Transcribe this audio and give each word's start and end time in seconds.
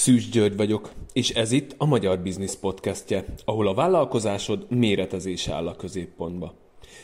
Szűcs 0.00 0.30
György 0.30 0.56
vagyok, 0.56 0.92
és 1.12 1.30
ez 1.30 1.52
itt 1.52 1.74
a 1.76 1.84
Magyar 1.84 2.18
Biznisz 2.18 2.54
Podcastje, 2.54 3.24
ahol 3.44 3.68
a 3.68 3.74
vállalkozásod 3.74 4.66
méretezése 4.68 5.52
áll 5.52 5.66
a 5.66 5.76
középpontba. 5.76 6.54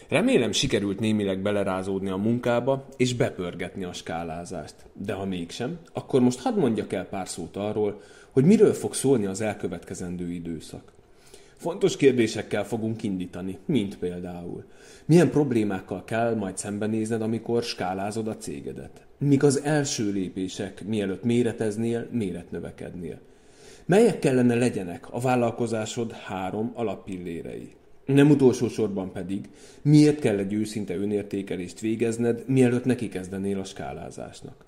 Remélem 0.09 0.53
sikerült 0.53 1.01
némileg 1.01 1.43
belerázódni 1.43 2.11
a 2.11 2.17
munkába 2.17 2.87
és 2.97 3.15
bepörgetni 3.15 3.85
a 3.85 3.93
skálázást. 3.93 4.75
De 4.93 5.13
ha 5.13 5.25
mégsem, 5.25 5.79
akkor 5.93 6.21
most 6.21 6.41
hadd 6.41 6.59
mondjak 6.59 6.93
el 6.93 7.05
pár 7.05 7.29
szót 7.29 7.57
arról, 7.57 8.01
hogy 8.31 8.45
miről 8.45 8.73
fog 8.73 8.95
szólni 8.95 9.27
az 9.27 9.41
elkövetkezendő 9.41 10.31
időszak. 10.31 10.93
Fontos 11.57 11.97
kérdésekkel 11.97 12.65
fogunk 12.65 13.03
indítani, 13.03 13.59
mint 13.65 13.99
például. 13.99 14.65
Milyen 15.05 15.31
problémákkal 15.31 16.05
kell 16.05 16.35
majd 16.35 16.59
szembenézned, 16.59 17.23
amikor 17.23 17.63
skálázod 17.63 18.29
a 18.29 18.37
cégedet? 18.37 19.06
Mik 19.19 19.43
az 19.43 19.61
első 19.63 20.11
lépések, 20.11 20.85
mielőtt 20.85 21.23
méreteznél, 21.23 22.09
méretnövekednél? 22.11 23.19
Melyek 23.87 24.19
kellene 24.19 24.55
legyenek 24.55 25.13
a 25.13 25.21
vállalkozásod 25.21 26.13
három 26.13 26.73
alappillérei? 26.75 27.75
Nem 28.05 28.31
utolsó 28.31 28.69
sorban 28.69 29.13
pedig, 29.13 29.49
miért 29.83 30.21
kell 30.21 30.39
egy 30.39 30.53
őszinte 30.53 30.97
önértékelést 30.97 31.81
végezned, 31.81 32.45
mielőtt 32.47 32.85
neki 32.85 33.09
kezdenél 33.09 33.59
a 33.59 33.65
skálázásnak? 33.65 34.65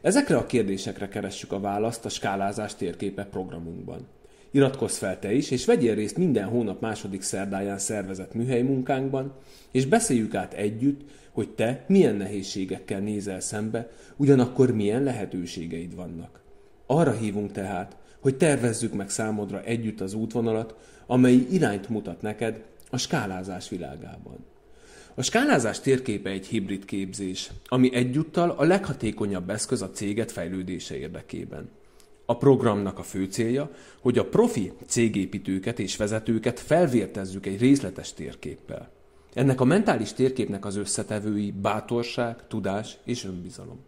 Ezekre 0.00 0.36
a 0.36 0.46
kérdésekre 0.46 1.08
keressük 1.08 1.52
a 1.52 1.60
választ 1.60 2.04
a 2.04 2.08
skálázás 2.08 2.74
térképe 2.74 3.24
programunkban. 3.24 4.06
Iratkozz 4.54 4.96
fel 4.96 5.18
te 5.18 5.32
is, 5.32 5.50
és 5.50 5.64
vegyél 5.64 5.94
részt 5.94 6.16
minden 6.16 6.48
hónap 6.48 6.80
második 6.80 7.22
szerdáján 7.22 7.78
szervezett 7.78 8.34
műhely 8.34 8.62
munkánkban, 8.62 9.32
és 9.70 9.86
beszéljük 9.86 10.34
át 10.34 10.52
együtt, 10.52 11.00
hogy 11.30 11.48
te 11.48 11.84
milyen 11.88 12.14
nehézségekkel 12.14 13.00
nézel 13.00 13.40
szembe, 13.40 13.90
ugyanakkor 14.16 14.74
milyen 14.74 15.02
lehetőségeid 15.02 15.94
vannak. 15.94 16.40
Arra 16.86 17.12
hívunk 17.12 17.52
tehát, 17.52 17.96
hogy 18.20 18.36
tervezzük 18.36 18.92
meg 18.94 19.10
számodra 19.10 19.62
együtt 19.62 20.00
az 20.00 20.14
útvonalat, 20.14 20.74
amely 21.06 21.46
irányt 21.50 21.88
mutat 21.88 22.22
neked 22.22 22.62
a 22.90 22.96
skálázás 22.96 23.68
világában. 23.68 24.44
A 25.14 25.22
skálázás 25.22 25.80
térképe 25.80 26.30
egy 26.30 26.46
hibrid 26.46 26.84
képzés, 26.84 27.50
ami 27.66 27.94
egyúttal 27.94 28.50
a 28.50 28.64
leghatékonyabb 28.64 29.50
eszköz 29.50 29.82
a 29.82 29.90
céget 29.90 30.32
fejlődése 30.32 30.96
érdekében. 30.96 31.68
A 32.26 32.36
programnak 32.36 32.98
a 32.98 33.02
fő 33.02 33.24
célja, 33.24 33.70
hogy 34.00 34.18
a 34.18 34.28
profi 34.28 34.72
cégépítőket 34.86 35.78
és 35.78 35.96
vezetőket 35.96 36.60
felvértezzük 36.60 37.46
egy 37.46 37.60
részletes 37.60 38.12
térképpel. 38.12 38.90
Ennek 39.34 39.60
a 39.60 39.64
mentális 39.64 40.12
térképnek 40.12 40.64
az 40.64 40.76
összetevői 40.76 41.50
bátorság, 41.50 42.46
tudás 42.46 42.98
és 43.04 43.24
önbizalom. 43.24 43.78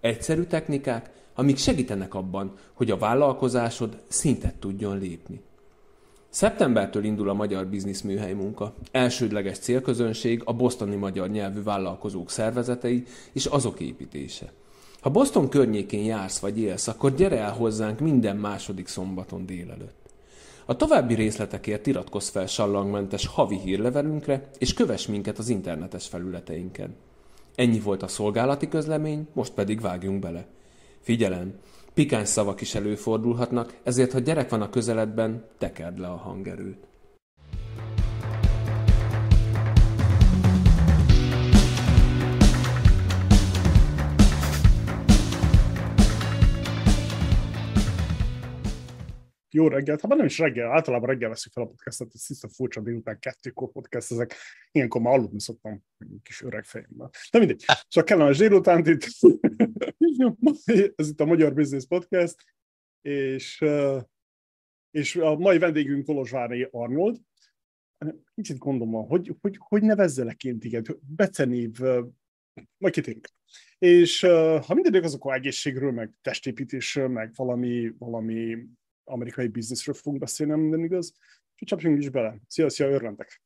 Egyszerű 0.00 0.42
technikák, 0.42 1.10
amik 1.34 1.56
segítenek 1.56 2.14
abban, 2.14 2.52
hogy 2.72 2.90
a 2.90 2.96
vállalkozásod 2.96 4.02
szintet 4.08 4.54
tudjon 4.54 4.98
lépni. 4.98 5.40
Szeptembertől 6.28 7.04
indul 7.04 7.28
a 7.28 7.34
Magyar 7.34 7.66
Biznisz 7.66 8.00
Műhely 8.00 8.32
munka. 8.32 8.74
Elsődleges 8.90 9.58
célközönség 9.58 10.42
a 10.44 10.52
bosztoni 10.52 10.96
magyar 10.96 11.28
nyelvű 11.28 11.62
vállalkozók 11.62 12.30
szervezetei 12.30 13.04
és 13.32 13.46
azok 13.46 13.80
építése. 13.80 14.52
Ha 15.06 15.12
Boston 15.12 15.48
környékén 15.48 16.04
jársz 16.04 16.38
vagy 16.38 16.58
élsz, 16.58 16.88
akkor 16.88 17.14
gyere 17.14 17.38
el 17.38 17.52
hozzánk 17.52 18.00
minden 18.00 18.36
második 18.36 18.88
szombaton 18.88 19.46
délelőtt. 19.46 20.10
A 20.64 20.76
további 20.76 21.14
részletekért 21.14 21.86
iratkozz 21.86 22.28
fel 22.28 22.46
sallangmentes 22.46 23.26
havi 23.26 23.58
hírlevelünkre, 23.58 24.48
és 24.58 24.74
kövess 24.74 25.06
minket 25.06 25.38
az 25.38 25.48
internetes 25.48 26.06
felületeinken. 26.06 26.94
Ennyi 27.54 27.80
volt 27.80 28.02
a 28.02 28.08
szolgálati 28.08 28.68
közlemény, 28.68 29.26
most 29.32 29.52
pedig 29.52 29.80
vágjunk 29.80 30.20
bele. 30.20 30.46
Figyelem! 31.00 31.54
Pikáns 31.94 32.28
szavak 32.28 32.60
is 32.60 32.74
előfordulhatnak, 32.74 33.76
ezért 33.82 34.12
ha 34.12 34.18
gyerek 34.18 34.50
van 34.50 34.62
a 34.62 34.70
közeledben, 34.70 35.44
tekerd 35.58 35.98
le 35.98 36.06
a 36.06 36.16
hangerőt. 36.16 36.86
Jó 49.56 49.68
reggelt, 49.68 50.00
ha 50.00 50.14
nem 50.14 50.24
is 50.24 50.38
reggel, 50.38 50.70
általában 50.70 51.08
reggel 51.08 51.28
veszik 51.28 51.52
fel 51.52 51.62
a 51.62 51.66
podcastot, 51.66 52.14
ez 52.14 52.22
tiszta 52.22 52.48
furcsa 52.48 52.80
délután 52.80 53.18
kettőkor 53.18 53.70
podcast, 53.72 54.12
ezek 54.12 54.34
ilyenkor 54.72 55.00
már 55.00 55.12
aludni 55.12 55.40
szoktam 55.40 55.84
kis 56.22 56.42
öreg 56.42 56.64
fejemmel. 56.64 57.10
De 57.30 57.38
mindegy. 57.38 57.64
Csak 57.88 58.04
kellemes 58.04 58.38
délután 58.38 58.86
itt, 58.86 59.04
ez 60.96 61.08
itt 61.08 61.20
a 61.20 61.24
Magyar 61.24 61.54
Business 61.54 61.86
Podcast, 61.86 62.44
és, 63.00 63.64
és 64.90 65.16
a 65.16 65.36
mai 65.36 65.58
vendégünk 65.58 66.04
Kolozsvári 66.04 66.68
Arnold. 66.70 67.16
Kicsit 68.34 68.58
gondom 68.58 68.90
van, 68.90 69.06
hogy, 69.06 69.36
hogy, 69.40 69.56
hogy 69.58 69.82
nevezzelek 69.82 70.44
én 70.44 70.58
téged? 70.58 70.86
Becenév, 71.00 71.78
majd 72.76 72.94
kitérünk. 72.94 73.28
És 73.78 74.20
ha 74.66 74.74
mindenek 74.74 75.04
az 75.04 75.14
akkor 75.14 75.34
egészségről, 75.34 75.92
meg 75.92 76.12
testépítésről, 76.22 77.08
meg 77.08 77.32
valami, 77.34 77.92
valami 77.98 78.56
amerikai 79.06 79.46
bizniszről 79.48 79.94
fogunk 79.94 80.20
beszélni, 80.20 80.52
minden 80.54 80.84
igaz. 80.84 81.12
Úgyhogy 81.52 81.68
csapjunk 81.68 81.98
is 81.98 82.08
bele. 82.08 82.36
Szia, 82.48 82.70
szia, 82.70 82.86
örvendek! 82.86 83.40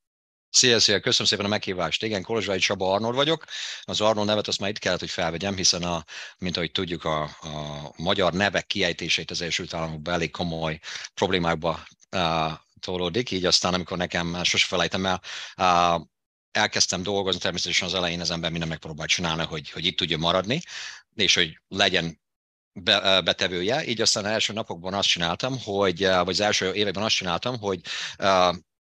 Szia, 0.53 0.79
szia, 0.81 1.01
köszönöm 1.01 1.27
szépen 1.27 1.45
a 1.45 1.49
meghívást. 1.49 2.03
Igen, 2.03 2.23
Kolozsvai 2.23 2.59
Csaba 2.59 2.93
Arnold 2.93 3.15
vagyok. 3.15 3.45
Az 3.83 4.01
Arnold 4.01 4.27
nevet 4.27 4.49
azt 4.49 4.61
már 4.61 4.71
itt 4.71 4.79
kellett, 4.79 4.99
hogy 5.01 5.11
felvegyem, 5.11 5.57
hiszen 5.57 5.83
a, 5.83 6.05
mint 6.39 6.57
ahogy 6.57 6.71
tudjuk, 6.71 7.05
a, 7.05 7.23
a 7.23 7.93
magyar 7.97 8.33
nevek 8.33 8.67
kiejtését 8.67 9.31
az 9.31 9.41
Egyesült 9.41 9.75
Államokban 9.75 10.15
elég 10.15 10.31
komoly 10.31 10.79
problémákba 11.15 11.87
uh, 12.17 12.53
tolódik, 12.81 13.31
így 13.31 13.45
aztán, 13.45 13.75
amikor 13.75 13.97
nekem 13.97 14.45
sose 14.45 14.67
felejtem 14.67 15.07
el, 15.07 15.21
uh, 15.57 16.07
elkezdtem 16.51 17.03
dolgozni, 17.03 17.41
természetesen 17.41 17.89
az 17.89 17.95
elején 17.95 18.21
az 18.21 18.31
ember 18.31 18.51
minden 18.51 18.69
megpróbált 18.69 19.09
csinálni, 19.09 19.45
hogy, 19.45 19.71
hogy 19.71 19.85
itt 19.85 19.97
tudja 19.97 20.19
maradni, 20.19 20.61
és 21.15 21.35
hogy 21.35 21.61
legyen 21.69 22.21
be, 22.73 23.21
betevője, 23.21 23.87
így 23.87 24.01
aztán 24.01 24.25
az 24.25 24.31
első 24.31 24.53
napokban 24.53 24.95
azt 24.95 25.09
csináltam, 25.09 25.59
hogy, 25.59 26.05
vagy 26.05 26.29
az 26.29 26.41
első 26.41 26.73
években 26.73 27.03
azt 27.03 27.15
csináltam, 27.15 27.59
hogy 27.59 27.81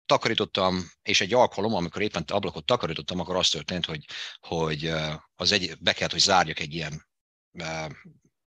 takarítottam, 0.05 0.91
és 1.01 1.21
egy 1.21 1.33
alkalom, 1.33 1.73
amikor 1.73 2.01
éppen 2.01 2.23
ablakot 2.27 2.65
takarítottam, 2.65 3.19
akkor 3.19 3.35
az 3.35 3.49
történt, 3.49 3.85
hogy, 3.85 4.05
hogy 4.39 4.93
az 5.35 5.51
egy, 5.51 5.77
be 5.79 5.93
kellett, 5.93 6.11
hogy 6.11 6.21
zárjak 6.21 6.59
egy 6.59 6.73
ilyen 6.73 7.07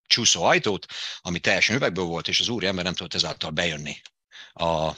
csúszó 0.06 0.42
ajtót, 0.42 0.86
ami 1.20 1.38
teljesen 1.38 1.76
üvegből 1.76 2.04
volt, 2.04 2.28
és 2.28 2.40
az 2.40 2.48
úri 2.48 2.66
ember 2.66 2.84
nem 2.84 2.94
tudott 2.94 3.14
ezáltal 3.14 3.50
bejönni 3.50 3.96
a, 4.52 4.92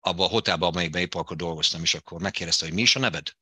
abba 0.00 0.24
a 0.24 0.28
hotelba, 0.28 0.66
amelyikben 0.66 1.02
épp 1.02 1.14
akkor 1.14 1.36
dolgoztam, 1.36 1.82
és 1.82 1.94
akkor 1.94 2.20
megkérdezte, 2.20 2.64
hogy 2.64 2.74
mi 2.74 2.80
is 2.82 2.96
a 2.96 2.98
neved? 2.98 3.32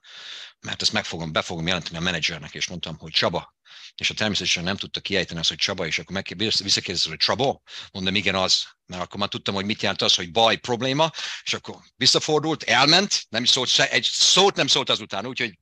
Mert 0.60 0.82
ezt 0.82 0.92
meg 0.92 1.04
fogom, 1.04 1.32
be 1.32 1.42
fogom 1.42 1.66
jelenteni 1.66 1.96
a 1.96 2.00
menedzsernek, 2.00 2.54
és 2.54 2.66
mondtam, 2.66 2.98
hogy 2.98 3.12
Csaba. 3.12 3.56
És 3.94 4.10
a 4.10 4.14
természetesen 4.14 4.64
nem 4.64 4.76
tudta 4.76 5.00
kiejteni 5.00 5.40
azt, 5.40 5.48
hogy 5.48 5.58
Csaba, 5.58 5.86
és 5.86 5.98
akkor 5.98 6.22
visszakérdezte, 6.36 7.08
hogy 7.08 7.18
Csaba? 7.18 7.60
Mondom, 7.92 8.14
igen, 8.14 8.34
az. 8.34 8.64
Mert 8.86 9.02
akkor 9.02 9.18
már 9.18 9.28
tudtam, 9.28 9.54
hogy 9.54 9.64
mit 9.64 9.82
jelent 9.82 10.02
az, 10.02 10.14
hogy 10.14 10.30
baj, 10.30 10.56
probléma, 10.56 11.10
és 11.42 11.52
akkor 11.52 11.76
visszafordult, 11.96 12.62
elment, 12.62 13.26
nem 13.28 13.42
is 13.42 13.48
szólt, 13.48 13.78
egy 13.78 14.08
szót 14.12 14.56
nem 14.56 14.66
szólt 14.66 14.90
azután, 14.90 15.26
úgyhogy 15.26 15.58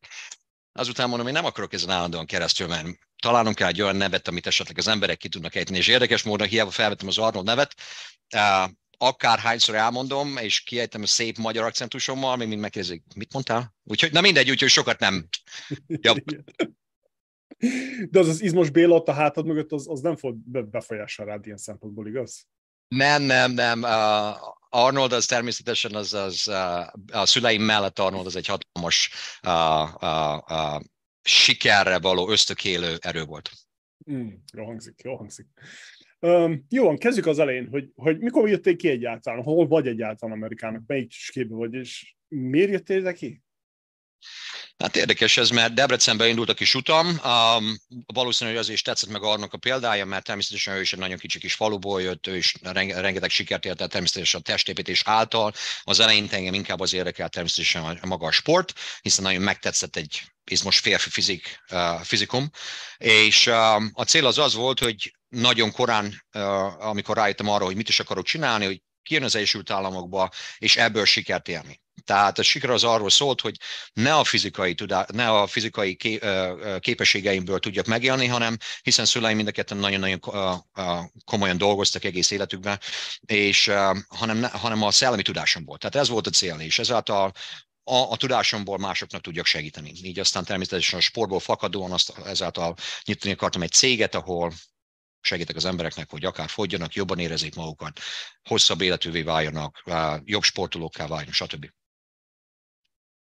azután 0.73 1.09
mondom, 1.09 1.27
én 1.27 1.33
nem 1.33 1.45
akarok 1.45 1.73
ezen 1.73 1.91
állandóan 1.91 2.27
keresztül 2.27 2.67
menni. 2.67 2.99
Találnom 3.23 3.55
kell 3.55 3.69
egy 3.69 3.83
olyan 3.83 3.97
nevet, 3.97 4.29
amit 4.29 4.47
esetleg 4.47 4.79
az 4.79 4.89
emberek 4.89 5.17
ki 5.17 5.29
tudnak 5.29 5.55
ejteni, 5.55 5.79
és 5.79 5.87
érdekes 5.87 6.23
módon 6.23 6.49
hiába 6.49 6.71
felvettem 6.71 7.09
az 7.09 7.19
Arnold 7.19 7.45
nevet, 7.45 7.75
akárhányszor 8.99 9.75
elmondom, 9.75 10.37
és 10.37 10.61
kiejtem 10.61 11.03
a 11.03 11.07
szép 11.07 11.39
magyar 11.39 11.65
akcentusommal, 11.65 12.37
még 12.37 12.49
mind 12.49 12.61
megkérdezik, 12.61 13.03
mit 13.15 13.33
mondtál? 13.33 13.75
Úgyhogy, 13.84 14.12
na 14.12 14.21
mindegy, 14.21 14.51
úgyhogy 14.51 14.69
sokat 14.69 14.99
nem. 14.99 15.29
Jobb. 15.87 16.25
De 18.11 18.19
az 18.19 18.29
az 18.29 18.43
izmos 18.43 18.71
Béla 18.71 18.95
ott 18.95 19.09
a 19.09 19.12
hátad 19.12 19.47
mögött, 19.47 19.73
az, 19.73 19.89
az 19.89 20.01
nem 20.01 20.17
fog 20.17 20.37
befolyással 20.71 21.27
rád 21.27 21.47
ilyen 21.47 21.56
szempontból, 21.56 22.06
igaz? 22.06 22.47
Nem, 22.89 23.23
nem, 23.23 23.53
nem. 23.53 23.82
Uh, 23.82 24.37
Arnold 24.69 25.12
az 25.12 25.26
természetesen 25.26 25.94
az, 25.94 26.15
az 26.15 26.44
uh, 26.49 27.20
a 27.20 27.26
szüleim 27.26 27.62
mellett 27.62 27.99
Arnold 27.99 28.26
az 28.26 28.37
egy 28.37 28.47
hatalmas 28.47 29.11
uh, 29.47 29.94
uh, 30.03 30.38
uh, 30.50 30.82
sikerre 31.23 31.99
való 31.99 32.31
ösztökélő 32.31 32.97
erő 33.00 33.25
volt. 33.25 33.50
Mm, 34.11 34.29
jó 34.53 34.65
hangzik, 34.65 35.00
jó 35.03 35.17
hangzik. 35.17 35.47
Um, 36.26 36.67
jó, 36.69 36.96
kezdjük 36.96 37.26
az 37.26 37.38
elején, 37.38 37.69
hogy, 37.70 37.90
hogy 37.94 38.19
mikor 38.19 38.49
jöttél 38.49 38.76
ki 38.76 38.88
egyáltalán, 38.88 39.43
hol 39.43 39.67
vagy 39.67 39.87
egyáltalán 39.87 40.37
Amerikának, 40.37 40.82
melyik 40.87 41.12
képe 41.32 41.55
vagy, 41.55 41.75
és 41.75 42.14
miért 42.28 42.70
jöttél 42.70 42.99
ide 42.99 43.12
ki? 43.12 43.43
Hát 44.78 44.96
érdekes 44.96 45.37
ez, 45.37 45.50
mert 45.50 45.75
Debrecenbe 45.75 46.28
indult 46.28 46.49
a 46.49 46.55
kis 46.55 46.75
utam. 46.75 47.06
Um, 47.06 47.76
valószínűleg 48.06 48.58
az 48.58 48.69
is 48.69 48.82
tetszett 48.82 49.11
meg 49.11 49.23
annak 49.23 49.52
a 49.52 49.58
példája, 49.58 50.05
mert 50.05 50.25
természetesen 50.25 50.75
ő 50.75 50.81
is 50.81 50.93
egy 50.93 50.99
nagyon 50.99 51.19
kicsi 51.19 51.38
kis 51.38 51.55
faluból 51.55 52.02
jött, 52.02 52.26
ő 52.26 52.37
is 52.37 52.55
rengeteg 52.62 53.31
sikert 53.31 53.64
ért 53.64 53.81
el 53.81 53.88
természetesen 53.88 54.40
a 54.40 54.43
testépítés 54.43 55.02
által. 55.05 55.52
Az 55.82 56.00
elején 56.00 56.29
engem 56.31 56.55
inkább 56.55 56.81
az 56.81 56.93
érdekel 56.93 57.29
természetesen 57.29 57.82
a 57.82 58.06
maga 58.06 58.26
a 58.26 58.31
sport, 58.31 58.72
hiszen 59.02 59.25
nagyon 59.25 59.43
megtetszett 59.43 59.96
egy 59.96 60.22
izmos 60.50 60.79
férfi 60.79 61.11
fizik, 61.11 61.62
uh, 61.70 62.00
fizikum, 62.00 62.50
és 62.99 63.46
uh, 63.46 63.75
a 63.93 64.05
cél 64.06 64.26
az 64.26 64.38
az 64.38 64.55
volt, 64.55 64.79
hogy 64.79 65.16
nagyon 65.28 65.73
korán, 65.73 66.25
amikor 66.78 67.17
rájöttem 67.17 67.49
arra, 67.49 67.64
hogy 67.64 67.76
mit 67.76 67.88
is 67.88 68.00
akarok 68.00 68.25
csinálni, 68.25 68.64
hogy 68.64 68.82
kijön 69.02 69.23
az 69.23 69.34
Egyesült 69.34 69.70
Államokba, 69.70 70.31
és 70.58 70.76
ebből 70.76 71.05
sikert 71.05 71.49
élni. 71.49 71.81
Tehát 72.05 72.38
a 72.38 72.43
siker 72.43 72.70
az 72.70 72.84
arról 72.84 73.11
szólt, 73.11 73.40
hogy 73.40 73.56
ne 73.93 74.14
a 74.14 74.25
fizikai, 74.25 74.75
tudá, 74.75 75.06
ne 75.12 75.31
a 75.31 75.46
fizikai 75.46 75.96
képességeimből 76.78 77.58
tudjak 77.58 77.87
megélni, 77.87 78.26
hanem 78.26 78.56
hiszen 78.82 79.05
szüleim 79.05 79.37
mind 79.37 79.49
a 79.49 79.50
ketten 79.50 79.76
nagyon-nagyon 79.76 80.20
komolyan 81.25 81.58
dolgoztak 81.58 82.05
egész 82.05 82.31
életükben, 82.31 82.81
és 83.20 83.70
hanem, 84.08 84.43
hanem 84.43 84.82
a 84.82 84.90
szellemi 84.90 85.22
tudásomból. 85.22 85.79
Tehát 85.79 85.96
ez 85.96 86.08
volt 86.08 86.26
a 86.26 86.31
cél, 86.31 86.61
és 86.61 86.79
ezáltal 86.79 87.32
a, 87.84 87.96
a 87.96 88.17
tudásomból 88.17 88.79
másoknak 88.79 89.20
tudjak 89.20 89.46
segíteni. 89.46 89.93
Így 90.02 90.19
aztán 90.19 90.44
természetesen 90.44 90.99
a 90.99 91.02
sportból 91.02 91.40
fakadóan 91.40 91.93
azt 91.93 92.19
ezáltal 92.25 92.75
nyitni 93.05 93.31
akartam 93.31 93.62
egy 93.62 93.72
céget, 93.72 94.14
ahol 94.14 94.52
segítek 95.26 95.56
az 95.56 95.64
embereknek, 95.64 96.11
hogy 96.11 96.25
akár 96.25 96.49
fogjanak, 96.49 96.94
jobban 96.94 97.19
érezzék 97.19 97.55
magukat, 97.55 98.00
hosszabb 98.43 98.81
életűvé 98.81 99.23
váljanak, 99.23 99.82
jobb 100.25 100.43
sportolókká 100.43 101.06
váljanak, 101.06 101.34
stb. 101.34 101.70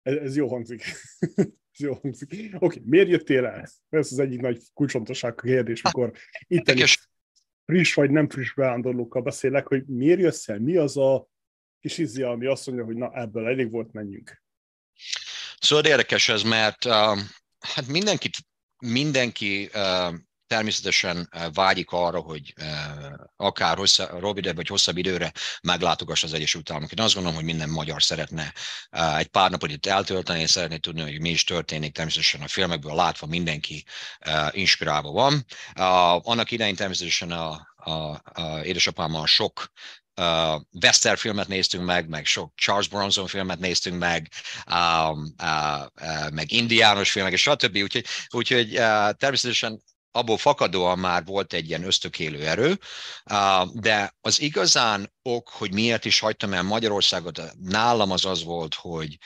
Ez, 0.02 0.16
ez 0.16 0.36
jó 0.36 0.48
hangzik. 0.48 0.84
ez 1.72 1.80
jó 1.80 1.94
hangzik. 1.94 2.30
Oké, 2.32 2.56
okay, 2.60 2.82
miért 2.86 3.10
jöttél 3.10 3.46
el? 3.46 3.70
Ez 3.90 4.12
az 4.12 4.20
egyik 4.20 4.40
nagy 4.40 4.62
kulcsontosság 4.74 5.36
kérdés, 5.36 5.82
mikor 5.82 6.12
itt 6.48 6.72
is 6.72 7.10
friss 7.66 7.94
vagy 7.94 8.10
nem 8.10 8.30
friss 8.30 8.54
beándorlókkal 8.54 9.22
beszélek, 9.22 9.68
hogy 9.68 9.86
miért 9.86 10.20
jössz 10.20 10.48
el? 10.48 10.60
Mi 10.60 10.76
az 10.76 10.98
a 10.98 11.28
kis 11.80 11.98
izzi, 11.98 12.22
ami 12.22 12.46
azt 12.46 12.66
mondja, 12.66 12.86
hogy 12.86 12.96
na 12.96 13.12
ebből 13.14 13.48
elég 13.48 13.72
volt, 13.72 13.92
menjünk. 13.92 14.44
Szóval 15.60 15.86
érdekes 15.86 16.30
ez, 16.30 16.44
mert 16.44 16.86
uh, 16.86 17.20
hát 17.60 17.88
mindenkit, 17.88 18.36
mindenki 18.78 19.70
uh, 19.74 20.14
természetesen 20.48 21.28
eh, 21.32 21.46
vágyik 21.54 21.92
arra, 21.92 22.20
hogy 22.20 22.54
eh, 22.56 22.88
akár 23.36 23.78
hosszabb, 23.78 24.20
rövidebb 24.20 24.56
vagy 24.56 24.68
hosszabb 24.68 24.98
időre 24.98 25.32
meglátogassa 25.62 26.28
az 26.28 26.34
Egyesült 26.34 26.70
Államok. 26.70 26.92
Én 26.92 27.04
azt 27.04 27.14
gondolom, 27.14 27.38
hogy 27.38 27.48
minden 27.48 27.70
magyar 27.70 28.04
szeretne 28.04 28.54
eh, 28.90 29.18
egy 29.18 29.28
pár 29.28 29.50
napot 29.50 29.72
itt 29.72 29.86
eltölteni, 29.86 30.42
és 30.42 30.50
szeretné 30.50 30.78
tudni, 30.78 31.02
hogy 31.02 31.22
mi 31.22 31.30
is 31.30 31.44
történik. 31.44 31.94
Természetesen 31.94 32.42
a 32.42 32.48
filmekből 32.48 32.96
látva 32.96 33.28
mindenki 33.28 33.86
inspirálva 34.52 35.12
van. 35.12 35.46
Annak 36.22 36.52
idején 36.52 36.76
természetesen 36.76 37.32
a, 37.32 37.68
a, 37.76 37.92
a 38.34 38.60
édesapámmal 38.64 39.26
sok 39.28 39.72
uh, 40.18 40.62
Western 40.82 41.16
filmet 41.16 41.48
néztünk 41.48 41.86
meg, 41.86 42.08
meg 42.08 42.26
sok 42.26 42.54
Charles 42.56 42.88
Bronson 42.88 43.28
filmet 43.28 43.60
néztünk 43.60 44.00
meg, 44.00 44.32
um, 44.72 45.34
uh, 45.44 45.86
uh, 46.02 46.32
meg 46.32 46.52
indiános 46.52 47.12
filmek, 47.12 47.32
és 47.32 47.42
stb. 47.42 47.76
Úgyhogy, 47.76 48.06
úgyhogy 48.30 48.78
uh, 48.78 49.10
természetesen 49.12 49.84
abból 50.18 50.38
fakadóan 50.38 51.00
már 51.00 51.26
volt 51.26 51.54
egy 51.54 51.68
ilyen 51.68 51.84
ösztökélő 51.84 52.48
erő, 52.48 52.80
de 53.74 54.16
az 54.22 54.42
igazán 54.42 55.14
ok, 55.22 55.50
hogy 55.50 55.74
miért 55.74 56.06
is 56.06 56.20
hagytam 56.20 56.54
el 56.54 56.64
Magyarországot, 56.64 57.42
nálam 57.60 58.12
az 58.12 58.26
az 58.26 58.44
volt, 58.44 58.74
hogy 58.74 59.18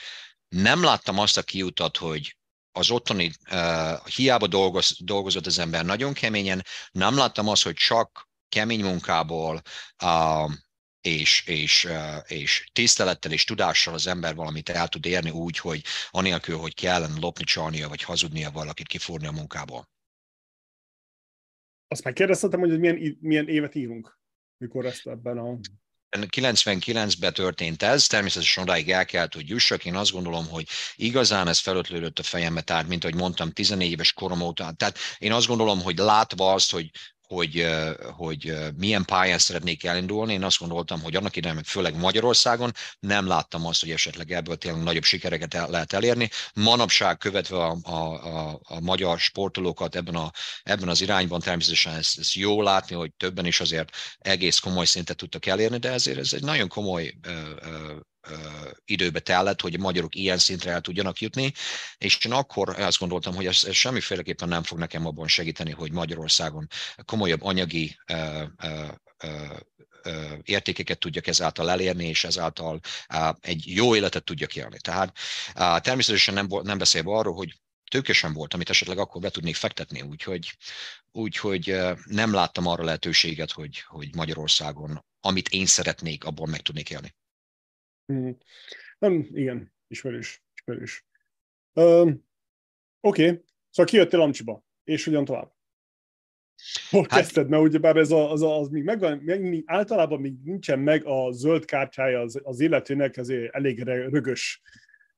nem 0.48 0.82
láttam 0.82 1.18
azt 1.18 1.36
a 1.36 1.42
kiutat, 1.42 1.96
hogy 1.96 2.36
az 2.72 2.90
otthoni 2.90 3.32
uh, 3.50 4.06
hiába 4.06 4.46
dolgoz, 4.46 4.96
dolgozott 4.98 5.46
az 5.46 5.58
ember 5.58 5.84
nagyon 5.84 6.12
keményen, 6.12 6.64
nem 6.90 7.16
láttam 7.16 7.48
azt, 7.48 7.62
hogy 7.62 7.74
csak 7.74 8.28
kemény 8.48 8.84
munkából 8.84 9.62
uh, 10.04 10.52
és, 11.00 11.46
és, 11.46 11.84
uh, 11.84 12.16
és 12.26 12.68
tisztelettel 12.72 13.32
és 13.32 13.44
tudással 13.44 13.94
az 13.94 14.06
ember 14.06 14.34
valamit 14.34 14.68
el 14.68 14.88
tud 14.88 15.06
érni 15.06 15.30
úgy, 15.30 15.58
hogy 15.58 15.84
anélkül, 16.10 16.58
hogy 16.58 16.74
kellene 16.74 17.18
lopni, 17.20 17.44
csalnia 17.44 17.88
vagy 17.88 18.02
hazudnia 18.02 18.50
valakit 18.50 18.86
kifúrni 18.86 19.26
a 19.26 19.32
munkából. 19.32 19.88
Azt 21.92 22.04
megkérdeztetem, 22.04 22.60
hogy 22.60 22.78
milyen, 22.78 23.18
milyen 23.20 23.48
évet 23.48 23.74
írunk, 23.74 24.18
mikor 24.56 24.86
ezt 24.86 25.06
ebben 25.06 25.38
a 25.38 25.58
99-ben 26.10 27.32
történt 27.32 27.82
ez, 27.82 28.06
természetesen 28.06 28.62
odáig 28.62 28.90
el 28.90 29.04
kellett, 29.04 29.34
hogy 29.34 29.48
jussak. 29.48 29.84
Én 29.84 29.94
azt 29.94 30.12
gondolom, 30.12 30.48
hogy 30.48 30.66
igazán 30.96 31.48
ez 31.48 31.58
felötlődött 31.58 32.18
a 32.18 32.22
fejembe, 32.22 32.60
tehát 32.60 32.88
mint 32.88 33.04
ahogy 33.04 33.16
mondtam, 33.16 33.50
14 33.50 33.90
éves 33.90 34.12
korom 34.12 34.40
óta. 34.40 34.72
Tehát 34.76 34.98
én 35.18 35.32
azt 35.32 35.46
gondolom, 35.46 35.82
hogy 35.82 35.98
látva 35.98 36.52
azt, 36.52 36.70
hogy 36.70 36.90
hogy, 37.32 37.66
hogy 38.16 38.54
milyen 38.76 39.04
pályán 39.04 39.38
szeretnék 39.38 39.84
elindulni. 39.84 40.32
Én 40.32 40.44
azt 40.44 40.58
gondoltam, 40.58 41.02
hogy 41.02 41.16
annak 41.16 41.36
idején, 41.36 41.62
főleg 41.62 41.96
Magyarországon 41.96 42.72
nem 43.00 43.26
láttam 43.26 43.66
azt, 43.66 43.80
hogy 43.80 43.90
esetleg 43.90 44.32
ebből 44.32 44.56
tényleg 44.56 44.82
nagyobb 44.82 45.02
sikereket 45.02 45.54
el, 45.54 45.70
lehet 45.70 45.92
elérni. 45.92 46.30
Manapság 46.54 47.18
követve 47.18 47.56
a, 47.56 47.76
a, 47.82 47.92
a, 47.92 48.60
a 48.62 48.80
magyar 48.80 49.18
sportolókat 49.18 49.96
ebben, 49.96 50.14
a, 50.14 50.30
ebben 50.62 50.88
az 50.88 51.00
irányban 51.00 51.40
természetesen 51.40 51.94
ez, 51.94 52.12
ez 52.18 52.34
jó 52.34 52.62
látni, 52.62 52.96
hogy 52.96 53.12
többen 53.16 53.46
is 53.46 53.60
azért 53.60 53.96
egész 54.18 54.58
komoly 54.58 54.84
szintet 54.84 55.16
tudtak 55.16 55.46
elérni, 55.46 55.78
de 55.78 55.90
ezért 55.90 56.18
ez 56.18 56.32
egy 56.32 56.44
nagyon 56.44 56.68
komoly 56.68 57.14
időbe 58.84 59.20
tellett, 59.20 59.60
hogy 59.60 59.74
a 59.74 59.78
magyarok 59.78 60.14
ilyen 60.14 60.38
szintre 60.38 60.70
el 60.70 60.80
tudjanak 60.80 61.20
jutni, 61.20 61.52
és 61.98 62.24
én 62.24 62.32
akkor 62.32 62.80
azt 62.80 62.98
gondoltam, 62.98 63.34
hogy 63.34 63.46
ez, 63.46 63.64
ez 63.66 63.74
semmiféleképpen 63.74 64.48
nem 64.48 64.62
fog 64.62 64.78
nekem 64.78 65.06
abban 65.06 65.28
segíteni, 65.28 65.70
hogy 65.70 65.92
Magyarországon 65.92 66.68
komolyabb 67.04 67.42
anyagi 67.42 67.96
értékeket 70.42 70.98
tudjak 70.98 71.26
ezáltal 71.26 71.70
elérni, 71.70 72.06
és 72.06 72.24
ezáltal 72.24 72.80
egy 73.40 73.62
jó 73.66 73.96
életet 73.96 74.24
tudjak 74.24 74.56
élni. 74.56 74.76
Tehát 74.80 75.16
természetesen 75.82 76.34
nem, 76.34 76.48
nem 76.62 76.78
beszélve 76.78 77.10
arról, 77.10 77.34
hogy 77.34 77.60
tőkesen 77.90 78.32
volt, 78.32 78.54
amit 78.54 78.70
esetleg 78.70 78.98
akkor 78.98 79.20
be 79.20 79.30
tudnék 79.30 79.56
fektetni, 79.56 80.02
úgyhogy, 80.02 80.56
úgyhogy 81.10 81.80
nem 82.04 82.32
láttam 82.32 82.66
arra 82.66 82.84
lehetőséget, 82.84 83.50
hogy, 83.50 83.80
hogy 83.86 84.14
Magyarországon, 84.14 85.04
amit 85.20 85.48
én 85.48 85.66
szeretnék, 85.66 86.24
abból 86.24 86.46
meg 86.46 86.60
tudnék 86.60 86.90
élni. 86.90 87.14
Mm. 88.12 88.30
Nem, 88.98 89.28
igen, 89.32 89.72
ismerős, 89.86 90.44
ismerős. 90.54 91.06
Um, 91.72 92.24
Oké, 93.00 93.24
okay. 93.26 93.44
szóval 93.70 93.90
kijöttél 93.90 94.20
Amcsiba, 94.20 94.64
és 94.84 95.04
hogyan 95.04 95.24
tovább? 95.24 95.52
Hol 96.90 97.06
hát, 97.08 97.18
kezdted? 97.18 97.48
Mert 97.48 97.62
ugyebár 97.62 97.96
ez 97.96 98.10
a, 98.10 98.30
az, 98.30 98.42
a, 98.42 98.58
az 98.58 98.68
még 98.68 98.84
megvan, 98.84 99.18
még, 99.18 99.62
általában 99.66 100.20
még 100.20 100.34
nincsen 100.44 100.78
meg 100.78 101.04
a 101.04 101.30
zöld 101.30 101.64
kártyája 101.64 102.20
az, 102.20 102.40
az 102.42 102.60
illetőnek, 102.60 103.16
ezért 103.16 103.54
elég 103.54 103.82
rögös 103.82 104.62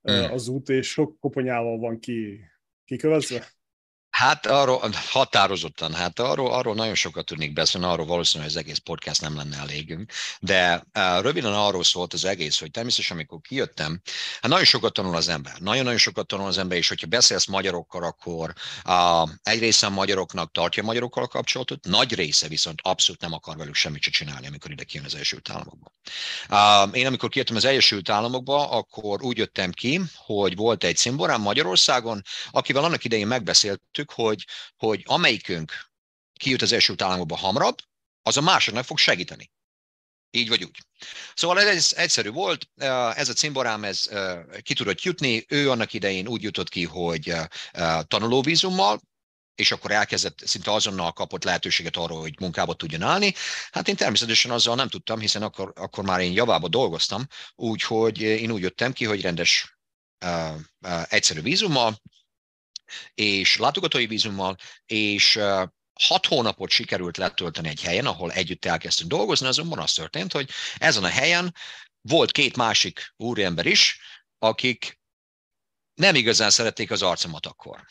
hmm. 0.02 0.32
az 0.32 0.48
út, 0.48 0.68
és 0.68 0.88
sok 0.88 1.18
koponyával 1.20 1.78
van 1.78 1.98
ki, 1.98 2.40
kikövezve. 2.84 3.46
Hát 4.14 4.46
arról 4.46 4.90
határozottan, 5.10 5.94
hát 5.94 6.18
arról, 6.18 6.52
arról 6.52 6.74
nagyon 6.74 6.94
sokat 6.94 7.24
tudnék 7.24 7.52
beszélni, 7.52 7.86
arról 7.86 8.06
valószínűleg 8.06 8.52
az 8.52 8.58
egész 8.58 8.78
podcast 8.78 9.20
nem 9.20 9.36
lenne 9.36 9.56
elégünk, 9.56 10.12
de 10.40 10.86
uh, 10.94 11.20
röviden 11.22 11.52
arról 11.52 11.84
szólt 11.84 12.12
az 12.12 12.24
egész, 12.24 12.60
hogy 12.60 12.70
természetesen 12.70 13.16
amikor 13.16 13.40
kijöttem, 13.40 14.00
hát 14.40 14.50
nagyon 14.50 14.64
sokat 14.64 14.92
tanul 14.92 15.16
az 15.16 15.28
ember, 15.28 15.52
nagyon-nagyon 15.58 15.98
sokat 15.98 16.26
tanul 16.26 16.46
az 16.46 16.58
ember, 16.58 16.78
és 16.78 16.88
hogyha 16.88 17.06
beszélsz 17.06 17.46
magyarokkal, 17.46 18.02
akkor 18.02 18.52
uh, 18.86 19.30
egy 19.42 19.58
része 19.58 19.86
a 19.86 19.90
magyaroknak 19.90 20.52
tartja 20.52 20.82
a 20.82 20.86
magyarokkal 20.86 21.22
a 21.22 21.28
kapcsolatot, 21.28 21.84
nagy 21.84 22.14
része 22.14 22.48
viszont 22.48 22.80
abszolút 22.82 23.20
nem 23.20 23.32
akar 23.32 23.56
velük 23.56 23.74
semmit 23.74 24.02
se 24.02 24.10
csinálni, 24.10 24.46
amikor 24.46 24.70
ide 24.70 24.84
kijön 24.84 25.04
az 25.04 25.14
Egyesült 25.14 25.50
Államokba. 25.50 25.92
Uh, 26.50 26.96
én 26.98 27.06
amikor 27.06 27.28
kijöttem 27.28 27.56
az 27.56 27.64
Egyesült 27.64 28.08
Államokba, 28.08 28.70
akkor 28.70 29.22
úgy 29.22 29.38
jöttem 29.38 29.72
ki, 29.72 30.00
hogy 30.16 30.56
volt 30.56 30.84
egy 30.84 30.96
szimborám 30.96 31.40
Magyarországon, 31.40 32.22
akivel 32.50 32.84
annak 32.84 33.04
idején 33.04 33.26
megbeszéltük, 33.26 34.02
hogy, 34.10 34.44
hogy 34.76 35.02
amelyikünk 35.06 35.72
kijut 36.32 36.62
az 36.62 36.72
első 36.72 36.94
Államokba 36.96 37.36
hamarabb, 37.36 37.76
az 38.22 38.36
a 38.36 38.40
másodnak 38.40 38.84
fog 38.84 38.98
segíteni. 38.98 39.50
Így 40.30 40.48
vagy 40.48 40.64
úgy. 40.64 40.78
Szóval 41.34 41.60
ez 41.60 41.92
egyszerű 41.96 42.30
volt, 42.30 42.68
ez 43.14 43.28
a 43.28 43.32
cimborám, 43.32 43.84
ez 43.84 44.08
ki 44.62 44.74
tudott 44.74 45.02
jutni, 45.02 45.44
ő 45.48 45.70
annak 45.70 45.92
idején 45.92 46.28
úgy 46.28 46.42
jutott 46.42 46.68
ki, 46.68 46.84
hogy 46.84 47.34
tanulóvízummal, 48.06 49.00
és 49.54 49.72
akkor 49.72 49.90
elkezdett, 49.90 50.38
szinte 50.44 50.72
azonnal 50.72 51.12
kapott 51.12 51.44
lehetőséget 51.44 51.96
arra, 51.96 52.14
hogy 52.14 52.40
munkába 52.40 52.74
tudjon 52.74 53.02
állni. 53.02 53.34
Hát 53.70 53.88
én 53.88 53.96
természetesen 53.96 54.50
azzal 54.50 54.74
nem 54.74 54.88
tudtam, 54.88 55.20
hiszen 55.20 55.42
akkor, 55.42 55.72
akkor 55.76 56.04
már 56.04 56.20
én 56.20 56.32
javába 56.32 56.68
dolgoztam, 56.68 57.26
úgyhogy 57.54 58.20
én 58.20 58.50
úgy 58.50 58.62
jöttem 58.62 58.92
ki, 58.92 59.04
hogy 59.04 59.20
rendes 59.20 59.76
uh, 60.24 60.54
uh, 60.80 61.02
egyszerű 61.08 61.40
vízummal, 61.40 62.00
és 63.14 63.56
látogatói 63.56 64.06
vízummal, 64.06 64.56
és 64.86 65.40
hat 66.00 66.26
hónapot 66.26 66.70
sikerült 66.70 67.16
letölteni 67.16 67.68
egy 67.68 67.82
helyen, 67.82 68.06
ahol 68.06 68.32
együtt 68.32 68.64
elkezdtünk 68.64 69.10
dolgozni, 69.10 69.46
azonban 69.46 69.78
az 69.78 69.92
történt, 69.92 70.32
hogy 70.32 70.50
ezen 70.76 71.04
a 71.04 71.08
helyen 71.08 71.54
volt 72.00 72.30
két 72.30 72.56
másik 72.56 73.14
úriember 73.16 73.66
is, 73.66 73.98
akik 74.38 75.00
nem 75.94 76.14
igazán 76.14 76.50
szerették 76.50 76.90
az 76.90 77.02
arcomat 77.02 77.46
akkor. 77.46 77.86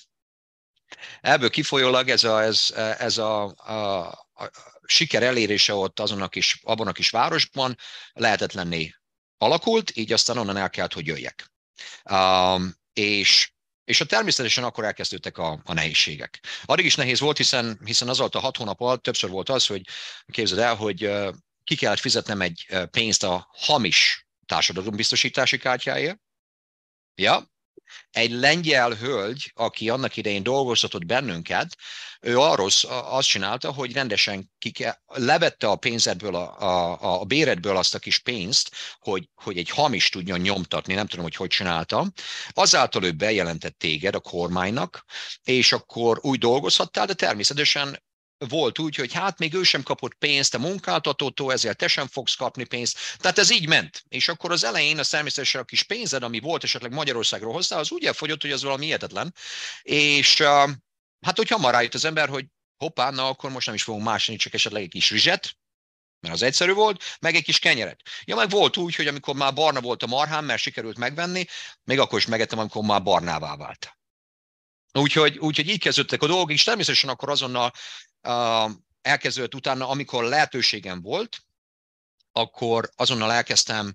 Ebből 1.21 1.49
kifolyólag 1.49 2.09
ez 2.09 2.23
a, 2.23 2.41
ez, 2.41 2.71
ez 2.97 3.17
a, 3.17 3.43
a, 3.43 4.07
a 4.33 4.51
siker 4.85 5.23
elérése 5.23 5.73
ott 5.73 5.99
azon 5.99 6.21
a 6.21 6.27
kis, 6.27 6.59
abban 6.63 6.87
a 6.87 6.91
kis 6.91 7.09
városban 7.09 7.77
lehetetlenné 8.13 8.95
alakult, 9.37 9.95
így 9.95 10.13
aztán 10.13 10.37
onnan 10.37 10.57
el 10.57 10.69
kellett, 10.69 10.93
hogy 10.93 11.07
jöjjek. 11.07 11.51
Um, 12.11 12.73
és 12.93 13.52
És 13.83 14.01
a 14.01 14.05
természetesen 14.05 14.63
akkor 14.63 14.83
elkezdődtek 14.83 15.37
a, 15.37 15.61
a 15.63 15.73
nehézségek. 15.73 16.39
Addig 16.65 16.85
is 16.85 16.95
nehéz 16.95 17.19
volt, 17.19 17.37
hiszen, 17.37 17.79
hiszen 17.85 18.09
az 18.09 18.19
alatt 18.19 18.35
a 18.35 18.39
hat 18.39 18.57
hónap 18.57 18.81
alatt 18.81 19.03
többször 19.03 19.29
volt 19.29 19.49
az, 19.49 19.65
hogy 19.65 19.81
képzeld 20.31 20.61
el, 20.61 20.75
hogy 20.75 21.11
ki 21.63 21.75
kellett 21.75 21.99
fizetnem 21.99 22.41
egy 22.41 22.67
pénzt 22.91 23.23
a 23.23 23.47
hamis 23.51 24.27
társadalombiztosítási 24.45 25.57
kártyáért. 25.57 26.19
Ja, 27.15 27.52
egy 28.11 28.31
lengyel 28.31 28.91
hölgy, 28.91 29.51
aki 29.55 29.89
annak 29.89 30.17
idején 30.17 30.43
dolgoztatott 30.43 31.05
bennünket, 31.05 31.75
ő 32.21 32.39
arról 32.39 32.69
azt 32.87 33.27
csinálta, 33.27 33.71
hogy 33.71 33.93
rendesen 33.93 34.51
kike, 34.57 35.01
levette 35.05 35.67
a 35.67 35.75
pénzedből, 35.75 36.35
a, 36.35 36.61
a, 36.61 37.21
a 37.21 37.23
béredből 37.23 37.77
azt 37.77 37.95
a 37.95 37.99
kis 37.99 38.19
pénzt, 38.19 38.71
hogy, 38.99 39.29
hogy 39.35 39.57
egy 39.57 39.69
hamis 39.69 40.09
tudjon 40.09 40.39
nyomtatni, 40.39 40.93
nem 40.93 41.07
tudom, 41.07 41.23
hogy 41.23 41.35
hogy 41.35 41.49
csinálta. 41.49 42.11
Azáltal 42.49 43.03
ő 43.03 43.11
bejelentett 43.11 43.77
téged 43.77 44.15
a 44.15 44.19
kormánynak, 44.19 45.05
és 45.43 45.71
akkor 45.71 46.19
úgy 46.21 46.39
dolgozhattál, 46.39 47.05
de 47.05 47.13
természetesen 47.13 47.99
volt 48.47 48.79
úgy, 48.79 48.95
hogy 48.95 49.13
hát 49.13 49.37
még 49.37 49.53
ő 49.53 49.63
sem 49.63 49.83
kapott 49.83 50.13
pénzt 50.13 50.53
a 50.53 50.59
munkáltatótól, 50.59 51.51
ezért 51.51 51.77
te 51.77 51.87
sem 51.87 52.07
fogsz 52.07 52.35
kapni 52.35 52.63
pénzt. 52.63 52.97
Tehát 53.17 53.37
ez 53.37 53.51
így 53.51 53.67
ment. 53.67 54.03
És 54.09 54.27
akkor 54.27 54.51
az 54.51 54.63
elején 54.63 54.99
a 54.99 55.03
természetesen 55.03 55.61
a 55.61 55.65
kis 55.65 55.83
pénzed, 55.83 56.23
ami 56.23 56.39
volt 56.39 56.63
esetleg 56.63 56.93
Magyarországról 56.93 57.53
hozzá, 57.53 57.77
az 57.77 57.91
úgy 57.91 58.05
elfogyott, 58.05 58.41
hogy 58.41 58.51
az 58.51 58.63
valami 58.63 58.85
hihetetlen. 58.85 59.35
És 59.81 60.41
hát, 61.21 61.37
hogy 61.37 61.49
hamar 61.49 61.73
rájött 61.73 61.93
az 61.93 62.05
ember, 62.05 62.29
hogy 62.29 62.45
hoppá, 62.77 63.09
na 63.09 63.27
akkor 63.27 63.51
most 63.51 63.65
nem 63.65 63.75
is 63.75 63.83
fogunk 63.83 64.05
másni, 64.05 64.35
csak 64.35 64.53
esetleg 64.53 64.83
egy 64.83 64.89
kis 64.89 65.09
rizset, 65.11 65.57
mert 66.19 66.33
az 66.33 66.41
egyszerű 66.41 66.73
volt, 66.73 67.03
meg 67.19 67.35
egy 67.35 67.43
kis 67.43 67.59
kenyeret. 67.59 68.01
Ja, 68.25 68.35
meg 68.35 68.49
volt 68.49 68.77
úgy, 68.77 68.95
hogy 68.95 69.07
amikor 69.07 69.35
már 69.35 69.53
barna 69.53 69.81
volt 69.81 70.03
a 70.03 70.07
marhám, 70.07 70.45
mert 70.45 70.61
sikerült 70.61 70.97
megvenni, 70.97 71.45
még 71.83 71.99
akkor 71.99 72.19
is 72.19 72.25
megettem, 72.25 72.59
amikor 72.59 72.83
már 72.83 73.03
barnává 73.03 73.55
vált. 73.55 73.97
Úgyhogy, 74.99 75.37
úgyhogy 75.37 75.69
így 75.69 75.79
kezdődtek 75.79 76.21
a 76.21 76.27
dolgok, 76.27 76.51
és 76.51 76.63
természetesen 76.63 77.09
akkor 77.09 77.29
azonnal 77.29 77.71
elkezdődött 79.01 79.55
utána, 79.55 79.89
amikor 79.89 80.23
lehetőségem 80.23 81.01
volt, 81.01 81.37
akkor 82.31 82.89
azonnal 82.95 83.31
elkezdtem, 83.31 83.93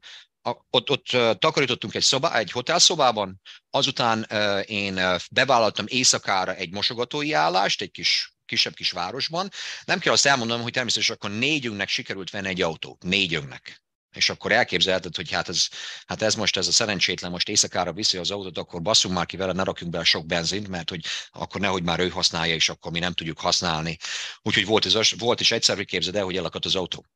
ott, 0.71 0.91
ott 0.91 1.07
takarítottunk 1.39 1.95
egy, 1.95 2.03
szobá, 2.03 2.39
egy 2.39 2.51
hotelszobában, 2.51 3.41
azután 3.71 4.23
én 4.67 5.01
bevállaltam 5.31 5.85
éjszakára 5.89 6.55
egy 6.55 6.73
mosogatói 6.73 7.33
állást, 7.33 7.81
egy 7.81 7.91
kis 7.91 8.33
kisebb 8.45 8.75
kis 8.75 8.91
városban. 8.91 9.51
Nem 9.85 9.99
kell 9.99 10.13
azt 10.13 10.27
elmondanom, 10.27 10.63
hogy 10.63 10.73
természetesen 10.73 11.15
akkor 11.15 11.31
négyünknek 11.31 11.89
sikerült 11.89 12.31
venni 12.31 12.49
egy 12.49 12.63
autót. 12.63 13.03
Négyünknek 13.03 13.83
és 14.13 14.31
akkor 14.31 14.53
elképzelheted, 14.53 15.17
hogy 15.17 15.31
hát 15.31 15.49
ez, 15.49 15.69
hát 16.07 16.23
ez 16.23 16.35
most 16.35 16.57
ez 16.57 16.67
a 16.67 16.73
szerencsétlen 16.73 17.31
most 17.31 17.49
éjszakára 17.49 17.93
viszi 17.93 18.19
az 18.19 18.31
autót, 18.31 18.59
akkor 18.59 18.83
basszunk 18.83 19.15
már 19.15 19.27
ki 19.27 19.37
vele, 19.37 19.53
ne 19.53 19.63
rakjunk 19.63 19.93
bele 19.93 20.05
sok 20.05 20.27
benzint, 20.27 20.69
mert 20.69 20.91
hogy 20.91 21.05
akkor 21.31 21.61
nehogy 21.61 21.83
már 21.83 22.01
ő 22.01 22.09
használja, 22.09 22.55
és 22.55 22.69
akkor 22.69 22.93
mi 22.93 22.99
nem 22.99 23.13
tudjuk 23.13 23.41
használni. 23.41 23.97
Úgyhogy 24.43 24.67
volt, 24.67 24.87
ez, 24.87 25.19
volt 25.19 25.41
is 25.41 25.51
egyszer, 25.51 25.77
hogy 25.77 25.87
képzeld 25.87 26.17
el, 26.17 26.25
hogy 26.25 26.37
elakadt 26.37 26.65
az 26.65 26.75
autó 26.75 27.07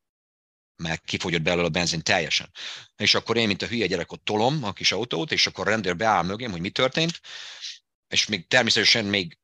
meg 0.77 1.01
kifogyott 1.01 1.43
belőle 1.43 1.67
a 1.67 1.71
benzin 1.71 2.03
teljesen. 2.03 2.51
És 2.97 3.15
akkor 3.15 3.37
én, 3.37 3.47
mint 3.47 3.63
a 3.63 3.67
hülye 3.67 3.87
gyerek, 3.87 4.13
ott 4.13 4.25
tolom 4.25 4.65
a 4.65 4.73
kis 4.73 4.93
autót, 4.93 5.33
és 5.33 5.47
akkor 5.47 5.67
a 5.67 5.71
rendőr 5.71 5.97
beáll 5.97 6.23
mögém, 6.23 6.51
hogy 6.51 6.61
mi 6.61 6.71
történt, 6.71 7.21
és 8.09 8.27
még 8.27 8.47
természetesen 8.47 9.05
még 9.05 9.39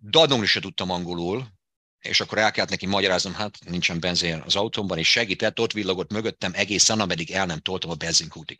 dadogni 0.00 0.46
se 0.46 0.60
tudtam 0.60 0.90
angolul, 0.90 1.48
és 2.02 2.20
akkor 2.20 2.38
el 2.38 2.50
kellett 2.50 2.70
neki 2.70 2.86
magyaráznom, 2.86 3.34
hát 3.34 3.58
nincsen 3.64 4.00
benzin 4.00 4.42
az 4.46 4.56
autómban, 4.56 4.98
és 4.98 5.10
segített, 5.10 5.60
ott 5.60 5.72
villogott 5.72 6.12
mögöttem 6.12 6.52
egészen, 6.54 7.00
ameddig 7.00 7.30
el 7.30 7.46
nem 7.46 7.58
toltam 7.58 7.90
a 7.90 7.94
benzinkútig. 7.94 8.58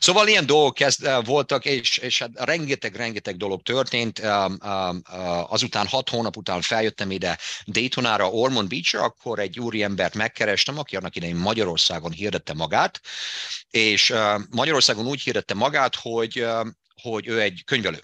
Szóval 0.00 0.28
ilyen 0.28 0.46
dolgok 0.46 0.74
kezd, 0.74 1.04
eh, 1.04 1.24
voltak, 1.24 1.64
és, 1.64 1.96
és 1.96 2.18
hát 2.18 2.30
rengeteg-rengeteg 2.34 3.36
dolog 3.36 3.62
történt. 3.62 4.18
Eh, 4.18 4.44
eh, 4.44 5.52
azután 5.52 5.86
hat 5.86 6.08
hónap 6.08 6.36
után 6.36 6.60
feljöttem 6.60 7.10
ide 7.10 7.38
Daytonára, 7.66 8.30
Ormond 8.30 8.68
Beach-ra, 8.68 9.02
akkor 9.02 9.38
egy 9.38 9.60
úri 9.60 9.82
embert 9.82 10.14
megkerestem, 10.14 10.78
aki 10.78 10.96
annak 10.96 11.16
idején 11.16 11.36
Magyarországon 11.36 12.12
hirdette 12.12 12.54
magát, 12.54 13.00
és 13.70 14.14
Magyarországon 14.50 15.06
úgy 15.06 15.20
hirdette 15.20 15.54
magát, 15.54 15.96
hogy 15.96 16.46
hogy 17.02 17.26
ő 17.26 17.40
egy 17.40 17.62
könyvelő, 17.64 18.00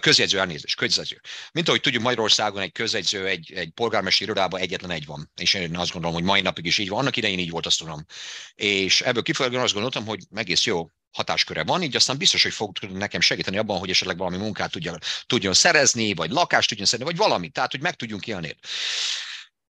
közjegyző 0.00 0.38
elnézést, 0.38 0.76
közjegyző. 0.76 1.20
Mint 1.52 1.68
ahogy 1.68 1.80
tudjuk, 1.80 2.02
Magyarországon 2.02 2.62
egy 2.62 2.72
közjegyző, 2.72 3.26
egy, 3.26 3.52
egy 3.52 3.70
polgármester 3.70 4.26
irodában 4.26 4.60
egyetlen 4.60 4.90
egy 4.90 5.06
van. 5.06 5.30
És 5.40 5.54
én 5.54 5.76
azt 5.76 5.92
gondolom, 5.92 6.16
hogy 6.16 6.24
mai 6.24 6.40
napig 6.40 6.66
is 6.66 6.78
így 6.78 6.88
van. 6.88 6.98
Annak 6.98 7.16
idején 7.16 7.38
így 7.38 7.50
volt, 7.50 7.66
azt 7.66 7.78
tudom. 7.78 8.06
És 8.54 9.00
ebből 9.00 9.22
kifolyólag 9.22 9.62
azt 9.62 9.72
gondoltam, 9.72 10.06
hogy 10.06 10.20
egész 10.34 10.64
jó 10.64 10.90
hatásköre 11.10 11.64
van, 11.64 11.82
így 11.82 11.96
aztán 11.96 12.18
biztos, 12.18 12.42
hogy 12.42 12.52
fog 12.52 12.78
nekem 12.92 13.20
segíteni 13.20 13.58
abban, 13.58 13.78
hogy 13.78 13.90
esetleg 13.90 14.16
valami 14.16 14.36
munkát 14.36 14.70
tudja, 14.70 14.98
tudjon 15.26 15.54
szerezni, 15.54 16.14
vagy 16.14 16.30
lakást 16.30 16.68
tudjon 16.68 16.86
szerezni, 16.86 17.12
vagy 17.12 17.26
valami, 17.26 17.48
tehát 17.48 17.70
hogy 17.70 17.80
meg 17.80 17.94
tudjunk 17.94 18.26
élni. 18.26 18.56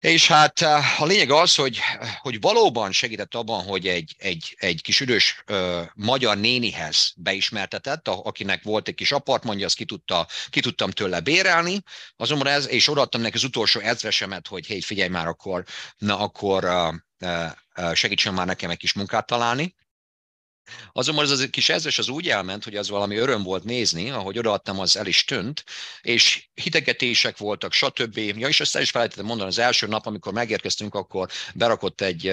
És 0.07 0.27
hát 0.27 0.61
eh, 0.61 1.01
a 1.03 1.05
lényeg 1.05 1.31
az, 1.31 1.55
hogy, 1.55 1.79
hogy 2.19 2.41
valóban 2.41 2.93
segített 2.93 3.35
abban, 3.35 3.65
hogy 3.65 3.87
egy, 3.87 4.15
egy, 4.19 4.57
egy 4.59 4.83
kis 4.83 5.01
üdös 5.01 5.43
ö, 5.47 5.83
magyar 5.95 6.37
nénihez 6.37 7.13
beismertetett, 7.17 8.09
a, 8.09 8.21
akinek 8.25 8.63
volt 8.63 8.89
egy 8.89 8.95
kis 8.95 9.13
apartmanja, 9.13 9.67
azt 9.67 9.77
ki, 9.77 9.85
tudta, 9.85 10.27
ki 10.51 10.61
tudtam 10.61 10.91
tőle 10.91 11.21
bérelni, 11.21 11.83
azonban 12.17 12.47
ez, 12.47 12.69
és 12.69 12.89
odaadtam 12.89 13.21
neki 13.21 13.37
az 13.37 13.45
utolsó 13.45 13.81
ezresemet, 13.81 14.47
hogy 14.47 14.67
hé, 14.67 14.81
figyelj 14.81 15.09
már 15.09 15.27
akkor, 15.27 15.65
na 15.99 16.19
akkor 16.19 16.65
uh, 16.65 16.95
uh, 17.77 17.95
segítsen 17.95 18.35
már 18.35 18.47
nekem 18.47 18.71
egy 18.71 18.79
kis 18.79 18.93
munkát 18.93 19.27
találni. 19.27 19.75
Azonban 20.93 21.31
az 21.31 21.41
a 21.41 21.51
kis 21.51 21.69
ezres 21.69 21.99
az 21.99 22.09
úgy 22.09 22.29
elment, 22.29 22.65
hogy 22.65 22.77
az 22.77 22.89
valami 22.89 23.17
öröm 23.17 23.43
volt 23.43 23.65
nézni, 23.65 24.11
ahogy 24.11 24.39
odaadtam, 24.39 24.81
az 24.81 24.97
el 24.97 25.07
is 25.07 25.25
tűnt, 25.25 25.65
és 26.03 26.45
hitegetések 26.55 27.37
voltak, 27.37 27.73
stb. 27.73 28.17
Ja, 28.17 28.49
és 28.49 28.61
ezt 28.61 28.77
el 28.77 28.83
is 28.83 28.91
felejtettem 28.91 29.25
mondani, 29.25 29.49
az 29.49 29.59
első 29.59 29.87
nap, 29.87 30.07
amikor 30.07 30.33
megérkeztünk, 30.33 30.95
akkor 30.95 31.29
berakott 31.55 32.01
egy, 32.01 32.27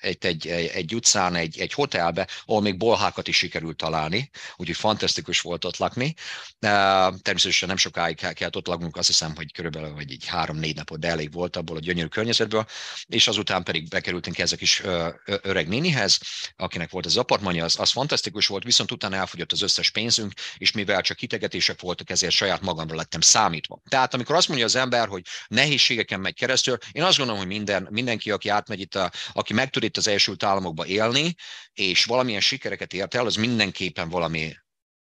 egy, 0.00 0.16
egy, 0.26 0.46
egy, 0.46 0.66
egy 0.66 0.94
utcán, 0.94 1.34
egy, 1.34 1.58
egy 1.58 1.72
hotelbe, 1.72 2.28
ahol 2.46 2.60
még 2.60 2.76
bolhákat 2.76 3.28
is 3.28 3.36
sikerült 3.36 3.76
találni, 3.76 4.30
úgyhogy 4.56 4.76
fantasztikus 4.76 5.40
volt 5.40 5.64
ott 5.64 5.76
lakni. 5.76 6.14
Természetesen 6.58 7.68
nem 7.68 7.76
sokáig 7.76 8.16
kellett 8.16 8.56
ott 8.56 8.66
laknunk, 8.66 8.96
azt 8.96 9.06
hiszem, 9.06 9.34
hogy 9.36 9.52
körülbelül 9.52 9.94
vagy 9.94 10.12
így 10.12 10.26
három-négy 10.26 10.76
napot, 10.76 10.98
de 10.98 11.08
elég 11.08 11.32
volt 11.32 11.56
abból 11.56 11.76
a 11.76 11.80
gyönyörű 11.80 12.08
környezetből, 12.08 12.66
és 13.06 13.28
azután 13.28 13.62
pedig 13.62 13.88
bekerültünk 13.88 14.38
ezek 14.38 14.60
is 14.60 14.82
öreg 15.24 15.68
nénihez, 15.68 16.18
akinek 16.56 16.90
volt 16.90 17.06
az 17.06 17.16
apartmanja, 17.16 17.64
az 17.64 17.78
az 17.80 17.90
fantasztikus 17.90 18.46
volt, 18.46 18.64
viszont 18.64 18.90
utána 18.92 19.16
elfogyott 19.16 19.52
az 19.52 19.62
összes 19.62 19.90
pénzünk, 19.90 20.32
és 20.56 20.72
mivel 20.72 21.02
csak 21.02 21.18
hitegetések 21.18 21.80
voltak, 21.80 22.10
ezért 22.10 22.32
saját 22.32 22.60
magamra 22.60 22.94
lettem 22.94 23.20
számítva. 23.20 23.80
Tehát 23.88 24.14
amikor 24.14 24.34
azt 24.34 24.48
mondja 24.48 24.66
az 24.66 24.76
ember, 24.76 25.08
hogy 25.08 25.22
nehézségeken 25.48 26.20
megy 26.20 26.34
keresztül, 26.34 26.78
én 26.92 27.02
azt 27.02 27.16
gondolom, 27.16 27.40
hogy 27.40 27.50
minden, 27.50 27.88
mindenki, 27.90 28.30
aki 28.30 28.48
átmegy 28.48 28.80
itt, 28.80 28.94
a, 28.94 29.10
aki 29.32 29.52
meg 29.52 29.70
tud 29.70 29.82
itt 29.82 29.96
az 29.96 30.08
Egyesült 30.08 30.42
Államokba 30.42 30.86
élni, 30.86 31.34
és 31.72 32.04
valamilyen 32.04 32.40
sikereket 32.40 32.92
ért 32.92 33.14
el, 33.14 33.26
az 33.26 33.34
mindenképpen 33.34 34.08
valami 34.08 34.54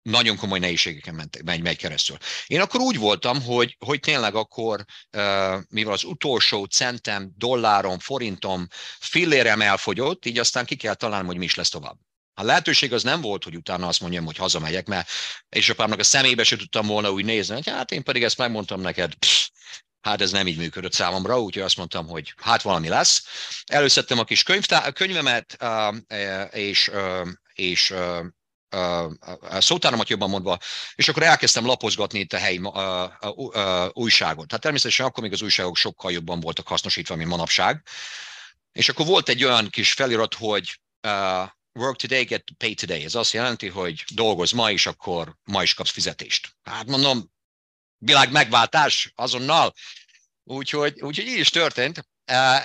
nagyon 0.01 0.37
komoly 0.37 0.59
nehézségeken 0.59 1.15
ment, 1.15 1.43
megy, 1.43 1.61
megy 1.61 1.77
keresztül. 1.77 2.17
Én 2.47 2.61
akkor 2.61 2.79
úgy 2.79 2.97
voltam, 2.97 3.41
hogy, 3.41 3.75
hogy 3.85 3.99
tényleg 3.99 4.35
akkor, 4.35 4.85
mivel 5.69 5.93
az 5.93 6.03
utolsó 6.03 6.65
centem, 6.65 7.31
dollárom, 7.37 7.99
forintom, 7.99 8.67
fillérem 8.99 9.61
elfogyott, 9.61 10.25
így 10.25 10.39
aztán 10.39 10.65
ki 10.65 10.75
kell 10.75 10.93
találnom, 10.93 11.27
hogy 11.27 11.37
mi 11.37 11.45
is 11.45 11.55
lesz 11.55 11.69
tovább. 11.69 11.97
A 12.41 12.43
lehetőség 12.43 12.93
az 12.93 13.03
nem 13.03 13.21
volt, 13.21 13.43
hogy 13.43 13.55
utána 13.55 13.87
azt 13.87 14.01
mondjam, 14.01 14.25
hogy 14.25 14.37
hazamegyek, 14.37 14.87
mert 14.87 15.09
édesapámnak 15.49 15.99
a 15.99 16.03
szemébe 16.03 16.43
se 16.43 16.55
tudtam 16.55 16.87
volna 16.87 17.11
úgy 17.11 17.25
nézni, 17.25 17.53
hogy 17.53 17.69
hát 17.69 17.91
én 17.91 18.03
pedig 18.03 18.23
ezt 18.23 18.37
megmondtam 18.37 18.81
neked, 18.81 19.13
pff, 19.15 19.47
hát 20.01 20.21
ez 20.21 20.31
nem 20.31 20.47
így 20.47 20.57
működött 20.57 20.93
számomra, 20.93 21.41
úgyhogy 21.41 21.63
azt 21.63 21.77
mondtam, 21.77 22.07
hogy 22.07 22.33
hát 22.37 22.61
valami 22.61 22.87
lesz. 22.87 23.23
Előszedtem 23.65 24.19
a 24.19 24.23
kis 24.23 24.43
könyvtá- 24.43 24.93
könyvemet, 24.93 25.57
és, 26.51 26.91
és 27.53 27.93
a 28.69 29.61
szótáramat 29.61 30.09
jobban 30.09 30.29
mondva, 30.29 30.57
és 30.95 31.07
akkor 31.07 31.23
elkezdtem 31.23 31.65
lapozgatni 31.65 32.19
itt 32.19 32.33
a 32.33 32.37
helyi 32.37 32.57
uh, 32.57 32.75
uh, 33.21 33.37
uh, 33.37 33.87
újságot. 33.91 34.47
Tehát 34.47 34.63
természetesen 34.63 35.05
akkor 35.05 35.23
még 35.23 35.33
az 35.33 35.41
újságok 35.41 35.75
sokkal 35.75 36.11
jobban 36.11 36.39
voltak 36.39 36.67
hasznosítva, 36.67 37.15
mint 37.15 37.29
manapság. 37.29 37.83
És 38.71 38.89
akkor 38.89 39.05
volt 39.05 39.29
egy 39.29 39.43
olyan 39.43 39.69
kis 39.69 39.91
felirat, 39.93 40.33
hogy 40.33 40.79
work 41.73 41.95
today, 41.95 42.23
get 42.23 42.43
paid 42.57 42.77
today. 42.77 43.03
Ez 43.03 43.15
azt 43.15 43.33
jelenti, 43.33 43.67
hogy 43.67 44.03
dolgoz 44.13 44.51
ma, 44.51 44.71
és 44.71 44.85
akkor 44.85 45.35
ma 45.43 45.63
is 45.63 45.73
kapsz 45.73 45.91
fizetést. 45.91 46.55
Hát 46.63 46.85
mondom, 46.85 47.31
világ 47.97 48.31
megváltás 48.31 49.11
azonnal. 49.15 49.73
Úgyhogy, 50.43 51.01
úgyhogy 51.01 51.27
így 51.27 51.39
is 51.39 51.49
történt. 51.49 52.09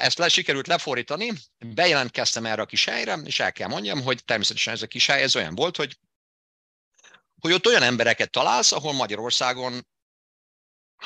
Ezt 0.01 0.19
le, 0.19 0.29
sikerült 0.29 0.67
lefordítani, 0.67 1.33
bejelentkeztem 1.59 2.47
erre 2.47 2.63
a 2.63 2.67
kis 2.67 2.85
helyre, 2.85 3.15
és 3.15 3.41
el 3.41 3.53
kell 3.53 3.69
mondjam, 3.69 4.03
hogy 4.03 4.25
természetesen 4.25 4.73
ez 4.73 4.83
a 4.83 4.87
kis 4.87 5.07
hely 5.07 5.23
ez 5.23 5.37
olyan 5.37 5.55
volt, 5.55 5.77
hogy, 5.77 5.99
hogy 7.41 7.53
ott 7.53 7.67
olyan 7.67 7.83
embereket 7.83 8.31
találsz, 8.31 8.73
ahol 8.73 8.93
Magyarországon 8.93 9.87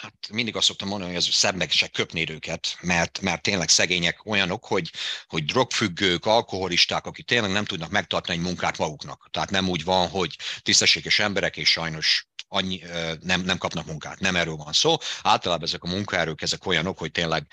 hát 0.00 0.28
mindig 0.33 0.57
azt 0.57 0.66
szoktam 0.66 0.88
mondani, 0.88 1.12
hogy 1.12 1.23
szebb 1.23 1.54
meg 1.54 1.71
se 1.71 1.88
köpnéd 1.88 2.30
őket, 2.30 2.76
mert, 2.80 3.21
mert 3.21 3.42
tényleg 3.42 3.69
szegények 3.69 4.26
olyanok, 4.26 4.64
hogy, 4.64 4.90
hogy 5.26 5.45
drogfüggők, 5.45 6.26
alkoholisták, 6.26 7.07
akik 7.07 7.26
tényleg 7.26 7.50
nem 7.50 7.64
tudnak 7.64 7.90
megtartani 7.90 8.38
egy 8.38 8.45
munkát 8.45 8.78
maguknak. 8.78 9.28
Tehát 9.30 9.50
nem 9.50 9.69
úgy 9.69 9.85
van, 9.85 10.09
hogy 10.09 10.37
tisztességes 10.62 11.19
emberek, 11.19 11.57
és 11.57 11.71
sajnos 11.71 12.28
annyi, 12.49 12.83
nem, 13.21 13.40
nem 13.40 13.59
kapnak 13.59 13.87
munkát. 13.87 14.19
Nem 14.19 14.37
erről 14.37 14.57
van 14.57 14.73
szó. 14.73 14.97
Általában 15.23 15.66
ezek 15.66 15.83
a 15.83 15.88
munkaerők, 15.88 16.42
ezek 16.42 16.66
olyanok, 16.66 16.99
hogy 16.99 17.11
tényleg 17.11 17.47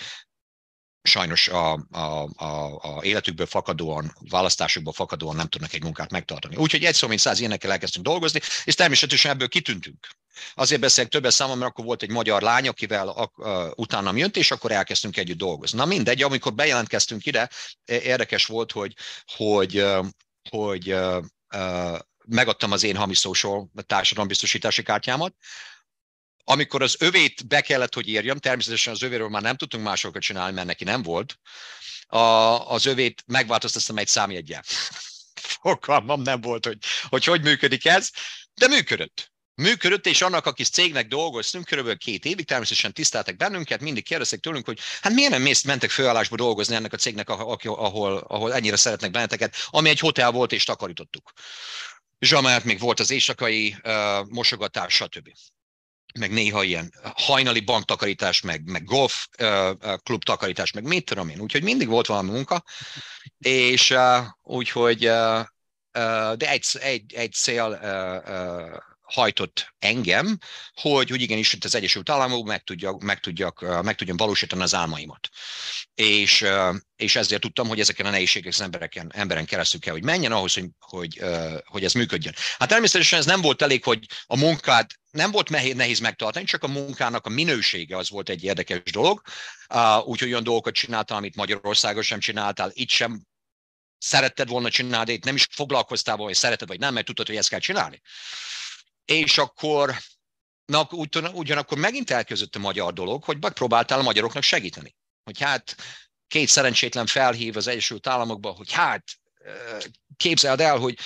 sajnos 1.07 1.47
a, 1.47 1.73
a, 1.91 2.29
a, 2.35 2.79
a 2.81 3.03
életükből 3.03 3.45
fakadóan, 3.45 4.15
választásukból 4.29 4.93
fakadóan 4.93 5.35
nem 5.35 5.47
tudnak 5.47 5.73
egy 5.73 5.83
munkát 5.83 6.11
megtartani. 6.11 6.55
Úgyhogy 6.55 6.85
egy 6.85 6.95
szó, 6.95 7.07
mint 7.07 7.19
száz 7.19 7.39
ilyenekkel 7.39 7.71
elkezdtünk 7.71 8.05
dolgozni, 8.05 8.39
és 8.63 8.75
természetesen 8.75 9.31
ebből 9.31 9.47
kitűntünk. 9.47 10.07
Azért 10.53 10.81
beszélek 10.81 11.11
többes 11.11 11.33
számomra, 11.33 11.59
mert 11.59 11.71
akkor 11.71 11.85
volt 11.85 12.03
egy 12.03 12.09
magyar 12.09 12.41
lány, 12.41 12.67
akivel 12.67 13.07
a, 13.07 13.31
a, 13.49 13.71
utána 13.75 14.17
jött, 14.17 14.37
és 14.37 14.51
akkor 14.51 14.71
elkezdtünk 14.71 15.17
együtt 15.17 15.37
dolgozni. 15.37 15.77
Na 15.77 15.85
mindegy, 15.85 16.23
amikor 16.23 16.53
bejelentkeztünk 16.53 17.25
ide, 17.25 17.49
érdekes 17.85 18.45
volt, 18.45 18.71
hogy, 18.71 18.93
hogy, 19.35 19.85
hogy, 20.49 20.89
hogy 20.89 20.95
megadtam 22.27 22.71
az 22.71 22.83
én 22.83 22.95
hamis 22.95 23.19
social 23.19 23.71
társadalombiztosítási 23.85 24.83
kártyámat, 24.83 25.33
amikor 26.49 26.81
az 26.81 26.95
övét 26.99 27.47
be 27.47 27.61
kellett, 27.61 27.93
hogy 27.93 28.07
írjam, 28.07 28.37
természetesen 28.37 28.93
az 28.93 29.01
övéről 29.01 29.29
már 29.29 29.41
nem 29.41 29.55
tudtunk 29.55 29.83
másokat 29.83 30.21
csinálni, 30.21 30.53
mert 30.53 30.67
neki 30.67 30.83
nem 30.83 31.03
volt, 31.03 31.39
a, 32.07 32.17
az 32.71 32.85
övét 32.85 33.23
megváltoztattam 33.25 33.97
egy 33.97 34.07
számjegyel. 34.07 34.63
Fogalmam 35.61 36.21
nem 36.21 36.41
volt, 36.41 36.65
hogy, 36.65 36.77
hogy 37.09 37.23
hogy 37.23 37.41
működik 37.41 37.85
ez, 37.85 38.09
de 38.53 38.67
működött. 38.67 39.31
Működött, 39.55 40.05
és 40.05 40.21
annak, 40.21 40.45
aki 40.45 40.63
cégnek 40.63 41.07
dolgoztunk, 41.07 41.65
körülbelül 41.65 41.97
két 41.97 42.25
évig 42.25 42.45
természetesen 42.45 42.93
tiszteltek 42.93 43.37
bennünket, 43.37 43.81
mindig 43.81 44.03
kérdeztek 44.03 44.39
tőlünk, 44.39 44.65
hogy 44.65 44.79
hát 45.01 45.13
miért 45.13 45.31
nem 45.31 45.41
mész, 45.41 45.63
mentek 45.63 45.89
főállásba 45.89 46.35
dolgozni 46.35 46.75
ennek 46.75 46.93
a 46.93 46.97
cégnek, 46.97 47.29
ahol, 47.29 48.17
ahol 48.17 48.53
ennyire 48.53 48.75
szeretnek 48.75 49.11
benneteket, 49.11 49.55
ami 49.69 49.89
egy 49.89 49.99
hotel 49.99 50.31
volt, 50.31 50.51
és 50.51 50.63
takarítottuk. 50.63 51.31
És 52.19 52.35
még 52.63 52.79
volt 52.79 52.99
az 52.99 53.11
éjszakai 53.11 53.75
uh, 53.83 54.27
mosogatás, 54.27 54.93
stb 54.93 55.29
meg 56.19 56.31
néha 56.31 56.63
ilyen 56.63 56.93
hajnali 57.15 57.59
banktakarítás, 57.59 58.41
meg, 58.41 58.69
meg 58.69 58.83
golf 58.83 59.27
uh, 59.39 59.69
klub 60.03 60.23
takarítás, 60.23 60.71
meg 60.71 60.83
mit 60.83 61.05
tudom 61.05 61.29
én. 61.29 61.39
Úgyhogy 61.39 61.63
mindig 61.63 61.87
volt 61.87 62.07
valami 62.07 62.31
munka, 62.31 62.63
és 63.37 63.91
uh, 63.91 64.25
úgyhogy, 64.43 65.07
uh, 65.07 65.45
de 66.35 66.49
egy, 66.49 66.65
egy, 66.79 67.13
egy 67.13 67.33
cél 67.33 67.79
hajtott 69.13 69.73
engem, 69.79 70.37
hogy, 70.73 71.09
hogy 71.09 71.21
igenis 71.21 71.57
az 71.59 71.75
Egyesült 71.75 72.09
Államok 72.09 72.45
meg, 72.45 72.63
tudjak, 72.63 73.01
meg, 73.01 73.19
tudjak, 73.19 73.83
meg 73.83 73.95
tudjam 73.95 74.17
valósítani 74.17 74.61
az 74.61 74.73
álmaimat. 74.73 75.29
És, 75.93 76.45
és 76.95 77.15
ezért 77.15 77.41
tudtam, 77.41 77.67
hogy 77.67 77.79
ezeken 77.79 78.05
a 78.05 78.09
nehézségek 78.09 78.53
az 78.53 78.61
embereken, 78.61 79.11
emberen 79.15 79.45
keresztül 79.45 79.79
kell, 79.79 79.93
hogy 79.93 80.03
menjen 80.03 80.31
ahhoz, 80.31 80.53
hogy, 80.53 80.69
hogy, 80.79 81.21
hogy 81.65 81.83
ez 81.83 81.93
működjön. 81.93 82.33
Hát 82.57 82.69
természetesen 82.69 83.19
ez 83.19 83.25
nem 83.25 83.41
volt 83.41 83.61
elég, 83.61 83.83
hogy 83.83 84.05
a 84.25 84.37
munkát 84.37 84.99
nem 85.11 85.31
volt 85.31 85.49
nehéz 85.49 85.99
megtartani, 85.99 86.45
csak 86.45 86.63
a 86.63 86.67
munkának 86.67 87.25
a 87.25 87.29
minősége 87.29 87.97
az 87.97 88.09
volt 88.09 88.29
egy 88.29 88.43
érdekes 88.43 88.91
dolog. 88.91 89.21
Úgyhogy 90.05 90.29
olyan 90.29 90.43
dolgokat 90.43 90.73
csináltam, 90.73 91.17
amit 91.17 91.35
Magyarországon 91.35 92.03
sem 92.03 92.19
csináltál, 92.19 92.71
itt 92.73 92.89
sem 92.89 93.21
szeretted 93.97 94.47
volna 94.47 94.69
csinálni, 94.69 95.13
itt 95.13 95.23
nem 95.23 95.35
is 95.35 95.47
foglalkoztál 95.51 96.15
volna, 96.15 96.31
hogy 96.31 96.39
szereted 96.41 96.67
vagy 96.67 96.79
nem, 96.79 96.93
mert 96.93 97.05
tudtad, 97.05 97.27
hogy 97.27 97.35
ezt 97.35 97.49
kell 97.49 97.59
csinálni. 97.59 98.01
És 99.11 99.37
akkor, 99.37 99.95
na, 100.65 100.87
ugyanakkor 101.33 101.77
megint 101.77 102.09
elkezdődött 102.09 102.55
a 102.55 102.59
magyar 102.59 102.93
dolog, 102.93 103.23
hogy 103.23 103.37
megpróbáltál 103.41 103.99
a 103.99 104.03
magyaroknak 104.03 104.43
segíteni. 104.43 104.95
Hogy 105.23 105.39
hát 105.41 105.75
két 106.27 106.47
szerencsétlen 106.47 107.05
felhív 107.05 107.57
az 107.57 107.67
Egyesült 107.67 108.07
Államokba, 108.07 108.49
hogy 108.49 108.71
hát 108.71 109.03
képzeld 110.17 110.61
el, 110.61 110.77
hogy 110.77 110.97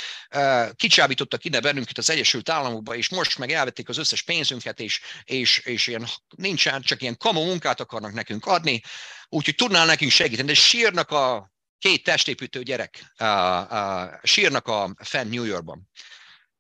kicsábítottak 0.76 1.46
ide 1.46 1.60
bennünket 1.60 1.98
az 1.98 2.10
Egyesült 2.10 2.50
Államokba, 2.50 2.96
és 2.96 3.10
most 3.10 3.38
meg 3.38 3.52
elvették 3.52 3.90
az 3.90 3.98
összes 3.98 4.22
pénzünket, 4.22 4.80
és, 4.80 5.02
és, 5.24 5.58
és 5.58 5.88
ilyen, 5.88 6.08
nincsen, 6.36 6.82
csak 6.82 7.02
ilyen 7.02 7.18
kamu 7.18 7.46
munkát 7.46 7.80
akarnak 7.80 8.14
nekünk 8.14 8.46
adni, 8.46 8.82
úgyhogy 9.30 9.56
tudnál 9.56 9.86
nekünk 9.86 10.12
segíteni, 10.12 10.48
de 10.48 10.54
sírnak 10.54 11.12
a 11.12 11.52
két 11.78 12.04
testépítő 12.04 12.64
gyerek, 12.64 13.14
sírnak 14.24 14.68
a 14.68 14.96
fenn 15.04 15.30
New 15.30 15.44
Yorkban. 15.44 15.90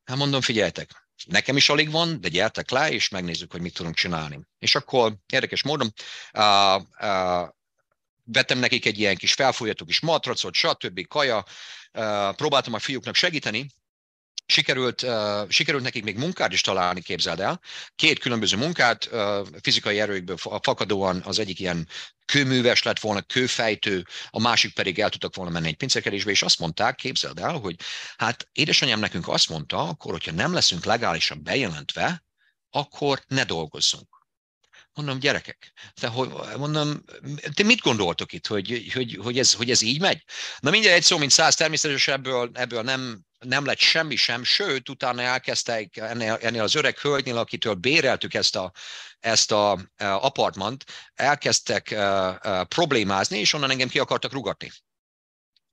Hát 0.03 0.17
mondom, 0.17 0.41
figyeljetek, 0.41 1.09
nekem 1.27 1.57
is 1.57 1.69
alig 1.69 1.91
van, 1.91 2.21
de 2.21 2.27
gyertek 2.27 2.69
le, 2.69 2.91
és 2.91 3.09
megnézzük, 3.09 3.51
hogy 3.51 3.61
mit 3.61 3.73
tudunk 3.73 3.95
csinálni. 3.95 4.39
És 4.59 4.75
akkor 4.75 5.15
érdekes 5.25 5.63
módon 5.63 5.93
uh, 6.33 6.81
uh, 7.01 7.47
vettem 8.23 8.59
nekik 8.59 8.85
egy 8.85 8.99
ilyen 8.99 9.15
kis 9.15 9.33
felfújható 9.33 9.85
kis 9.85 9.99
matracot, 9.99 10.53
stb. 10.53 11.07
kaja, 11.07 11.37
uh, 11.37 12.35
próbáltam 12.35 12.73
a 12.73 12.79
fiúknak 12.79 13.15
segíteni, 13.15 13.67
sikerült, 14.51 15.01
uh, 15.01 15.49
sikerült 15.49 15.83
nekik 15.83 16.03
még 16.03 16.17
munkát 16.17 16.53
is 16.53 16.61
találni, 16.61 17.01
képzeld 17.01 17.39
el. 17.39 17.59
Két 17.95 18.19
különböző 18.19 18.57
munkát, 18.57 19.09
uh, 19.11 19.47
fizikai 19.61 19.99
erőkből 19.99 20.37
fakadóan 20.37 21.21
az 21.25 21.39
egyik 21.39 21.59
ilyen 21.59 21.87
kőműves 22.25 22.83
lett 22.83 22.99
volna, 22.99 23.21
kőfejtő, 23.21 24.05
a 24.29 24.39
másik 24.39 24.73
pedig 24.73 24.99
el 24.99 25.09
tudtak 25.09 25.35
volna 25.35 25.51
menni 25.51 25.67
egy 25.67 25.75
pincérkedésbe, 25.75 26.31
és 26.31 26.41
azt 26.41 26.59
mondták, 26.59 26.95
képzeld 26.95 27.39
el, 27.39 27.57
hogy 27.57 27.75
hát 28.17 28.49
édesanyám 28.51 28.99
nekünk 28.99 29.27
azt 29.27 29.49
mondta, 29.49 29.87
akkor, 29.87 30.11
hogyha 30.11 30.31
nem 30.31 30.53
leszünk 30.53 30.85
legálisan 30.85 31.43
bejelentve, 31.43 32.23
akkor 32.69 33.23
ne 33.27 33.43
dolgozzunk. 33.43 34.19
Mondom, 34.93 35.19
gyerekek, 35.19 35.71
te, 35.93 36.07
hogy, 36.07 36.29
mondom, 36.57 37.03
te 37.53 37.63
mit 37.63 37.79
gondoltok 37.79 38.33
itt, 38.33 38.47
hogy, 38.47 38.91
hogy, 38.93 39.17
hogy, 39.21 39.39
ez, 39.39 39.53
hogy 39.53 39.71
ez 39.71 39.81
így 39.81 39.99
megy? 39.99 40.23
Na 40.59 40.69
mindjárt 40.69 40.97
egy 40.97 41.03
szó, 41.03 41.17
mint 41.17 41.31
száz, 41.31 41.55
természetesen 41.55 42.13
ebből, 42.13 42.51
ebből 42.53 42.81
nem, 42.81 43.25
nem 43.45 43.65
lett 43.65 43.77
semmi 43.77 44.15
sem, 44.15 44.43
sőt, 44.43 44.89
utána 44.89 45.21
elkezdtek 45.21 45.97
ennél, 45.97 46.37
ennél 46.41 46.61
az 46.61 46.75
öreg 46.75 46.97
hölgynél, 46.97 47.37
akitől 47.37 47.73
béreltük 47.73 48.33
ezt 48.33 48.55
a, 48.55 48.71
ezt 49.19 49.51
a, 49.51 49.71
a 49.71 49.79
apartmant, 49.97 50.85
elkezdtek 51.13 51.87
uh, 51.91 52.35
uh, 52.43 52.63
problémázni, 52.63 53.39
és 53.39 53.53
onnan 53.53 53.69
engem 53.69 53.87
ki 53.87 53.99
akartak 53.99 54.31
rugatni. 54.31 54.71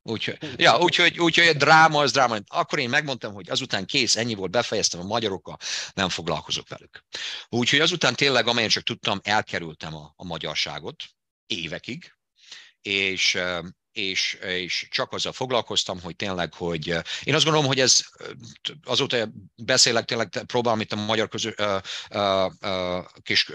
Úgyhogy, 0.01 0.37
ja, 0.55 0.77
úgyhogy, 0.79 1.19
úgyhogy 1.19 1.57
dráma 1.57 2.01
az 2.01 2.11
dráma. 2.11 2.37
Akkor 2.47 2.79
én 2.79 2.89
megmondtam, 2.89 3.33
hogy 3.33 3.49
azután 3.49 3.85
kész, 3.85 4.15
ennyi 4.15 4.33
volt, 4.33 4.51
befejeztem 4.51 4.99
a 4.99 5.03
magyarokkal, 5.03 5.57
nem 5.93 6.09
foglalkozok 6.09 6.67
velük. 6.69 7.05
Úgyhogy 7.49 7.79
azután 7.79 8.15
tényleg, 8.15 8.47
amelyen 8.47 8.69
csak 8.69 8.83
tudtam, 8.83 9.19
elkerültem 9.23 9.95
a, 9.95 10.13
a 10.15 10.25
magyarságot 10.25 11.03
évekig, 11.45 12.13
és 12.81 13.37
és, 13.99 14.37
és 14.41 14.87
csak 14.91 15.11
azzal 15.11 15.31
foglalkoztam, 15.31 16.01
hogy 16.01 16.15
tényleg, 16.15 16.53
hogy 16.53 16.87
én 17.23 17.35
azt 17.35 17.43
gondolom, 17.43 17.67
hogy 17.67 17.79
ez 17.79 17.99
azóta 18.83 19.29
beszélek, 19.55 20.05
tényleg 20.05 20.43
próbálom 20.47 20.79
itt 20.79 20.91
a 20.91 20.95
magyar 20.95 21.27
közö, 21.27 21.49
uh, 21.57 21.81
uh, 22.09 22.51
uh, 22.61 23.05
kis 23.23 23.51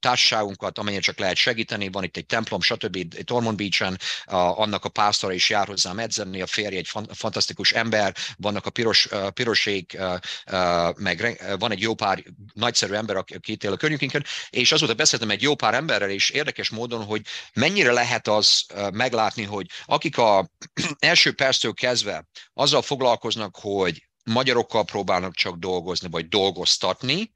társaságunkat, 0.00 0.78
amennyire 0.78 1.02
csak 1.02 1.18
lehet 1.18 1.36
segíteni, 1.36 1.88
van 1.88 2.04
itt 2.04 2.16
egy 2.16 2.26
templom, 2.26 2.60
stb. 2.60 2.96
Itt 2.96 3.32
Ormond 3.32 3.56
Beach-en, 3.56 3.98
uh, 4.26 4.60
annak 4.60 4.84
a 4.84 4.88
pásztora 4.88 5.32
is 5.32 5.50
jár 5.50 5.66
hozzám 5.66 5.98
edzeni, 5.98 6.40
a 6.40 6.46
férje 6.46 6.78
egy 6.78 6.88
fan, 6.88 7.08
fantasztikus 7.12 7.72
ember, 7.72 8.14
vannak 8.36 8.66
a 8.66 8.70
piros, 8.70 9.06
uh, 9.06 9.28
pirosék, 9.28 9.96
uh, 9.98 10.14
uh, 10.52 10.98
meg 10.98 11.42
van 11.58 11.70
egy 11.70 11.80
jó 11.80 11.94
pár 11.94 12.22
nagyszerű 12.54 12.92
ember, 12.92 13.16
aki 13.16 13.52
itt 13.52 13.64
él 13.64 13.72
a 13.72 13.76
környékünkön, 13.76 14.24
és 14.50 14.72
azóta 14.72 14.94
beszéltem 14.94 15.30
egy 15.30 15.42
jó 15.42 15.54
pár 15.54 15.74
emberrel, 15.74 16.10
és 16.10 16.30
érdekes 16.30 16.70
módon, 16.70 17.04
hogy 17.04 17.22
mennyire 17.54 17.92
lehet 17.92 18.28
az 18.28 18.66
meglátni, 18.92 19.42
hogy 19.42 19.66
akik 19.84 20.18
a 20.18 20.50
első 20.98 21.32
perctől 21.32 21.74
kezdve 21.74 22.26
azzal 22.52 22.82
foglalkoznak, 22.82 23.56
hogy 23.60 24.08
magyarokkal 24.24 24.84
próbálnak 24.84 25.34
csak 25.34 25.56
dolgozni, 25.56 26.08
vagy 26.10 26.28
dolgoztatni, 26.28 27.32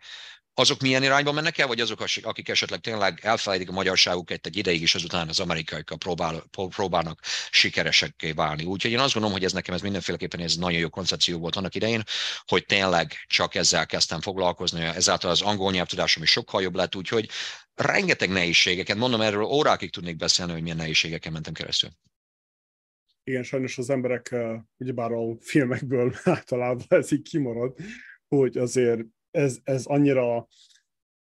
azok 0.59 0.81
milyen 0.81 1.03
irányba 1.03 1.33
mennek 1.33 1.59
el, 1.59 1.67
vagy 1.67 1.81
azok, 1.81 2.05
akik 2.23 2.49
esetleg 2.49 2.81
tényleg 2.81 3.21
elfelejtik 3.23 3.69
a 3.69 3.73
magyarságukat 3.73 4.47
egy 4.47 4.57
ideig, 4.57 4.83
és 4.83 4.95
azután 4.95 5.29
az 5.29 5.41
amerikaiakkal 5.41 5.97
próbál, 5.97 6.45
próbálnak 6.51 7.21
sikeresekké 7.51 8.33
válni. 8.33 8.65
Úgyhogy 8.65 8.91
én 8.91 8.99
azt 8.99 9.13
gondolom, 9.13 9.37
hogy 9.37 9.45
ez 9.45 9.53
nekem 9.53 9.75
ez 9.75 9.81
mindenféleképpen 9.81 10.41
ez 10.41 10.55
nagyon 10.55 10.81
jó 10.81 10.89
koncepció 10.89 11.39
volt 11.39 11.57
annak 11.57 11.75
idején, 11.75 12.03
hogy 12.47 12.65
tényleg 12.65 13.25
csak 13.27 13.55
ezzel 13.55 13.87
kezdtem 13.87 14.21
foglalkozni, 14.21 14.85
ezáltal 14.85 15.31
az 15.31 15.41
angol 15.41 15.73
nyelvtudásom 15.73 16.23
is 16.23 16.31
sokkal 16.31 16.63
jobb 16.63 16.75
lett, 16.75 16.97
úgyhogy 16.97 17.29
rengeteg 17.75 18.31
nehézségeket, 18.31 18.97
mondom 18.97 19.21
erről 19.21 19.43
órákig 19.43 19.91
tudnék 19.91 20.17
beszélni, 20.17 20.53
hogy 20.53 20.63
milyen 20.63 20.77
nehézségeken 20.77 21.33
mentem 21.33 21.53
keresztül 21.53 21.91
igen, 23.29 23.43
sajnos 23.43 23.79
az 23.79 23.91
emberek, 23.91 24.37
ugyebár 24.77 25.13
a 25.13 25.37
filmekből 25.41 26.13
általában 26.25 26.87
ez 26.89 27.13
így 27.13 27.23
kimarad, 27.23 27.79
hogy 28.29 28.59
azért 28.59 29.01
ez, 29.31 29.59
ez 29.65 29.87
annyira 29.87 30.49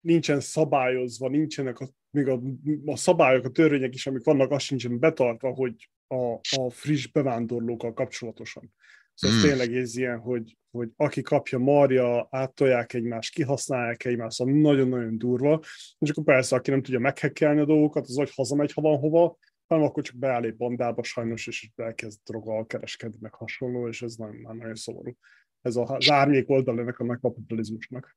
nincsen 0.01 0.41
szabályozva, 0.41 1.29
nincsenek 1.29 1.79
a, 1.81 1.89
még 2.11 2.29
a, 2.29 2.41
a 2.85 2.97
szabályok, 2.97 3.45
a 3.45 3.51
törvények 3.51 3.95
is, 3.95 4.07
amik 4.07 4.25
vannak, 4.25 4.51
azt 4.51 4.65
sincsen 4.65 4.99
betartva, 4.99 5.53
hogy 5.53 5.91
a, 6.07 6.33
a 6.57 6.71
friss 6.71 7.07
bevándorlókkal 7.07 7.93
kapcsolatosan. 7.93 8.75
Szóval 9.15 9.37
mm. 9.37 9.41
ez 9.41 9.47
tényleg 9.47 9.77
ez 9.77 9.97
ilyen, 9.97 10.19
hogy, 10.19 10.57
hogy 10.71 10.89
aki 10.97 11.23
kapja 11.23 11.59
marja, 11.59 12.29
áttolják 12.31 12.93
egymást, 12.93 13.35
kihasználják 13.35 14.05
egymást, 14.05 14.37
szóval 14.37 14.55
nagyon-nagyon 14.55 15.19
durva. 15.19 15.61
És 15.99 16.11
akkor 16.11 16.25
persze, 16.25 16.57
aki 16.57 16.71
nem 16.71 16.83
tudja 16.83 16.99
meghekkelni 16.99 17.61
a 17.61 17.65
dolgokat, 17.65 18.07
az 18.07 18.17
vagy 18.17 18.33
hazamegy, 18.35 18.73
ha 18.73 18.81
van 18.81 18.99
hova, 18.99 19.37
hanem 19.67 19.85
akkor 19.85 20.03
csak 20.03 20.17
beáll 20.17 20.51
bandába 20.51 21.03
sajnos, 21.03 21.47
és 21.47 21.71
elkezd 21.77 22.19
droggal 22.25 22.67
kereskedni, 22.67 23.17
meg 23.21 23.35
hasonló, 23.35 23.89
és 23.89 24.03
ez 24.03 24.15
nagyon, 24.15 24.57
nagyon 24.57 24.75
szomorú. 24.75 25.17
Ez 25.61 25.77
az 25.77 26.11
árnyék 26.11 26.51
oldal 26.51 26.79
ennek 26.79 26.99
a 26.99 27.19
kapitalizmusnak. 27.19 28.17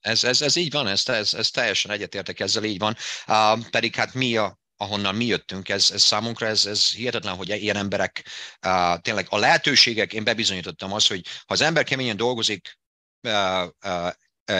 Ez, 0.00 0.24
ez, 0.24 0.42
ez 0.42 0.56
így 0.56 0.72
van, 0.72 0.86
ez, 0.86 1.08
ez, 1.08 1.34
ez 1.34 1.50
teljesen 1.50 1.90
egyetértek 1.90 2.40
ezzel, 2.40 2.64
így 2.64 2.78
van. 2.78 2.94
Uh, 3.26 3.68
pedig 3.70 3.94
hát 3.94 4.14
mi 4.14 4.36
a, 4.36 4.58
ahonnan 4.76 5.14
mi 5.14 5.24
jöttünk, 5.24 5.68
ez, 5.68 5.90
ez 5.92 6.02
számunkra 6.02 6.46
ez, 6.46 6.66
ez 6.66 6.94
hihetetlen, 6.94 7.34
hogy 7.34 7.48
ilyen 7.48 7.76
emberek 7.76 8.24
uh, 8.66 9.00
tényleg 9.00 9.26
a 9.28 9.38
lehetőségek, 9.38 10.12
én 10.12 10.24
bebizonyítottam 10.24 10.92
azt, 10.92 11.08
hogy 11.08 11.26
ha 11.26 11.52
az 11.52 11.60
ember 11.60 11.84
keményen 11.84 12.16
dolgozik, 12.16 12.78
uh, 13.28 13.64
uh, 13.86 14.12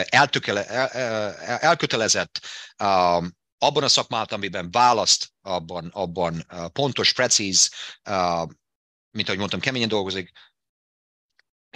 eltökele, 0.09 0.67
el, 0.67 0.89
el, 0.89 1.35
elkötelezett, 1.59 2.41
uh, 2.83 3.25
abban 3.63 3.83
a 3.83 3.89
szakmát, 3.89 4.33
amiben 4.33 4.71
választ, 4.71 5.33
abban, 5.43 5.89
abban 5.93 6.47
pontos, 6.73 7.13
precíz, 7.13 7.71
mint 9.11 9.27
ahogy 9.27 9.39
mondtam, 9.39 9.61
keményen 9.61 9.89
dolgozik, 9.89 10.33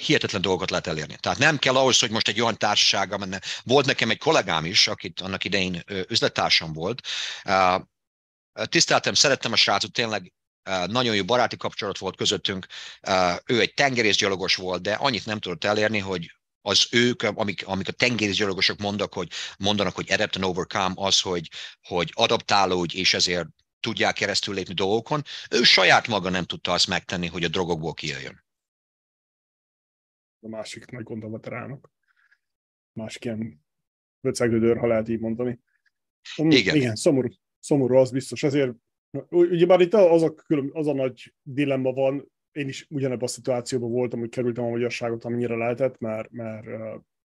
hihetetlen 0.01 0.41
dolgokat 0.41 0.71
lehet 0.71 0.87
elérni. 0.87 1.17
Tehát 1.17 1.39
nem 1.39 1.59
kell 1.59 1.77
ahhoz, 1.77 1.99
hogy 1.99 2.11
most 2.11 2.29
egy 2.29 2.41
olyan 2.41 2.59
társasága 2.59 3.19
menne. 3.19 3.41
Volt 3.63 3.87
nekem 3.87 4.11
egy 4.11 4.19
kollégám 4.19 4.65
is, 4.65 4.89
akit 4.89 5.21
annak 5.21 5.45
idején 5.45 5.83
üzlettársam 6.09 6.73
volt. 6.73 7.07
Tiszteltem, 8.53 9.15
szerettem 9.15 9.53
a 9.53 9.57
srácot, 9.57 9.93
tényleg 9.93 10.33
nagyon 10.87 11.15
jó 11.15 11.25
baráti 11.25 11.57
kapcsolat 11.57 11.99
volt 11.99 12.17
közöttünk. 12.17 12.67
Ő 13.45 13.61
egy 13.61 13.75
tengerészgyalogos 13.75 14.57
volt, 14.57 14.83
de 14.83 14.95
annyit 14.95 15.27
nem 15.27 15.41
tudott 15.41 15.65
elérni, 15.65 15.99
hogy 15.99 16.37
az 16.67 16.87
ők, 16.91 17.23
amik, 17.23 17.67
amik 17.67 17.89
a 17.89 17.93
tengerészgyalogosok 17.93 18.79
mondanak, 18.79 19.13
hogy, 19.13 19.29
mondanak, 19.59 19.95
hogy 19.95 20.13
adapt 20.13 20.37
and 20.37 20.45
overcome, 20.45 20.95
az, 20.95 21.21
hogy, 21.21 21.51
hogy 21.83 22.11
adaptálódj, 22.15 22.99
és 22.99 23.15
ezért 23.15 23.49
tudják 23.81 24.15
keresztül 24.15 24.55
lépni 24.55 24.75
dolgokon. 24.75 25.23
Ő 25.51 25.63
saját 25.63 26.07
maga 26.07 26.31
nem 26.31 26.45
tudta 26.45 26.73
azt 26.73 26.87
megtenni, 26.87 27.27
hogy 27.27 27.45
a 27.45 27.49
drogokból 27.49 27.95
kijöjjön 27.95 28.45
a 30.45 30.49
másik 30.49 30.91
nagy 30.91 31.03
gond 31.03 31.25
a 31.25 31.29
veteránok. 31.29 31.93
Másik 32.93 33.25
ilyen 33.25 33.65
vöcegődőr, 34.21 34.79
ha 34.79 34.87
lehet 34.87 35.09
így 35.09 35.21
mondani. 35.21 35.61
Igen. 36.37 36.77
Igen, 36.77 36.95
szomorú, 36.95 37.29
szomorú 37.59 37.97
az 37.97 38.11
biztos. 38.11 38.43
Ezért, 38.43 38.73
ugye 39.29 39.67
már 39.67 39.81
itt 39.81 39.95
az 39.95 40.23
a, 40.23 40.35
külön, 40.35 40.71
az 40.73 40.87
a 40.87 40.93
nagy 40.93 41.35
dilemma 41.43 41.93
van, 41.93 42.33
én 42.55 42.69
is 42.69 42.87
ugyanebben 42.91 43.25
a 43.25 43.29
szituációban 43.29 43.91
voltam, 43.91 44.19
hogy 44.19 44.29
kerültem 44.29 44.65
a 44.65 44.69
magyarságot, 44.69 45.25
amennyire 45.25 45.55
lehetett, 45.55 45.99
mert, 45.99 46.31
mert 46.31 46.67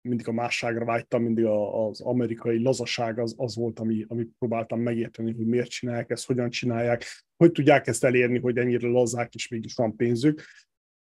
mindig 0.01 0.27
a 0.27 0.31
másságra 0.31 0.85
vágytam, 0.85 1.23
mindig 1.23 1.45
az 1.45 2.01
amerikai 2.01 2.61
lazaság 2.61 3.19
az, 3.19 3.33
az 3.37 3.55
volt, 3.55 3.79
ami, 3.79 4.05
ami 4.07 4.27
próbáltam 4.37 4.79
megérteni, 4.79 5.33
hogy 5.33 5.45
miért 5.45 5.69
csinálják 5.69 6.09
ezt, 6.09 6.25
hogyan 6.25 6.49
csinálják, 6.49 7.05
hogy 7.37 7.51
tudják 7.51 7.87
ezt 7.87 8.03
elérni, 8.03 8.39
hogy 8.39 8.57
ennyire 8.57 8.87
lazák, 8.87 9.33
és 9.35 9.47
mégis 9.47 9.73
van 9.75 9.95
pénzük. 9.95 10.41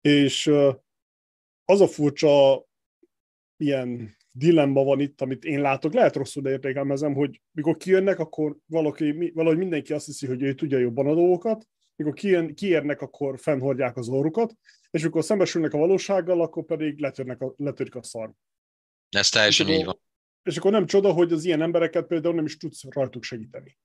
És 0.01 0.47
az 1.65 1.81
a 1.81 1.87
furcsa 1.87 2.65
ilyen 3.57 4.17
dilemma 4.33 4.85
van 4.85 5.01
itt, 5.01 5.21
amit 5.21 5.45
én 5.45 5.61
látok, 5.61 5.93
lehet 5.93 6.17
rosszul, 6.17 6.49
értékelmezem, 6.49 7.15
hogy 7.15 7.43
mikor 7.51 7.77
kijönnek, 7.77 8.19
akkor 8.19 8.57
valaki, 8.67 9.33
valahogy 9.35 9.59
mindenki 9.59 9.93
azt 9.93 10.07
hiszi, 10.07 10.27
hogy 10.27 10.43
ő 10.43 10.55
tudja 10.55 10.79
jobban 10.79 11.07
a 11.07 11.15
dolgokat, 11.15 11.69
mikor 12.01 12.19
kijön, 12.19 12.55
kiérnek, 12.55 13.01
akkor 13.01 13.39
fennhordják 13.41 13.97
az 13.97 14.09
orrukat, 14.09 14.55
és 14.91 15.03
mikor 15.03 15.25
szembesülnek 15.25 15.73
a 15.73 15.79
valósággal, 15.79 16.41
akkor 16.41 16.65
pedig 16.65 16.99
letörnek 16.99 17.41
a, 17.41 17.55
letörik 17.57 17.95
a 17.95 18.03
szar. 18.03 18.33
Ez 19.09 19.29
teljesen 19.29 19.69
így 19.69 19.85
van. 19.85 20.01
És 20.43 20.57
akkor 20.57 20.71
nem 20.71 20.87
csoda, 20.87 21.13
hogy 21.13 21.33
az 21.33 21.45
ilyen 21.45 21.63
embereket 21.63 22.07
például 22.07 22.35
nem 22.35 22.45
is 22.45 22.57
tudsz 22.57 22.83
rajtuk 22.89 23.23
segíteni. 23.23 23.79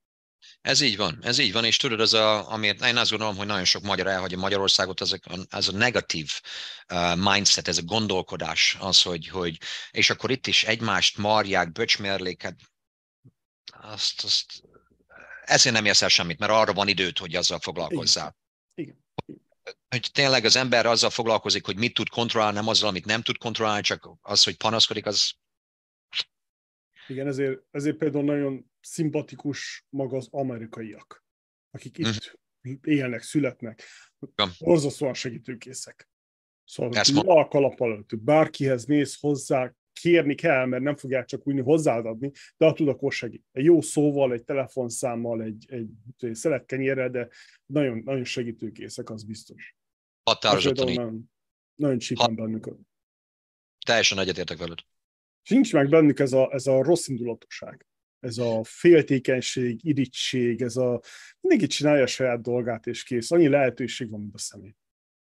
Ez 0.60 0.80
így 0.80 0.96
van, 0.96 1.18
ez 1.22 1.38
így 1.38 1.52
van, 1.52 1.64
és 1.64 1.76
tudod, 1.76 2.00
az 2.00 2.14
a, 2.14 2.52
amit 2.52 2.84
én 2.84 2.96
azt 2.96 3.10
gondolom, 3.10 3.36
hogy 3.36 3.46
nagyon 3.46 3.64
sok 3.64 3.82
magyar 3.82 4.06
elhagyja 4.06 4.38
Magyarországot, 4.38 5.00
az 5.00 5.12
a, 5.12 5.18
az 5.50 5.68
a 5.68 5.76
negatív 5.76 6.30
uh, 6.92 7.16
mindset, 7.16 7.68
ez 7.68 7.78
a 7.78 7.82
gondolkodás, 7.82 8.76
az, 8.80 9.02
hogy, 9.02 9.28
hogy, 9.28 9.58
és 9.90 10.10
akkor 10.10 10.30
itt 10.30 10.46
is 10.46 10.64
egymást 10.64 11.18
marják, 11.18 11.72
böcsmérléket, 11.72 12.56
azt, 13.80 14.24
azt, 14.24 14.62
ezért 15.46 15.74
nem 15.74 15.84
érsz 15.84 16.02
el 16.02 16.08
semmit, 16.08 16.38
mert 16.38 16.52
arra 16.52 16.72
van 16.72 16.88
időt, 16.88 17.18
hogy 17.18 17.34
azzal 17.34 17.58
foglalkozzál. 17.58 18.36
Igen. 18.74 19.04
Igen. 19.26 19.44
Hogy 19.88 20.10
tényleg 20.12 20.44
az 20.44 20.56
ember 20.56 20.86
azzal 20.86 21.10
foglalkozik, 21.10 21.64
hogy 21.64 21.76
mit 21.76 21.94
tud 21.94 22.08
kontrollálni, 22.08 22.56
nem 22.56 22.68
azzal, 22.68 22.88
amit 22.88 23.04
nem 23.04 23.22
tud 23.22 23.38
kontrollálni, 23.38 23.82
csak 23.82 24.08
az, 24.22 24.44
hogy 24.44 24.56
panaszkodik, 24.56 25.06
az 25.06 25.34
igen, 27.08 27.26
ezért, 27.26 27.60
ezért 27.70 27.96
például 27.96 28.24
nagyon 28.24 28.70
szimpatikus 28.80 29.86
maga 29.88 30.16
az 30.16 30.28
amerikaiak, 30.30 31.24
akik 31.70 31.98
itt 31.98 32.38
mm. 32.68 32.72
élnek, 32.82 33.22
születnek. 33.22 33.82
Borzasztóan 34.58 35.14
segítőkészek. 35.14 36.08
Szóval 36.64 37.38
a 37.38 37.48
kalap 37.48 37.80
előtt, 37.80 38.18
bárkihez 38.18 38.84
mész 38.84 39.20
hozzá, 39.20 39.72
kérni 40.00 40.34
kell, 40.34 40.66
mert 40.66 40.82
nem 40.82 40.96
fogják 40.96 41.24
csak 41.24 41.46
úgy 41.46 41.60
hozzáad 41.60 42.06
adni, 42.06 42.30
de 42.56 42.66
ha 42.66 42.72
tud, 42.72 42.88
akkor 42.88 43.12
segít. 43.12 43.44
Egy 43.52 43.64
jó 43.64 43.80
szóval, 43.80 44.32
egy 44.32 44.44
telefonszámmal, 44.44 45.42
egy, 45.42 45.64
egy, 45.68 45.88
egy 46.18 46.34
szeletkenyérrel, 46.34 47.10
de 47.10 47.28
nagyon, 47.66 48.02
nagyon 48.04 48.24
segítőkészek, 48.24 49.10
az 49.10 49.24
biztos. 49.24 49.76
Határozottan 50.22 50.92
Nagyon, 50.92 51.30
nagyon 51.74 51.98
csípem 51.98 52.34
bennük. 52.34 52.68
Teljesen 53.86 54.18
egyetértek 54.18 54.58
veled. 54.58 54.78
Nincs 55.48 55.72
meg 55.72 55.88
bennük 55.88 56.18
ez 56.18 56.32
a, 56.32 56.52
ez 56.52 56.66
a 56.66 56.82
rossz 56.82 57.08
indulatosság, 57.08 57.86
ez 58.20 58.38
a 58.38 58.64
féltékenység, 58.64 59.84
irítség, 59.84 60.62
ez 60.62 60.76
a 60.76 61.00
mindenki 61.40 61.66
csinálja 61.66 62.02
a 62.02 62.06
saját 62.06 62.42
dolgát, 62.42 62.86
és 62.86 63.02
kész. 63.02 63.30
Annyi 63.30 63.48
lehetőség 63.48 64.10
van, 64.10 64.20
mint 64.20 64.34
a 64.34 64.38
személy. 64.38 64.74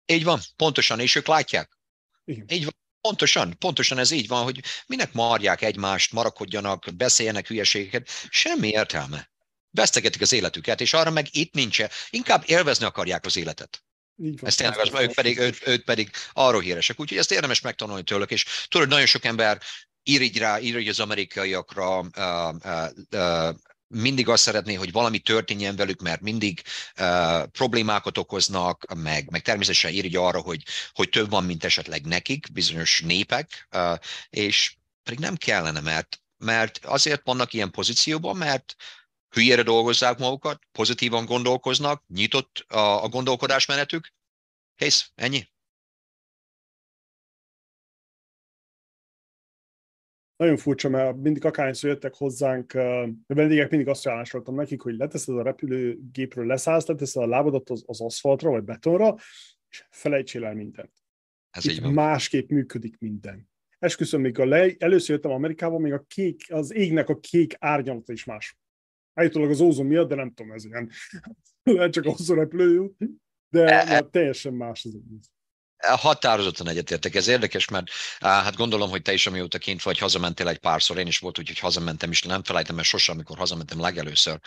Így 0.05 0.23
van, 0.23 0.39
pontosan, 0.55 0.99
és 0.99 1.15
ők 1.15 1.27
látják. 1.27 1.79
Igen. 2.23 2.45
Így 2.49 2.63
van. 2.63 2.73
Pontosan, 3.07 3.57
pontosan 3.59 3.97
ez 3.97 4.11
így 4.11 4.27
van, 4.27 4.43
hogy 4.43 4.61
minek 4.87 5.13
marják 5.13 5.61
egymást, 5.61 6.11
marakodjanak, 6.11 6.85
beszéljenek 6.95 7.47
hülyeségeket, 7.47 8.09
semmi 8.29 8.67
értelme. 8.67 9.29
Vesztegetik 9.71 10.21
az 10.21 10.31
életüket, 10.31 10.81
és 10.81 10.93
arra 10.93 11.09
meg 11.09 11.27
itt 11.31 11.53
nincs. 11.53 11.79
Inkább 12.09 12.43
élvezni 12.45 12.85
akarják 12.85 13.25
az 13.25 13.37
életet. 13.37 13.83
Így 14.23 14.39
van, 14.39 14.49
ez 14.49 14.55
tényleg 14.55 14.79
az, 14.79 15.01
ők 15.01 15.13
pedig, 15.13 15.37
ők, 15.37 15.67
ők 15.67 15.83
pedig 15.83 16.09
arról 16.33 16.61
híresek. 16.61 16.99
Úgyhogy 16.99 17.17
ezt 17.17 17.31
érdemes 17.31 17.61
megtanulni 17.61 18.03
tőlük, 18.03 18.31
és 18.31 18.45
tudod, 18.67 18.87
nagyon 18.87 19.05
sok 19.05 19.25
ember 19.25 19.61
irigy 20.03 20.37
rá, 20.37 20.59
irigy 20.59 20.87
az 20.87 20.99
amerikaiakra, 20.99 21.99
uh, 21.99 22.53
uh, 22.63 22.89
uh, 23.11 23.55
mindig 23.87 24.29
azt 24.29 24.43
szeretné, 24.43 24.73
hogy 24.73 24.91
valami 24.91 25.19
történjen 25.19 25.75
velük, 25.75 26.01
mert 26.01 26.21
mindig 26.21 26.61
uh, 26.99 27.43
problémákat 27.43 28.17
okoznak, 28.17 28.85
meg, 28.95 29.29
meg 29.29 29.41
természetesen 29.41 29.93
irigy 29.93 30.15
arra, 30.15 30.41
hogy, 30.41 30.63
hogy 30.93 31.09
több 31.09 31.29
van, 31.29 31.43
mint 31.43 31.63
esetleg 31.63 32.05
nekik, 32.05 32.51
bizonyos 32.51 33.01
népek, 33.01 33.67
uh, 33.75 33.97
és 34.29 34.75
pedig 35.03 35.19
nem 35.19 35.35
kellene, 35.35 35.79
mert, 35.79 36.21
mert 36.37 36.85
azért 36.85 37.21
vannak 37.25 37.53
ilyen 37.53 37.71
pozícióban, 37.71 38.37
mert 38.37 38.75
hülyére 39.29 39.63
dolgozzák 39.63 40.17
magukat, 40.17 40.61
pozitívan 40.71 41.25
gondolkoznak, 41.25 42.03
nyitott 42.07 42.65
a, 42.67 43.03
a 43.03 43.07
gondolkodásmenetük, 43.07 44.13
kész, 44.75 45.11
ennyi. 45.15 45.47
Nagyon 50.37 50.57
furcsa, 50.57 50.89
mert 50.89 51.15
mindig 51.15 51.45
akárhányszor 51.45 51.89
jöttek 51.89 52.15
hozzánk, 52.15 52.73
a 52.73 53.09
vendégek 53.27 53.69
mindig 53.69 53.87
azt 53.87 54.03
javasoltam 54.03 54.55
nekik, 54.55 54.81
hogy 54.81 54.97
leteszed 54.97 55.37
a 55.37 55.41
repülőgépről, 55.41 56.45
leszállsz, 56.45 56.85
leteszed 56.85 57.23
a 57.23 57.27
lábadat 57.27 57.69
az, 57.69 57.83
az 57.85 58.01
aszfaltra 58.01 58.49
vagy 58.49 58.63
betonra, 58.63 59.15
és 59.69 59.85
felejtsél 59.89 60.45
el 60.45 60.53
mindent. 60.53 60.91
Ez 61.49 61.65
Itt 61.65 61.71
így 61.71 61.81
van. 61.81 61.93
másképp 61.93 62.49
működik 62.49 62.97
minden. 62.97 63.49
Esküszöm, 63.79 64.21
még 64.21 64.39
a 64.39 64.45
le, 64.45 64.75
először 64.77 65.15
jöttem 65.15 65.31
Amerikába, 65.31 65.77
még 65.77 65.93
a 65.93 66.03
kék, 66.07 66.45
az 66.53 66.73
égnek 66.73 67.09
a 67.09 67.19
kék 67.19 67.55
árnyalata 67.59 68.13
is 68.13 68.23
más. 68.25 68.57
Állítólag 69.13 69.49
az 69.49 69.59
ózon 69.59 69.85
miatt, 69.85 70.09
de 70.09 70.15
nem 70.15 70.33
tudom, 70.33 70.51
ez 70.51 70.65
ilyen, 70.65 70.89
lehet 71.63 71.91
csak 71.91 72.05
az 72.05 72.29
repülő, 72.29 72.91
de, 72.97 73.63
de 73.63 73.85
e, 73.85 73.95
e- 73.95 74.01
teljesen 74.01 74.53
más 74.53 74.85
az 74.85 74.95
egész. 74.95 75.31
Határozottan 75.77 76.67
egyetértek, 76.67 77.15
ez 77.15 77.27
érdekes, 77.27 77.69
mert 77.69 77.89
hát 78.19 78.55
gondolom, 78.55 78.89
hogy 78.89 79.01
te 79.01 79.13
is, 79.13 79.27
amióta 79.27 79.57
kint 79.57 79.83
vagy, 79.83 79.97
hazamentél 79.97 80.47
egy 80.47 80.57
párszor, 80.57 80.97
én 80.97 81.07
is 81.07 81.17
volt, 81.17 81.39
úgyhogy 81.39 81.59
hazamentem, 81.59 82.11
és 82.11 82.21
nem 82.21 82.43
felejtem 82.43 82.77
el 82.77 82.83
sosem, 82.83 83.15
amikor 83.15 83.37
hazamentem 83.37 83.79
legelőször, 83.79 84.39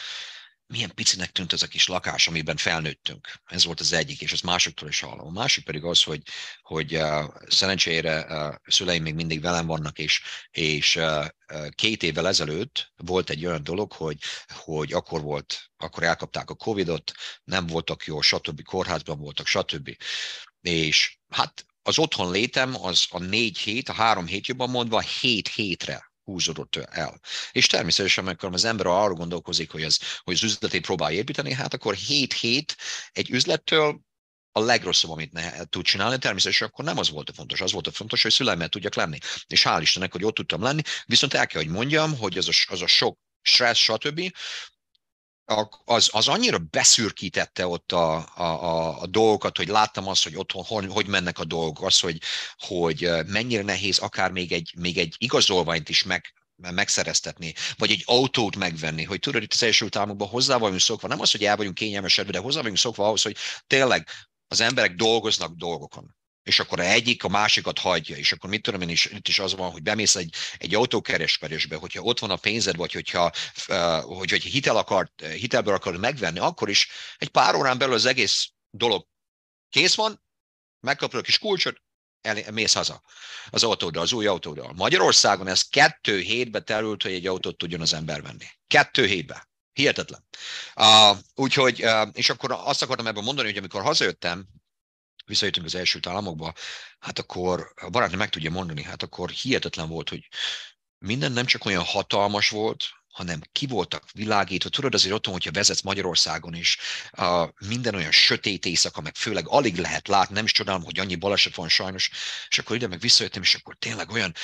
milyen 0.70 0.94
picinek 0.94 1.30
tűnt 1.30 1.52
ez 1.52 1.62
a 1.62 1.66
kis 1.66 1.86
lakás, 1.86 2.28
amiben 2.28 2.56
felnőttünk. 2.56 3.28
Ez 3.46 3.64
volt 3.64 3.80
az 3.80 3.92
egyik, 3.92 4.20
és 4.20 4.32
ezt 4.32 4.42
másoktól 4.42 4.88
is 4.88 5.00
hallom. 5.00 5.26
A 5.26 5.30
másik 5.30 5.64
pedig 5.64 5.84
az, 5.84 6.02
hogy, 6.02 6.22
hogy 6.62 6.96
uh, 6.96 7.24
szerencsére 7.48 8.26
uh, 8.28 8.54
szüleim 8.66 9.02
még 9.02 9.14
mindig 9.14 9.40
velem 9.40 9.66
vannak, 9.66 9.98
és, 9.98 10.22
és 10.50 10.96
uh, 10.96 11.26
két 11.70 12.02
évvel 12.02 12.28
ezelőtt 12.28 12.92
volt 12.96 13.30
egy 13.30 13.46
olyan 13.46 13.62
dolog, 13.62 13.92
hogy, 13.92 14.18
hogy 14.48 14.92
akkor 14.92 15.20
volt, 15.20 15.70
akkor 15.76 16.02
elkapták 16.02 16.50
a 16.50 16.54
Covid-ot, 16.54 17.12
nem 17.44 17.66
voltak 17.66 18.04
jó, 18.04 18.20
stb. 18.20 18.62
kórházban 18.62 19.18
voltak, 19.18 19.46
stb. 19.46 19.96
És 20.60 21.19
hát 21.30 21.66
az 21.82 21.98
otthon 21.98 22.30
létem 22.30 22.82
az 22.82 23.06
a 23.10 23.18
négy 23.18 23.58
hét, 23.58 23.88
a 23.88 23.92
három 23.92 24.26
hét 24.26 24.46
jobban 24.46 24.70
mondva, 24.70 25.00
hét 25.00 25.48
hétre 25.48 26.12
húzódott 26.24 26.76
el. 26.76 27.20
És 27.52 27.66
természetesen, 27.66 28.26
amikor 28.26 28.52
az 28.52 28.64
ember 28.64 28.86
arra 28.86 29.14
gondolkozik, 29.14 29.70
hogy 29.70 29.82
az, 29.82 30.00
hogy 30.18 30.34
az 30.34 30.42
üzletét 30.42 30.82
próbál 30.82 31.12
építeni, 31.12 31.52
hát 31.52 31.74
akkor 31.74 31.94
hét 31.94 32.32
hét 32.32 32.76
egy 33.12 33.30
üzlettől 33.30 34.00
a 34.52 34.60
legrosszabb, 34.60 35.10
amit 35.10 35.32
ne 35.32 35.64
tud 35.64 35.84
csinálni, 35.84 36.18
természetesen 36.18 36.68
akkor 36.68 36.84
nem 36.84 36.98
az 36.98 37.10
volt 37.10 37.30
a 37.30 37.32
fontos, 37.32 37.60
az 37.60 37.72
volt 37.72 37.86
a 37.86 37.92
fontos, 37.92 38.22
hogy 38.22 38.32
szüleimmel 38.32 38.68
tudjak 38.68 38.94
lenni. 38.94 39.18
És 39.46 39.62
hál' 39.68 39.78
Istennek, 39.80 40.12
hogy 40.12 40.24
ott 40.24 40.34
tudtam 40.34 40.62
lenni, 40.62 40.82
viszont 41.04 41.34
el 41.34 41.46
kell, 41.46 41.62
hogy 41.62 41.70
mondjam, 41.70 42.18
hogy 42.18 42.38
az 42.38 42.48
a, 42.48 42.72
az 42.72 42.82
a 42.82 42.86
sok 42.86 43.18
stressz, 43.42 43.78
stb., 43.78 44.32
az, 45.84 46.08
az 46.12 46.28
annyira 46.28 46.58
beszürkítette 46.58 47.66
ott 47.66 47.92
a, 47.92 48.16
a, 48.36 49.00
a, 49.02 49.06
dolgokat, 49.06 49.56
hogy 49.56 49.68
láttam 49.68 50.08
azt, 50.08 50.22
hogy 50.22 50.36
otthon 50.36 50.64
hogy, 50.64 50.86
hogy 50.90 51.06
mennek 51.06 51.38
a 51.38 51.44
dolgok, 51.44 51.86
az, 51.86 52.00
hogy, 52.00 52.18
hogy 52.58 53.08
mennyire 53.26 53.62
nehéz 53.62 53.98
akár 53.98 54.30
még 54.30 54.52
egy, 54.52 54.72
még 54.78 54.98
egy 54.98 55.14
igazolványt 55.18 55.88
is 55.88 56.02
meg, 56.02 56.34
megszereztetni, 56.56 57.54
vagy 57.76 57.90
egy 57.90 58.02
autót 58.06 58.56
megvenni, 58.56 59.04
hogy 59.04 59.18
tudod, 59.18 59.42
itt 59.42 59.52
az 59.52 59.62
Egyesült 59.62 59.96
Államokban 59.96 60.28
hozzá 60.28 60.56
vagyunk 60.56 60.80
szokva, 60.80 61.08
nem 61.08 61.20
az, 61.20 61.30
hogy 61.30 61.44
el 61.44 61.56
vagyunk 61.56 61.74
kényelmesedve, 61.74 62.32
de 62.32 62.38
hozzá 62.38 62.60
vagyunk 62.60 62.78
szokva 62.78 63.04
ahhoz, 63.06 63.22
hogy 63.22 63.36
tényleg 63.66 64.08
az 64.48 64.60
emberek 64.60 64.94
dolgoznak 64.94 65.54
dolgokon 65.54 66.14
és 66.50 66.60
akkor 66.60 66.80
egyik 66.80 67.24
a 67.24 67.28
másikat 67.28 67.78
hagyja, 67.78 68.16
és 68.16 68.32
akkor 68.32 68.50
mit 68.50 68.62
tudom 68.62 68.80
én 68.80 68.88
is, 68.88 69.04
itt 69.04 69.28
is 69.28 69.38
az 69.38 69.54
van, 69.54 69.70
hogy 69.70 69.82
bemész 69.82 70.16
egy, 70.16 70.34
egy 70.58 70.74
autókereskedésbe, 70.74 71.76
hogyha 71.76 72.02
ott 72.02 72.18
van 72.18 72.30
a 72.30 72.36
pénzed, 72.36 72.76
vagy 72.76 72.92
hogyha, 72.92 73.32
hogy, 74.02 74.30
hogy 74.30 74.42
hitel 74.42 74.76
akart, 74.76 75.26
hitelből 75.26 75.74
akarod 75.74 76.00
megvenni, 76.00 76.38
akkor 76.38 76.68
is 76.68 76.88
egy 77.18 77.28
pár 77.28 77.54
órán 77.54 77.78
belül 77.78 77.94
az 77.94 78.06
egész 78.06 78.48
dolog 78.70 79.06
kész 79.68 79.94
van, 79.94 80.22
megkapod 80.80 81.20
a 81.20 81.22
kis 81.22 81.38
kulcsot, 81.38 81.82
el, 82.20 82.52
mész 82.52 82.74
haza 82.74 83.02
az 83.50 83.62
autóddal, 83.62 84.02
az 84.02 84.12
új 84.12 84.26
autóddal. 84.26 84.72
Magyarországon 84.72 85.48
ez 85.48 85.62
kettő 85.62 86.18
hétbe 86.18 86.60
terült, 86.60 87.02
hogy 87.02 87.12
egy 87.12 87.26
autót 87.26 87.58
tudjon 87.58 87.80
az 87.80 87.92
ember 87.92 88.22
venni. 88.22 88.46
Kettő 88.66 89.06
hétbe. 89.06 89.48
Hihetetlen. 89.72 90.24
Uh, 90.74 91.18
úgyhogy, 91.34 91.84
uh, 91.84 92.08
és 92.12 92.30
akkor 92.30 92.52
azt 92.52 92.82
akartam 92.82 93.06
ebből 93.06 93.22
mondani, 93.22 93.48
hogy 93.48 93.56
amikor 93.56 93.82
hazajöttem, 93.82 94.60
visszajöttünk 95.30 95.66
az 95.66 95.74
első 95.74 95.98
államokba, 96.08 96.54
hát 96.98 97.18
akkor 97.18 97.72
a 97.74 97.88
barátnő 97.88 98.16
meg 98.16 98.28
tudja 98.28 98.50
mondani, 98.50 98.82
hát 98.82 99.02
akkor 99.02 99.30
hihetetlen 99.30 99.88
volt, 99.88 100.08
hogy 100.08 100.28
minden 100.98 101.32
nem 101.32 101.46
csak 101.46 101.64
olyan 101.64 101.84
hatalmas 101.84 102.48
volt, 102.48 102.84
hanem 103.12 103.40
ki 103.52 103.66
voltak 103.66 104.04
világítva. 104.12 104.68
Tudod, 104.68 104.94
azért 104.94 105.14
otthon, 105.14 105.32
hogyha 105.32 105.50
vezetsz 105.50 105.80
Magyarországon 105.80 106.54
is, 106.54 106.78
uh, 107.18 107.48
minden 107.66 107.94
olyan 107.94 108.10
sötét 108.10 108.66
éjszaka, 108.66 109.00
meg 109.00 109.16
főleg 109.16 109.48
alig 109.48 109.76
lehet 109.76 110.08
látni, 110.08 110.34
nem 110.34 110.44
is 110.44 110.52
csodálom, 110.52 110.84
hogy 110.84 110.98
annyi 110.98 111.14
baleset 111.16 111.54
van 111.54 111.68
sajnos, 111.68 112.10
és 112.48 112.58
akkor 112.58 112.76
ide 112.76 112.86
meg 112.86 113.00
visszajöttem, 113.00 113.42
és 113.42 113.54
akkor 113.54 113.76
tényleg 113.78 114.10
olyan, 114.10 114.34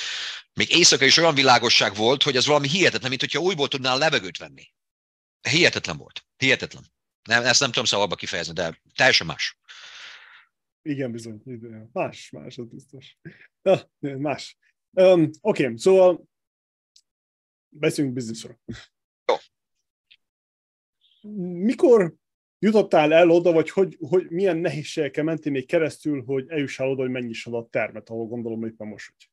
még 0.53 0.71
éjszaka 0.71 1.05
is 1.05 1.17
olyan 1.17 1.35
világosság 1.35 1.95
volt, 1.95 2.23
hogy 2.23 2.37
az 2.37 2.45
valami 2.45 2.67
hihetetlen, 2.67 3.09
mint 3.09 3.21
hogyha 3.21 3.39
újból 3.39 3.67
tudnál 3.67 3.97
levegőt 3.97 4.37
venni. 4.37 4.71
Hihetetlen 5.49 5.97
volt. 5.97 6.25
Hihetetlen. 6.37 6.91
Nem, 7.23 7.43
ezt 7.45 7.59
nem 7.59 7.69
tudom 7.69 7.85
szavakba 7.85 8.15
kifejezni, 8.15 8.53
de 8.53 8.81
teljesen 8.95 9.27
más. 9.27 9.57
Igen, 10.87 11.11
bizony. 11.11 11.41
Más, 11.91 12.29
más, 12.31 12.57
az 12.57 12.67
biztos. 12.67 13.17
Na, 13.61 13.89
más. 13.99 14.57
Um, 14.91 15.29
Oké, 15.41 15.63
okay, 15.63 15.77
szóval 15.77 16.27
beszéljünk 17.69 18.15
bizniszről. 18.15 18.59
Jó. 19.25 19.35
Mikor 21.41 22.15
jutottál 22.59 23.13
el 23.13 23.29
oda, 23.29 23.51
vagy 23.51 23.69
hogy, 23.69 23.97
hogy 23.99 24.29
milyen 24.29 24.57
nehézségekkel 24.57 25.23
mentél 25.23 25.51
még 25.51 25.65
keresztül, 25.65 26.23
hogy 26.23 26.49
eljussál 26.49 26.89
oda, 26.89 27.01
hogy 27.01 27.11
mennyised 27.11 27.53
a 27.53 27.67
termet, 27.69 28.09
ahol 28.09 28.27
gondolom 28.27 28.65
éppen 28.65 28.87
most 28.87 29.13
vagy? 29.17 29.29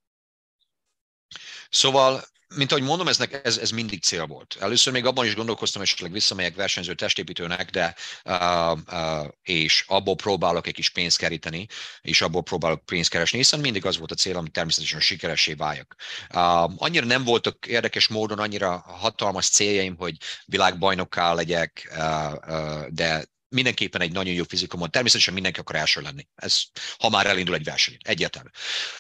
Szóval 1.71 2.21
mint 2.57 2.73
ahogy 2.73 2.83
mondom, 2.83 3.09
ez, 3.09 3.21
ez, 3.43 3.59
ez 3.59 3.71
mindig 3.71 4.03
cél 4.03 4.27
volt. 4.27 4.57
Először 4.61 4.93
még 4.93 5.05
abban 5.05 5.27
is 5.27 5.35
gondolkoztam, 5.35 5.83
esetleg 5.83 6.13
visszamegyek 6.13 6.55
versenyző 6.55 6.95
testépítőnek, 6.95 7.71
de 7.71 7.95
uh, 8.25 8.73
uh, 8.73 9.27
és 9.43 9.85
abból 9.87 10.17
próbálok 10.17 10.67
egy 10.67 10.75
kis 10.75 10.91
pénzt 10.91 11.19
keríteni, 11.19 11.67
és 12.01 12.21
abból 12.21 12.43
próbálok 12.43 12.85
pénzt 12.85 13.11
keresni, 13.11 13.39
hiszen 13.39 13.61
mindig 13.61 13.87
az 13.87 13.99
volt 13.99 14.11
a 14.11 14.15
célom, 14.15 14.43
hogy 14.43 14.51
természetesen 14.51 15.01
sikeresé 15.01 15.53
váljak. 15.53 15.97
Uh, 16.35 16.83
annyira 16.83 17.07
nem 17.07 17.25
voltak 17.25 17.67
érdekes 17.67 18.09
módon 18.09 18.39
annyira 18.39 18.85
hatalmas 18.87 19.49
céljaim, 19.49 19.97
hogy 19.97 20.17
világbajnokká 20.45 21.33
legyek, 21.33 21.93
uh, 21.97 22.33
uh, 22.33 22.87
de 22.89 23.33
mindenképpen 23.49 24.01
egy 24.01 24.13
nagyon 24.13 24.35
jó 24.35 24.45
fizikumon. 24.49 24.91
Természetesen 24.91 25.35
mindenki 25.35 25.61
akar 25.61 25.77
első 25.77 26.01
lenni. 26.01 26.27
Ez, 26.35 26.63
ha 26.99 27.09
már 27.09 27.27
elindul 27.27 27.55
egy 27.55 27.65
verseny. 27.65 27.97
Egyértelmű. 28.03 28.49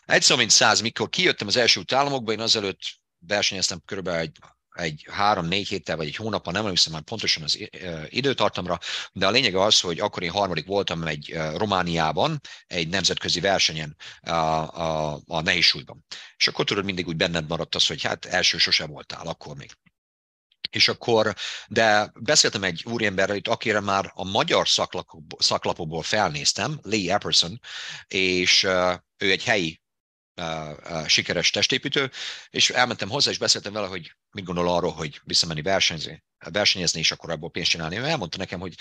Egyszer, 0.05 0.37
mint 0.37 0.51
száz, 0.51 0.81
mikor 0.81 1.09
kijöttem 1.09 1.47
az 1.47 1.57
első 1.57 1.83
államokba, 1.93 2.33
én 2.33 2.41
azelőtt 2.41 2.81
versenyeztem 3.27 3.81
körülbelül 3.85 4.21
egy 4.21 4.39
egy 4.75 5.07
három-négy 5.11 5.69
héttel, 5.69 5.97
vagy 5.97 6.07
egy 6.07 6.17
hónappal, 6.17 6.53
nem 6.53 6.63
emlékszem 6.63 6.93
már 6.93 7.03
pontosan 7.03 7.43
az 7.43 7.59
időtartamra, 8.09 8.79
de 9.13 9.27
a 9.27 9.31
lényeg 9.31 9.55
az, 9.55 9.81
hogy 9.81 10.01
akkor 10.01 10.23
én 10.23 10.31
harmadik 10.31 10.67
voltam 10.67 11.07
egy 11.07 11.35
Romániában, 11.55 12.41
egy 12.67 12.89
nemzetközi 12.89 13.41
versenyen 13.41 13.97
a, 14.21 14.31
a, 14.31 15.21
a 15.27 15.41
nehézsúlyban. 15.41 16.05
És 16.37 16.49
akkor 16.49 16.65
tudod, 16.65 16.85
mindig 16.85 17.07
úgy 17.07 17.17
benned 17.17 17.49
maradt 17.49 17.75
az, 17.75 17.87
hogy 17.87 18.03
hát 18.03 18.25
első 18.25 18.59
sose 18.59 18.87
voltál, 18.87 19.27
akkor 19.27 19.57
még. 19.57 19.71
És 20.71 20.89
akkor, 20.89 21.35
de 21.69 22.13
beszéltem 22.21 22.63
egy 22.63 22.85
úriemberrel, 22.87 23.41
akire 23.43 23.81
már 23.81 24.11
a 24.15 24.25
magyar 24.25 24.69
szaklapokból 25.39 26.03
felnéztem, 26.03 26.79
Lee 26.83 27.15
Epperson, 27.15 27.61
és 28.07 28.63
ő 29.17 29.31
egy 29.31 29.45
helyi 29.45 29.83
sikeres 31.07 31.51
testépítő, 31.51 32.11
és 32.51 32.71
elmentem 32.71 33.09
hozzá, 33.09 33.31
és 33.31 33.39
beszéltem 33.39 33.73
vele, 33.73 33.87
hogy 33.87 34.15
mit 34.31 34.45
gondol 34.45 34.69
arról, 34.69 34.93
hogy 34.93 35.21
visszamenni 35.25 35.63
versenyezni, 35.63 36.25
versenyezni, 36.51 37.01
és 37.01 37.13
akkor 37.13 37.31
abból 37.31 37.51
pénzt 37.51 37.71
csinálni. 37.71 37.97
Ő 37.97 38.05
elmondta 38.05 38.39
nekem, 38.39 38.61
hogy 38.61 38.75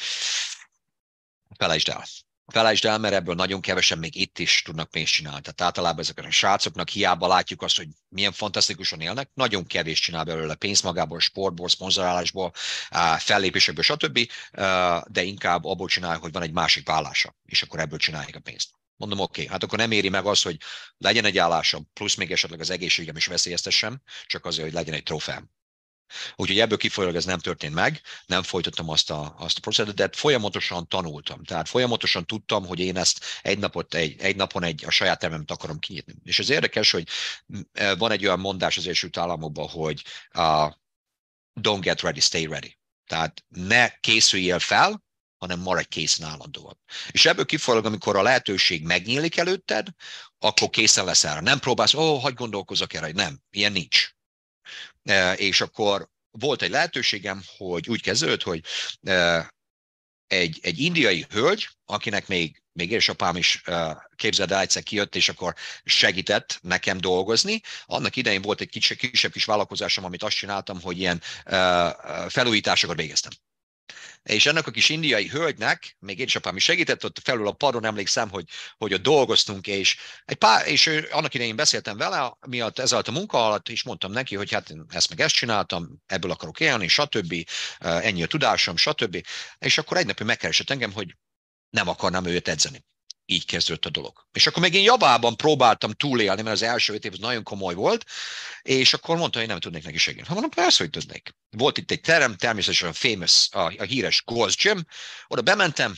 felejtsd 1.58 1.90
el. 1.90 2.06
Felejtsd 2.46 2.86
el, 2.86 2.98
mert 2.98 3.14
ebből 3.14 3.36
nagyon 3.36 3.62
kevesen 3.62 3.98
még 3.98 4.16
itt 4.16 4.40
is 4.40 4.62
tudnak 4.62 4.90
pénzt 4.90 5.12
csinálni. 5.12 5.42
Tehát 5.42 5.62
általában 5.62 6.00
ezeknek 6.00 6.26
a 6.26 6.32
srácoknak 6.32 6.90
hiába 6.90 7.28
látjuk 7.28 7.62
azt, 7.62 7.78
hogy 7.78 7.88
milyen 8.10 8.32
fantasztikusan 8.32 9.02
élnek, 9.02 9.30
nagyon 9.34 9.66
kevés 9.66 10.00
csinál 10.00 10.24
belőle 10.24 10.56
pénzt 10.56 10.84
magából, 10.84 11.20
sportból, 11.20 11.70
szponzorálásból, 11.70 12.52
fellépésekből, 13.18 13.84
stb., 13.84 14.30
de 15.08 15.22
inkább 15.22 15.66
abból 15.66 15.88
csinál, 15.88 16.18
hogy 16.18 16.32
van 16.32 16.44
egy 16.44 16.52
másik 16.52 16.88
vállása, 16.88 17.36
és 17.46 17.62
akkor 17.62 17.80
ebből 17.80 18.00
csinálják 18.00 18.36
a 18.36 18.40
pénzt. 18.40 18.70
Mondom, 19.04 19.24
oké, 19.24 19.42
okay, 19.42 19.52
hát 19.52 19.64
akkor 19.64 19.78
nem 19.78 19.92
éri 19.92 20.10
meg 20.10 20.26
az, 20.26 20.42
hogy 20.42 20.58
legyen 20.98 21.26
egy 21.26 21.38
állásom, 21.38 21.90
plusz 21.94 22.16
még 22.16 22.32
esetleg 22.32 22.60
az 22.60 22.70
egészségem 22.70 23.16
is 23.16 23.26
veszélyeztessem, 23.26 24.02
csak 24.26 24.46
azért, 24.46 24.64
hogy 24.64 24.74
legyen 24.74 24.94
egy 24.94 25.04
trófeám. 25.04 25.50
Úgyhogy 26.36 26.60
ebből 26.60 26.78
kifolyólag 26.78 27.16
ez 27.16 27.26
nem 27.26 27.40
történt 27.40 27.74
meg, 27.74 28.02
nem 28.26 28.44
folytattam 28.44 28.90
azt 28.90 29.10
a, 29.10 29.36
azt 29.38 29.58
a 29.58 29.62
procedúrát, 29.62 29.96
de 29.96 30.18
folyamatosan 30.18 30.88
tanultam. 30.88 31.44
Tehát 31.44 31.68
folyamatosan 31.70 32.26
tudtam, 32.26 32.66
hogy 32.66 32.80
én 32.80 32.98
ezt 32.98 33.26
egy, 33.42 33.60
napot, 33.60 33.94
egy, 33.94 34.22
egy 34.22 34.36
napon 34.36 34.64
egy, 34.64 34.86
a 34.86 34.90
saját 34.90 35.20
termemet 35.20 35.52
akarom 35.52 35.80
kinyitni. 35.80 36.14
És 36.24 36.40
ez 36.40 36.50
érdekes, 36.50 36.92
hogy 36.92 37.08
e, 37.72 37.96
van 37.96 38.12
egy 38.12 38.26
olyan 38.26 38.40
mondás 38.40 38.78
az 38.78 38.84
Egyesült 38.84 39.18
Államokban, 39.18 39.68
hogy 39.68 40.04
uh, 40.34 40.72
don't 41.62 41.80
get 41.82 42.02
ready, 42.02 42.20
stay 42.20 42.46
ready. 42.46 42.78
Tehát 43.06 43.44
ne 43.48 43.90
készüljél 44.00 44.60
fel, 44.60 45.04
hanem 45.44 45.60
maradj 45.60 45.88
készen 45.88 46.28
állandóan. 46.28 46.80
És 47.12 47.26
ebből 47.26 47.46
kifolyólag, 47.46 47.86
amikor 47.86 48.16
a 48.16 48.22
lehetőség 48.22 48.84
megnyílik 48.84 49.38
előtted, 49.38 49.88
akkor 50.40 50.70
készen 50.70 51.06
lesz 51.06 51.24
erre. 51.24 51.40
Nem 51.40 51.60
próbálsz, 51.60 51.94
ó, 51.94 52.14
oh, 52.14 52.22
hagyd 52.22 52.38
gondolkozok 52.38 52.94
erre, 52.94 53.12
nem, 53.12 53.40
ilyen 53.50 53.72
nincs. 53.72 54.10
E, 55.04 55.34
és 55.34 55.62
akkor 55.62 56.10
volt 56.32 56.62
egy 56.62 56.70
lehetőségem, 56.70 57.44
hogy 57.58 57.90
úgy 57.90 58.02
kezdődött, 58.02 58.44
hogy 58.44 58.64
e, 59.02 59.50
egy, 60.28 60.60
egy 60.62 60.80
indiai 60.80 61.26
hölgy, 61.30 61.70
akinek 61.86 62.28
még, 62.28 62.64
még 62.72 62.92
édesapám 62.92 63.36
is 63.36 63.62
e, 63.66 64.08
képzeld 64.16 64.52
el, 64.52 64.60
egyszer 64.60 64.84
kijött, 64.84 65.16
és 65.16 65.30
akkor 65.30 65.56
segített 65.84 66.60
nekem 66.62 66.98
dolgozni. 66.98 67.62
Annak 67.86 68.16
idején 68.16 68.42
volt 68.42 68.62
egy 68.62 68.70
kisebb, 68.70 68.98
kisebb 68.98 69.32
kis 69.32 69.46
vállalkozásom, 69.46 70.04
amit 70.04 70.24
azt 70.24 70.36
csináltam, 70.36 70.82
hogy 70.82 71.00
ilyen 71.00 71.22
felújításokat 72.28 72.98
végeztem. 72.98 73.32
És 74.24 74.46
ennek 74.46 74.68
a 74.68 74.72
kis 74.72 74.90
indiai 74.90 75.28
hölgynek, 75.28 75.96
még 76.00 76.20
édesapám 76.20 76.56
is 76.56 76.64
segített, 76.64 77.06
ott 77.06 77.20
felül 77.24 77.48
a 77.48 77.52
padon 77.52 77.86
emlékszem, 77.86 78.30
hogy, 78.30 78.50
hogy 78.78 78.94
ott 78.94 79.02
dolgoztunk, 79.02 79.68
és, 79.68 79.98
egy 80.26 80.38
pár, 80.38 80.68
és 80.68 80.88
annak 81.12 81.34
idején 81.34 81.56
beszéltem 81.56 81.98
vele, 81.98 82.38
miatt 82.48 82.80
ezzel 82.80 83.02
a 83.06 83.12
munka 83.12 83.46
alatt, 83.46 83.70
és 83.70 83.84
mondtam 83.84 84.12
neki, 84.12 84.36
hogy 84.36 84.52
hát 84.52 84.74
ezt 84.90 85.10
meg 85.10 85.20
ezt 85.20 85.36
csináltam, 85.36 86.02
ebből 86.06 86.32
akarok 86.32 86.60
élni, 86.60 86.88
stb., 86.88 87.34
ennyi 87.80 88.24
a 88.24 88.28
tudásom, 88.28 88.78
stb. 88.78 89.26
És 89.58 89.78
akkor 89.78 89.98
egy 89.98 90.06
napja 90.06 90.26
megkeresett 90.26 90.70
engem, 90.70 90.92
hogy 90.92 91.16
nem 91.70 91.88
akarnám 91.88 92.26
őt 92.26 92.48
edzeni 92.48 92.84
így 93.26 93.46
kezdődött 93.46 93.86
a 93.86 93.90
dolog. 93.90 94.28
És 94.32 94.48
akkor 94.48 94.62
még 94.62 94.74
én 94.74 94.84
Jabában 94.84 95.36
próbáltam 95.36 95.92
túlélni, 95.92 96.42
mert 96.42 96.56
az 96.56 96.62
első 96.62 96.94
öt 96.94 97.06
év 97.06 97.12
nagyon 97.12 97.44
komoly 97.44 97.74
volt, 97.74 98.06
és 98.62 98.94
akkor 98.94 99.18
mondta, 99.18 99.40
hogy 99.40 99.48
nem 99.48 99.60
tudnék 99.60 99.84
neki 99.84 99.98
segíteni. 99.98 100.28
Ha 100.28 100.34
mondom, 100.34 100.52
persze, 100.52 100.84
hogy 100.84 100.92
tudnék. 100.92 101.36
Volt 101.50 101.78
itt 101.78 101.92
egy 101.92 102.02
terem, 102.02 102.36
természetesen 102.36 102.90
a 102.90 102.94
famous, 102.94 103.48
a, 103.52 103.74
a 103.78 103.84
híres 103.84 104.24
Gold's 104.32 104.56
Gym, 104.64 104.86
oda 105.28 105.42
bementem, 105.42 105.96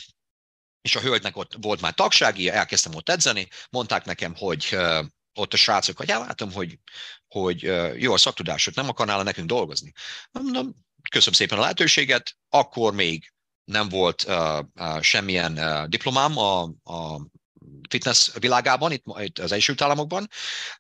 és 0.82 0.96
a 0.96 1.00
hölgynek 1.00 1.38
ott 1.38 1.56
volt 1.62 1.82
már 1.82 1.94
tagsági, 1.94 2.50
elkezdtem 2.50 2.96
ott 2.96 3.10
edzeni, 3.10 3.48
mondták 3.70 4.06
nekem, 4.06 4.36
hogy 4.36 4.78
ott 5.34 5.54
a 5.54 5.58
srácok, 5.58 5.98
hogy 5.98 6.08
látom, 6.08 6.52
hogy, 6.52 6.80
hogy 7.28 7.62
jó 8.02 8.14
a 8.14 8.18
szaktudásod, 8.18 8.76
nem 8.76 8.90
akarnál 8.90 9.24
nekünk 9.24 9.48
dolgozni. 9.48 9.92
Mondom, 10.32 10.76
köszönöm 11.10 11.34
szépen 11.34 11.58
a 11.58 11.62
lehetőséget, 11.62 12.38
akkor 12.50 12.94
még 12.94 13.34
nem 13.66 13.90
volt 13.90 14.24
uh, 14.28 14.60
uh, 14.76 15.02
semmilyen 15.02 15.58
uh, 15.58 15.86
diplomám 15.86 16.38
a, 16.38 16.62
a 16.84 17.22
fitness 17.90 18.30
világában, 18.40 18.92
itt, 18.92 19.04
itt 19.18 19.40
az 19.40 19.52
Egyesült 19.52 19.82
Államokban. 19.82 20.30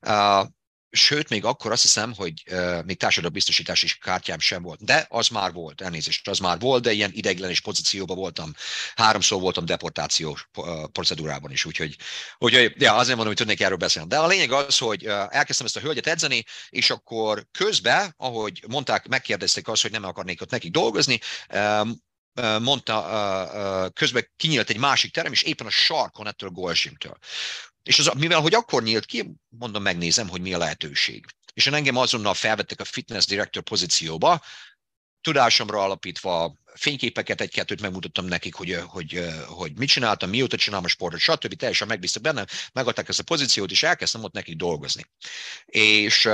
Uh, 0.01 0.47
sőt, 0.89 1.29
még 1.29 1.45
akkor 1.45 1.71
azt 1.71 1.81
hiszem, 1.81 2.13
hogy 2.13 2.43
uh, 2.51 2.83
még 2.83 2.97
társadalombiztosítási 2.97 3.87
kártyám 4.01 4.39
sem 4.39 4.61
volt. 4.61 4.83
De 4.83 5.05
az 5.09 5.27
már 5.27 5.53
volt, 5.53 5.81
elnézést, 5.81 6.27
az 6.27 6.39
már 6.39 6.59
volt, 6.59 6.83
de 6.83 6.91
ilyen 6.91 7.11
ideiglenes 7.13 7.61
pozícióban 7.61 8.17
voltam. 8.17 8.53
Háromszor 8.95 9.41
voltam 9.41 9.65
deportációs 9.65 10.49
procedúrában 10.91 11.51
is, 11.51 11.65
úgyhogy, 11.65 11.95
úgyhogy 12.37 12.73
ja, 12.77 12.93
azért 12.93 13.15
mondom, 13.15 13.27
hogy 13.27 13.35
tudnék 13.35 13.61
erről 13.61 13.77
beszélni. 13.77 14.09
De 14.09 14.17
a 14.17 14.27
lényeg 14.27 14.51
az, 14.51 14.77
hogy 14.77 15.05
uh, 15.05 15.11
elkezdtem 15.11 15.65
ezt 15.65 15.77
a 15.77 15.79
hölgyet 15.79 16.07
edzeni, 16.07 16.43
és 16.69 16.89
akkor 16.89 17.47
közben, 17.51 18.13
ahogy 18.17 18.63
mondták, 18.67 19.07
megkérdezték 19.07 19.67
azt, 19.67 19.81
hogy 19.81 19.91
nem 19.91 20.03
akarnék 20.03 20.41
ott 20.41 20.51
nekik 20.51 20.71
dolgozni, 20.71 21.19
um, 21.53 22.03
mondta, 22.61 23.91
közben 23.93 24.31
kinyílt 24.35 24.69
egy 24.69 24.77
másik 24.77 25.11
terem, 25.11 25.31
és 25.31 25.41
éppen 25.43 25.67
a 25.67 25.69
sarkon 25.69 26.27
ettől 26.27 26.49
a. 26.49 27.17
És 27.83 27.99
az, 27.99 28.11
mivel 28.17 28.39
hogy 28.39 28.53
akkor 28.53 28.83
nyílt 28.83 29.05
ki, 29.05 29.31
mondom, 29.49 29.81
megnézem, 29.81 30.29
hogy 30.29 30.41
mi 30.41 30.53
a 30.53 30.57
lehetőség. 30.57 31.25
És 31.53 31.67
engem 31.67 31.97
azonnal 31.97 32.33
felvettek 32.33 32.79
a 32.79 32.85
fitness 32.85 33.25
director 33.25 33.63
pozícióba, 33.63 34.41
tudásomra 35.21 35.83
alapítva 35.83 36.55
fényképeket, 36.73 37.41
egy-kettőt 37.41 37.81
megmutattam 37.81 38.25
nekik, 38.25 38.55
hogy, 38.55 38.79
hogy, 38.85 39.27
hogy 39.47 39.77
mit 39.77 39.89
csináltam, 39.89 40.29
mióta 40.29 40.57
csinálom 40.57 40.85
a 40.85 40.87
sportot, 40.87 41.19
stb. 41.19 41.53
Teljesen 41.55 41.87
megbíztak 41.87 42.21
benne, 42.21 42.45
megadták 42.73 43.09
ezt 43.09 43.19
a 43.19 43.23
pozíciót, 43.23 43.71
és 43.71 43.83
elkezdtem 43.83 44.23
ott 44.23 44.33
nekik 44.33 44.55
dolgozni. 44.55 45.03
És 45.65 46.29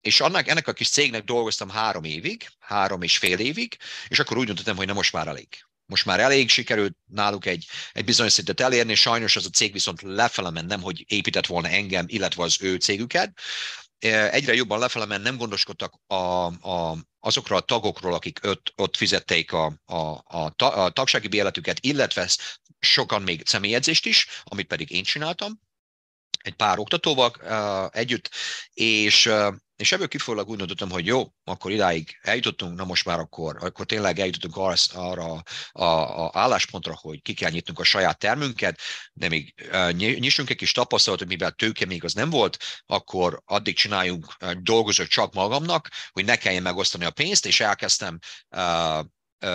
és 0.00 0.20
annak, 0.20 0.48
ennek 0.48 0.68
a 0.68 0.72
kis 0.72 0.88
cégnek 0.88 1.24
dolgoztam 1.24 1.68
három 1.68 2.04
évig, 2.04 2.48
három 2.58 3.02
és 3.02 3.18
fél 3.18 3.38
évig, 3.38 3.76
és 4.08 4.18
akkor 4.18 4.36
úgy 4.36 4.46
döntöttem, 4.46 4.76
hogy 4.76 4.86
nem 4.86 4.94
most 4.94 5.12
már 5.12 5.26
elég. 5.26 5.48
Most 5.86 6.04
már 6.04 6.20
elég 6.20 6.48
sikerült 6.48 6.96
náluk 7.06 7.46
egy, 7.46 7.66
egy 7.92 8.04
bizonyos 8.04 8.32
szintet 8.32 8.60
elérni, 8.60 8.94
sajnos 8.94 9.36
az 9.36 9.46
a 9.46 9.50
cég 9.50 9.72
viszont 9.72 10.02
lefele 10.02 10.50
ment, 10.50 10.68
nem 10.68 10.80
hogy 10.80 11.04
épített 11.08 11.46
volna 11.46 11.68
engem, 11.68 12.04
illetve 12.08 12.42
az 12.42 12.56
ő 12.60 12.76
cégüket. 12.76 13.38
Egyre 14.30 14.54
jobban 14.54 14.78
lefele 14.78 15.04
ment, 15.04 15.22
nem 15.22 15.36
gondoskodtak 15.36 15.94
a, 16.06 16.14
a, 16.46 16.98
azokra 17.20 17.56
a 17.56 17.60
tagokról, 17.60 18.14
akik 18.14 18.38
ott, 18.42 18.72
ott 18.76 18.96
fizették 18.96 19.52
a, 19.52 19.72
a, 19.84 19.96
a, 19.96 20.52
a 20.56 20.90
tagsági 20.90 21.28
béletüket, 21.28 21.78
illetve 21.80 22.28
sokan 22.78 23.22
még 23.22 23.42
személyedzést 23.46 24.06
is, 24.06 24.26
amit 24.44 24.66
pedig 24.66 24.90
én 24.90 25.02
csináltam, 25.02 25.60
egy 26.38 26.54
pár 26.54 26.78
oktatóval 26.78 27.32
uh, 27.40 27.98
együtt, 28.00 28.30
és, 28.74 29.26
uh, 29.26 29.54
és 29.78 29.92
ebből 29.92 30.08
kifolyólag 30.08 30.48
úgy 30.48 30.56
döntöttem, 30.56 30.90
hogy 30.90 31.06
jó, 31.06 31.32
akkor 31.44 31.70
idáig 31.70 32.18
eljutottunk, 32.20 32.76
na 32.76 32.84
most 32.84 33.04
már 33.04 33.18
akkor, 33.18 33.56
akkor 33.60 33.86
tényleg 33.86 34.18
eljutottunk 34.18 34.56
arra, 34.56 34.76
arra 34.94 35.42
a, 35.72 36.24
a 36.24 36.30
álláspontra, 36.32 36.94
hogy 37.00 37.22
ki 37.22 37.34
kell 37.34 37.50
nyitnunk 37.50 37.78
a 37.78 37.84
saját 37.84 38.18
termünket, 38.18 38.80
de 39.12 39.28
még 39.28 39.54
nyissunk 39.94 40.50
egy 40.50 40.56
kis 40.56 40.72
tapasztalatot, 40.72 41.28
mivel 41.28 41.50
tőke 41.50 41.86
még 41.86 42.04
az 42.04 42.12
nem 42.12 42.30
volt, 42.30 42.56
akkor 42.86 43.42
addig 43.44 43.76
csináljunk, 43.76 44.36
dolgozok 44.60 45.06
csak 45.06 45.34
magamnak, 45.34 45.88
hogy 46.10 46.24
ne 46.24 46.36
kelljen 46.36 46.62
megosztani 46.62 47.04
a 47.04 47.10
pénzt, 47.10 47.46
és 47.46 47.60
elkezdtem 47.60 48.18
uh, 48.50 49.04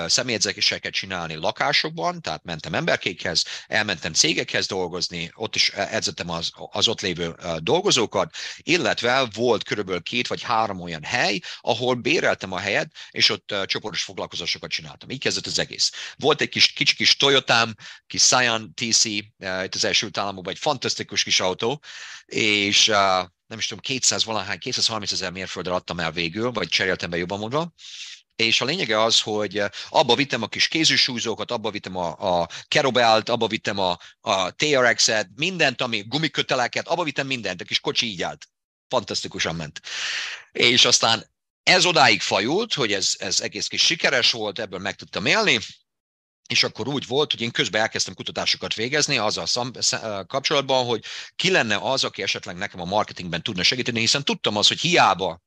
személyedzéseket 0.06 0.93
csinálni 0.93 1.36
lakásokban, 1.36 2.22
tehát 2.22 2.43
mentem 2.43 2.74
emberkékhez, 2.74 3.43
elmentem 3.67 4.13
cégekhez 4.13 4.65
dolgozni, 4.65 5.32
ott 5.34 5.56
is 5.56 5.69
edzettem 5.69 6.30
az, 6.30 6.52
az 6.72 6.88
ott 6.88 7.02
lévő 7.02 7.36
dolgozókat, 7.58 8.36
illetve 8.58 9.28
volt 9.34 9.63
körülbelül 9.63 10.02
két 10.02 10.28
vagy 10.28 10.41
három 10.41 10.82
olyan 10.82 11.04
hely, 11.04 11.39
ahol 11.62 11.96
béreltem 11.96 12.52
a 12.52 12.60
helyet, 12.60 12.91
és 13.12 13.30
ott 13.30 13.56
csoportos 13.65 14.04
foglalkozásokat 14.04 14.69
csináltam. 14.69 15.10
Így 15.10 15.19
kezdett 15.19 15.46
az 15.46 15.60
egész. 15.60 15.91
Volt 16.15 16.41
egy 16.41 16.50
kis, 16.50 16.72
kicsi 16.72 16.96
kis 16.96 17.15
Toyotám, 17.15 17.76
kis 18.08 18.22
Scion 18.22 18.74
TC, 18.74 19.06
itt 19.06 19.76
az 19.76 19.86
első 19.86 20.10
Államokban 20.13 20.54
egy 20.54 20.60
fantasztikus 20.60 21.24
kis 21.24 21.39
autó, 21.39 21.82
és 22.26 22.86
nem 23.48 23.58
is 23.58 23.67
tudom, 23.67 23.84
200 23.84 24.24
valahány, 24.24 24.60
230 24.60 25.12
ezer 25.12 25.32
mérföldre 25.32 25.74
adtam 25.74 26.00
el 26.00 26.12
végül, 26.12 26.52
vagy 26.52 26.67
cseréltem 26.67 27.10
be 27.10 27.17
jobban 27.17 27.39
mondva, 27.39 27.74
és 28.36 28.62
a 28.62 28.65
lényege 28.65 29.02
az, 29.02 29.22
hogy 29.22 29.58
eh, 29.58 29.69
abba 29.89 30.15
vittem 30.15 30.41
a 30.41 30.48
kis 30.48 30.67
kézűsúlyzókat, 30.67 31.52
abba 31.52 31.72
vittem 31.72 31.96
a, 31.98 32.41
a 32.41 32.48
kerobelt, 32.67 33.30
abba 33.30 33.48
vittem 33.48 33.80
a, 33.80 34.00
a 34.22 34.52
TRX-et, 34.52 35.30
mindent, 35.36 35.82
ami 35.82 36.04
gumiköteleket, 36.08 36.88
abba 36.88 37.04
vittem 37.04 37.28
mindent, 37.28 37.62
a 37.62 37.65
kis 37.65 37.80
kocsi 37.80 38.06
így 38.06 38.22
állt. 38.22 38.48
Fantasztikusan 38.88 39.56
ment. 39.56 39.82
És 40.52 40.86
aztán 40.86 41.32
ez 41.63 41.86
odáig 41.86 42.22
fajult, 42.22 42.74
hogy 42.74 42.93
ez, 42.93 43.13
ez 43.17 43.41
egész 43.41 43.67
kis 43.67 43.86
sikeres 43.86 44.32
volt, 44.32 44.60
ebből 44.60 44.80
meg 44.80 44.96
tudtam 44.96 45.26
élni, 45.26 45.60
és 46.48 46.63
akkor 46.63 46.88
úgy 46.88 47.08
volt, 47.08 47.32
hogy 47.32 47.41
én 47.41 47.52
közben 47.52 47.82
elkezdtem 47.82 48.13
kutatásokat 48.13 48.74
végezni 48.74 49.17
azzal 49.17 49.46
szam, 49.46 49.72
eh, 49.89 50.24
kapcsolatban, 50.28 50.86
hogy 50.86 51.04
ki 51.36 51.52
lenne 51.52 51.76
az, 51.76 52.04
aki 52.04 52.22
esetleg 52.22 52.56
nekem 52.56 52.80
a 52.80 52.86
marketingben 52.86 53.43
tudna 53.43 53.63
segíteni, 53.63 54.00
hiszen 54.00 54.24
tudtam 54.24 54.58
az, 54.58 54.67
hogy 54.67 54.80
hiába 54.80 55.41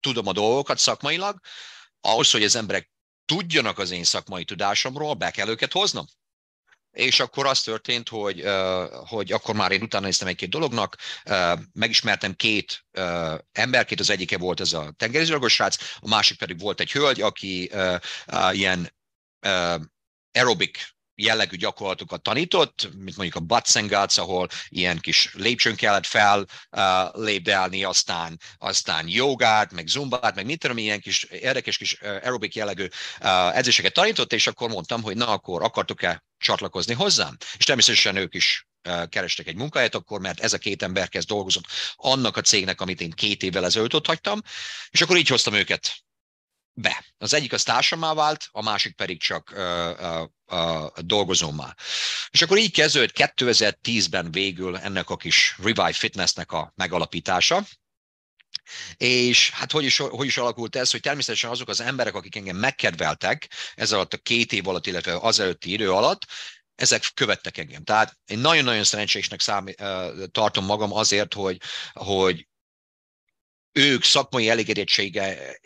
tudom 0.00 0.26
a 0.26 0.32
dolgokat 0.32 0.78
szakmailag, 0.78 1.40
ahhoz, 2.06 2.30
hogy 2.30 2.44
az 2.44 2.56
emberek 2.56 2.90
tudjanak 3.24 3.78
az 3.78 3.90
én 3.90 4.04
szakmai 4.04 4.44
tudásomról, 4.44 5.14
be 5.14 5.30
kell 5.30 5.48
őket 5.48 5.72
hoznom. 5.72 6.06
És 6.90 7.20
akkor 7.20 7.46
az 7.46 7.62
történt, 7.62 8.08
hogy, 8.08 8.44
hogy 9.06 9.32
akkor 9.32 9.54
már 9.54 9.72
én 9.72 9.82
utána 9.82 10.04
néztem 10.04 10.28
egy-két 10.28 10.48
dolognak, 10.48 10.96
megismertem 11.72 12.34
két 12.34 12.84
emberkét, 13.52 14.00
az 14.00 14.10
egyike 14.10 14.38
volt 14.38 14.60
ez 14.60 14.72
a 14.72 14.92
tengerizőrgos 14.96 15.52
srác, 15.52 15.76
a 16.00 16.08
másik 16.08 16.38
pedig 16.38 16.60
volt 16.60 16.80
egy 16.80 16.92
hölgy, 16.92 17.20
aki 17.20 17.70
ilyen 18.52 18.94
aerobik 20.32 20.95
jellegű 21.16 21.56
gyakorlatokat 21.56 22.22
tanított, 22.22 22.88
mint 22.98 23.16
mondjuk 23.16 23.44
a 23.50 23.56
Guts, 23.88 24.18
ahol 24.18 24.48
ilyen 24.68 24.98
kis 24.98 25.30
lépcsőn 25.34 25.76
kellett 25.76 26.06
fel 26.06 26.46
uh, 26.70 27.22
lépdelni, 27.24 27.84
aztán, 27.84 28.40
aztán 28.58 29.08
jogát, 29.08 29.72
meg 29.72 29.86
zumbát, 29.86 30.34
meg 30.34 30.44
mit 30.44 30.58
tudom, 30.58 30.78
ilyen 30.78 31.00
kis 31.00 31.22
érdekes 31.22 31.76
kis 31.76 31.98
uh, 32.00 32.08
aerobik 32.08 32.54
jellegű 32.54 32.86
uh, 33.20 33.56
edzéseket 33.56 33.92
tanított, 33.92 34.32
és 34.32 34.46
akkor 34.46 34.68
mondtam, 34.68 35.02
hogy 35.02 35.16
na 35.16 35.28
akkor 35.28 35.62
akartok-e 35.62 36.24
csatlakozni 36.38 36.94
hozzám? 36.94 37.36
És 37.58 37.64
természetesen 37.64 38.16
ők 38.16 38.34
is 38.34 38.66
kerestek 39.08 39.46
egy 39.46 39.56
munkahelyet 39.56 39.94
akkor, 39.94 40.20
mert 40.20 40.40
ez 40.40 40.52
a 40.52 40.58
két 40.58 40.82
ember 40.82 41.08
kezd 41.08 41.28
dolgozott 41.28 41.64
annak 41.96 42.36
a 42.36 42.40
cégnek, 42.40 42.80
amit 42.80 43.00
én 43.00 43.10
két 43.10 43.42
évvel 43.42 43.64
ezelőtt 43.64 43.94
ott 43.94 44.06
hagytam, 44.06 44.40
és 44.90 45.00
akkor 45.00 45.16
így 45.16 45.28
hoztam 45.28 45.54
őket 45.54 46.05
be. 46.76 47.04
Az 47.18 47.34
egyik 47.34 47.52
az 47.52 47.62
társamá 47.62 48.14
vált, 48.14 48.48
a 48.52 48.62
másik 48.62 48.94
pedig 48.94 49.20
csak 49.20 49.52
uh, 49.56 50.86
dolgozómá. 50.96 51.74
És 52.30 52.42
akkor 52.42 52.58
így 52.58 52.72
kezdődött 52.72 53.32
2010-ben 53.36 54.30
végül 54.30 54.76
ennek 54.76 55.10
a 55.10 55.16
kis 55.16 55.54
Revive 55.58 55.92
Fitnessnek 55.92 56.52
a 56.52 56.72
megalapítása, 56.74 57.66
és 58.96 59.50
hát 59.50 59.72
hogy 59.72 59.84
is, 59.84 59.96
hogy 59.96 60.26
is 60.26 60.36
alakult 60.36 60.76
ez, 60.76 60.90
hogy 60.90 61.00
természetesen 61.00 61.50
azok 61.50 61.68
az 61.68 61.80
emberek, 61.80 62.14
akik 62.14 62.36
engem 62.36 62.56
megkedveltek 62.56 63.50
ez 63.74 63.92
alatt 63.92 64.12
a 64.12 64.18
két 64.18 64.52
év 64.52 64.68
alatt, 64.68 64.86
illetve 64.86 65.16
az 65.16 65.40
előtti 65.40 65.72
idő 65.72 65.92
alatt, 65.92 66.26
ezek 66.74 67.10
követtek 67.14 67.58
engem. 67.58 67.84
Tehát 67.84 68.18
én 68.26 68.38
nagyon-nagyon 68.38 68.84
szerencsésnek 68.84 69.40
számí, 69.40 69.74
tartom 70.30 70.64
magam 70.64 70.92
azért, 70.92 71.34
hogy, 71.34 71.60
hogy 71.92 72.46
ők 73.76 74.04
szakmai 74.04 74.48
elégedettsége, 74.48 75.58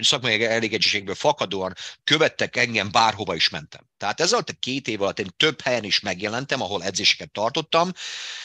szakmai 0.00 0.44
elégedettségből 0.44 1.14
fakadóan 1.14 1.74
követtek 2.04 2.56
engem, 2.56 2.90
bárhova 2.90 3.34
is 3.34 3.48
mentem. 3.48 3.88
Tehát 3.96 4.20
ez 4.20 4.32
alatt 4.32 4.48
a 4.48 4.56
két 4.60 4.88
év 4.88 5.02
alatt 5.02 5.18
én 5.18 5.30
több 5.36 5.60
helyen 5.60 5.84
is 5.84 6.00
megjelentem, 6.00 6.62
ahol 6.62 6.84
edzéseket 6.84 7.30
tartottam, 7.30 7.92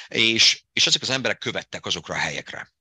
és, 0.08 0.63
és 0.74 0.88
ezek 0.88 1.02
az 1.02 1.10
emberek 1.10 1.38
követtek 1.38 1.86
azokra 1.86 2.15
a 2.15 2.17
helyekre. 2.17 2.71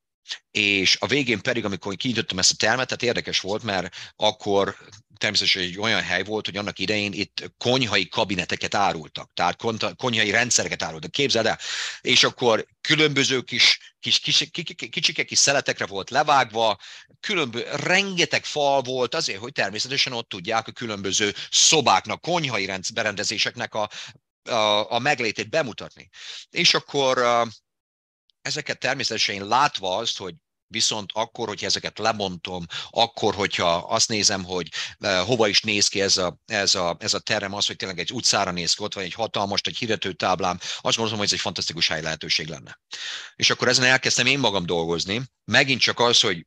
És 0.51 0.97
a 1.01 1.07
végén 1.07 1.41
pedig, 1.41 1.65
amikor 1.65 1.97
kinyitottam 1.97 2.39
ezt 2.39 2.53
a 2.53 2.57
termet, 2.57 2.87
tehát 2.87 3.03
érdekes 3.03 3.41
volt, 3.41 3.63
mert 3.63 3.97
akkor 4.17 4.77
természetesen 5.21 5.63
egy 5.63 5.79
olyan 5.79 6.03
hely 6.03 6.23
volt, 6.23 6.47
hogy 6.47 6.57
annak 6.57 6.79
idején 6.79 7.13
itt 7.13 7.53
konyhai 7.59 8.09
kabineteket 8.09 8.75
árultak, 8.75 9.31
tehát 9.35 9.57
konyhai 9.97 10.31
rendszereket 10.31 10.83
árultak, 10.83 11.11
képzeld 11.11 11.47
el, 11.47 11.59
és 12.01 12.25
akkor 12.25 12.67
különböző 12.81 13.41
kis, 13.41 13.95
kis, 14.01 14.19
kis, 14.19 14.51
kicsike 14.91 15.25
kis 15.25 15.39
szeletekre 15.39 15.87
volt 15.87 16.11
levágva, 16.11 16.79
különböző, 17.21 17.67
rengeteg 17.71 18.45
fal 18.45 18.83
volt 18.83 19.15
azért, 19.15 19.39
hogy 19.39 19.53
természetesen 19.53 20.13
ott 20.13 20.29
tudják 20.29 20.69
a 20.69 20.73
különböző 20.73 21.35
szobáknak, 21.51 22.21
konyhai 22.21 22.71
berendezéseknek 22.95 23.75
a, 23.75 23.91
a, 24.43 24.93
a 24.93 24.99
meglétét 24.99 25.51
bemutatni. 25.51 26.09
És 26.51 26.75
akkor 26.75 27.23
ezeket 28.43 28.79
természetesen 28.79 29.47
látva 29.47 29.97
azt, 29.97 30.19
hogy 30.19 30.35
Viszont 30.73 31.11
akkor, 31.15 31.49
hogyha 31.49 31.67
ezeket 31.67 31.99
lebontom, 31.99 32.67
akkor, 32.91 33.35
hogyha 33.35 33.75
azt 33.77 34.09
nézem, 34.09 34.45
hogy 34.45 34.69
uh, 34.99 35.19
hova 35.19 35.49
is 35.49 35.61
néz 35.61 35.89
ki 35.89 36.01
ez 36.01 36.17
a, 36.17 36.39
ez, 36.47 36.75
a, 36.75 36.97
ez 36.99 37.15
a 37.15 37.19
terem, 37.19 37.55
az, 37.55 37.67
hogy 37.67 37.77
tényleg 37.77 37.99
egy 37.99 38.13
utcára 38.13 38.51
néz 38.51 38.75
ki, 38.75 38.83
ott 38.83 38.95
van 38.95 39.05
egy 39.05 39.15
hatalmas, 39.15 39.61
egy 39.63 39.77
hirdető 39.77 40.13
táblám, 40.13 40.59
azt 40.61 40.97
gondolom, 40.97 41.19
hogy 41.19 41.27
ez 41.27 41.33
egy 41.33 41.41
fantasztikus 41.41 41.89
hely 41.89 42.03
lehetőség 42.03 42.49
lenne. 42.49 42.81
És 43.37 43.51
akkor 43.51 43.69
ezen 43.69 43.85
elkezdtem 43.85 44.27
én 44.27 44.39
magam 44.39 44.67
dolgozni. 44.67 45.23
Megint 45.45 45.81
csak 45.81 45.99
az, 46.01 46.21
hogy, 46.21 46.47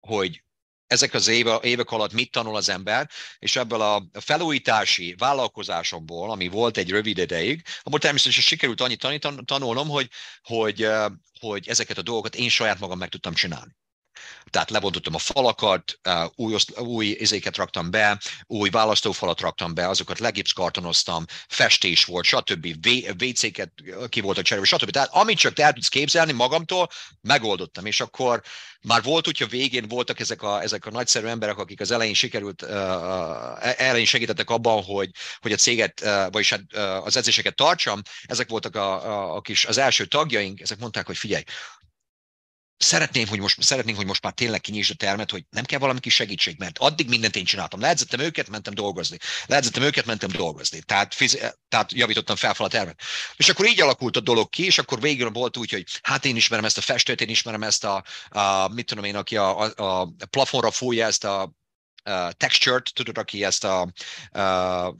hogy 0.00 0.42
ezek 0.90 1.14
az 1.14 1.28
éve, 1.28 1.58
évek 1.62 1.90
alatt 1.90 2.12
mit 2.12 2.30
tanul 2.30 2.56
az 2.56 2.68
ember, 2.68 3.10
és 3.38 3.56
ebből 3.56 3.80
a 3.80 4.02
felújítási 4.12 5.14
vállalkozásomból, 5.18 6.30
ami 6.30 6.48
volt 6.48 6.76
egy 6.76 6.90
rövid 6.90 7.18
ideig, 7.18 7.62
abból 7.82 7.98
természetesen 7.98 8.42
sikerült 8.42 8.80
annyit 8.80 9.28
tanulnom, 9.44 9.88
hogy, 9.88 10.08
hogy, 10.42 10.88
hogy 11.40 11.68
ezeket 11.68 11.98
a 11.98 12.02
dolgokat 12.02 12.34
én 12.34 12.48
saját 12.48 12.78
magam 12.78 12.98
meg 12.98 13.08
tudtam 13.08 13.34
csinálni 13.34 13.76
tehát 14.50 14.70
lebontottam 14.70 15.14
a 15.14 15.18
falakat, 15.18 16.00
új, 16.34 16.56
új 16.76 17.06
izéket 17.06 17.56
raktam 17.56 17.90
be, 17.90 18.20
új 18.46 18.70
választófalat 18.70 19.40
raktam 19.40 19.74
be, 19.74 19.88
azokat 19.88 20.18
legipszkartonoztam, 20.18 21.24
festés 21.48 22.04
volt, 22.04 22.24
stb. 22.24 22.66
WC-ket 23.18 23.72
ki 24.08 24.20
voltak 24.20 24.44
cserélve, 24.44 24.68
stb. 24.68 24.90
Tehát 24.90 25.08
amit 25.12 25.38
csak 25.38 25.52
te 25.52 25.64
el 25.64 25.72
tudsz 25.72 25.88
képzelni 25.88 26.32
magamtól, 26.32 26.88
megoldottam, 27.20 27.86
és 27.86 28.00
akkor 28.00 28.42
már 28.82 29.02
volt 29.02 29.26
úgy, 29.26 29.38
hogy 29.38 29.48
végén 29.48 29.88
voltak 29.88 30.20
ezek 30.20 30.42
a, 30.42 30.62
ezek 30.62 30.86
a 30.86 30.90
nagyszerű 30.90 31.26
emberek, 31.26 31.58
akik 31.58 31.80
az 31.80 31.90
elején 31.90 32.14
sikerült, 32.14 32.62
uh, 32.62 33.80
elején 33.80 34.06
segítettek 34.06 34.50
abban, 34.50 34.82
hogy, 34.82 35.10
hogy 35.40 35.52
a 35.52 35.56
céget, 35.56 36.00
uh, 36.00 36.32
vagyis 36.32 36.50
hát, 36.50 36.62
uh, 36.72 37.06
az 37.06 37.16
edzéseket 37.16 37.54
tartsam, 37.54 38.00
ezek 38.22 38.48
voltak 38.48 38.76
a, 38.76 39.06
a, 39.06 39.36
a 39.36 39.40
kis, 39.40 39.64
az 39.64 39.78
első 39.78 40.06
tagjaink, 40.06 40.60
ezek 40.60 40.78
mondták, 40.78 41.06
hogy 41.06 41.16
figyelj, 41.16 41.42
szeretném, 42.82 43.26
hogy 43.26 43.38
most, 43.38 43.62
szeretnénk, 43.62 43.96
hogy 43.96 44.06
most 44.06 44.22
már 44.22 44.32
tényleg 44.32 44.60
kinyisd 44.60 44.90
a 44.90 44.94
termet, 44.94 45.30
hogy 45.30 45.44
nem 45.50 45.64
kell 45.64 45.78
valami 45.78 46.00
kis 46.00 46.14
segítség, 46.14 46.58
mert 46.58 46.78
addig 46.78 47.08
mindent 47.08 47.36
én 47.36 47.44
csináltam. 47.44 47.80
Leedzettem 47.80 48.20
őket, 48.20 48.48
mentem 48.48 48.74
dolgozni. 48.74 49.16
Leedzettem 49.46 49.82
őket, 49.82 50.06
mentem 50.06 50.30
dolgozni. 50.30 50.82
Tehát, 50.82 51.14
fiz- 51.14 51.56
tehát 51.68 51.92
javítottam 51.92 52.36
fel, 52.36 52.54
fel 52.54 52.66
a 52.66 52.68
termet. 52.68 53.00
És 53.36 53.48
akkor 53.48 53.66
így 53.66 53.80
alakult 53.80 54.16
a 54.16 54.20
dolog 54.20 54.48
ki, 54.48 54.64
és 54.64 54.78
akkor 54.78 55.00
végül 55.00 55.30
volt 55.30 55.56
úgy, 55.56 55.70
hogy 55.70 55.84
hát 56.02 56.24
én 56.24 56.36
ismerem 56.36 56.64
ezt 56.64 56.78
a 56.78 56.80
festőt, 56.80 57.20
én 57.20 57.28
ismerem 57.28 57.62
ezt 57.62 57.84
a, 57.84 58.04
a 58.28 58.68
mit 58.68 58.86
tudom 58.86 59.04
én, 59.04 59.16
aki 59.16 59.36
a, 59.36 59.60
a, 59.60 60.00
a 60.00 60.12
plafonra 60.30 60.70
fújja 60.70 61.06
ezt 61.06 61.24
a, 61.24 61.42
a 62.02 62.32
texture-t, 62.32 62.94
tudod, 62.94 63.18
aki 63.18 63.44
ezt 63.44 63.64
a, 63.64 63.92
a, 64.30 64.40
a 64.40 64.96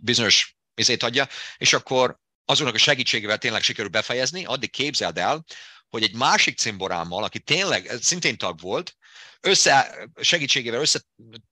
bizonyos 0.00 0.56
izét 0.74 1.02
adja, 1.02 1.28
és 1.56 1.72
akkor 1.72 2.18
azonnak 2.44 2.74
a 2.74 2.78
segítségével 2.78 3.38
tényleg 3.38 3.62
sikerül 3.62 3.90
befejezni, 3.90 4.44
addig 4.44 4.70
képzeld 4.70 5.18
el, 5.18 5.44
hogy 5.90 6.02
egy 6.02 6.14
másik 6.14 6.58
cimborámmal, 6.58 7.24
aki 7.24 7.38
tényleg 7.40 7.90
szintén 8.00 8.36
tag 8.36 8.60
volt, 8.60 8.96
össze, 9.40 9.96
segítségével 10.20 10.86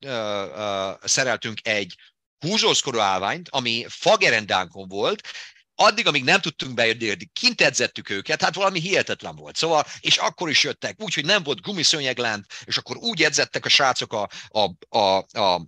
összeszereltünk 0.00 1.58
egy 1.62 1.94
húzózkodó 2.38 2.98
állványt, 2.98 3.48
ami 3.48 3.84
fagerendánkon 3.88 4.88
volt, 4.88 5.28
addig, 5.74 6.06
amíg 6.06 6.24
nem 6.24 6.40
tudtunk 6.40 6.74
bejönni, 6.74 7.30
kint 7.32 7.60
edzettük 7.60 8.10
őket, 8.10 8.42
hát 8.42 8.54
valami 8.54 8.80
hihetetlen 8.80 9.36
volt. 9.36 9.56
Szóval, 9.56 9.84
és 10.00 10.16
akkor 10.16 10.50
is 10.50 10.62
jöttek, 10.62 11.02
úgyhogy 11.02 11.24
nem 11.24 11.42
volt 11.42 11.60
gumiszőnyeglent, 11.60 12.46
és 12.64 12.76
akkor 12.76 12.96
úgy 12.96 13.22
edzettek 13.22 13.64
a 13.64 13.68
srácok 13.68 14.12
a, 14.12 14.28
a, 14.48 14.70
a, 14.98 15.16
a 15.40 15.66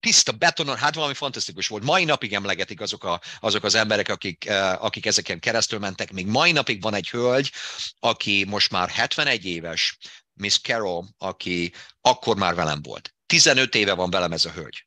tiszta 0.00 0.32
betonon, 0.32 0.76
hát 0.76 0.94
valami 0.94 1.14
fantasztikus 1.14 1.68
volt. 1.68 1.84
Mai 1.84 2.04
napig 2.04 2.34
emlegetik 2.34 2.80
azok, 2.80 3.04
a, 3.04 3.20
azok 3.40 3.64
az 3.64 3.74
emberek, 3.74 4.08
akik, 4.08 4.44
uh, 4.48 4.84
akik 4.84 5.06
ezeken 5.06 5.38
keresztül 5.38 5.78
mentek. 5.78 6.12
Még 6.12 6.26
mai 6.26 6.52
napig 6.52 6.82
van 6.82 6.94
egy 6.94 7.10
hölgy, 7.10 7.50
aki 7.98 8.44
most 8.44 8.70
már 8.70 8.88
71 8.88 9.44
éves, 9.44 9.98
Miss 10.34 10.58
Carol, 10.58 11.08
aki 11.18 11.72
akkor 12.00 12.36
már 12.36 12.54
velem 12.54 12.82
volt. 12.82 13.14
15 13.26 13.74
éve 13.74 13.92
van 13.92 14.10
velem 14.10 14.32
ez 14.32 14.44
a 14.44 14.52
hölgy. 14.52 14.86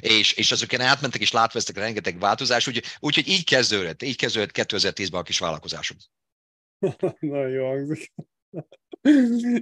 És, 0.00 0.32
és 0.32 0.52
azokon 0.52 0.80
átmentek, 0.80 1.20
és 1.20 1.32
látveztek 1.32 1.76
rengeteg 1.76 2.18
változás, 2.18 2.66
úgyhogy 2.66 2.84
úgy, 2.98 3.28
így 3.28 3.44
kezdődött, 3.44 4.02
így 4.02 4.16
kezdődött 4.16 4.50
2010-ben 4.52 5.20
a 5.20 5.22
kis 5.22 5.38
vállalkozásom. 5.38 5.96
Nagyon 7.20 7.48
jó 7.48 7.66
hangzik. 7.68 8.12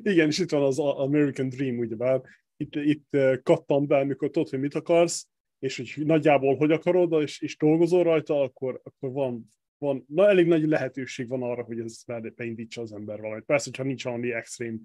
Igen, 0.03 0.29
és 0.29 0.39
itt 0.39 0.51
van 0.51 0.63
az 0.63 0.79
American 0.79 1.49
Dream, 1.49 1.79
ugyebár, 1.79 2.21
itt, 2.61 2.75
itt 2.75 3.43
kattam 3.43 3.87
be, 3.87 3.97
amikor 3.97 4.31
tudod, 4.31 4.49
hogy 4.49 4.61
mit 4.61 4.75
akarsz, 4.75 5.29
és 5.59 5.95
hogy 5.95 6.07
nagyjából 6.07 6.57
hogy 6.57 6.73
akarod, 6.73 7.23
és, 7.23 7.41
és 7.41 7.57
dolgozol 7.57 8.03
rajta, 8.03 8.41
akkor, 8.41 8.81
akkor 8.85 9.13
van, 9.13 9.47
van, 9.79 10.05
na, 10.09 10.29
elég 10.29 10.47
nagy 10.47 10.67
lehetőség 10.67 11.29
van 11.29 11.43
arra, 11.43 11.63
hogy 11.63 11.79
ez 11.81 12.05
beindítsa 12.35 12.81
az 12.81 12.93
ember 12.93 13.21
valamit. 13.21 13.45
Persze, 13.45 13.65
hogyha 13.65 13.83
nincs 13.83 14.05
valami 14.05 14.33
extrém, 14.33 14.81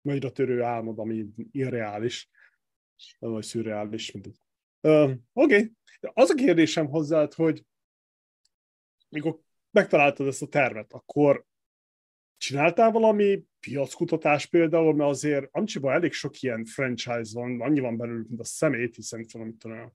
nagyra 0.00 0.30
törő 0.30 0.62
álmod, 0.62 0.98
ami 0.98 1.26
irreális, 1.50 2.28
vagy 3.18 3.42
szürreális. 3.42 4.12
Uh, 4.80 5.10
Oké, 5.10 5.20
okay. 5.32 5.72
az 6.00 6.30
a 6.30 6.34
kérdésem 6.34 6.86
hozzád, 6.86 7.32
hogy 7.32 7.64
mikor 9.08 9.40
megtaláltad 9.70 10.26
ezt 10.26 10.42
a 10.42 10.46
tervet, 10.46 10.92
akkor 10.92 11.44
csináltál 12.36 12.90
valami 12.90 13.44
piackutatás 13.60 14.46
például, 14.46 14.94
mert 14.94 15.10
azért 15.10 15.48
Amcsiban 15.50 15.92
elég 15.92 16.12
sok 16.12 16.40
ilyen 16.40 16.64
franchise 16.64 17.30
van, 17.32 17.60
annyi 17.60 17.80
van 17.80 17.96
belül, 17.96 18.24
mint 18.28 18.40
a 18.40 18.44
szemét, 18.44 18.94
hiszen 18.94 19.26
tudom, 19.26 19.58
tudom, 19.58 19.92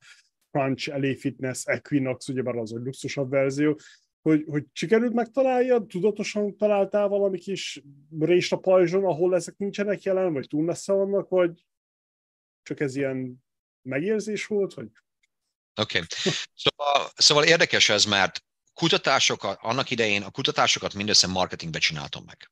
Crunch, 0.52 0.88
LA 0.88 1.16
Fitness, 1.16 1.66
Equinox, 1.66 2.28
ugyebár 2.28 2.56
az 2.56 2.74
a 2.74 2.78
luxusabb 2.78 3.30
verzió, 3.30 3.80
hogy, 4.22 4.44
hogy 4.48 4.66
sikerült 4.72 5.14
megtalálja, 5.14 5.86
tudatosan 5.86 6.58
találtál 6.58 7.08
valami 7.08 7.38
kis 7.38 7.84
rést 8.20 8.54
a 8.54 8.58
pajzson, 8.58 9.06
ahol 9.06 9.36
ezek 9.36 9.58
nincsenek 9.58 10.04
jelen, 10.04 10.34
vagy 10.34 10.48
túl 10.48 10.64
messze 10.64 10.94
vannak, 10.94 11.30
vagy 11.30 11.66
csak 12.64 12.80
ez 12.80 12.96
ilyen 12.96 13.44
megérzés 13.82 14.46
volt, 14.46 14.74
vagy 14.74 14.88
Oké. 15.82 15.98
Okay. 15.98 16.32
Szóval, 16.54 17.12
szóval 17.16 17.44
érdekes 17.44 17.90
ez, 17.90 18.06
mert 18.06 18.45
kutatásokat, 18.76 19.60
annak 19.62 19.90
idején 19.90 20.24
a 20.24 20.30
kutatásokat 20.30 20.94
mindössze 20.94 21.28
marketingbe 21.28 21.80
csináltam 21.80 22.24
meg. 22.26 22.52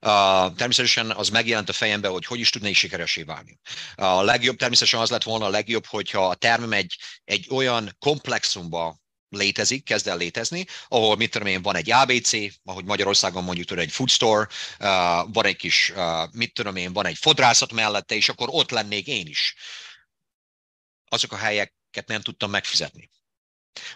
Uh, 0.00 0.56
természetesen 0.56 1.10
az 1.10 1.28
megjelent 1.28 1.68
a 1.68 1.72
fejembe, 1.72 2.08
hogy 2.08 2.24
hogy 2.24 2.40
is 2.40 2.50
tudnék 2.50 2.74
sikeresé 2.74 3.22
válni. 3.22 3.60
A 3.94 4.22
legjobb 4.22 4.56
természetesen 4.56 5.00
az 5.00 5.10
lett 5.10 5.22
volna 5.22 5.44
a 5.44 5.48
legjobb, 5.48 5.86
hogyha 5.86 6.28
a 6.28 6.34
termem 6.34 6.72
egy, 6.72 6.98
egy 7.24 7.46
olyan 7.50 7.96
komplexumba 7.98 9.00
létezik, 9.28 9.84
kezd 9.84 10.06
el 10.06 10.16
létezni, 10.16 10.66
ahol 10.88 11.16
mit 11.16 11.30
tudom 11.30 11.48
én, 11.48 11.62
van 11.62 11.76
egy 11.76 11.90
ABC, 11.90 12.32
ahogy 12.64 12.84
Magyarországon 12.84 13.44
mondjuk 13.44 13.66
tudod, 13.66 13.84
egy 13.84 13.92
food 13.92 14.08
store, 14.08 14.46
uh, 14.80 15.32
van 15.32 15.44
egy 15.44 15.56
kis, 15.56 15.92
uh, 15.96 16.32
mit 16.32 16.54
tudom 16.54 16.76
én, 16.76 16.92
van 16.92 17.06
egy 17.06 17.18
fodrászat 17.18 17.72
mellette, 17.72 18.14
és 18.14 18.28
akkor 18.28 18.48
ott 18.50 18.70
lennék 18.70 19.06
én 19.06 19.26
is. 19.26 19.54
Azok 21.08 21.32
a 21.32 21.36
helyeket 21.36 22.06
nem 22.06 22.20
tudtam 22.20 22.50
megfizetni. 22.50 23.10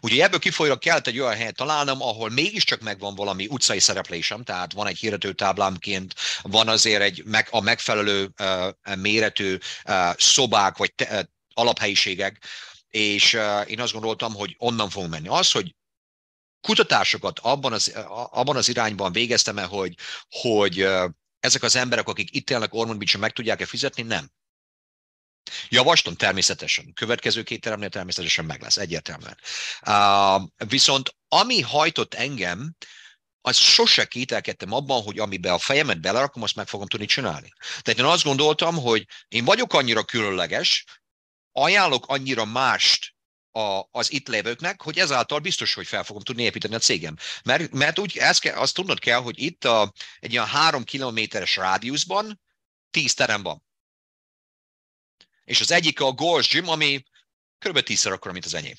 Úgyhogy 0.01 0.21
ebből 0.21 0.39
kifolyólag 0.39 0.79
kellett 0.79 1.07
egy 1.07 1.19
olyan 1.19 1.35
helyet 1.37 1.57
találnom, 1.57 2.03
ahol 2.03 2.31
mégiscsak 2.31 2.81
megvan 2.81 3.15
valami 3.15 3.47
utcai 3.47 3.81
szereplésem, 3.81 4.43
tehát 4.43 4.73
van 4.73 4.87
egy 4.87 4.99
hirdető 4.99 5.33
táblámként, 5.33 6.15
van 6.43 6.69
azért 6.69 7.03
egy 7.03 7.25
meg, 7.25 7.49
a 7.51 7.61
megfelelő 7.61 8.35
uh, 8.39 8.97
méretű 8.97 9.59
uh, 9.89 10.15
szobák 10.17 10.77
vagy 10.77 10.95
te, 10.95 11.19
uh, 11.19 11.21
alaphelyiségek, 11.55 12.45
és 12.89 13.35
uh, 13.35 13.71
én 13.71 13.81
azt 13.81 13.93
gondoltam, 13.93 14.35
hogy 14.35 14.55
onnan 14.59 14.91
fogunk 14.91 15.11
menni. 15.11 15.29
Az, 15.29 15.51
hogy 15.51 15.75
kutatásokat 16.61 17.39
abban 17.39 17.73
az, 17.73 17.93
abban 18.31 18.57
az 18.57 18.69
irányban 18.69 19.13
végeztem 19.13 19.59
el, 19.59 19.67
hogy, 19.67 19.95
hogy 20.29 20.89
ezek 21.41 21.63
az 21.63 21.77
emberek, 21.77 22.09
akik 22.09 22.35
itt 22.35 22.51
élnek 22.51 22.75
Ormond 22.75 22.99
beach 22.99 23.19
meg 23.19 23.33
tudják-e 23.33 23.67
fizetni? 23.67 24.03
Nem. 24.03 24.31
Javaslom 25.69 26.15
természetesen. 26.15 26.93
Következő 26.93 27.43
két 27.43 27.61
teremnél 27.61 27.89
természetesen 27.89 28.45
meg 28.45 28.63
lesz, 28.63 28.77
egyértelműen. 28.77 29.39
Uh, 29.87 30.69
viszont 30.69 31.15
ami 31.29 31.61
hajtott 31.61 32.15
engem, 32.15 32.77
az 33.41 33.57
sose 33.57 34.05
kételkedtem 34.05 34.73
abban, 34.73 35.03
hogy 35.03 35.19
amiben 35.19 35.53
a 35.53 35.59
fejemet 35.59 36.01
belerakom, 36.01 36.43
azt 36.43 36.55
meg 36.55 36.69
fogom 36.69 36.87
tudni 36.87 37.07
csinálni. 37.07 37.53
Tehát 37.83 38.01
én 38.01 38.07
azt 38.07 38.25
gondoltam, 38.25 38.77
hogy 38.77 39.07
én 39.29 39.45
vagyok 39.45 39.75
annyira 39.75 40.05
különleges, 40.05 40.85
ajánlok 41.53 42.07
annyira 42.07 42.45
mást 42.45 43.15
a, 43.51 43.83
az 43.91 44.13
itt 44.13 44.29
lévőknek, 44.29 44.83
hogy 44.83 44.99
ezáltal 44.99 45.39
biztos, 45.39 45.75
hogy 45.75 45.87
fel 45.87 46.05
fogom 46.05 46.23
tudni 46.23 46.43
építeni 46.43 46.75
a 46.75 46.79
cégem. 46.79 47.17
Mert, 47.45 47.73
mert 47.73 47.99
úgy 47.99 48.17
ezt 48.17 48.41
kell, 48.41 48.57
azt 48.57 48.75
tudnod 48.75 48.99
kell, 48.99 49.21
hogy 49.21 49.43
itt 49.43 49.65
a, 49.65 49.93
egy 50.19 50.33
ilyen 50.33 50.47
három 50.47 50.85
kilométeres 50.85 51.57
rádiuszban 51.57 52.41
tíz 52.91 53.15
terem 53.15 53.43
van 53.43 53.66
és 55.47 55.61
az 55.61 55.71
egyik 55.71 56.01
a 56.01 56.15
Gold's 56.15 56.49
Gym, 56.51 56.69
ami 56.69 57.05
kb. 57.59 57.81
tízszer 57.81 58.13
akkora, 58.13 58.33
mint 58.33 58.45
az 58.45 58.55
enyém. 58.55 58.75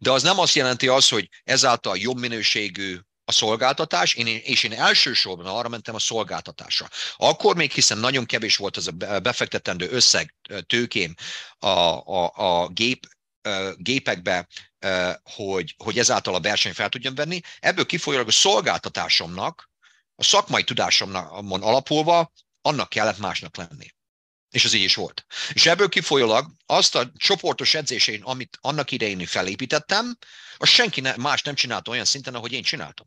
De 0.00 0.10
az 0.10 0.22
nem 0.22 0.38
azt 0.38 0.54
jelenti 0.54 0.88
az, 0.88 1.08
hogy 1.08 1.28
ezáltal 1.44 1.96
jobb 1.98 2.18
minőségű 2.18 2.98
a 3.24 3.32
szolgáltatás, 3.32 4.14
én, 4.14 4.26
és 4.26 4.62
én 4.62 4.72
elsősorban 4.72 5.46
arra 5.46 5.68
mentem 5.68 5.94
a 5.94 5.98
szolgáltatásra. 5.98 6.88
Akkor 7.16 7.56
még, 7.56 7.70
hiszen 7.72 7.98
nagyon 7.98 8.26
kevés 8.26 8.56
volt 8.56 8.76
az 8.76 8.86
a 8.86 9.20
befektetendő 9.20 9.88
összeg 9.90 10.34
tőkém 10.66 11.14
a, 11.58 11.68
a, 11.68 12.32
a 12.34 12.68
gép, 12.68 13.06
gépekbe, 13.76 14.48
hogy, 15.22 15.74
hogy 15.78 15.98
ezáltal 15.98 16.34
a 16.34 16.40
verseny 16.40 16.72
fel 16.72 16.88
tudjam 16.88 17.14
venni. 17.14 17.40
Ebből 17.58 17.86
kifolyólag 17.86 18.28
a 18.28 18.32
szolgáltatásomnak 18.32 19.70
a 20.14 20.22
szakmai 20.22 20.64
tudásomon 20.64 21.62
alapulva 21.62 22.32
annak 22.62 22.88
kellett 22.88 23.18
másnak 23.18 23.56
lenni. 23.56 23.94
És 24.50 24.64
az 24.64 24.72
így 24.72 24.82
is 24.82 24.94
volt. 24.94 25.26
És 25.52 25.66
ebből 25.66 25.88
kifolyólag 25.88 26.50
azt 26.66 26.94
a 26.94 27.12
csoportos 27.16 27.74
edzésén, 27.74 28.22
amit 28.22 28.58
annak 28.60 28.90
idején 28.90 29.26
felépítettem, 29.26 30.18
azt 30.56 30.72
senki 30.72 31.00
ne, 31.00 31.16
más 31.16 31.42
nem 31.42 31.54
csinálta 31.54 31.90
olyan 31.90 32.04
szinten, 32.04 32.34
ahogy 32.34 32.52
én 32.52 32.62
csináltam. 32.62 33.06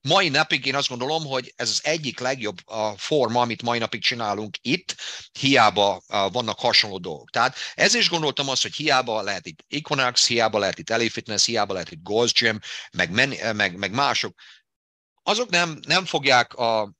Mai 0.00 0.28
napig 0.28 0.66
én 0.66 0.74
azt 0.74 0.88
gondolom, 0.88 1.24
hogy 1.26 1.52
ez 1.56 1.70
az 1.70 1.80
egyik 1.82 2.18
legjobb 2.18 2.68
a 2.68 2.96
forma, 2.96 3.40
amit 3.40 3.62
mai 3.62 3.78
napig 3.78 4.02
csinálunk 4.02 4.56
itt, 4.60 4.96
hiába 5.32 6.02
vannak 6.06 6.58
hasonló 6.58 6.98
dolgok. 6.98 7.30
Tehát 7.30 7.56
ez 7.74 7.94
is 7.94 8.08
gondoltam 8.08 8.48
azt, 8.48 8.62
hogy 8.62 8.74
hiába 8.74 9.22
lehet 9.22 9.46
itt 9.46 9.64
Equinox, 9.68 10.26
hiába 10.26 10.58
lehet 10.58 10.78
itt 10.78 10.90
Elite 10.90 11.12
Fitness, 11.12 11.44
hiába 11.44 11.72
lehet 11.72 11.90
itt 11.90 12.02
Goals 12.02 12.32
Gym, 12.32 12.60
meg, 12.92 13.10
meg, 13.10 13.76
meg 13.76 13.90
mások, 13.92 14.40
azok 15.22 15.50
nem, 15.50 15.78
nem 15.86 16.04
fogják 16.04 16.54
a, 16.54 16.94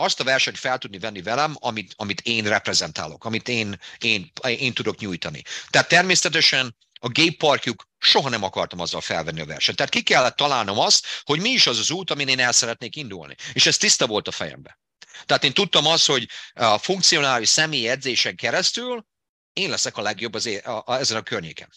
azt 0.00 0.20
a 0.20 0.24
versenyt 0.24 0.58
fel 0.58 0.78
tudni 0.78 0.98
venni 0.98 1.22
velem, 1.22 1.56
amit, 1.58 1.92
amit 1.96 2.20
én 2.20 2.44
reprezentálok, 2.44 3.24
amit 3.24 3.48
én, 3.48 3.80
én, 3.98 4.32
én 4.42 4.74
tudok 4.74 4.98
nyújtani. 4.98 5.42
Tehát 5.70 5.88
természetesen 5.88 6.76
a 7.00 7.08
gay 7.08 7.30
parkjuk 7.30 7.88
soha 7.98 8.28
nem 8.28 8.42
akartam 8.42 8.80
azzal 8.80 9.00
felvenni 9.00 9.40
a 9.40 9.46
versenyt. 9.46 9.76
Tehát 9.76 9.92
ki 9.92 10.02
kellett 10.02 10.36
találnom 10.36 10.78
azt, 10.78 11.06
hogy 11.22 11.40
mi 11.40 11.48
is 11.48 11.66
az 11.66 11.78
az 11.78 11.90
út, 11.90 12.10
amin 12.10 12.28
én 12.28 12.38
el 12.38 12.52
szeretnék 12.52 12.96
indulni. 12.96 13.34
És 13.52 13.66
ez 13.66 13.76
tiszta 13.76 14.06
volt 14.06 14.28
a 14.28 14.30
fejembe. 14.30 14.78
Tehát 15.26 15.44
én 15.44 15.52
tudtam 15.52 15.86
azt, 15.86 16.06
hogy 16.06 16.28
a 16.52 16.78
funkcionális 16.78 17.48
személyi 17.48 17.88
edzésen 17.88 18.36
keresztül 18.36 19.06
én 19.52 19.70
leszek 19.70 19.96
a 19.96 20.02
legjobb 20.02 20.34
az 20.34 20.46
é- 20.46 20.66
a, 20.66 20.82
a, 20.86 20.98
ezen 20.98 21.16
a 21.16 21.22
környéken. 21.22 21.68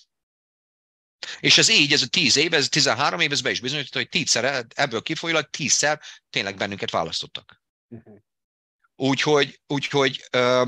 És 1.40 1.58
ez 1.58 1.70
így, 1.70 1.94
ez 1.94 2.02
a 2.02 2.08
10 2.08 2.36
év, 2.36 2.54
ez 2.54 2.70
13 2.70 3.20
év, 3.20 3.32
ez 3.32 3.42
be 3.42 3.52
is 3.52 3.60
bizonyította, 3.60 3.98
hogy 3.98 4.10
tízszer, 4.10 4.66
ebből 4.76 5.02
kifolyólag 5.02 5.50
tízszer 5.50 6.02
tényleg 6.30 6.58
bennünket 6.58 6.92
választottak. 6.92 7.61
Uh-huh. 7.92 8.18
Úgyhogy, 8.96 9.62
úgyhogy 9.68 10.28
uh, 10.38 10.68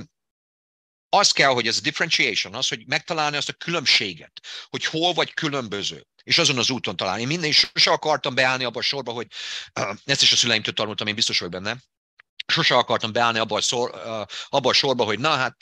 az 1.10 1.32
kell, 1.32 1.50
hogy 1.50 1.68
ez 1.68 1.78
a 1.78 1.82
differentiation, 1.82 2.56
az, 2.56 2.68
hogy 2.68 2.88
megtalálni 2.88 3.38
azt 3.38 3.50
a 3.50 3.54
különbséget, 3.54 4.42
hogy 4.70 4.86
hol 4.86 5.14
vagy 5.14 5.34
különböző, 5.34 6.08
és 6.24 6.38
azon 6.38 6.58
az 6.58 6.70
úton 6.70 6.96
találni. 6.96 7.26
Minden 7.26 7.50
is 7.50 7.72
sose 7.74 7.92
akartam 7.92 8.36
beállni 8.36 8.64
abba 8.64 8.80
a 8.80 8.82
sorba, 8.82 9.12
hogy 9.12 9.28
uh, 9.80 9.96
ezt 10.06 10.22
is 10.22 10.32
a 10.32 10.36
szüleimtől 10.36 10.74
tanultam, 10.74 11.08
én 11.08 11.16
biztos 11.16 11.40
vagyok 11.40 11.54
benne. 11.54 11.78
Sose 12.48 12.76
akartam 12.76 13.12
beállni 13.12 13.40
abba 13.40 13.56
a, 13.56 13.62
szor, 13.62 13.90
uh, 13.90 14.26
abba 14.50 14.70
a 14.70 14.74
sorba, 14.74 15.04
hogy 15.04 15.20
na 15.20 15.30
hát, 15.30 15.58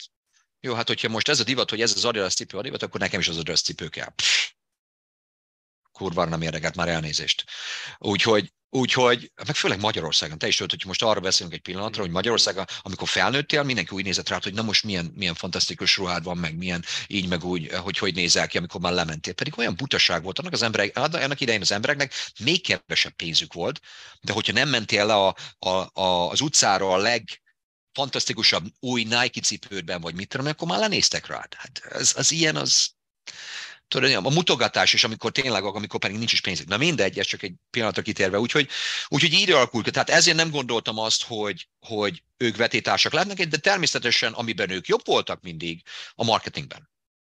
jó, 0.60 0.74
hát 0.74 0.88
hogyha 0.88 1.08
most 1.08 1.28
ez 1.28 1.40
a 1.40 1.44
divat, 1.44 1.70
hogy 1.70 1.80
ez 1.80 1.92
az 1.96 2.04
Adidas 2.04 2.34
cipő 2.34 2.58
a 2.58 2.62
divat, 2.62 2.82
akkor 2.82 3.00
nekem 3.00 3.20
is 3.20 3.28
az 3.28 3.36
Adidas 3.36 3.60
cipő 3.60 3.88
kell. 3.88 4.08
Pff, 4.14 4.50
kurva 6.02 6.24
nem 6.24 6.42
érdekelt 6.42 6.76
már 6.76 6.88
elnézést. 6.88 7.44
Úgyhogy, 7.98 8.52
úgyhogy, 8.70 9.32
meg 9.46 9.54
főleg 9.54 9.80
Magyarországon, 9.80 10.38
te 10.38 10.46
is 10.46 10.56
tudod, 10.56 10.70
hogy 10.70 10.86
most 10.86 11.02
arra 11.02 11.20
beszélünk 11.20 11.54
egy 11.54 11.60
pillanatra, 11.60 12.02
hogy 12.02 12.10
Magyarországon, 12.10 12.64
amikor 12.82 13.08
felnőttél, 13.08 13.62
mindenki 13.62 13.94
úgy 13.94 14.04
nézett 14.04 14.28
rá, 14.28 14.38
hogy 14.42 14.54
na 14.54 14.62
most 14.62 14.84
milyen, 14.84 15.12
milyen 15.14 15.34
fantasztikus 15.34 15.96
ruhád 15.96 16.24
van, 16.24 16.36
meg 16.36 16.56
milyen 16.56 16.84
így, 17.06 17.28
meg 17.28 17.44
úgy, 17.44 17.72
hogy 17.72 17.98
hogy 17.98 18.14
nézel 18.14 18.46
ki, 18.46 18.58
amikor 18.58 18.80
már 18.80 18.92
lementél. 18.92 19.32
Pedig 19.32 19.58
olyan 19.58 19.76
butaság 19.76 20.22
volt 20.22 20.38
annak 20.38 20.52
az 20.52 20.62
emberek, 20.62 20.96
annak 20.96 21.40
idején 21.40 21.60
az 21.60 21.72
embereknek 21.72 22.12
még 22.40 22.62
kevesebb 22.62 23.12
pénzük 23.12 23.52
volt, 23.52 23.80
de 24.20 24.32
hogyha 24.32 24.52
nem 24.52 24.68
mentél 24.68 25.06
le 25.06 25.14
a, 25.14 25.36
a, 25.58 26.00
a, 26.00 26.30
az 26.30 26.40
utcára 26.40 26.92
a 26.92 26.96
leg, 26.96 27.40
fantasztikusabb 27.92 28.64
új 28.80 29.02
Nike 29.02 29.40
cipődben, 29.40 30.00
vagy 30.00 30.14
mit 30.14 30.28
tudom, 30.28 30.46
akkor 30.46 30.68
már 30.68 30.78
lenéztek 30.78 31.26
rád. 31.26 31.54
Hát 31.54 31.82
az, 31.90 32.14
az 32.16 32.32
ilyen, 32.32 32.56
az, 32.56 32.94
tudod, 33.92 34.26
a 34.26 34.30
mutogatás 34.30 34.92
is, 34.92 35.04
amikor 35.04 35.32
tényleg, 35.32 35.64
amikor 35.64 36.00
pedig 36.00 36.16
nincs 36.16 36.32
is 36.32 36.40
pénzük. 36.40 36.68
Na 36.68 36.76
mindegy, 36.76 37.18
ez 37.18 37.26
csak 37.26 37.42
egy 37.42 37.54
pillanatra 37.70 38.02
kitérve. 38.02 38.38
Úgyhogy, 38.38 38.68
úgyhogy 39.08 39.32
így 39.32 39.50
alakult. 39.50 39.92
Tehát 39.92 40.10
ezért 40.10 40.36
nem 40.36 40.50
gondoltam 40.50 40.98
azt, 40.98 41.22
hogy, 41.22 41.68
hogy 41.80 42.22
ők 42.36 42.56
vetétársak 42.56 43.12
lehetnek, 43.12 43.48
de 43.48 43.56
természetesen, 43.56 44.32
amiben 44.32 44.70
ők 44.70 44.86
jobb 44.86 45.00
voltak 45.04 45.40
mindig, 45.40 45.82
a 46.14 46.24
marketingben. 46.24 46.90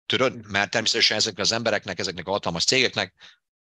Tudod, 0.07 0.50
mert 0.50 0.70
természetesen 0.70 1.16
ezeknek 1.16 1.44
az 1.44 1.53
embereknek, 1.53 1.98
ezeknek 1.98 2.26
a 2.26 2.30
hatalmas 2.30 2.64
cégeknek 2.64 3.14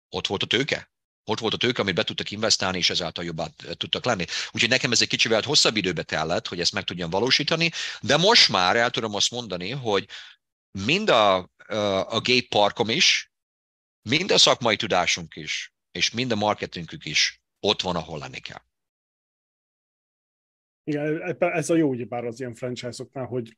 ott 0.08 0.26
volt 0.26 0.42
a 0.42 0.46
tőke. 0.46 0.90
Ott 1.24 1.38
volt 1.38 1.54
a 1.54 1.56
tőke, 1.56 1.80
amit 1.82 1.94
be 1.94 2.02
tudtak 2.02 2.30
investálni, 2.30 2.78
és 2.78 2.90
ezáltal 2.90 3.24
jobbá 3.24 3.46
tudtak 3.76 4.04
lenni. 4.04 4.24
Úgyhogy 4.50 4.70
nekem 4.70 4.92
ez 4.92 5.02
egy 5.02 5.08
kicsivel 5.08 5.42
hosszabb 5.44 5.76
időbe 5.76 6.02
tellett, 6.02 6.48
hogy 6.48 6.60
ezt 6.60 6.72
meg 6.72 6.84
tudjam 6.84 7.10
valósítani, 7.10 7.70
de 8.00 8.16
most 8.16 8.48
már 8.48 8.76
el 8.76 8.90
tudom 8.90 9.14
azt 9.14 9.30
mondani, 9.30 9.70
hogy 9.70 10.08
mind 10.84 11.08
a 11.08 11.50
a 12.08 12.20
gay 12.20 12.46
parkom 12.48 12.88
is, 12.88 13.32
mind 14.08 14.30
a 14.30 14.38
szakmai 14.38 14.76
tudásunk 14.76 15.36
is, 15.36 15.74
és 15.90 16.10
mind 16.10 16.32
a 16.32 16.36
marketingünk 16.36 17.04
is 17.04 17.42
ott 17.60 17.82
van, 17.82 17.96
ahol 17.96 18.18
lenni 18.18 18.38
kell. 18.38 18.60
Igen, 20.84 21.36
ez 21.38 21.70
a 21.70 21.76
jó 21.76 21.88
ugyebár 21.88 22.24
az 22.24 22.40
ilyen 22.40 22.54
franchise-oknál, 22.54 23.24
hogy 23.24 23.52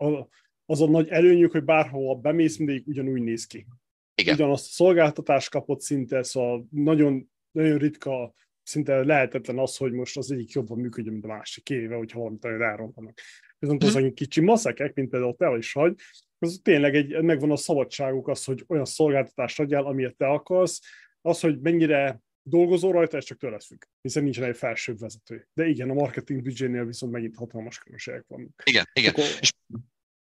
az 0.66 0.80
a 0.80 0.88
nagy 0.88 1.08
előnyük, 1.08 1.52
hogy 1.52 1.64
bárhova 1.64 2.14
bemész, 2.14 2.56
mindig 2.56 2.86
ugyanúgy 2.86 3.22
néz 3.22 3.46
ki. 3.46 3.66
Igen. 4.14 4.34
Ugyanazt 4.34 4.66
a 4.66 4.72
szolgáltatást 4.72 5.50
kapott 5.50 5.80
szinte, 5.80 6.22
szóval 6.22 6.66
nagyon, 6.70 7.30
nagyon 7.50 7.78
ritka, 7.78 8.34
szinte 8.62 9.04
lehetetlen 9.04 9.58
az, 9.58 9.76
hogy 9.76 9.92
most 9.92 10.16
az 10.16 10.30
egyik 10.30 10.50
jobban 10.50 10.78
működjön, 10.78 11.12
mint 11.12 11.24
a 11.24 11.28
másik, 11.28 11.64
kivéve, 11.64 11.96
hogyha 11.96 12.18
valamit 12.18 12.44
elrontanak. 12.44 13.20
Viszont 13.58 13.82
az 13.84 13.98
mm. 13.98 14.08
kicsi 14.08 14.40
maszekek, 14.40 14.94
mint 14.94 15.10
például 15.10 15.36
te 15.36 15.56
is 15.56 15.72
vagy, 15.72 15.94
az 16.38 16.60
tényleg 16.62 16.94
egy, 16.94 17.22
megvan 17.22 17.50
a 17.50 17.56
szabadságuk 17.56 18.28
az, 18.28 18.44
hogy 18.44 18.64
olyan 18.66 18.84
szolgáltatást 18.84 19.60
adjál, 19.60 19.84
amilyet 19.84 20.16
te 20.16 20.26
akarsz, 20.26 20.80
az, 21.20 21.40
hogy 21.40 21.60
mennyire 21.60 22.20
dolgozol 22.42 22.92
rajta, 22.92 23.16
ez 23.16 23.24
csak 23.24 23.38
tőled 23.38 23.62
függ, 23.62 23.82
hiszen 24.00 24.22
nincsen 24.22 24.44
egy 24.44 24.56
felsőbb 24.56 24.98
vezető. 24.98 25.48
De 25.54 25.66
igen, 25.66 25.90
a 25.90 25.94
marketing 25.94 26.42
büdzsénél 26.42 26.84
viszont 26.84 27.12
megint 27.12 27.36
hatalmas 27.36 27.78
különbségek 27.78 28.24
vannak. 28.26 28.62
Igen, 28.64 28.88
igen. 28.92 29.10
Akkor... 29.10 29.24
És 29.40 29.52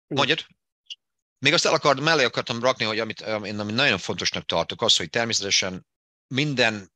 mondjad? 0.08 0.40
Még 1.40 1.54
azt 1.54 1.66
el 1.66 1.74
akart, 1.74 2.00
mellé 2.00 2.24
akartam 2.24 2.60
rakni, 2.60 2.86
hogy 2.86 3.00
amit 3.00 3.22
én 3.22 3.60
amit 3.60 3.76
nagyon 3.76 3.98
fontosnak 3.98 4.46
tartok, 4.46 4.82
az, 4.82 4.98
hogy 4.98 5.10
természetesen 5.10 5.86
minden 6.28 6.93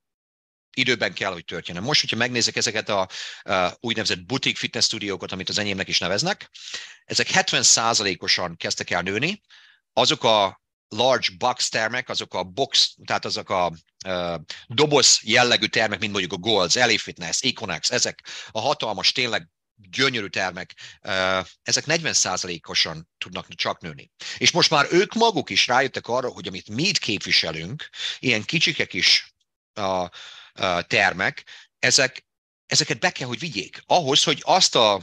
időben 0.78 1.14
kell, 1.14 1.32
hogy 1.32 1.46
történjen. 1.46 1.84
Most, 1.84 2.02
hogyha 2.02 2.16
megnézek 2.16 2.56
ezeket 2.56 2.90
a, 2.90 3.08
a 3.42 3.78
úgynevezett 3.80 4.26
boutique 4.26 4.60
fitness 4.60 4.86
stúdiókat, 4.86 5.32
amit 5.32 5.50
az 5.50 5.58
enyémnek 5.58 5.88
is 5.88 6.00
neveznek, 6.00 6.50
ezek 7.06 7.30
70%-osan 7.34 8.56
kezdtek 8.56 8.90
el 8.90 9.02
nőni, 9.02 9.42
azok 9.94 10.24
a 10.24 10.62
large 10.88 11.28
box 11.38 11.70
termek, 11.70 12.10
azok 12.10 12.34
a 12.34 12.44
box, 12.44 12.96
tehát 13.06 13.26
azok 13.26 13.50
a 13.50 13.74
uh, 14.06 14.40
doboz 14.68 15.20
jellegű 15.24 15.66
termek, 15.66 16.00
mint 16.00 16.12
mondjuk 16.12 16.34
a 16.34 16.38
Golds, 16.38 16.76
LA 16.76 16.98
Fitness, 16.98 17.42
Econex, 17.42 17.92
ezek 17.92 18.24
a 18.52 18.60
hatalmas, 18.60 19.12
tényleg 19.12 19.50
gyönyörű 19.78 20.28
termek, 20.28 20.76
ezek 21.64 21.84
40%-osan 21.88 23.10
tudnak 23.18 23.48
csak 23.48 23.82
nőni. 23.82 24.12
És 24.38 24.52
most 24.52 24.70
már 24.70 24.88
ők 24.92 25.14
maguk 25.14 25.50
is 25.50 25.68
rájöttek 25.68 26.08
arra, 26.08 26.30
hogy 26.30 26.48
amit 26.48 26.70
mi 26.70 26.84
itt 26.84 26.98
képviselünk, 26.98 27.90
ilyen 28.20 28.44
kicsikek 28.44 28.94
is 28.94 29.34
a, 29.74 30.10
termek, 30.88 31.44
ezek, 31.80 32.26
ezeket 32.66 33.00
be 33.00 33.12
kell, 33.12 33.28
hogy 33.28 33.40
vigyék. 33.40 33.84
Ahhoz, 33.86 34.24
hogy 34.24 34.42
azt 34.46 34.76
a 34.76 35.02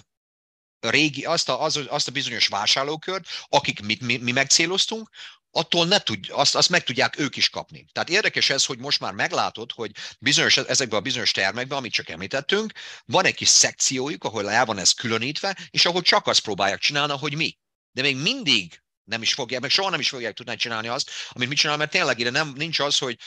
régi, 0.81 1.25
azt 1.25 1.49
a, 1.49 1.63
az, 1.63 1.81
azt 1.89 2.09
a 2.09 2.13
bizonyos 2.13 2.47
vásárlókört, 2.47 3.27
akik 3.49 3.81
mi, 3.81 3.97
mi, 4.01 4.17
mi 4.17 4.33
megcéloztunk, 4.33 5.09
attól 5.51 5.87
ne 5.87 5.99
tud, 5.99 6.27
azt, 6.31 6.55
azt 6.55 6.69
meg 6.69 6.83
tudják 6.85 7.19
ők 7.19 7.37
is 7.37 7.51
kapni. 7.51 7.87
Tehát 7.93 8.09
érdekes 8.09 8.51
ez, 8.51 8.65
hogy 8.65 8.79
most 8.79 9.01
már 9.01 9.13
meglátod, 9.13 9.73
hogy 9.73 9.91
bizonyos, 10.19 10.57
ezekben 10.57 10.99
a 10.99 11.03
bizonyos 11.03 11.31
termekben, 11.31 11.79
amit 11.79 11.93
csak 11.93 12.09
említettünk, 12.09 12.73
van 13.05 13.25
egy 13.25 13.35
kis 13.35 13.49
szekciójuk, 13.49 14.25
ahol 14.25 14.51
el 14.51 14.65
van 14.65 14.79
ez 14.79 14.91
különítve, 14.91 15.57
és 15.71 15.85
ahol 15.87 16.03
csak 16.03 16.27
azt 16.27 16.41
próbálják 16.41 16.79
csinálni, 16.79 17.13
hogy 17.13 17.35
mi. 17.35 17.59
De 17.93 18.03
még 18.03 18.17
mindig 18.17 18.83
nem 19.05 19.23
is 19.23 19.35
fogják, 19.35 19.61
meg 19.61 19.71
soha 19.71 19.91
nem 19.91 20.01
is 20.01 20.09
fogják 20.09 20.35
tudni 20.35 20.57
csinálni 20.57 20.89
azt, 20.89 21.11
amit 21.31 21.49
mit 21.49 21.59
csinál, 21.59 21.77
mert 21.77 21.91
tényleg 21.91 22.19
ide 22.19 22.31
nem, 22.31 22.53
nincs 22.57 22.79
az, 22.79 22.99
hogy, 22.99 23.19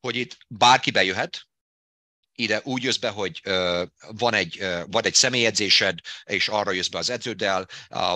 hogy 0.00 0.16
itt 0.16 0.36
bárki 0.48 0.90
bejöhet, 0.90 1.46
ide 2.34 2.60
úgy 2.64 2.82
jössz 2.82 2.96
be, 2.96 3.08
hogy 3.08 3.40
van, 4.08 4.34
egy, 4.34 4.66
van 4.86 5.04
egy 5.04 5.14
személyedzésed, 5.14 5.98
és 6.24 6.48
arra 6.48 6.72
jössz 6.72 6.88
be 6.88 6.98
az 6.98 7.10
edződdel, 7.10 7.68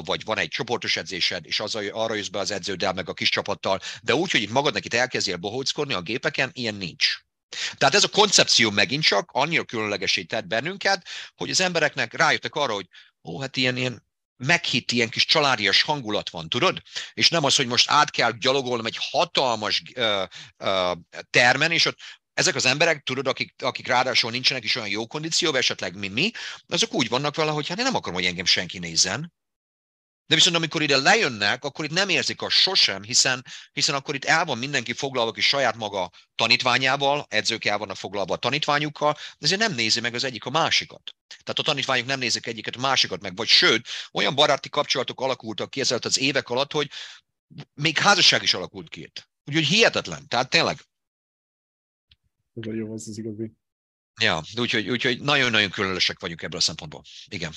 vagy 0.05 0.25
van 0.25 0.39
egy 0.39 0.49
csoportos 0.49 0.97
edzésed, 0.97 1.47
és 1.47 1.61
az, 1.61 1.75
arra 1.75 2.15
jössz 2.15 2.29
be 2.29 2.39
az 2.39 2.51
edződdel, 2.51 2.93
meg 2.93 3.09
a 3.09 3.15
kis 3.15 3.29
csapattal, 3.29 3.81
de 4.03 4.15
úgy, 4.15 4.31
hogy 4.31 4.43
itt 4.43 4.51
magadnak 4.51 4.85
itt 4.85 4.95
elkezdjél 4.95 5.37
bohóckodni 5.37 5.95
a 5.95 6.03
gépeken, 6.03 6.51
ilyen 6.53 6.75
nincs. 6.75 7.17
Tehát 7.77 7.95
ez 7.95 8.05
a 8.05 8.09
koncepció 8.09 8.71
megint 8.71 9.03
csak 9.03 9.31
annyira 9.33 9.65
különlegesített 9.65 10.47
bennünket, 10.47 11.07
hogy 11.37 11.51
az 11.51 11.61
embereknek 11.61 12.15
rájöttek 12.15 12.55
arra, 12.55 12.73
hogy 12.73 12.87
ó, 13.25 13.41
hát 13.41 13.57
ilyen, 13.57 13.77
ilyen 13.77 14.07
meghitt 14.37 14.93
ilyen 14.93 15.09
kis 15.09 15.25
családias 15.25 15.83
hangulat 15.83 16.31
van, 16.31 16.49
tudod? 16.49 16.83
És 17.13 17.29
nem 17.29 17.45
az, 17.45 17.57
hogy 17.57 17.67
most 17.67 17.91
át 17.91 18.11
kell 18.11 18.33
gyalogolnom 18.33 18.87
egy 18.87 18.99
hatalmas 19.01 19.83
uh, 19.97 20.23
uh, 20.59 20.97
termen, 21.31 21.73
és 21.73 21.85
ott 21.85 21.99
ezek 22.39 22.55
az 22.55 22.67
emberek, 22.67 23.03
tudod, 23.03 23.27
akik, 23.27 23.55
akik 23.59 23.87
ráadásul 23.87 24.31
nincsenek 24.31 24.65
is 24.65 24.75
olyan 24.75 24.89
jó 24.89 25.07
kondícióban, 25.07 25.61
esetleg, 25.61 25.95
mint 25.95 26.15
mi, 26.15 26.31
azok 26.69 26.95
úgy 26.95 27.09
vannak 27.09 27.37
vele, 27.37 27.51
hogy 27.51 27.69
hát 27.69 27.79
én 27.79 27.85
nem 27.85 27.95
akarom, 27.95 28.15
hogy 28.15 28.25
engem 28.25 28.45
senki 28.45 28.79
nézzen. 28.79 29.33
De 30.27 30.35
viszont 30.35 30.57
amikor 30.57 30.83
ide 30.83 30.97
lejönnek, 30.97 31.65
akkor 31.65 31.85
itt 31.85 31.91
nem 31.91 32.09
érzik 32.09 32.43
a 32.43 32.49
sosem, 32.49 33.03
hiszen, 33.03 33.45
hiszen 33.73 33.95
akkor 33.95 34.15
itt 34.15 34.25
el 34.25 34.45
van 34.45 34.59
mindenki 34.59 34.93
foglalva 34.93 35.31
ki 35.31 35.41
saját 35.41 35.77
maga 35.77 36.11
tanítványával, 36.35 37.27
edzők 37.29 37.65
el 37.65 37.79
vannak 37.79 37.97
foglalva 37.97 38.35
a 38.35 38.37
tanítványukkal, 38.37 39.13
de 39.13 39.47
ezért 39.47 39.61
nem 39.61 39.75
nézi 39.75 40.01
meg 40.01 40.15
az 40.15 40.25
egyik 40.25 40.45
a 40.45 40.51
másikat. 40.51 41.03
Tehát 41.29 41.59
a 41.59 41.63
tanítványok 41.63 42.07
nem 42.07 42.19
nézik 42.19 42.47
egyiket 42.47 42.77
a 42.77 42.81
másikat 42.81 43.21
meg, 43.21 43.37
vagy 43.37 43.49
sőt, 43.49 43.89
olyan 44.13 44.35
baráti 44.35 44.69
kapcsolatok 44.69 45.21
alakultak 45.21 45.71
ki 45.71 45.81
ezzel 45.81 45.99
az 46.03 46.19
évek 46.19 46.49
alatt, 46.49 46.73
hogy 46.73 46.91
még 47.75 47.99
házasság 47.99 48.43
is 48.43 48.55
alakult 48.55 48.89
ki 48.89 49.01
itt. 49.01 49.29
Úgyhogy 49.45 49.67
hihetetlen. 49.67 50.29
Tehát 50.29 50.51
tényleg. 50.51 50.79
Jó, 52.61 52.93
az 52.93 53.09
az 53.09 53.19
igazi. 53.19 53.53
Ja, 54.21 54.41
úgyhogy, 54.61 54.91
úgyhogy 54.91 55.21
nagyon-nagyon 55.21 55.71
különösek 55.71 56.21
vagyunk 56.21 56.43
ebből 56.43 56.59
a 56.59 56.63
szempontból. 56.63 57.03
Igen. 57.29 57.51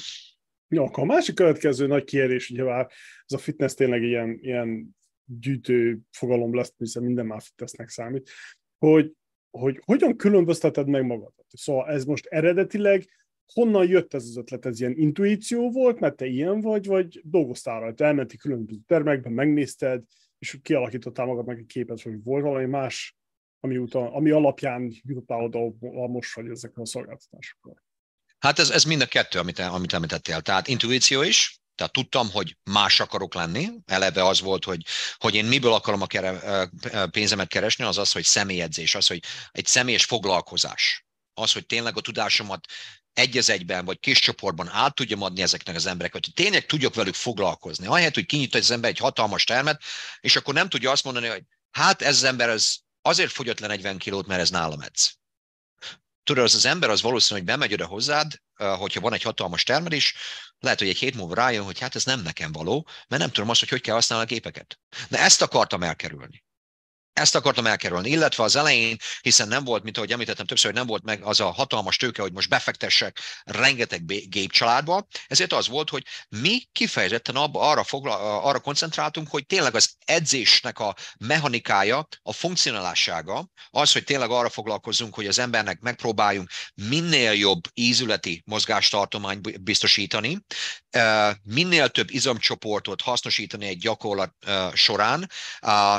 Ja, 0.68 0.84
akkor 0.84 1.04
a 1.04 1.06
másik 1.06 1.36
következő 1.36 1.88
nagy 1.88 2.04
kérdés, 2.04 2.50
ugye 2.50 2.64
már 2.64 2.92
ez 3.26 3.34
a 3.34 3.38
fitness 3.38 3.74
tényleg 3.74 4.04
ilyen, 4.04 4.38
ilyen 4.42 4.96
gyűjtő 5.26 6.00
fogalom 6.12 6.56
lesz, 6.56 6.74
hiszen 6.78 7.04
minden 7.04 7.26
már 7.26 7.42
fitnessnek 7.42 7.90
számít, 7.90 8.30
hogy, 8.78 9.14
hogy 9.50 9.82
hogyan 9.86 10.16
különbözteted 10.16 10.88
meg 10.88 11.06
magadat? 11.06 11.46
Szóval 11.48 11.90
ez 11.90 12.06
most 12.06 12.26
eredetileg 12.26 13.10
honnan 13.54 13.88
jött 13.88 14.14
ez 14.14 14.24
az 14.24 14.38
ötlet? 14.38 14.66
Ez 14.66 14.80
ilyen 14.80 14.98
intuíció 14.98 15.72
volt, 15.72 16.00
mert 16.00 16.16
te 16.16 16.26
ilyen 16.26 16.62
vagy, 16.62 16.86
vagy 16.86 17.22
dolgoztál 17.24 17.80
rajta, 17.80 18.06
elmenti 18.06 18.38
különböző 18.38 18.80
termekben, 18.88 19.32
megnézted, 19.32 20.04
és 20.40 20.60
kialakítottál 20.62 21.26
magadnak 21.26 21.58
egy 21.58 21.66
képet, 21.66 22.02
hogy 22.02 22.24
volt 22.24 22.44
valami 22.44 22.66
más, 22.66 23.16
ami, 23.64 23.78
utal, 23.78 24.14
ami 24.14 24.30
alapján 24.30 25.02
jutottál 25.04 25.44
oda, 25.44 25.60
ahol 25.60 26.10
most 26.10 26.36
vagy 26.36 26.50
ezekkel 26.50 26.84
a 26.84 26.86
szolgáltatásokkal. 26.86 27.84
Hát 28.40 28.60
ez, 28.60 28.70
ez 28.70 28.84
mind 28.84 29.02
a 29.02 29.06
kettő, 29.06 29.40
amit, 29.40 29.60
amit 29.60 29.94
említettél. 29.94 30.42
Tehát 30.42 30.68
intuíció 30.68 31.22
is, 31.22 31.62
tehát 31.76 31.94
tudtam, 31.94 32.32
hogy 32.32 32.58
más 32.64 33.00
akarok 33.00 33.34
lenni. 33.34 33.70
Eleve 33.86 34.26
az 34.26 34.42
volt, 34.42 34.64
hogy, 34.64 34.86
hogy 35.18 35.36
én 35.36 35.46
miből 35.46 35.74
akarom 35.74 36.02
a 36.02 36.08
kere, 36.08 36.70
pénzemet 37.12 37.48
keresni, 37.48 37.84
az 37.84 37.98
az, 37.98 38.12
hogy 38.12 38.24
személyedzés, 38.24 38.96
az, 38.96 39.08
hogy 39.08 39.24
egy 39.52 39.66
személyes 39.66 40.06
foglalkozás. 40.06 41.06
Az, 41.34 41.52
hogy 41.52 41.66
tényleg 41.66 41.98
a 41.98 42.02
tudásomat 42.02 42.68
egy 43.14 43.38
az 43.38 43.50
egyben, 43.50 43.86
vagy 43.86 44.00
kis 44.00 44.20
csoportban 44.20 44.70
át 44.70 44.96
tudjam 44.96 45.22
adni 45.22 45.42
ezeknek 45.42 45.76
az 45.76 45.86
embereknek, 45.86 46.24
hogy 46.26 46.34
tényleg 46.34 46.66
tudjak 46.66 46.96
velük 46.96 47.14
foglalkozni. 47.14 47.88
Ahelyett, 47.88 48.14
hogy 48.14 48.26
kinyit 48.26 48.56
az 48.56 48.72
ember 48.72 48.90
egy 48.90 48.98
hatalmas 48.98 49.44
termet, 49.44 49.82
és 50.20 50.36
akkor 50.36 50.54
nem 50.54 50.70
tudja 50.70 50.92
azt 50.92 51.04
mondani, 51.04 51.28
hogy 51.28 51.44
hát 51.72 52.02
ez 52.02 52.16
az 52.16 52.24
ember 52.24 52.50
az 52.50 52.81
azért 53.02 53.32
fogyott 53.32 53.60
le 53.60 53.68
40 53.68 53.98
kilót, 53.98 54.28
mert 54.28 54.42
ez 54.42 54.50
nálam 54.50 54.82
edz 54.82 55.20
tudod, 56.24 56.44
az 56.44 56.56
az 56.56 56.66
ember 56.66 56.90
az 56.90 57.02
valószínű, 57.02 57.40
hogy 57.40 57.50
bemegy 57.50 57.74
oda 57.74 57.86
hozzád, 57.86 58.42
hogyha 58.56 59.00
van 59.00 59.14
egy 59.14 59.22
hatalmas 59.22 59.64
termelés, 59.64 60.16
lehet, 60.60 60.80
hogy 60.80 60.88
egy 60.88 60.98
hét 60.98 61.16
múlva 61.16 61.34
rájön, 61.34 61.64
hogy 61.64 61.80
hát 61.80 61.96
ez 61.96 62.04
nem 62.04 62.22
nekem 62.22 62.52
való, 62.52 62.88
mert 63.08 63.22
nem 63.22 63.32
tudom 63.32 63.50
azt, 63.50 63.60
hogy 63.60 63.70
hogy 63.70 63.82
kell 63.82 63.94
használni 63.94 64.26
a 64.26 64.28
gépeket. 64.28 64.80
De 65.10 65.20
ezt 65.20 65.42
akartam 65.42 65.84
elkerülni. 65.84 66.44
Ezt 67.14 67.36
akartam 67.36 67.66
elkerülni, 67.66 68.10
illetve 68.10 68.44
az 68.44 68.56
elején, 68.56 68.98
hiszen 69.22 69.48
nem 69.48 69.64
volt, 69.64 69.84
mint 69.84 69.98
ahogy 69.98 70.12
említettem 70.12 70.46
többször, 70.46 70.66
hogy 70.66 70.80
nem 70.80 70.88
volt 70.88 71.04
meg 71.04 71.24
az 71.24 71.40
a 71.40 71.52
hatalmas 71.52 71.98
tőke, 71.98 72.22
hogy 72.22 72.34
most 72.34 72.50
befektessek 72.50 73.20
rengeteg 73.44 74.06
gépcsaládba, 74.30 75.08
ezért 75.28 75.54
az 75.54 75.68
volt, 75.68 75.90
hogy 75.90 76.06
mi 76.30 76.62
kifejezetten 76.72 77.36
abba, 77.36 77.70
arra, 77.70 77.84
fogla, 77.84 78.42
arra 78.42 78.60
koncentráltunk, 78.60 79.30
hogy 79.30 79.46
tényleg 79.46 79.76
az 79.76 79.94
edzésnek 80.06 80.80
a 80.80 80.96
mechanikája, 81.18 82.08
a 82.22 82.34
funkcionálássága, 82.34 83.50
az, 83.70 83.92
hogy 83.92 84.04
tényleg 84.04 84.30
arra 84.30 84.50
foglalkozunk, 84.50 85.16
hogy 85.16 85.28
az 85.28 85.40
embernek 85.40 85.80
megpróbáljunk 85.80 86.50
minél 86.76 87.34
jobb 87.34 87.62
ízületi 87.74 88.42
mozgástartományt 88.46 89.62
biztosítani, 89.64 90.38
minél 91.44 91.90
több 91.90 92.10
izomcsoportot 92.10 93.02
hasznosítani 93.02 93.68
egy 93.68 93.78
gyakorlat 93.78 94.34
során, 94.74 95.30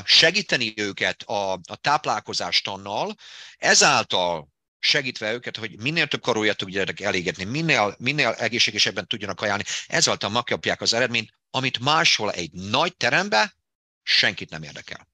segíteni 0.04 0.72
őket 0.76 1.00
a, 1.22 1.52
a 1.52 1.76
táplálkozástannal, 1.80 3.14
ezáltal 3.56 4.48
segítve 4.78 5.32
őket, 5.32 5.56
hogy 5.56 5.80
minél 5.80 6.06
több 6.06 6.20
karóját 6.20 6.56
tudjanak 6.56 7.00
elégetni, 7.00 7.44
minél, 7.44 7.96
minél 7.98 8.28
egészségesebben 8.28 9.06
tudjanak 9.06 9.40
ajánlani, 9.40 9.68
ezáltal 9.86 10.30
megkapják 10.30 10.80
az 10.80 10.92
eredményt, 10.92 11.30
amit 11.50 11.78
máshol 11.78 12.32
egy 12.32 12.52
nagy 12.52 12.96
terembe 12.96 13.54
senkit 14.02 14.50
nem 14.50 14.62
érdekel. 14.62 15.10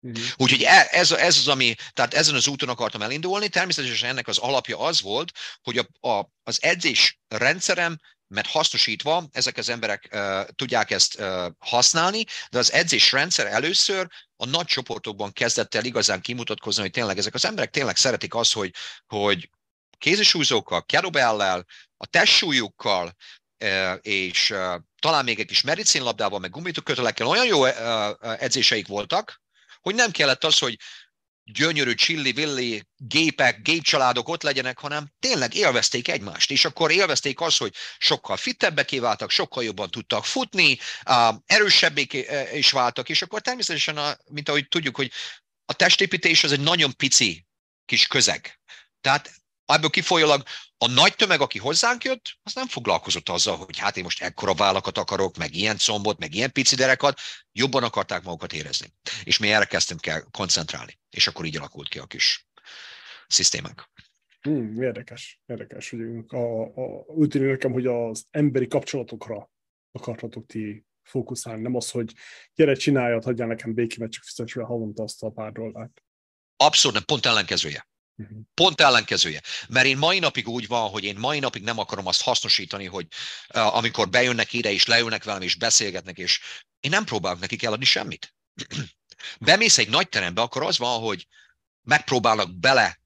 Uh-huh. 0.00 0.24
Úgyhogy 0.36 0.62
e, 0.62 0.88
ez, 0.90 1.12
ez 1.12 1.36
az, 1.36 1.48
ami, 1.48 1.74
tehát 1.92 2.14
ezen 2.14 2.34
az 2.34 2.48
úton 2.48 2.68
akartam 2.68 3.02
elindulni. 3.02 3.48
Természetesen 3.48 4.08
ennek 4.08 4.28
az 4.28 4.38
alapja 4.38 4.78
az 4.78 5.00
volt, 5.00 5.32
hogy 5.62 5.78
a, 5.78 6.08
a, 6.08 6.28
az 6.42 6.62
edzés 6.62 7.18
rendszerem 7.28 7.98
mert 8.28 8.46
hasznosítva 8.50 9.28
ezek 9.32 9.56
az 9.56 9.68
emberek 9.68 10.08
uh, 10.12 10.40
tudják 10.54 10.90
ezt 10.90 11.20
uh, 11.20 11.46
használni, 11.58 12.24
de 12.50 12.58
az 12.58 12.72
edzésrendszer 12.72 13.46
először 13.46 14.08
a 14.36 14.46
nagy 14.46 14.66
csoportokban 14.66 15.32
kezdett 15.32 15.74
el 15.74 15.84
igazán 15.84 16.20
kimutatkozni, 16.20 16.82
hogy 16.82 16.90
tényleg 16.90 17.18
ezek 17.18 17.34
az 17.34 17.44
emberek 17.44 17.70
tényleg 17.70 17.96
szeretik 17.96 18.34
azt, 18.34 18.52
hogy, 18.52 18.74
hogy 19.06 19.50
kézisúzókkal, 19.98 20.84
kettlebell 20.84 21.64
a 21.96 22.06
testsúlyukkal, 22.06 23.16
és 24.00 24.54
talán 24.98 25.24
még 25.24 25.38
egy 25.40 25.46
kis 25.46 25.62
medicinlabdával, 25.62 26.38
meg 26.38 26.50
gumitökötelekkel 26.50 27.26
olyan 27.26 27.46
jó 27.46 27.64
edzéseik 28.20 28.86
voltak, 28.86 29.42
hogy 29.80 29.94
nem 29.94 30.10
kellett 30.10 30.44
az, 30.44 30.58
hogy 30.58 30.76
gyönyörű 31.44 31.94
csilli-villi 31.94 32.86
gépek, 32.96 33.62
gépcsaládok 33.62 34.28
ott 34.28 34.42
legyenek, 34.42 34.78
hanem 34.78 35.12
tényleg 35.18 35.54
élvezték 35.54 36.08
egymást, 36.08 36.50
és 36.50 36.64
akkor 36.64 36.90
élvezték 36.90 37.40
azt, 37.40 37.58
hogy 37.58 37.74
sokkal 37.98 38.36
fittebbek 38.36 39.00
váltak, 39.00 39.30
sokkal 39.30 39.64
jobban 39.64 39.90
tudtak 39.90 40.24
futni, 40.24 40.78
erősebbé 41.46 42.06
is 42.54 42.70
váltak, 42.70 43.08
és 43.08 43.22
akkor 43.22 43.40
természetesen, 43.40 43.96
a, 43.96 44.16
mint 44.30 44.48
ahogy 44.48 44.68
tudjuk, 44.68 44.96
hogy 44.96 45.12
a 45.64 45.72
testépítés 45.72 46.44
az 46.44 46.52
egy 46.52 46.60
nagyon 46.60 46.96
pici 46.96 47.46
kis 47.84 48.06
közeg. 48.06 48.60
Tehát 49.00 49.43
ebből 49.66 49.90
kifolyólag 49.90 50.42
a 50.78 50.88
nagy 50.88 51.16
tömeg, 51.16 51.40
aki 51.40 51.58
hozzánk 51.58 52.04
jött, 52.04 52.38
az 52.42 52.54
nem 52.54 52.66
foglalkozott 52.66 53.28
azzal, 53.28 53.56
hogy 53.56 53.78
hát 53.78 53.96
én 53.96 54.02
most 54.02 54.22
ekkora 54.22 54.54
vállakat 54.54 54.98
akarok, 54.98 55.36
meg 55.36 55.54
ilyen 55.54 55.76
combot, 55.76 56.18
meg 56.18 56.34
ilyen 56.34 56.52
pici 56.52 56.74
derekat, 56.74 57.20
jobban 57.52 57.82
akarták 57.82 58.22
magukat 58.22 58.52
érezni. 58.52 58.92
És 59.24 59.38
mi 59.38 59.52
erre 59.52 59.64
kezdtünk 59.64 60.00
kell 60.00 60.20
koncentrálni. 60.30 60.98
És 61.10 61.26
akkor 61.26 61.44
így 61.44 61.56
alakult 61.56 61.88
ki 61.88 61.98
a 61.98 62.06
kis 62.06 62.46
szisztémánk. 63.26 63.88
Hmm, 64.40 64.82
érdekes, 64.82 65.40
érdekes, 65.46 65.90
hogy 65.90 66.00
a, 66.28 66.62
a, 66.62 67.04
úgy 67.06 67.28
tűnik 67.28 67.48
nekem, 67.48 67.72
hogy 67.72 67.86
az 67.86 68.24
emberi 68.30 68.66
kapcsolatokra 68.66 69.50
akartatok 69.92 70.46
ti 70.46 70.84
fókuszálni, 71.02 71.62
nem 71.62 71.74
az, 71.74 71.90
hogy 71.90 72.12
gyere, 72.54 72.74
csináljad, 72.74 73.24
hagyjál 73.24 73.48
nekem 73.48 73.74
békémet, 73.74 74.10
csak 74.10 74.22
fizess 74.22 74.52
havonta 74.52 75.02
azt 75.02 75.22
a 75.22 75.30
pár 75.30 75.52
dollárt. 75.52 76.02
Abszolút, 76.56 76.96
nem, 76.96 77.04
pont 77.04 77.26
ellenkezője. 77.26 77.88
Uh-huh. 78.16 78.38
Pont 78.54 78.80
ellenkezője. 78.80 79.42
Mert 79.68 79.86
én 79.86 79.96
mai 79.96 80.18
napig 80.18 80.48
úgy 80.48 80.66
van, 80.66 80.90
hogy 80.90 81.04
én 81.04 81.16
mai 81.16 81.38
napig 81.38 81.62
nem 81.62 81.78
akarom 81.78 82.06
azt 82.06 82.22
hasznosítani, 82.22 82.84
hogy 82.84 83.06
uh, 83.54 83.76
amikor 83.76 84.08
bejönnek 84.08 84.52
ide, 84.52 84.72
és 84.72 84.86
leülnek 84.86 85.24
velem, 85.24 85.42
és 85.42 85.54
beszélgetnek, 85.54 86.18
és 86.18 86.40
én 86.80 86.90
nem 86.90 87.04
próbálok 87.04 87.40
nekik 87.40 87.62
eladni 87.62 87.84
semmit. 87.84 88.34
Bemész 89.40 89.78
egy 89.78 89.88
nagy 89.88 90.08
terembe, 90.08 90.42
akkor 90.42 90.62
az 90.62 90.78
van, 90.78 91.00
hogy 91.00 91.26
megpróbálnak 91.82 92.58
bele 92.58 93.00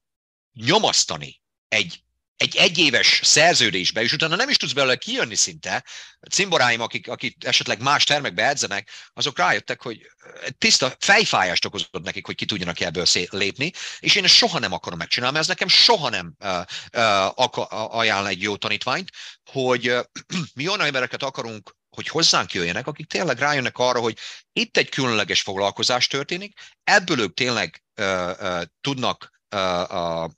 nyomasztani 0.53 1.41
egy 1.67 2.03
egy 2.39 2.55
egyéves 2.55 3.19
szerződésbe, 3.23 4.01
és 4.01 4.13
utána 4.13 4.35
nem 4.35 4.49
is 4.49 4.57
tudsz 4.57 4.71
belőle 4.71 4.95
kijönni 4.95 5.35
szinte. 5.35 5.83
A 6.19 6.27
cimboráim, 6.27 6.81
akik, 6.81 7.07
akik 7.07 7.45
esetleg 7.45 7.81
más 7.81 8.03
termekbe 8.03 8.47
edzenek, 8.47 8.89
azok 9.13 9.37
rájöttek, 9.37 9.81
hogy 9.81 10.11
tiszta 10.57 10.95
fejfájást 10.99 11.65
okozott 11.65 12.03
nekik, 12.03 12.25
hogy 12.25 12.35
ki 12.35 12.45
tudjanak 12.45 12.79
ebből 12.79 13.05
lépni, 13.29 13.71
és 13.99 14.15
én 14.15 14.23
ezt 14.23 14.33
soha 14.33 14.59
nem 14.59 14.73
akarom 14.73 14.97
megcsinálni, 14.97 15.35
mert 15.35 15.49
ez 15.49 15.55
nekem 15.57 15.67
soha 15.67 16.09
nem 16.09 16.35
uh, 16.39 16.59
uh, 16.93 17.95
ajánl 17.95 18.27
egy 18.27 18.41
jó 18.41 18.55
tanítványt, 18.55 19.09
hogy 19.51 19.89
uh, 19.89 20.03
mi 20.55 20.67
olyan 20.67 20.81
embereket 20.81 21.23
akarunk 21.23 21.77
hogy 21.89 22.07
hozzánk 22.07 22.53
jöjjenek, 22.53 22.87
akik 22.87 23.07
tényleg 23.07 23.39
rájönnek 23.39 23.77
arra, 23.77 23.99
hogy 23.99 24.17
itt 24.53 24.77
egy 24.77 24.89
különleges 24.89 25.41
foglalkozás 25.41 26.07
történik, 26.07 26.59
ebből 26.83 27.19
ők 27.19 27.33
tényleg 27.33 27.83
uh, 28.01 28.31
uh, 28.39 28.61
tudnak 28.81 29.38
a, 29.49 30.23
a, 30.23 30.31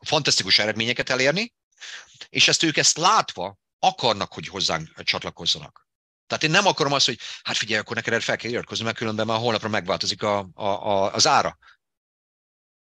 fantasztikus 0.00 0.58
eredményeket 0.58 1.10
elérni, 1.10 1.54
és 2.28 2.48
ezt 2.48 2.62
ők 2.62 2.76
ezt 2.76 2.96
látva 2.96 3.58
akarnak, 3.78 4.32
hogy 4.32 4.48
hozzánk 4.48 5.02
csatlakozzanak. 5.02 5.86
Tehát 6.26 6.42
én 6.44 6.50
nem 6.50 6.66
akarom 6.66 6.92
azt, 6.92 7.06
hogy 7.06 7.18
hát 7.42 7.56
figyelj, 7.56 7.80
akkor 7.80 7.96
neked 7.96 8.22
fel 8.22 8.36
kell 8.36 8.50
iratkozni, 8.50 8.84
mert 8.84 8.96
különben 8.96 9.26
már 9.26 9.38
holnapra 9.38 9.68
megváltozik 9.68 10.22
a, 10.22 10.48
a, 10.54 10.64
a, 10.64 11.12
az 11.14 11.26
ára. 11.26 11.58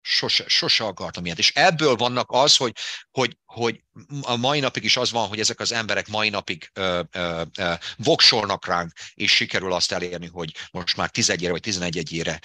Sose, 0.01 0.47
sose 0.47 0.83
akartam 0.83 1.25
ilyet. 1.25 1.37
És 1.37 1.51
ebből 1.55 1.95
vannak 1.95 2.31
az, 2.31 2.55
hogy, 2.55 2.71
hogy, 3.11 3.37
hogy 3.45 3.83
a 4.21 4.35
mai 4.35 4.59
napig 4.59 4.83
is 4.83 4.97
az 4.97 5.11
van, 5.11 5.27
hogy 5.27 5.39
ezek 5.39 5.59
az 5.59 5.71
emberek 5.71 6.07
mai 6.07 6.29
napig 6.29 6.69
ö, 6.73 7.01
ö, 7.11 7.41
ö, 7.57 7.73
voksolnak 7.97 8.65
ránk, 8.65 8.91
és 9.13 9.35
sikerül 9.35 9.73
azt 9.73 9.91
elérni, 9.91 10.27
hogy 10.27 10.55
most 10.71 10.97
már 10.97 11.09
11 11.09 11.49
vagy 11.49 11.61
11 11.61 12.11
ére 12.11 12.39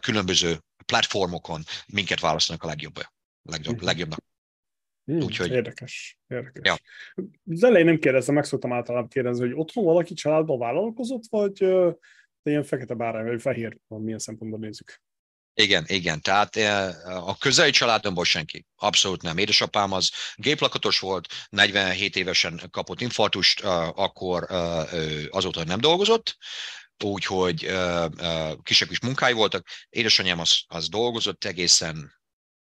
különböző 0.00 0.60
platformokon 0.86 1.62
minket 1.86 2.20
választanak 2.20 2.62
a 2.62 2.66
legjobb, 2.66 2.98
legjobb, 3.42 3.82
legjobbnak. 3.82 4.24
Hmm, 5.04 5.22
Úgyhogy... 5.22 5.50
Érdekes, 5.50 6.18
érdekes. 6.26 6.62
Ja. 6.64 6.76
Az 7.50 7.64
elején 7.64 7.86
nem 7.86 7.98
kérdeztem, 7.98 8.34
meg 8.34 8.44
szoktam 8.44 8.72
általában 8.72 9.08
kérdezni, 9.08 9.46
hogy 9.46 9.58
otthon 9.58 9.84
valaki 9.84 10.14
családban 10.14 10.58
vállalkozott, 10.58 11.22
vagy 11.30 11.62
uh, 11.62 11.94
ilyen 12.42 12.64
fekete 12.64 12.94
bárány, 12.94 13.24
vagy 13.24 13.40
fehér, 13.40 13.78
milyen 13.88 14.18
szempontból 14.18 14.58
nézzük. 14.58 15.00
Igen, 15.58 15.84
igen. 15.86 16.20
Tehát 16.20 16.56
a 17.04 17.38
közeli 17.38 17.70
családomból 17.70 18.24
senki. 18.24 18.66
Abszolút 18.76 19.22
nem. 19.22 19.38
Édesapám 19.38 19.92
az 19.92 20.10
géplakatos 20.34 20.98
volt, 20.98 21.26
47 21.48 22.16
évesen 22.16 22.60
kapott 22.70 23.00
infartust, 23.00 23.60
akkor 23.94 24.46
azóta 25.30 25.64
nem 25.64 25.80
dolgozott, 25.80 26.36
úgyhogy 27.04 27.72
kisebb 28.62 28.90
is 28.90 29.00
munkái 29.00 29.32
voltak. 29.32 29.68
Édesanyám 29.88 30.38
az, 30.38 30.62
az 30.66 30.88
dolgozott 30.88 31.44
egészen 31.44 32.14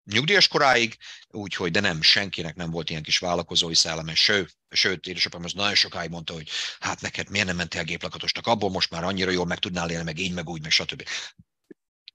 nyugdíjas 0.03 0.47
koráig, 0.47 0.97
úgyhogy, 1.27 1.71
de 1.71 1.79
nem, 1.79 2.01
senkinek 2.01 2.55
nem 2.55 2.71
volt 2.71 2.89
ilyen 2.89 3.03
kis 3.03 3.17
vállalkozói 3.17 3.75
szelleme, 3.75 4.15
sőt, 4.15 4.57
sőt, 4.69 5.07
édesapám 5.07 5.43
az 5.43 5.53
nagyon 5.53 5.75
sokáig 5.75 6.09
mondta, 6.09 6.33
hogy 6.33 6.49
hát 6.79 7.01
neked 7.01 7.29
miért 7.29 7.47
nem 7.47 7.55
mentél 7.55 7.83
géplakatosnak, 7.83 8.47
abból 8.47 8.69
most 8.69 8.89
már 8.89 9.03
annyira 9.03 9.31
jól 9.31 9.45
meg 9.45 9.59
tudnál 9.59 9.89
élni, 9.89 10.03
meg 10.03 10.19
így, 10.19 10.33
meg 10.33 10.49
úgy, 10.49 10.61
meg 10.61 10.71
stb. 10.71 11.07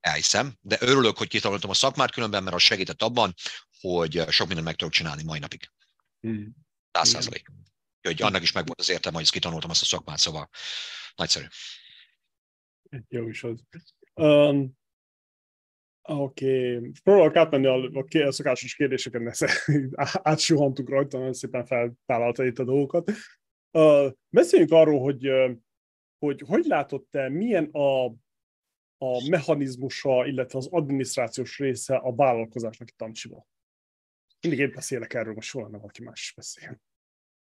Elhiszem, 0.00 0.56
de 0.60 0.76
örülök, 0.80 1.18
hogy 1.18 1.28
kitanultam 1.28 1.70
a 1.70 1.74
szakmát 1.74 2.10
különben, 2.10 2.42
mert 2.42 2.56
az 2.56 2.62
segített 2.62 3.02
abban, 3.02 3.34
hogy 3.80 4.24
sok 4.28 4.46
mindent 4.46 4.66
meg 4.66 4.76
tudok 4.76 4.92
csinálni 4.92 5.22
mai 5.22 5.38
napig. 5.38 5.70
Hmm. 6.20 6.54
Száz 6.92 7.08
százalék. 7.08 7.46
Hogy 8.02 8.22
annak 8.22 8.42
is 8.42 8.52
megvolt 8.52 8.80
az 8.80 8.88
értelme, 8.88 9.16
hogy 9.16 9.26
ezt 9.26 9.34
kitanultam 9.34 9.70
azt 9.70 9.82
a 9.82 9.84
szakmát, 9.84 10.18
szóval 10.18 10.50
nagyszerű. 11.14 11.46
Jó 13.08 13.28
is 13.28 13.44
az. 13.44 13.64
Um, 14.14 14.76
Oké, 16.08 16.76
okay. 16.76 16.90
próbálok 17.02 17.36
átmenni 17.36 17.66
a, 17.66 18.26
a 18.26 18.32
szokásos 18.32 18.74
kérdéseken, 18.74 19.22
mert 19.22 19.38
átsuhantuk 20.30 20.88
rajta, 20.88 21.18
nagyon 21.18 21.32
szépen 21.32 21.66
feltállalta 21.66 22.44
itt 22.44 22.58
a 22.58 22.64
dolgokat. 22.64 23.10
Uh, 23.70 24.12
beszéljünk 24.28 24.72
arról, 24.72 25.00
hogy, 25.00 25.28
hogy 26.18 26.42
hogy 26.46 26.64
látod 26.64 27.04
te, 27.10 27.28
milyen 27.28 27.64
a, 27.64 28.04
a 28.98 29.28
mechanizmusa, 29.28 30.26
illetve 30.26 30.58
az 30.58 30.66
adminisztrációs 30.70 31.58
része 31.58 31.96
a 31.96 32.14
vállalkozásnak 32.14 32.88
itt 32.88 32.96
Tancsiba. 32.96 33.46
Mindig 34.40 34.60
én 34.60 34.72
beszélek 34.74 35.14
erről, 35.14 35.34
most 35.34 35.48
soha 35.48 35.68
nem 35.68 35.80
valaki 35.80 36.02
más 36.02 36.32
beszél. 36.36 36.80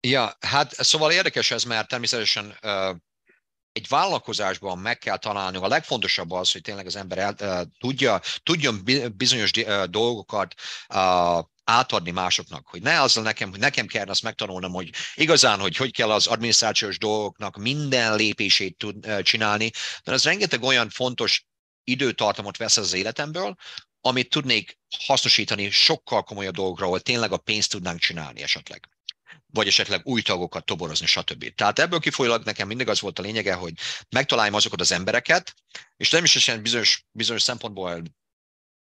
Ja, 0.07 0.31
hát 0.39 0.71
szóval 0.71 1.11
érdekes 1.11 1.51
ez, 1.51 1.63
mert 1.63 1.87
természetesen 1.87 2.45
uh, 2.45 2.97
egy 3.73 3.87
vállalkozásban 3.87 4.77
meg 4.77 4.97
kell 4.97 5.17
találni, 5.17 5.57
a 5.57 5.67
legfontosabb 5.67 6.31
az, 6.31 6.51
hogy 6.51 6.61
tényleg 6.61 6.85
az 6.85 6.95
ember 6.95 7.17
el, 7.17 7.35
uh, 7.39 7.61
tudja, 7.79 8.21
tudjon 8.43 8.83
bizonyos 9.15 9.51
uh, 9.51 9.83
dolgokat 9.83 10.53
uh, 10.89 11.45
átadni 11.63 12.11
másoknak, 12.11 12.67
hogy 12.67 12.81
ne 12.81 13.01
azzal 13.01 13.23
nekem, 13.23 13.49
hogy 13.49 13.59
nekem 13.59 13.87
kell 13.87 14.07
azt 14.07 14.23
megtanulnom, 14.23 14.73
hogy 14.73 14.89
igazán, 15.15 15.59
hogy 15.59 15.75
hogy 15.75 15.91
kell 15.91 16.11
az 16.11 16.27
adminisztrációs 16.27 16.97
dolgoknak 16.97 17.57
minden 17.57 18.15
lépését 18.15 18.77
tud, 18.77 19.21
csinálni, 19.21 19.71
de 20.03 20.11
ez 20.11 20.23
rengeteg 20.23 20.63
olyan 20.63 20.89
fontos 20.89 21.45
időtartamot 21.83 22.57
vesz 22.57 22.77
az 22.77 22.93
életemből, 22.93 23.55
amit 24.01 24.29
tudnék 24.29 24.77
hasznosítani 25.05 25.69
sokkal 25.69 26.23
komolyabb 26.23 26.55
dolgokra, 26.55 26.85
ahol 26.85 26.99
tényleg 26.99 27.31
a 27.31 27.37
pénzt 27.37 27.71
tudnánk 27.71 27.99
csinálni 27.99 28.41
esetleg 28.41 28.92
vagy 29.53 29.67
esetleg 29.67 30.01
új 30.03 30.21
tagokat 30.21 30.65
toborozni, 30.65 31.05
stb. 31.05 31.55
Tehát 31.55 31.79
ebből 31.79 31.99
kifolyólag 31.99 32.43
nekem 32.43 32.67
mindig 32.67 32.87
az 32.87 32.99
volt 32.99 33.19
a 33.19 33.21
lényege, 33.21 33.53
hogy 33.53 33.73
megtaláljam 34.09 34.53
azokat 34.53 34.81
az 34.81 34.91
embereket, 34.91 35.53
és 35.97 36.09
természetesen 36.09 36.61
bizonyos, 36.61 37.05
bizonyos 37.11 37.41
szempontból 37.41 38.03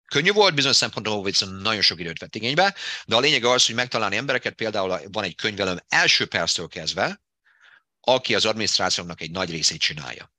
könnyű 0.07 0.33
volt, 0.33 0.55
bizonyos 0.55 0.77
szempontból 0.77 1.23
viszont 1.23 1.63
nagyon 1.63 1.81
sok 1.81 2.01
időt 2.01 2.19
vett 2.19 2.35
igénybe, 2.35 2.75
de 3.05 3.17
a 3.17 3.21
lényeg 3.21 3.45
az, 3.45 3.67
hogy 3.67 3.75
megtalálni 3.75 4.17
embereket, 4.17 4.55
például 4.55 5.01
van 5.13 5.25
egy 5.25 5.35
könyvelőm 5.35 5.79
első 5.89 6.27
perctől 6.27 6.69
kezdve, 6.69 7.21
aki 8.01 8.35
az 8.35 8.45
adminisztrációnak 8.45 9.21
egy 9.21 9.31
nagy 9.31 9.51
részét 9.51 9.81
csinálja 9.81 10.33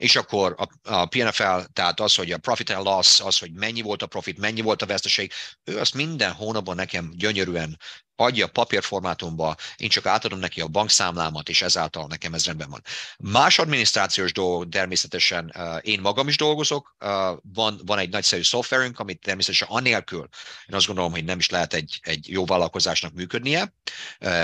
és 0.00 0.16
akkor 0.16 0.54
a, 0.58 0.92
a 0.92 1.06
PNFL, 1.06 1.60
tehát 1.72 2.00
az, 2.00 2.14
hogy 2.14 2.32
a 2.32 2.38
profit 2.38 2.70
and 2.70 2.84
loss, 2.84 3.20
az, 3.20 3.38
hogy 3.38 3.52
mennyi 3.52 3.82
volt 3.82 4.02
a 4.02 4.06
profit, 4.06 4.38
mennyi 4.38 4.60
volt 4.60 4.82
a 4.82 4.86
veszteség, 4.86 5.32
ő 5.64 5.78
azt 5.78 5.94
minden 5.94 6.32
hónapban 6.32 6.74
nekem 6.74 7.12
gyönyörűen 7.16 7.78
adja 8.20 8.46
papírformátumba, 8.46 9.56
én 9.76 9.88
csak 9.88 10.06
átadom 10.06 10.38
neki 10.38 10.60
a 10.60 10.66
bankszámlámat, 10.66 11.48
és 11.48 11.62
ezáltal 11.62 12.06
nekem 12.06 12.34
ez 12.34 12.46
rendben 12.46 12.70
van. 12.70 12.82
Más 13.18 13.58
adminisztrációs 13.58 14.32
dolog, 14.32 14.68
természetesen 14.68 15.54
én 15.80 16.00
magam 16.00 16.28
is 16.28 16.36
dolgozok, 16.36 16.96
van, 17.42 17.80
van 17.84 17.98
egy 17.98 18.08
nagyszerű 18.08 18.42
szoftverünk, 18.42 18.98
amit 18.98 19.20
természetesen 19.20 19.68
anélkül, 19.70 20.28
én 20.66 20.74
azt 20.74 20.86
gondolom, 20.86 21.12
hogy 21.12 21.24
nem 21.24 21.38
is 21.38 21.48
lehet 21.48 21.74
egy, 21.74 22.00
egy 22.02 22.28
jó 22.28 22.44
vállalkozásnak 22.44 23.12
működnie. 23.12 23.74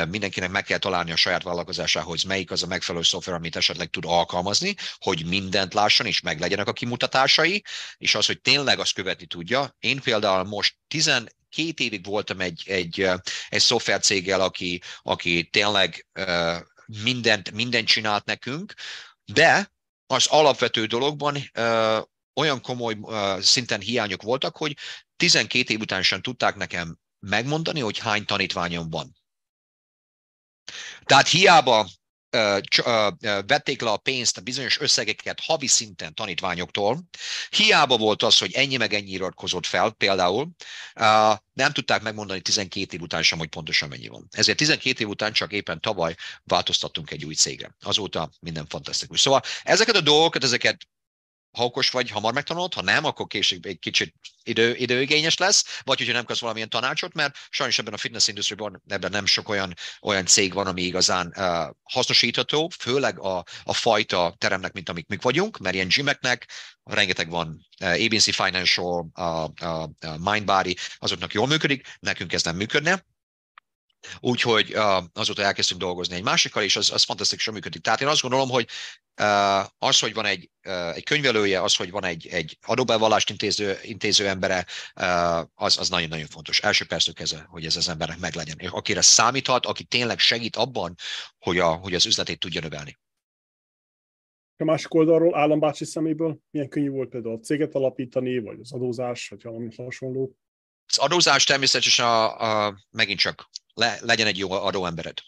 Mindenkinek 0.09 0.51
meg 0.51 0.65
kell 0.65 0.79
találni 0.79 1.13
a 1.13 1.17
saját 1.17 1.43
vállalkozásához, 1.43 2.23
melyik 2.23 2.51
az 2.51 2.63
a 2.63 2.67
megfelelő 2.67 3.05
szoftver, 3.05 3.35
amit 3.35 3.57
esetleg 3.57 3.91
tud 3.91 4.05
alkalmazni, 4.07 4.75
hogy 4.99 5.27
mindent 5.27 5.75
lásson, 5.75 6.07
és 6.07 6.21
meglegyenek 6.21 6.69
a 6.69 6.73
kimutatásai, 6.73 7.65
és 7.97 8.15
az, 8.15 8.27
hogy 8.27 8.41
tényleg 8.41 8.79
azt 8.79 8.93
követni 8.93 9.27
tudja. 9.27 9.77
Én 9.79 10.01
például 10.01 10.45
most 10.45 10.77
10, 10.89 11.11
két 11.57 11.81
évig 11.81 12.05
voltam 12.05 12.41
egy, 12.41 12.63
egy, 12.67 13.09
egy 13.49 13.61
szoftvercéggel, 13.61 14.41
aki, 14.41 14.83
aki 15.03 15.49
tényleg 15.53 16.07
mindent, 16.87 17.51
mindent 17.51 17.87
csinált 17.87 18.25
nekünk, 18.25 18.75
de 19.25 19.73
az 20.07 20.27
alapvető 20.27 20.87
dologban 20.87 21.51
olyan 22.35 22.61
komoly 22.63 22.97
szinten 23.41 23.81
hiányok 23.81 24.23
voltak, 24.23 24.57
hogy 24.57 24.77
12 25.17 25.73
év 25.73 25.81
után 25.81 26.03
sem 26.03 26.21
tudták 26.21 26.57
nekem 26.57 26.99
megmondani, 27.19 27.81
hogy 27.81 27.99
hány 27.99 28.25
tanítványom 28.25 28.91
van. 28.91 29.17
Tehát 31.05 31.29
hiába 31.29 31.89
vették 33.47 33.81
le 33.81 33.91
a 33.91 33.97
pénzt, 33.97 34.39
a 34.39 34.41
bizonyos 34.41 34.81
összegeket 34.81 35.41
havi 35.41 35.67
szinten 35.67 36.15
tanítványoktól. 36.15 37.09
Hiába 37.51 37.97
volt 37.97 38.23
az, 38.23 38.39
hogy 38.39 38.53
ennyi 38.53 38.77
meg 38.77 38.95
ennyi 38.95 39.11
iratkozott 39.11 39.67
fel, 39.67 39.91
például, 39.91 40.49
nem 41.53 41.73
tudták 41.73 42.03
megmondani 42.03 42.41
12 42.41 42.97
év 42.97 43.01
után 43.01 43.23
sem, 43.23 43.39
hogy 43.39 43.49
pontosan 43.49 43.89
mennyi 43.89 44.09
van. 44.09 44.29
Ezért 44.31 44.59
12 44.59 45.01
év 45.01 45.09
után 45.09 45.33
csak 45.33 45.53
éppen 45.53 45.81
tavaly 45.81 46.15
változtattunk 46.45 47.11
egy 47.11 47.25
új 47.25 47.35
cégre. 47.35 47.77
Azóta 47.81 48.31
minden 48.41 48.67
fantasztikus. 48.69 49.21
Szóval 49.21 49.43
ezeket 49.63 49.97
a 49.97 50.01
dolgokat, 50.01 50.45
ezeket 50.45 50.89
ha 51.57 51.65
okos 51.65 51.91
vagy, 51.91 52.11
hamar 52.11 52.33
megtanulod, 52.33 52.75
ha 52.75 52.83
nem, 52.83 53.05
akkor 53.05 53.27
később 53.27 53.65
egy 53.65 53.79
kicsit 53.79 54.15
idő, 54.43 54.75
időigényes 54.75 55.37
lesz, 55.37 55.81
vagy 55.85 55.99
hogyha 55.99 56.13
nem 56.13 56.25
kapsz 56.25 56.41
valamilyen 56.41 56.69
tanácsot, 56.69 57.15
mert 57.15 57.37
sajnos 57.51 57.79
ebben 57.79 57.93
a 57.93 57.97
fitness 57.97 58.29
industryban 58.29 58.83
ebben 58.89 59.11
nem 59.11 59.27
sok 59.27 59.49
olyan, 59.49 59.75
olyan 60.01 60.27
cég 60.27 60.53
van, 60.53 60.67
ami 60.67 60.83
igazán 60.83 61.33
uh, 61.37 61.75
hasznosítható, 61.83 62.71
főleg 62.79 63.21
a, 63.21 63.45
a 63.65 63.73
fajta 63.73 64.35
teremnek, 64.39 64.73
mint 64.73 64.89
amik 64.89 65.07
mik 65.07 65.23
vagyunk, 65.23 65.59
mert 65.59 65.75
ilyen 65.75 65.89
gymeknek 65.89 66.49
rengeteg 66.85 67.29
van, 67.29 67.67
uh, 67.81 68.05
ABC 68.05 68.35
Financial, 68.35 69.09
uh, 69.15 69.45
uh, 69.45 70.19
Mindbody, 70.19 70.77
azoknak 70.99 71.33
jól 71.33 71.47
működik, 71.47 71.87
nekünk 72.01 72.33
ez 72.33 72.43
nem 72.43 72.57
működne, 72.57 73.05
Úgyhogy 74.21 74.75
uh, 74.75 75.05
azóta 75.13 75.43
elkezdtünk 75.43 75.81
dolgozni 75.81 76.15
egy 76.15 76.23
másikkal, 76.23 76.63
és 76.63 76.77
az, 76.77 76.91
az 76.91 77.03
fantasztikusan 77.03 77.55
működik. 77.55 77.83
Tehát 77.83 78.01
én 78.01 78.09
azt 78.09 78.23
gondolom, 78.23 78.49
hogy 78.49 78.69
az, 79.79 79.99
hogy 79.99 80.15
van 80.15 80.25
egy, 80.25 80.51
egy 80.95 81.05
könyvelője, 81.05 81.63
az, 81.63 81.77
hogy 81.77 81.91
van 81.91 82.05
egy, 82.05 82.27
egy 82.27 82.59
adóbevallást 82.67 83.31
intéző, 83.31 83.79
intéző 83.83 84.29
embere, 84.29 84.67
az, 85.55 85.79
az 85.79 85.89
nagyon-nagyon 85.89 86.27
fontos. 86.27 86.61
Első 86.61 86.85
perctől 86.85 87.15
kezdve, 87.15 87.47
hogy 87.49 87.65
ez 87.65 87.77
az 87.77 87.89
embernek 87.89 88.19
meglegyen. 88.19 88.59
És 88.59 88.69
akire 88.69 89.01
számíthat, 89.01 89.67
aki 89.67 89.85
tényleg 89.85 90.19
segít 90.19 90.57
abban, 90.57 90.95
hogy, 91.39 91.59
a, 91.59 91.69
hogy 91.69 91.95
az 91.95 92.07
üzletét 92.07 92.39
tudja 92.39 92.61
növelni. 92.61 92.99
A 94.59 94.65
másik 94.65 94.95
oldalról 94.95 95.37
állambácsi 95.37 95.85
szeméből 95.85 96.39
milyen 96.51 96.69
könnyű 96.69 96.91
volt 96.91 97.09
például 97.09 97.35
a 97.35 97.41
céget 97.41 97.75
alapítani, 97.75 98.39
vagy 98.39 98.61
az 98.61 98.73
adózás, 98.73 99.29
vagy 99.29 99.43
valami 99.43 99.69
hasonló? 99.77 100.37
Az 100.89 100.99
adózás 100.99 101.45
természetesen 101.45 102.07
a, 102.07 102.67
a, 102.67 102.77
megint 102.91 103.19
csak 103.19 103.51
le, 103.75 103.99
legyen 104.01 104.27
egy 104.27 104.39
jó 104.39 104.51
adóembered. 104.51 105.19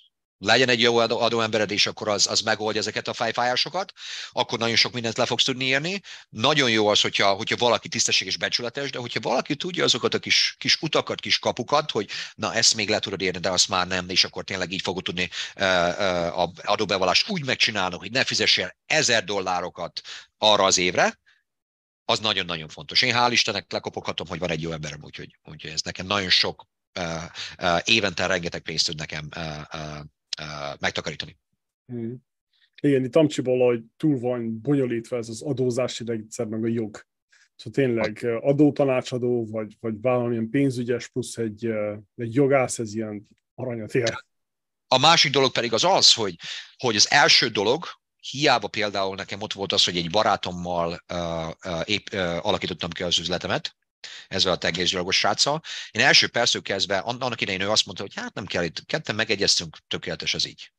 Legyen 0.41 0.69
egy 0.69 0.81
jó 0.81 0.97
adó, 0.97 1.21
adóembered, 1.21 1.71
és 1.71 1.87
akkor 1.87 2.09
az, 2.09 2.27
az 2.27 2.41
megoldja 2.41 2.81
ezeket 2.81 3.09
a 3.09 3.13
fejfájásokat, 3.13 3.93
akkor 4.31 4.59
nagyon 4.59 4.77
sok 4.77 4.93
mindent 4.93 5.17
le 5.17 5.27
fogsz 5.27 5.45
tudni 5.45 5.65
írni. 5.65 6.01
Nagyon 6.29 6.71
jó 6.71 6.89
az, 6.89 7.01
hogyha, 7.01 7.33
hogyha 7.33 7.57
valaki 7.57 7.89
tisztességes, 7.89 8.37
becsületes, 8.37 8.91
de 8.91 8.99
hogyha 8.99 9.21
valaki 9.21 9.57
tudja 9.57 9.85
azokat 9.85 10.15
a 10.15 10.19
kis, 10.19 10.55
kis 10.59 10.77
utakat, 10.81 11.21
kis 11.21 11.39
kapukat, 11.39 11.91
hogy 11.91 12.11
na 12.35 12.55
ezt 12.55 12.75
még 12.75 12.89
le 12.89 12.99
tudod 12.99 13.21
érni, 13.21 13.41
de 13.41 13.51
azt 13.51 13.69
már 13.69 13.87
nem, 13.87 14.09
és 14.09 14.25
akkor 14.25 14.45
tényleg 14.45 14.73
így 14.73 14.83
fogod 14.83 15.03
tudni 15.03 15.31
uh, 15.57 15.89
uh, 16.35 16.49
adóbevallást 16.65 17.29
úgy 17.29 17.45
megcsinálni, 17.45 17.97
hogy 17.97 18.11
ne 18.11 18.25
fizessél 18.25 18.77
ezer 18.87 19.25
dollárokat 19.25 20.01
arra 20.39 20.65
az 20.65 20.79
évre, 20.79 21.19
az 22.11 22.21
nagyon-nagyon 22.21 22.69
fontos. 22.69 23.03
Én 23.03 23.15
hál' 23.17 23.29
Istennek 23.31 23.73
lekopoghatom, 23.73 24.27
hogy 24.27 24.39
van 24.39 24.51
egy 24.51 24.63
jó 24.63 24.71
emberem, 24.71 25.01
úgyhogy, 25.03 25.39
úgyhogy 25.45 25.71
ez 25.71 25.83
nekem 25.83 26.07
nagyon 26.07 26.31
sok 26.31 26.67
uh, 26.99 27.05
uh, 27.63 27.81
évente 27.85 28.27
rengeteg 28.27 28.61
pénzt 28.61 28.87
tud 28.87 28.97
nekem 28.97 29.29
uh, 29.37 29.45
uh, 29.75 29.99
uh, 30.41 30.79
megtakarítani. 30.81 31.39
Hmm. 31.87 32.27
Igen, 32.81 33.05
itt 33.05 33.17
Amcsiból, 33.17 33.67
hogy 33.67 33.83
túl 33.97 34.19
van 34.19 34.61
bonyolítva 34.61 35.17
ez 35.17 35.29
az 35.29 35.43
adózási 35.43 36.05
rendszer, 36.05 36.47
meg 36.47 36.65
a 36.65 36.67
jog. 36.67 37.07
Szóval 37.57 37.85
tényleg 37.85 38.25
adótanácsadó, 38.41 39.47
vagy, 39.51 39.77
vagy 39.81 40.01
valamilyen 40.01 40.51
pénzügyes 40.51 41.09
plusz 41.09 41.37
egy, 41.37 41.67
egy 42.17 42.35
jogász, 42.35 42.79
ez 42.79 42.95
ilyen 42.95 43.29
aranyat 43.55 43.95
ér. 43.95 44.25
A 44.89 44.99
másik 44.99 45.33
dolog 45.33 45.53
pedig 45.53 45.73
az 45.73 45.85
az, 45.85 46.15
hogy, 46.15 46.37
hogy 46.77 46.97
az 46.97 47.11
első 47.11 47.49
dolog, 47.49 47.87
hiába 48.21 48.69
például 48.69 49.14
nekem 49.14 49.41
ott 49.41 49.53
volt 49.53 49.73
az, 49.73 49.85
hogy 49.85 49.97
egy 49.97 50.11
barátommal 50.11 51.05
uh, 51.12 51.49
uh, 51.49 51.81
épp 51.85 52.07
uh, 52.12 52.47
alakítottam 52.47 52.91
ki 52.91 53.03
az 53.03 53.19
üzletemet, 53.19 53.77
ezzel 54.29 54.53
a 54.53 54.59
tegészgyalogos 54.59 55.16
sráccal. 55.16 55.62
Én 55.91 56.03
első 56.03 56.29
perctől 56.29 56.62
kezdve, 56.62 56.99
annak 56.99 57.41
idején 57.41 57.61
ő 57.61 57.71
azt 57.71 57.87
mondta, 57.87 58.05
hogy 58.05 58.14
hát 58.14 58.35
nem 58.35 58.47
kell 58.47 58.64
itt, 58.64 58.87
ketten 58.87 59.14
megegyeztünk, 59.14 59.79
tökéletes 59.87 60.35
az 60.35 60.47
így. 60.47 60.73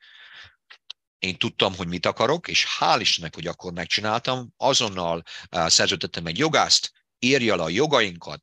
Én 1.20 1.38
tudtam, 1.38 1.76
hogy 1.76 1.88
mit 1.88 2.06
akarok, 2.06 2.48
és 2.48 2.68
hál' 2.80 2.98
Istennek, 3.00 3.36
hogy 3.36 3.48
akkor 3.48 3.74
megcsináltam, 3.74 4.54
azonnal 4.58 5.24
uh, 5.52 5.68
szerződtettem 5.68 6.26
egy 6.26 6.38
jogást, 6.38 6.92
írja 7.20 7.56
le 7.56 7.64
a 7.64 7.70
jogainkat, 7.70 8.42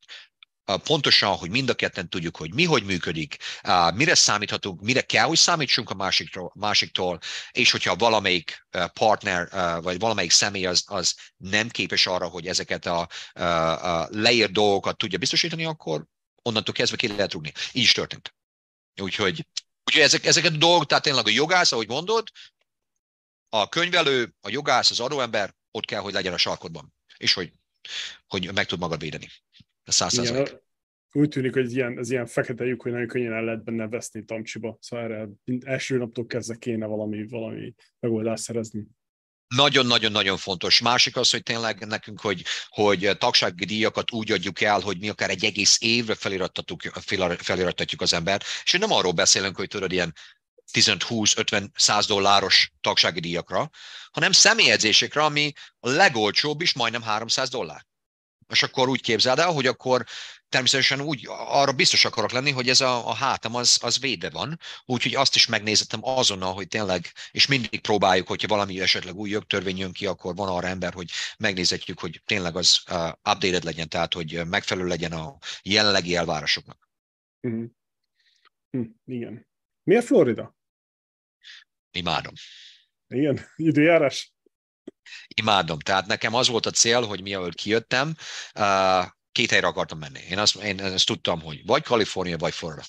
pontosan, 0.74 1.36
hogy 1.36 1.50
mind 1.50 1.68
a 1.68 1.74
ketten 1.74 2.08
tudjuk, 2.08 2.36
hogy 2.36 2.54
mi 2.54 2.64
hogy 2.64 2.84
működik, 2.84 3.36
mire 3.94 4.14
számíthatunk, 4.14 4.80
mire 4.80 5.00
kell, 5.00 5.24
hogy 5.24 5.36
számítsunk 5.36 5.90
a 5.90 5.94
másiktól, 5.94 6.52
másiktól 6.54 7.18
és 7.50 7.70
hogyha 7.70 7.96
valamelyik 7.96 8.66
partner, 8.92 9.48
vagy 9.82 9.98
valamelyik 9.98 10.30
személy 10.30 10.66
az, 10.66 10.84
az 10.86 11.14
nem 11.36 11.68
képes 11.68 12.06
arra, 12.06 12.28
hogy 12.28 12.46
ezeket 12.46 12.86
a, 12.86 13.08
a 13.32 14.08
leírt 14.10 14.52
dolgokat 14.52 14.98
tudja 14.98 15.18
biztosítani, 15.18 15.64
akkor 15.64 16.04
onnantól 16.42 16.74
kezdve 16.74 16.96
ki 16.96 17.08
lehet 17.08 17.32
rúgni. 17.32 17.52
Így 17.72 17.82
is 17.82 17.92
történt. 17.92 18.34
Úgyhogy, 19.00 19.46
úgyhogy 19.84 20.02
ezek, 20.02 20.26
ezeket 20.26 20.52
a 20.52 20.56
dolgok, 20.56 20.86
tehát 20.86 21.04
tényleg 21.04 21.26
a 21.26 21.30
jogász, 21.30 21.72
ahogy 21.72 21.88
mondod, 21.88 22.28
a 23.48 23.68
könyvelő, 23.68 24.34
a 24.40 24.48
jogász, 24.48 24.90
az 24.90 25.00
adóember 25.00 25.54
ott 25.70 25.84
kell, 25.84 26.00
hogy 26.00 26.12
legyen 26.12 26.32
a 26.32 26.36
sarkodban, 26.36 26.94
és 27.16 27.32
hogy, 27.32 27.52
hogy 28.26 28.52
meg 28.52 28.66
tud 28.66 28.78
magad 28.78 29.00
védeni. 29.00 29.28
Száz 29.87 30.49
úgy 31.16 31.28
tűnik, 31.28 31.53
hogy 31.53 31.64
ez 31.64 31.72
ilyen, 31.72 31.99
ez 31.99 32.11
ilyen 32.11 32.26
fekete 32.26 32.64
lyuk, 32.64 32.82
hogy 32.82 32.93
nagyon 32.93 33.07
könnyen 33.07 33.32
el 33.32 33.45
lehet 33.45 33.64
benne 33.64 33.89
veszni 33.89 34.24
tamcsiba. 34.24 34.78
Szóval 34.80 35.05
erre 35.05 35.28
első 35.64 35.97
naptól 35.97 36.26
kezdve 36.26 36.57
kéne 36.57 36.87
valami, 36.87 37.26
valami 37.28 37.74
megoldást 38.01 38.43
szerezni. 38.43 38.87
Nagyon-nagyon-nagyon 39.55 40.37
fontos. 40.37 40.80
Másik 40.80 41.16
az, 41.16 41.30
hogy 41.30 41.43
tényleg 41.43 41.87
nekünk, 41.87 42.20
hogy, 42.20 42.45
hogy 42.68 43.11
tagsági 43.18 43.64
díjakat 43.64 44.12
úgy 44.12 44.32
adjuk 44.32 44.61
el, 44.61 44.80
hogy 44.80 44.99
mi 44.99 45.09
akár 45.09 45.30
egy 45.30 45.45
egész 45.45 45.78
évre 45.80 46.14
felirattatjuk 46.14 48.01
az 48.01 48.12
embert, 48.12 48.45
és 48.64 48.72
nem 48.72 48.93
arról 48.93 49.12
beszélünk, 49.12 49.57
hogy 49.57 49.68
tudod, 49.68 49.93
ilyen 49.93 50.14
15-20-50-100 50.72 52.05
dolláros 52.09 52.72
tagsági 52.80 53.20
díjakra, 53.20 53.70
hanem 54.11 54.32
személyedzésekre, 54.32 55.24
ami 55.24 55.53
a 55.80 55.89
legolcsóbb 55.89 56.61
is 56.61 56.72
majdnem 56.72 57.03
300 57.03 57.49
dollár. 57.49 57.87
És 58.49 58.62
akkor 58.62 58.88
úgy 58.88 59.01
képzeld 59.01 59.38
el, 59.38 59.53
hogy 59.53 59.66
akkor 59.66 60.05
természetesen 60.49 61.01
úgy 61.01 61.26
arra 61.28 61.72
biztos 61.72 62.05
akarok 62.05 62.30
lenni, 62.30 62.51
hogy 62.51 62.68
ez 62.68 62.80
a, 62.80 63.09
a 63.09 63.14
hátam 63.14 63.55
az, 63.55 63.78
az 63.82 63.99
védve 63.99 64.30
van, 64.30 64.59
úgyhogy 64.84 65.14
azt 65.14 65.34
is 65.34 65.47
megnézettem 65.47 66.01
azonnal, 66.03 66.55
hogy 66.55 66.68
tényleg, 66.68 67.12
és 67.30 67.47
mindig 67.47 67.80
próbáljuk, 67.80 68.26
hogyha 68.26 68.49
valami 68.49 68.80
esetleg 68.80 69.14
új 69.14 69.30
jogtörvény 69.30 69.78
jön 69.78 69.92
ki, 69.92 70.07
akkor 70.07 70.34
van 70.34 70.49
arra 70.49 70.66
ember, 70.66 70.92
hogy 70.92 71.11
megnézetjük, 71.38 72.01
hogy 72.01 72.22
tényleg 72.24 72.57
az 72.57 72.82
uh, 72.90 73.09
updated 73.09 73.64
legyen, 73.64 73.88
tehát 73.88 74.14
hogy 74.14 74.47
megfelelő 74.47 74.86
legyen 74.86 75.12
a 75.12 75.36
jelenlegi 75.62 76.16
elvárásoknak. 76.16 76.90
Mm. 77.49 77.64
Hm, 78.70 78.82
igen. 79.05 79.47
Miért 79.82 80.05
Florida? 80.05 80.57
Imádom. 81.90 82.32
Igen, 83.09 83.40
időjárás? 83.57 84.36
Imádom. 85.34 85.78
Tehát 85.78 86.07
nekem 86.07 86.34
az 86.34 86.49
volt 86.49 86.66
a 86.66 86.70
cél, 86.70 87.03
hogy 87.03 87.22
mielőtt 87.22 87.55
kijöttem, 87.55 88.14
két 89.32 89.51
helyre 89.51 89.66
akartam 89.66 89.99
menni. 89.99 90.20
Én 90.30 90.39
azt, 90.39 90.55
én 90.57 90.80
ezt 90.80 91.07
tudtam, 91.07 91.41
hogy 91.41 91.66
vagy 91.66 91.82
Kalifornia, 91.82 92.37
vagy 92.37 92.55
Florida. 92.55 92.82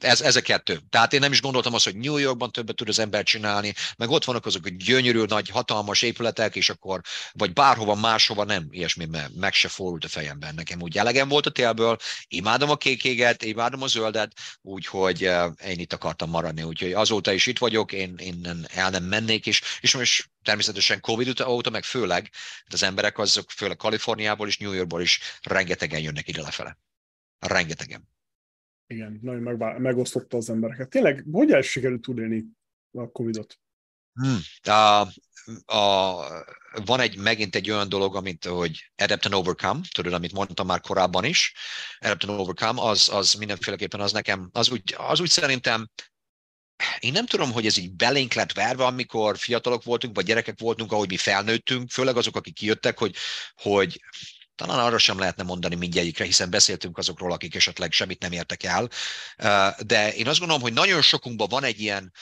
Ez, 0.00 0.20
ez 0.20 0.36
a 0.36 0.40
kettő. 0.40 0.80
Tehát 0.88 1.12
én 1.12 1.20
nem 1.20 1.32
is 1.32 1.40
gondoltam 1.40 1.74
azt, 1.74 1.84
hogy 1.84 1.96
New 1.96 2.16
Yorkban 2.16 2.52
többet 2.52 2.76
tud 2.76 2.88
az 2.88 2.98
ember 2.98 3.22
csinálni, 3.22 3.74
meg 3.96 4.10
ott 4.10 4.24
vannak 4.24 4.46
azok 4.46 4.66
a 4.66 4.70
gyönyörű, 4.72 5.22
nagy, 5.22 5.48
hatalmas 5.48 6.02
épületek, 6.02 6.56
és 6.56 6.68
akkor, 6.68 7.00
vagy 7.32 7.52
bárhova 7.52 7.94
máshova 7.94 8.44
nem, 8.44 8.66
ilyesmi, 8.70 9.08
meg 9.34 9.52
se 9.52 9.68
fordult 9.68 10.04
a 10.04 10.08
fejemben. 10.08 10.54
Nekem 10.54 10.82
úgy 10.82 10.98
elegem 10.98 11.28
volt 11.28 11.46
a 11.46 11.50
télből, 11.50 11.96
imádom 12.28 12.70
a 12.70 12.76
kékéget, 12.76 13.42
imádom 13.42 13.82
a 13.82 13.86
zöldet, 13.86 14.32
úgyhogy 14.62 15.20
én 15.66 15.78
itt 15.78 15.92
akartam 15.92 16.30
maradni. 16.30 16.62
Úgyhogy 16.62 16.92
azóta 16.92 17.32
is 17.32 17.46
itt 17.46 17.58
vagyok, 17.58 17.92
én 17.92 18.14
innen 18.16 18.66
el 18.72 18.90
nem 18.90 19.04
mennék, 19.04 19.46
és, 19.46 19.62
és 19.80 19.94
most 19.94 20.30
természetesen 20.42 21.00
Covid 21.00 21.40
óta, 21.40 21.70
meg 21.70 21.84
főleg 21.84 22.30
az 22.66 22.82
emberek 22.82 23.18
azok, 23.18 23.50
főleg 23.50 23.76
Kaliforniából 23.76 24.48
és 24.48 24.58
New 24.58 24.72
Yorkból 24.72 25.02
is 25.02 25.20
rengetegen 25.42 26.00
jönnek 26.00 26.28
ide 26.28 26.42
lefele. 26.42 26.78
Rengetegen. 27.38 28.14
Igen, 28.86 29.18
nagyon 29.22 29.42
megbá- 29.42 29.78
megosztotta 29.78 30.36
az 30.36 30.50
embereket. 30.50 30.88
Tényleg, 30.88 31.24
hogy 31.32 31.50
el 31.50 31.62
sikerült 31.62 32.00
túlélni 32.00 32.44
a 32.90 33.10
Covid-ot? 33.10 33.58
Hmm. 34.12 34.38
A, 34.62 35.00
a, 35.76 36.16
van 36.84 37.00
egy, 37.00 37.18
megint 37.18 37.54
egy 37.54 37.70
olyan 37.70 37.88
dolog, 37.88 38.16
amit, 38.16 38.44
hogy 38.44 38.90
adapt 38.96 39.24
and 39.24 39.34
overcome, 39.34 39.80
tudod, 39.94 40.12
amit 40.12 40.32
mondtam 40.32 40.66
már 40.66 40.80
korábban 40.80 41.24
is, 41.24 41.54
adapt 41.98 42.24
and 42.24 42.40
overcome, 42.40 42.82
az, 42.82 43.08
az 43.08 43.32
mindenféleképpen 43.34 44.00
az 44.00 44.12
nekem, 44.12 44.48
az 44.52 44.70
úgy, 44.70 44.94
az 44.96 45.20
úgy 45.20 45.28
szerintem 45.28 45.86
én 46.98 47.12
nem 47.12 47.26
tudom, 47.26 47.52
hogy 47.52 47.66
ez 47.66 47.76
így 47.76 47.92
belénk 47.92 48.32
lett 48.32 48.52
verve, 48.52 48.84
amikor 48.84 49.38
fiatalok 49.38 49.84
voltunk, 49.84 50.14
vagy 50.14 50.24
gyerekek 50.24 50.58
voltunk, 50.58 50.92
ahogy 50.92 51.08
mi 51.08 51.16
felnőttünk, 51.16 51.90
főleg 51.90 52.16
azok, 52.16 52.36
akik 52.36 52.54
kijöttek, 52.54 52.98
hogy, 52.98 53.14
hogy 53.54 54.00
talán 54.56 54.78
arra 54.78 54.98
sem 54.98 55.18
lehetne 55.18 55.42
mondani 55.42 55.74
mindegyikre, 55.74 56.24
hiszen 56.24 56.50
beszéltünk 56.50 56.98
azokról, 56.98 57.32
akik 57.32 57.54
esetleg 57.54 57.92
semmit 57.92 58.20
nem 58.20 58.32
értek 58.32 58.62
el. 58.62 58.88
De 59.82 60.14
én 60.14 60.28
azt 60.28 60.38
gondolom, 60.38 60.62
hogy 60.62 60.72
nagyon 60.72 61.02
sokunkban 61.02 61.48
van 61.48 61.64
egy 61.64 61.80
ilyen, 61.80 62.12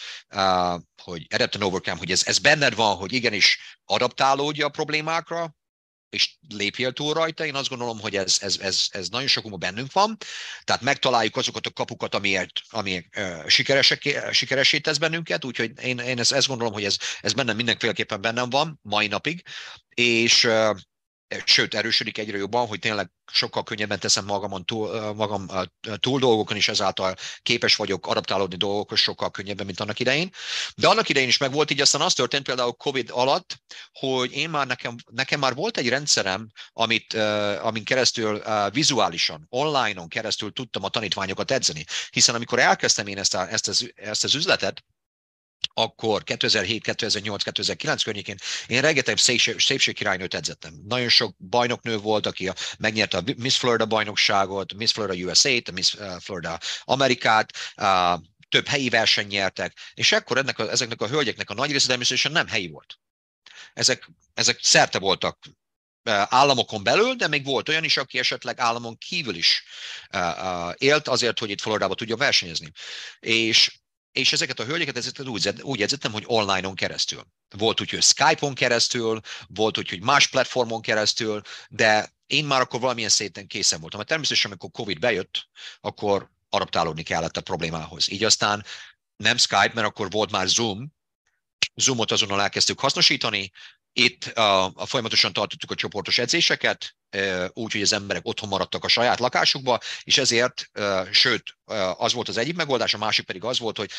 hogy 1.02 1.26
adapt 1.34 1.54
and 1.54 1.64
overcome, 1.64 1.98
hogy 1.98 2.10
ez, 2.10 2.22
ez 2.26 2.38
benned 2.38 2.74
van, 2.74 2.96
hogy 2.96 3.12
igenis 3.12 3.58
adaptálódja 3.84 4.66
a 4.66 4.68
problémákra, 4.68 5.54
és 6.14 6.36
lépjél 6.48 6.92
túl 6.92 7.14
rajta. 7.14 7.44
Én 7.44 7.54
azt 7.54 7.68
gondolom, 7.68 8.00
hogy 8.00 8.16
ez, 8.16 8.38
ez, 8.40 8.58
ez, 8.60 8.86
ez 8.90 9.08
nagyon 9.08 9.28
sokunkban 9.28 9.70
bennünk 9.70 9.92
van. 9.92 10.16
Tehát 10.64 10.82
megtaláljuk 10.82 11.36
azokat 11.36 11.66
a 11.66 11.70
kapukat, 11.70 12.14
amiért, 12.14 12.60
ami 12.68 13.04
uh, 13.16 13.48
sikeresé 14.30 14.78
tesz 14.78 14.98
bennünket, 14.98 15.44
úgyhogy 15.44 15.72
én, 15.82 15.98
én 15.98 16.18
ezt, 16.18 16.32
ezt 16.32 16.46
gondolom, 16.46 16.72
hogy 16.72 16.84
ez, 16.84 16.96
ez 17.20 17.32
bennem 17.32 17.56
mindenféleképpen 17.56 18.20
bennem 18.20 18.50
van 18.50 18.78
mai 18.82 19.06
napig, 19.06 19.42
és 19.94 20.48
sőt, 21.44 21.74
erősödik 21.74 22.18
egyre 22.18 22.36
jobban, 22.36 22.66
hogy 22.66 22.78
tényleg 22.78 23.10
sokkal 23.32 23.62
könnyebben 23.62 23.98
teszem 23.98 24.24
magamon 24.24 24.64
túl, 24.64 25.12
magam 25.14 25.46
túl 25.96 26.18
dolgokon, 26.18 26.56
és 26.56 26.68
ezáltal 26.68 27.14
képes 27.42 27.76
vagyok 27.76 28.06
adaptálódni 28.06 28.56
dolgokhoz 28.56 28.98
sokkal 28.98 29.30
könnyebben, 29.30 29.66
mint 29.66 29.80
annak 29.80 29.98
idején. 29.98 30.30
De 30.74 30.88
annak 30.88 31.08
idején 31.08 31.28
is 31.28 31.36
megvolt, 31.36 31.70
így 31.70 31.80
aztán 31.80 32.00
az 32.00 32.12
történt 32.12 32.44
például 32.44 32.72
COVID 32.72 33.10
alatt, 33.12 33.62
hogy 33.92 34.32
én 34.32 34.50
már 34.50 34.66
nekem, 34.66 34.94
nekem 35.10 35.40
már 35.40 35.54
volt 35.54 35.76
egy 35.76 35.88
rendszerem, 35.88 36.50
amit, 36.72 37.14
amin 37.60 37.84
keresztül 37.84 38.42
vizuálisan, 38.70 39.46
online-on 39.48 40.08
keresztül 40.08 40.52
tudtam 40.52 40.84
a 40.84 40.88
tanítványokat 40.88 41.50
edzeni. 41.50 41.84
Hiszen 42.10 42.34
amikor 42.34 42.58
elkezdtem 42.58 43.06
én 43.06 43.18
ezt, 43.18 43.34
a, 43.34 43.50
ezt, 43.50 43.68
az, 43.68 43.92
ezt 43.94 44.24
az 44.24 44.34
üzletet, 44.34 44.84
akkor 45.74 46.22
2007, 46.22 46.82
2008, 46.82 47.42
2009 47.42 48.02
környékén 48.02 48.36
én 48.66 48.80
rengeteg 48.80 49.18
szépségkirálynőt 49.56 50.34
edzettem. 50.34 50.74
Nagyon 50.88 51.08
sok 51.08 51.36
bajnoknő 51.38 51.98
volt, 51.98 52.26
aki 52.26 52.48
a, 52.48 52.54
megnyerte 52.78 53.16
a 53.16 53.22
Miss 53.36 53.56
Florida 53.56 53.86
bajnokságot, 53.86 54.74
Miss 54.74 54.92
Florida 54.92 55.30
USA-t, 55.30 55.70
Miss 55.70 55.94
uh, 55.94 56.20
Florida 56.20 56.58
Amerikát, 56.84 57.52
uh, 57.76 58.22
több 58.48 58.66
helyi 58.66 58.88
verseny 58.88 59.26
nyertek, 59.26 59.78
és 59.94 60.12
ekkor 60.12 60.38
ennek 60.38 60.58
a, 60.58 60.70
ezeknek 60.70 61.00
a 61.00 61.08
hölgyeknek 61.08 61.50
a 61.50 61.54
nagy 61.54 61.70
része 61.70 61.88
természetesen 61.88 62.32
nem 62.32 62.48
helyi 62.48 62.68
volt. 62.68 62.98
Ezek, 63.72 64.10
ezek 64.34 64.58
szerte 64.62 64.98
voltak 64.98 65.38
uh, 65.44 66.22
államokon 66.28 66.82
belül, 66.82 67.14
de 67.14 67.28
még 67.28 67.44
volt 67.44 67.68
olyan 67.68 67.84
is, 67.84 67.96
aki 67.96 68.18
esetleg 68.18 68.60
államon 68.60 68.98
kívül 68.98 69.34
is 69.34 69.64
élt 70.74 71.08
azért, 71.08 71.38
hogy 71.38 71.50
itt 71.50 71.60
Floridába 71.60 71.94
tudja 71.94 72.16
versenyezni. 72.16 72.72
És 73.20 73.78
és 74.14 74.32
ezeket 74.32 74.60
a 74.60 74.64
hölgyeket 74.64 74.96
ezeket 74.96 75.26
úgy, 75.26 75.52
úgy 75.60 75.82
edzettem, 75.82 76.12
hogy 76.12 76.24
online-on 76.26 76.74
keresztül. 76.74 77.26
Volt 77.56 77.80
úgy, 77.80 77.90
hogy 77.90 78.02
Skype-on 78.02 78.54
keresztül, 78.54 79.20
volt 79.48 79.78
úgy, 79.78 79.88
hogy 79.88 80.02
más 80.02 80.28
platformon 80.28 80.80
keresztül, 80.80 81.42
de 81.68 82.14
én 82.26 82.44
már 82.44 82.60
akkor 82.60 82.80
valamilyen 82.80 83.10
széten 83.10 83.46
készen 83.46 83.80
voltam. 83.80 83.98
Mert 83.98 84.10
természetesen, 84.10 84.50
amikor 84.50 84.70
Covid 84.70 84.98
bejött, 84.98 85.48
akkor 85.80 86.30
adaptálódni 86.48 87.02
kellett 87.02 87.36
a 87.36 87.40
problémához. 87.40 88.10
Így 88.10 88.24
aztán 88.24 88.64
nem 89.16 89.36
Skype, 89.36 89.70
mert 89.74 89.86
akkor 89.86 90.10
volt 90.10 90.30
már 90.30 90.48
Zoom, 90.48 90.92
Zoomot 91.74 92.10
azonnal 92.10 92.42
elkezdtük 92.42 92.80
hasznosítani, 92.80 93.52
itt 93.96 94.24
a, 94.24 94.64
a 94.64 94.86
folyamatosan 94.86 95.32
tartottuk 95.32 95.70
a 95.70 95.74
csoportos 95.74 96.18
edzéseket, 96.18 96.96
úgy, 97.52 97.72
hogy 97.72 97.82
az 97.82 97.92
emberek 97.92 98.26
otthon 98.26 98.48
maradtak 98.48 98.84
a 98.84 98.88
saját 98.88 99.18
lakásukba, 99.18 99.80
és 100.02 100.18
ezért, 100.18 100.70
sőt, 101.10 101.42
az 101.96 102.12
volt 102.12 102.28
az 102.28 102.36
egyik 102.36 102.56
megoldás, 102.56 102.94
a 102.94 102.98
másik 102.98 103.26
pedig 103.26 103.44
az 103.44 103.58
volt, 103.58 103.76
hogy 103.76 103.90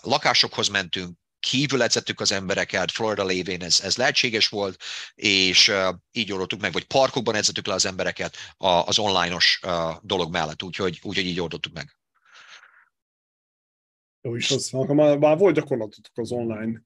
lakásokhoz 0.00 0.68
mentünk, 0.68 1.18
kívül 1.40 1.82
edzettük 1.82 2.20
az 2.20 2.32
embereket, 2.32 2.90
Florida 2.90 3.24
lévén 3.24 3.62
ez, 3.62 3.80
ez 3.80 3.96
lehetséges 3.96 4.48
volt, 4.48 4.82
és 5.14 5.72
így 6.12 6.32
oldottuk 6.32 6.60
meg, 6.60 6.72
vagy 6.72 6.84
parkokban 6.84 7.34
edzettük 7.34 7.66
le 7.66 7.74
az 7.74 7.86
embereket 7.86 8.36
az 8.56 8.98
online-os 8.98 9.60
dolog 10.00 10.32
mellett, 10.32 10.62
úgyhogy, 10.62 11.00
úgyhogy 11.02 11.26
így 11.26 11.40
oldottuk 11.40 11.72
meg. 11.72 11.96
Jó 14.20 14.34
is, 14.36 14.50
az, 14.50 14.70
már, 14.70 15.18
már 15.18 15.38
volt 15.38 15.54
gyakorlatotok 15.54 16.18
az 16.18 16.32
online. 16.32 16.82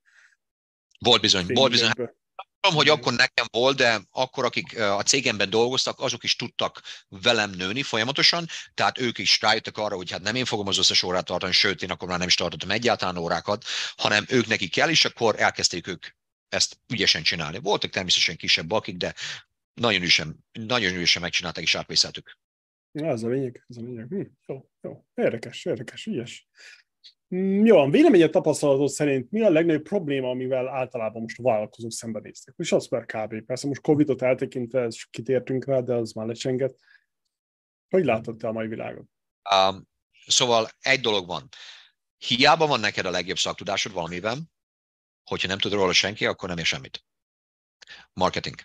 Volt 0.99 1.21
bizony, 1.21 1.47
volt 1.47 1.71
bizony 1.71 1.91
tudom, 2.61 2.77
hogy 2.77 2.89
akkor 2.89 3.13
nekem 3.13 3.47
volt, 3.51 3.77
de 3.77 4.01
akkor, 4.11 4.45
akik 4.45 4.79
a 4.79 5.03
cégemben 5.03 5.51
dolgoztak, 5.51 6.01
azok 6.01 6.25
is 6.25 6.37
tudtak 6.37 6.81
velem 7.09 7.51
nőni 7.51 7.83
folyamatosan, 7.83 8.47
tehát 8.75 8.99
ők 8.99 9.19
is 9.19 9.41
rájöttek 9.41 9.79
arra, 9.79 9.97
hogy 9.97 10.11
hát 10.11 10.23
nem 10.23 10.35
én 10.35 10.45
fogom 10.45 10.67
az 10.67 10.79
összes 10.79 11.03
órát 11.03 11.25
tartani, 11.25 11.53
sőt, 11.53 11.83
én 11.83 11.91
akkor 11.91 12.09
már 12.09 12.19
nem 12.19 12.29
is 12.29 12.35
tartottam 12.35 12.71
egyáltalán 12.71 13.17
órákat, 13.17 13.65
hanem 13.97 14.25
ők 14.29 14.47
nekik 14.47 14.73
kell, 14.73 14.89
és 14.89 15.05
akkor 15.05 15.41
elkezdték 15.41 15.87
ők 15.87 16.07
ezt 16.49 16.81
ügyesen 16.93 17.23
csinálni. 17.23 17.59
Voltak 17.59 17.91
természetesen 17.91 18.37
kisebb 18.37 18.71
akik, 18.71 18.97
de 18.97 19.15
nagyon 19.75 20.01
ügyesen, 20.01 20.45
nagyon 20.53 20.95
ügyesen 20.95 21.23
megcsinálták 21.23 21.65
és 21.65 21.75
átvészeltük. 21.75 22.39
Ja, 22.93 23.07
ez 23.07 23.23
a 23.23 23.29
lényeg, 23.29 23.65
ez 23.69 23.77
a 23.77 23.81
lényeg. 23.81 24.07
Hm, 24.09 24.23
jó, 24.47 24.71
jó. 24.81 25.05
Érdekes, 25.15 25.65
érdekes, 25.65 26.07
ügyes. 26.07 26.49
Mm, 27.35 27.65
jó, 27.65 27.79
a 27.79 27.91
véleményed 27.91 28.31
tapasztalatod 28.31 28.89
szerint 28.89 29.31
mi 29.31 29.43
a 29.43 29.51
legnagyobb 29.51 29.83
probléma, 29.83 30.31
amivel 30.31 30.69
általában 30.69 31.23
most 31.23 31.39
a 31.39 31.43
vállalkozók 31.43 31.93
szembenéztek? 31.93 32.55
És 32.59 32.73
az 32.73 32.87
már 32.87 33.05
kb. 33.05 33.45
Persze 33.45 33.67
most 33.67 33.81
Covid-ot 33.81 34.23
eltekintve, 34.23 34.89
kitértünk 35.11 35.65
rá, 35.65 35.81
de 35.81 35.95
az 35.95 36.13
már 36.13 36.27
lecsenget. 36.27 36.79
Hogy 37.89 38.05
látod 38.05 38.37
te 38.37 38.49
a 38.49 38.53
mai 38.53 38.67
világot? 38.67 39.07
Um, 39.55 39.89
szóval 40.27 40.69
egy 40.81 41.01
dolog 41.01 41.27
van. 41.27 41.49
Hiába 42.17 42.67
van 42.67 42.81
neked 42.81 43.07
a 43.07 43.11
legjobb 43.11 43.37
szaktudásod 43.37 43.93
valamiben, 43.93 44.51
hogyha 45.25 45.49
nem 45.49 45.59
tud 45.59 45.73
róla 45.73 45.93
senki, 45.93 46.27
akkor 46.27 46.49
nem 46.49 46.59
ér 46.59 46.65
semmit. 46.65 47.05
Marketing. 48.13 48.61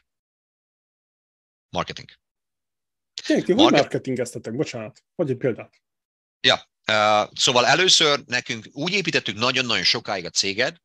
Marketing. 1.70 2.10
Tényleg, 3.26 3.46
ti 3.46 3.54
Market... 3.54 3.72
hogy 3.72 3.82
marketingeztetek? 3.82 4.56
Bocsánat, 4.56 5.04
hogy 5.16 5.30
egy 5.30 5.38
példát. 5.38 5.82
Ja, 6.40 6.72
Uh, 6.88 7.30
szóval 7.34 7.66
először 7.66 8.24
nekünk 8.26 8.68
úgy 8.72 8.94
építettük 8.94 9.36
nagyon-nagyon 9.36 9.84
sokáig 9.84 10.26
a 10.26 10.30
céget, 10.30 10.82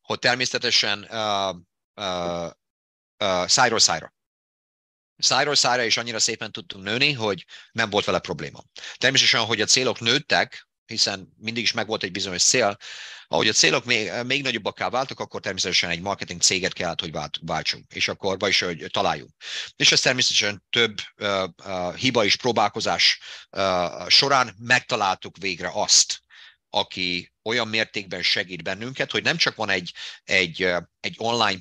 hogy 0.00 0.18
természetesen 0.18 0.98
uh, 1.10 1.56
uh, 1.94 2.50
uh, 3.18 3.46
szájról 3.46 3.78
szájra. 3.78 4.14
Szájról 5.16 5.54
szájra 5.54 5.82
is 5.82 5.96
annyira 5.96 6.18
szépen 6.18 6.52
tudtunk 6.52 6.84
nőni, 6.84 7.12
hogy 7.12 7.44
nem 7.72 7.90
volt 7.90 8.04
vele 8.04 8.18
probléma. 8.18 8.62
Természetesen, 8.96 9.44
hogy 9.44 9.60
a 9.60 9.66
célok 9.66 10.00
nőttek, 10.00 10.68
hiszen 10.86 11.34
mindig 11.38 11.62
is 11.62 11.72
megvolt 11.72 12.02
egy 12.02 12.12
bizonyos 12.12 12.42
cél. 12.42 12.76
Ahogy 13.26 13.48
a 13.48 13.52
célok 13.52 13.84
még, 13.84 14.10
még 14.26 14.42
nagyobbakká 14.42 14.88
váltak, 14.88 15.20
akkor 15.20 15.40
természetesen 15.40 15.90
egy 15.90 16.00
marketing 16.00 16.40
céget 16.40 16.72
kellett, 16.72 17.00
hogy 17.00 17.12
váltsunk, 17.40 17.92
és 17.92 18.08
akkor, 18.08 18.38
vagyis, 18.38 18.60
hogy 18.60 18.86
találjunk. 18.90 19.30
És 19.76 19.92
ez 19.92 20.00
természetesen 20.00 20.64
több 20.70 20.98
uh, 21.16 21.44
uh, 21.64 21.94
hiba 21.94 22.24
és 22.24 22.36
próbálkozás 22.36 23.18
uh, 23.50 24.08
során 24.08 24.54
megtaláltuk 24.58 25.36
végre 25.36 25.70
azt, 25.72 26.22
aki 26.70 27.32
olyan 27.42 27.68
mértékben 27.68 28.22
segít 28.22 28.62
bennünket, 28.62 29.10
hogy 29.10 29.22
nem 29.22 29.36
csak 29.36 29.54
van 29.54 29.70
egy, 29.70 29.92
egy, 30.24 30.62
egy 31.00 31.14
online 31.18 31.60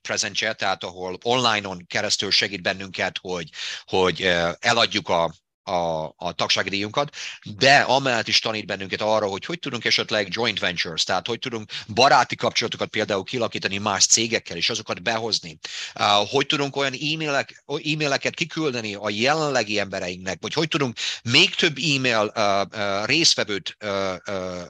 presence, 0.00 0.54
tehát 0.54 0.84
ahol 0.84 1.18
online-on 1.22 1.86
keresztül 1.86 2.30
segít 2.30 2.62
bennünket, 2.62 3.18
hogy, 3.20 3.48
hogy 3.84 4.22
eladjuk 4.58 5.08
a, 5.08 5.34
a, 5.70 6.14
a 6.16 6.32
tagsági 6.32 6.68
díjunkat, 6.68 7.14
de 7.56 7.78
amellett 7.78 8.28
is 8.28 8.38
tanít 8.38 8.66
bennünket 8.66 9.00
arra, 9.00 9.26
hogy 9.26 9.44
hogy 9.44 9.58
tudunk 9.58 9.84
esetleg 9.84 10.28
joint 10.30 10.58
ventures, 10.58 11.04
tehát 11.04 11.26
hogy 11.26 11.38
tudunk 11.38 11.70
baráti 11.94 12.36
kapcsolatokat 12.36 12.88
például 12.88 13.24
kilakítani 13.24 13.78
más 13.78 14.06
cégekkel, 14.06 14.56
és 14.56 14.70
azokat 14.70 15.02
behozni. 15.02 15.58
Hogy 16.30 16.46
tudunk 16.46 16.76
olyan 16.76 16.92
e-mailek, 16.92 17.64
e-maileket 17.66 18.34
kiküldeni 18.34 18.94
a 18.94 19.10
jelenlegi 19.10 19.78
embereinknek, 19.78 20.38
vagy 20.40 20.52
hogy 20.52 20.68
tudunk 20.68 20.96
még 21.22 21.54
több 21.54 21.76
e-mail 21.94 22.32
részvevőt 23.04 23.76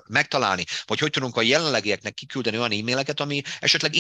megtalálni, 0.07 0.65
vagy 0.85 0.99
hogy 0.99 1.11
tudunk 1.11 1.37
a 1.37 1.43
jelenlegieknek 1.43 2.15
kiküldeni 2.15 2.59
olyan 2.59 2.73
e-maileket, 2.73 3.21
ami 3.21 3.43
esetleg 3.61 3.95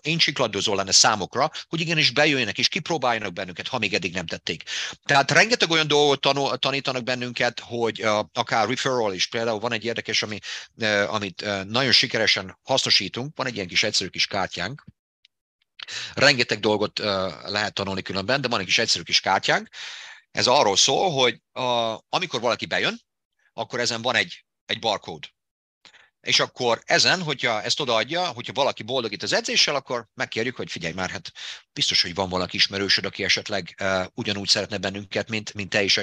incsikladozó 0.00 0.74
lenne 0.74 0.92
számokra, 0.92 1.50
hogy 1.68 1.80
igenis 1.80 2.10
bejöjjenek 2.10 2.58
és 2.58 2.68
kipróbáljanak 2.68 3.32
bennünket, 3.32 3.68
ha 3.68 3.78
még 3.78 3.94
eddig 3.94 4.12
nem 4.14 4.26
tették. 4.26 4.62
Tehát 5.04 5.30
rengeteg 5.30 5.70
olyan 5.70 5.86
dolgot 5.86 6.20
tanul, 6.20 6.37
tanítanak 6.58 7.02
bennünket, 7.02 7.60
hogy 7.60 8.04
uh, 8.04 8.18
akár 8.32 8.68
referral 8.68 9.14
is, 9.14 9.26
például 9.26 9.58
van 9.58 9.72
egy 9.72 9.84
érdekes, 9.84 10.22
ami, 10.22 10.38
amit 11.06 11.44
nagyon 11.64 11.92
sikeresen 11.92 12.58
hasznosítunk, 12.62 13.36
van 13.36 13.46
egy 13.46 13.54
ilyen 13.54 13.66
kis 13.66 13.82
egyszerű 13.82 14.08
kis 14.08 14.26
kártyánk, 14.26 14.84
rengeteg 16.14 16.60
dolgot 16.60 16.98
lehet 17.44 17.74
tanulni 17.74 18.02
különben, 18.02 18.40
de 18.40 18.48
van 18.48 18.60
egy 18.60 18.66
kis 18.66 18.78
egyszerű 18.78 19.02
kis 19.02 19.20
kártyánk, 19.20 19.68
ez 20.30 20.46
arról 20.46 20.76
szól, 20.76 21.10
hogy 21.10 21.42
uh, 21.52 21.98
amikor 22.08 22.40
valaki 22.40 22.66
bejön, 22.66 23.00
akkor 23.52 23.80
ezen 23.80 24.02
van 24.02 24.14
egy, 24.14 24.44
egy 24.66 24.78
barcode 24.78 25.28
és 26.20 26.40
akkor 26.40 26.82
ezen, 26.84 27.22
hogyha 27.22 27.62
ezt 27.62 27.80
odaadja, 27.80 28.26
hogyha 28.26 28.52
valaki 28.52 28.82
boldogít 28.82 29.22
az 29.22 29.32
edzéssel, 29.32 29.74
akkor 29.74 30.08
megkérjük, 30.14 30.56
hogy 30.56 30.70
figyelj 30.70 30.92
már, 30.92 31.10
hát 31.10 31.32
biztos, 31.72 32.02
hogy 32.02 32.14
van 32.14 32.28
valaki 32.28 32.56
ismerősöd, 32.56 33.04
aki 33.04 33.24
esetleg 33.24 33.74
uh, 33.82 34.04
ugyanúgy 34.14 34.48
szeretne 34.48 34.78
bennünket, 34.78 35.28
mint, 35.28 35.54
mint 35.54 35.70
te 35.70 35.82
is 35.82 36.00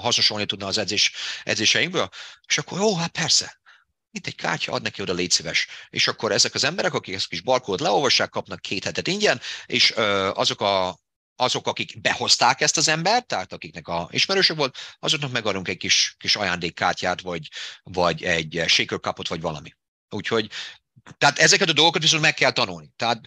hasznosulni 0.00 0.46
tudna 0.46 0.66
az 0.66 0.78
edzés, 0.78 1.12
edzéseinkből, 1.42 2.08
és 2.46 2.58
akkor 2.58 2.78
jó, 2.78 2.96
hát 2.96 3.10
persze, 3.10 3.60
mint 4.10 4.26
egy 4.26 4.34
kártya, 4.34 4.72
ad 4.72 4.82
neki 4.82 5.02
oda, 5.02 5.12
légy 5.12 5.30
szíves. 5.30 5.66
És 5.90 6.08
akkor 6.08 6.32
ezek 6.32 6.54
az 6.54 6.64
emberek, 6.64 6.94
akik 6.94 7.14
ezt 7.14 7.28
kis 7.28 7.40
barkót 7.40 7.80
leolvassák, 7.80 8.30
kapnak 8.30 8.60
két 8.60 8.84
hetet 8.84 9.08
ingyen, 9.08 9.40
és 9.66 9.90
uh, 9.90 10.38
azok 10.38 10.60
a 10.60 10.98
azok, 11.40 11.66
akik 11.66 12.00
behozták 12.00 12.60
ezt 12.60 12.76
az 12.76 12.88
embert, 12.88 13.26
tehát 13.26 13.52
akiknek 13.52 13.88
a 13.88 14.08
ismerősök 14.10 14.56
volt, 14.56 14.76
azoknak 14.98 15.32
megadunk 15.32 15.68
egy 15.68 15.76
kis, 15.76 16.14
kis 16.18 16.36
ajándékkártyát, 16.36 17.20
vagy, 17.20 17.48
vagy 17.82 18.22
egy 18.22 18.64
shaker 18.66 19.00
cupot, 19.00 19.28
vagy 19.28 19.40
valami. 19.40 19.72
Úgyhogy 20.08 20.50
tehát 21.18 21.38
ezeket 21.38 21.68
a 21.68 21.72
dolgokat 21.72 22.02
viszont 22.02 22.22
meg 22.22 22.34
kell 22.34 22.50
tanulni. 22.50 22.90
Tehát 22.96 23.20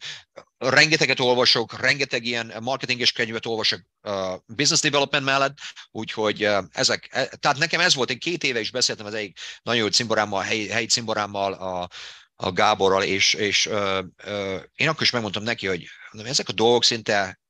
rengeteget 0.57 1.20
olvasok, 1.20 1.80
rengeteg 1.80 2.26
ilyen 2.26 2.53
marketinges 2.62 3.12
könyvet 3.12 3.45
olvasok 3.45 3.82
uh, 4.01 4.36
business 4.45 4.82
development 4.82 5.26
mellett, 5.26 5.57
úgyhogy 5.91 6.45
uh, 6.45 6.64
ezek, 6.72 7.07
e, 7.12 7.26
tehát 7.26 7.57
nekem 7.57 7.80
ez 7.80 7.95
volt, 7.95 8.09
én 8.09 8.20
két 8.20 8.43
éve 8.43 8.59
is 8.59 8.72
beszéltem 8.72 9.05
az 9.05 9.14
egyik 9.14 9.39
nagyon 9.64 9.82
jó 9.82 9.88
cimborámmal, 9.88 10.41
helyi, 10.41 10.68
helyi 10.70 10.86
cimborámmal, 10.86 11.53
a, 11.53 11.89
a 12.36 12.51
Gáborral, 12.51 13.03
és, 13.03 13.34
és 13.34 13.66
uh, 13.66 14.03
uh, 14.26 14.62
én 14.76 14.88
akkor 14.88 15.01
is 15.01 15.12
megmondtam 15.12 15.43
neki, 15.43 15.68
hogy 15.68 15.86
ezek 16.26 16.49
a 16.49 16.53
dolgok 16.53 16.84
szinte 16.84 17.41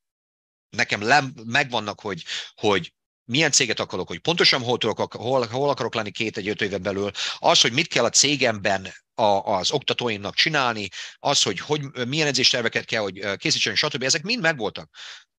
nekem 0.72 1.02
lem, 1.02 1.34
megvannak, 1.46 2.00
hogy, 2.00 2.24
hogy 2.56 2.94
milyen 3.32 3.52
céget 3.52 3.80
akarok, 3.80 4.08
hogy 4.08 4.20
pontosan 4.20 4.62
hol, 4.62 4.78
tudok, 4.78 5.14
hol, 5.14 5.48
hol 5.48 5.70
akarok 5.70 5.94
lenni 5.94 6.12
két 6.12 6.38
egy 6.38 6.48
öt 6.48 6.62
éven 6.62 6.82
belül, 6.82 7.12
az, 7.38 7.62
hogy 7.62 7.72
mit 7.72 7.88
kell 7.88 8.04
a 8.04 8.10
cégemben 8.10 8.94
a, 9.14 9.56
az 9.56 9.72
oktatóimnak 9.72 10.36
csinálni, 10.36 10.90
az, 11.20 11.44
hogy, 11.44 11.60
hogy 11.60 12.08
milyen 12.08 12.28
edzésterveket 12.28 12.86
kell, 12.86 13.02
hogy 13.02 13.38
készítsen, 13.38 13.76
stb. 13.76 14.04
Ezek 14.04 14.24
mind 14.24 14.42
megvoltak. 14.42 14.90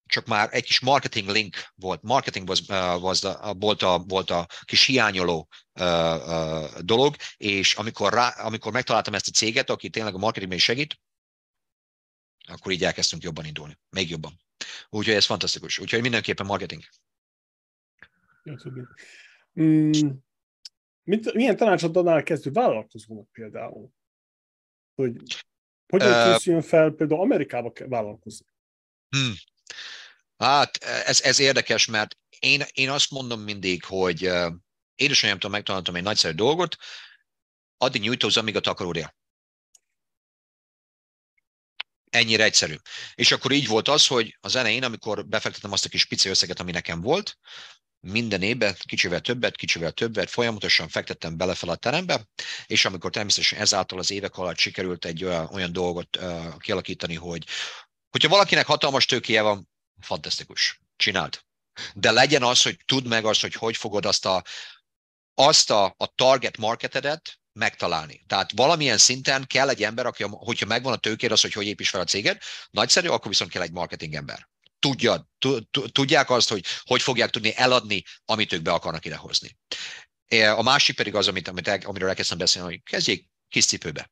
Csak 0.07 0.27
már 0.27 0.49
egy 0.53 0.65
kis 0.65 0.81
marketing 0.81 1.29
link 1.29 1.57
volt. 1.75 2.03
Marketing 2.03 2.49
was, 2.49 2.61
uh, 2.61 3.03
was 3.03 3.19
the, 3.19 3.53
volt, 3.59 3.83
a, 3.83 3.99
volt 3.99 4.31
a 4.31 4.47
kis 4.65 4.85
hiányoló 4.85 5.49
uh, 5.81 5.87
uh, 5.87 6.79
dolog, 6.81 7.17
és 7.37 7.75
amikor, 7.75 8.13
rá, 8.13 8.29
amikor 8.29 8.73
megtaláltam 8.73 9.15
ezt 9.15 9.29
a 9.29 9.31
céget, 9.31 9.71
aki 9.71 9.91
tényleg 9.91 10.15
a 10.15 10.19
marketingben 10.19 10.59
segít, 10.59 11.01
akkor 12.49 12.73
így 12.73 12.85
elkezdtünk 12.85 13.23
jobban 13.23 13.45
indulni. 13.45 13.79
Még 13.91 14.11
jobban. 14.11 14.41
Úgyhogy 14.91 15.15
ez 15.15 15.25
fantasztikus. 15.25 15.79
Úgyhogy 15.79 16.01
mindenképpen 16.01 16.47
marketing. 16.47 16.83
Mm, 19.61 19.91
mit, 21.03 21.33
milyen 21.33 21.57
tanácsot 21.57 21.97
adnál 21.97 22.23
kezdő 22.23 22.51
vállalkozónak 22.51 23.31
például? 23.33 23.91
Hogy 24.95 25.17
hogyan 25.89 26.33
készüljön 26.33 26.63
fel 26.63 26.91
például 26.91 27.21
Amerikába 27.21 27.73
vállalkozni? 27.87 28.47
Hmm. 29.09 29.33
Hát 30.37 30.77
ez, 30.85 31.21
ez 31.21 31.39
érdekes, 31.39 31.87
mert 31.87 32.19
én, 32.39 32.63
én 32.73 32.91
azt 32.91 33.11
mondom 33.11 33.41
mindig, 33.41 33.85
hogy 33.85 34.31
édesanyámtól 34.95 35.51
megtanultam 35.51 35.95
egy 35.95 36.03
nagyszerű 36.03 36.35
dolgot, 36.35 36.77
addig 37.77 38.03
nyújtózz, 38.03 38.37
amíg 38.37 38.57
a 38.57 38.61
takaród 38.61 38.97
él. 38.97 39.15
Ennyire 42.13 42.45
egyszerű. 42.45 42.75
És 43.15 43.33
akkor 43.33 43.53
így 43.53 43.67
volt 43.67 43.89
az, 43.89 44.07
hogy 44.07 44.37
az 44.41 44.57
elején, 44.57 44.85
amikor 44.85 45.27
befektetem 45.27 45.73
azt 45.73 45.85
a 45.85 45.89
kis 45.89 46.05
pici 46.05 46.29
összeget, 46.29 46.61
ami 46.61 46.71
nekem 46.71 47.01
volt, 47.01 47.39
minden 48.01 48.43
évben 48.43 48.77
kicsivel 48.79 49.21
többet, 49.21 49.57
kicsivel 49.57 49.93
többet, 49.93 50.31
folyamatosan 50.31 50.89
fektettem 50.89 51.37
bele 51.37 51.55
fel 51.55 51.69
a 51.69 51.77
terembe, 51.77 52.29
és 52.67 52.85
amikor 52.85 53.11
természetesen 53.11 53.59
ezáltal 53.59 53.99
az 53.99 54.11
évek 54.11 54.37
alatt 54.37 54.59
sikerült 54.59 55.05
egy 55.05 55.25
olyan, 55.25 55.49
olyan 55.53 55.73
dolgot 55.73 56.17
uh, 56.17 56.57
kialakítani, 56.59 57.15
hogy 57.15 57.47
hogyha 58.11 58.29
valakinek 58.29 58.67
hatalmas 58.67 59.05
tőkéje 59.05 59.43
van, 59.43 59.69
fantasztikus, 60.01 60.81
csináld. 60.97 61.41
De 61.95 62.11
legyen 62.11 62.43
az, 62.43 62.63
hogy 62.63 62.77
tudd 62.85 63.07
meg 63.07 63.25
azt, 63.25 63.41
hogy 63.41 63.55
hogy 63.55 63.77
fogod 63.77 64.07
azt 64.07 64.27
a, 64.27 64.43
azt 65.35 65.71
a, 65.71 65.95
a 65.97 66.07
target 66.15 66.57
marketedet, 66.57 67.41
megtalálni. 67.53 68.25
Tehát 68.27 68.53
valamilyen 68.55 68.99
szinten 68.99 69.47
kell 69.47 69.69
egy 69.69 69.83
ember, 69.83 70.07
aki, 70.07 70.25
hogyha 70.29 70.67
megvan 70.67 70.93
a 70.93 70.97
tőkér 70.97 71.33
az, 71.33 71.41
hogy 71.41 71.53
hogy 71.53 71.67
építs 71.67 71.89
fel 71.89 72.01
a 72.01 72.05
céget, 72.05 72.43
nagyszerű, 72.71 73.09
akkor 73.09 73.29
viszont 73.29 73.51
kell 73.51 73.63
egy 73.63 73.73
marketing 73.73 74.15
ember. 74.15 74.49
Tudja, 74.79 75.29
tudják 75.93 76.31
azt, 76.31 76.49
hogy 76.49 76.65
hogy 76.83 77.03
fogják 77.03 77.31
tudni 77.31 77.53
eladni, 77.57 78.03
amit 78.25 78.53
ők 78.53 78.63
be 78.63 78.73
akarnak 78.73 79.05
idehozni. 79.05 79.57
A 80.57 80.63
másik 80.63 80.97
pedig 80.97 81.15
az, 81.15 81.29
amit, 81.29 81.49
amit 81.49 81.69
amiről 81.69 82.09
elkezdtem 82.09 82.39
beszélni, 82.39 82.69
hogy 82.69 82.83
kezdjék 82.83 83.29
kis 83.49 83.67
cipőbe. 83.67 84.11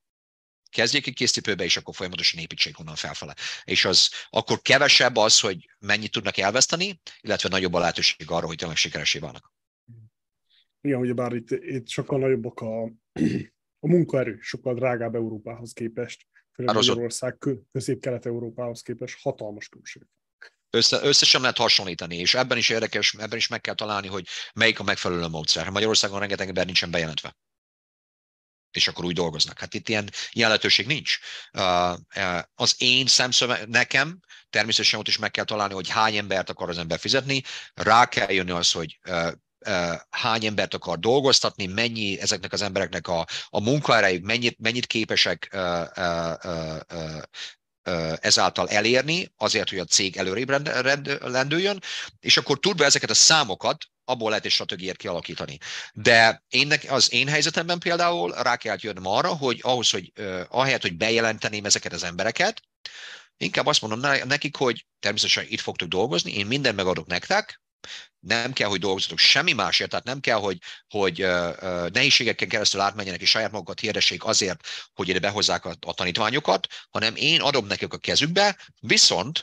Kezdjék 0.71 1.07
egy 1.07 1.15
kis 1.15 1.31
cipőbe, 1.31 1.65
és 1.65 1.77
akkor 1.77 1.95
folyamatosan 1.95 2.41
építsék 2.41 2.79
onnan 2.79 2.95
felfele. 2.95 3.35
És 3.65 3.85
az 3.85 4.11
akkor 4.31 4.61
kevesebb 4.63 5.17
az, 5.17 5.41
hogy 5.41 5.71
mennyit 5.79 6.11
tudnak 6.11 6.37
elveszteni, 6.37 7.01
illetve 7.21 7.49
nagyobb 7.49 7.75
a 7.75 7.79
lehetőség 7.79 8.31
arra, 8.31 8.47
hogy 8.47 8.57
tényleg 8.57 8.77
sikeresé 8.77 9.19
válnak. 9.19 9.53
Igen, 10.81 11.15
bár 11.15 11.33
itt, 11.33 11.51
itt 11.51 11.89
sokkal 11.89 12.19
nagyobbak 12.19 12.61
a, 12.61 12.91
a 13.81 13.89
munkaerő, 13.89 14.39
sokkal 14.41 14.75
drágább 14.75 15.15
Európához 15.15 15.73
képest, 15.73 16.27
főleg 16.55 16.75
Magyarország, 16.75 17.39
közép-kelet-európához 17.73 18.83
képest 18.83 19.23
hatalmas 19.23 19.69
különbség. 19.69 20.03
Össze, 20.71 21.01
össze 21.03 21.25
sem 21.25 21.41
lehet 21.41 21.57
hasonlítani, 21.57 22.17
és 22.17 22.35
ebben 22.35 22.59
is 22.59 22.69
érdekes, 22.69 23.15
ebben 23.15 23.39
is 23.39 23.49
meg 23.49 23.61
kell 23.61 23.75
találni, 23.75 24.07
hogy 24.09 24.27
melyik 24.55 24.81
a 24.81 24.83
megfelelő 24.83 25.27
módszer. 25.27 25.71
Magyarországon 25.71 26.19
rengeteg 26.19 26.49
ember 26.49 26.65
nincsen 26.65 26.91
bejelentve 26.91 27.37
és 28.71 28.89
akkor 28.89 29.05
úgy 29.05 29.15
dolgoznak. 29.15 29.59
Hát 29.59 29.75
itt 29.75 29.89
ilyen, 29.89 30.11
ilyen 30.31 30.49
lehetőség 30.49 30.87
nincs. 30.87 31.19
Az 32.55 32.75
én 32.79 33.07
szemszöve, 33.07 33.65
nekem 33.67 34.21
természetesen 34.51 34.99
ott 34.99 35.09
is 35.09 35.19
meg 35.19 35.31
kell 35.31 35.45
találni, 35.45 35.75
hogy 35.75 35.89
hány 35.89 36.17
embert 36.17 36.51
akar 36.51 36.69
az 36.69 36.79
ember 36.79 36.99
fizetni, 36.99 37.43
rá 37.75 38.07
kell 38.07 38.31
jönni 38.31 38.51
az, 38.51 38.73
hogy 38.73 38.99
hány 40.11 40.47
embert 40.47 40.75
akar 40.75 40.99
dolgoztatni, 40.99 41.67
mennyi 41.67 42.21
ezeknek 42.21 42.53
az 42.53 42.63
embereknek 42.63 43.09
a, 43.09 43.27
a 43.49 43.61
munkaerejük, 43.61 44.25
mennyit, 44.25 44.59
mennyit 44.59 44.87
képesek 44.87 45.57
ezáltal 48.21 48.69
elérni, 48.69 49.33
azért, 49.37 49.69
hogy 49.69 49.79
a 49.79 49.85
cég 49.85 50.17
előrébb 50.17 50.49
rend, 50.49 50.69
rend, 50.69 51.19
lendüljön, 51.23 51.81
és 52.21 52.37
akkor 52.37 52.59
tudva 52.59 52.85
ezeket 52.85 53.11
a 53.11 53.15
számokat, 53.15 53.85
abból 54.05 54.29
lehet 54.29 54.45
egy 54.45 54.51
stratégiát 54.51 54.97
kialakítani. 54.97 55.59
De 55.93 56.43
én, 56.49 56.73
az 56.89 57.13
én 57.13 57.29
helyzetemben 57.29 57.79
például 57.79 58.33
rá 58.33 58.57
kell 58.57 58.77
jönnöm 58.81 59.07
arra, 59.07 59.37
hogy 59.37 59.59
ahhoz, 59.63 59.91
hogy 59.91 60.13
uh, 60.19 60.41
ahelyett, 60.49 60.83
hogy 60.83 60.97
bejelenteném 60.97 61.65
ezeket 61.65 61.93
az 61.93 62.03
embereket, 62.03 62.63
inkább 63.37 63.67
azt 63.67 63.81
mondom 63.81 64.01
nekik, 64.27 64.57
hogy 64.57 64.87
természetesen 64.99 65.45
itt 65.49 65.61
fogtok 65.61 65.89
dolgozni, 65.89 66.33
én 66.33 66.47
mindent 66.47 66.77
megadok 66.77 67.07
nektek, 67.07 67.61
nem 68.21 68.53
kell, 68.53 68.69
hogy 68.69 68.81
dolgozzatok 68.81 69.19
semmi 69.19 69.53
másért, 69.53 69.91
tehát 69.91 70.05
nem 70.05 70.21
kell, 70.21 70.39
hogy, 70.39 70.59
hogy 70.89 71.19
nehézségeken 71.93 72.49
keresztül 72.49 72.81
átmenjenek 72.81 73.21
és 73.21 73.31
saját 73.31 73.51
magukat 73.51 73.81
hirdessék 73.81 74.25
azért, 74.25 74.67
hogy 74.95 75.09
ide 75.09 75.19
behozzák 75.19 75.65
a, 75.65 75.75
a 75.81 75.95
tanítványokat, 75.95 76.67
hanem 76.91 77.17
én 77.17 77.41
adom 77.41 77.67
nekik 77.67 77.93
a 77.93 77.99
kezükbe, 77.99 78.59
viszont, 78.81 79.43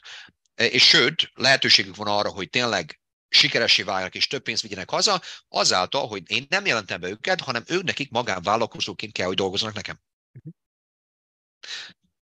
és 0.56 0.88
sőt, 0.88 1.32
lehetőségük 1.34 1.96
van 1.96 2.08
arra, 2.08 2.30
hogy 2.30 2.50
tényleg 2.50 3.00
sikeressé 3.30 3.84
váljanak 3.84 4.16
és 4.16 4.28
több 4.28 4.42
pénzt 4.44 4.62
vigyenek 4.62 4.90
haza, 4.90 5.22
azáltal, 5.48 6.08
hogy 6.08 6.32
én 6.32 6.46
nem 6.50 6.66
jelentem 6.66 7.00
be 7.00 7.08
őket, 7.08 7.42
hanem 7.42 7.64
ők 7.68 7.84
nekik 7.84 8.12
magánvállalkozóként 8.12 9.12
kell, 9.12 9.26
hogy 9.26 9.36
dolgozzanak 9.36 9.76
nekem. 9.76 10.00
Uh-huh. 10.34 10.54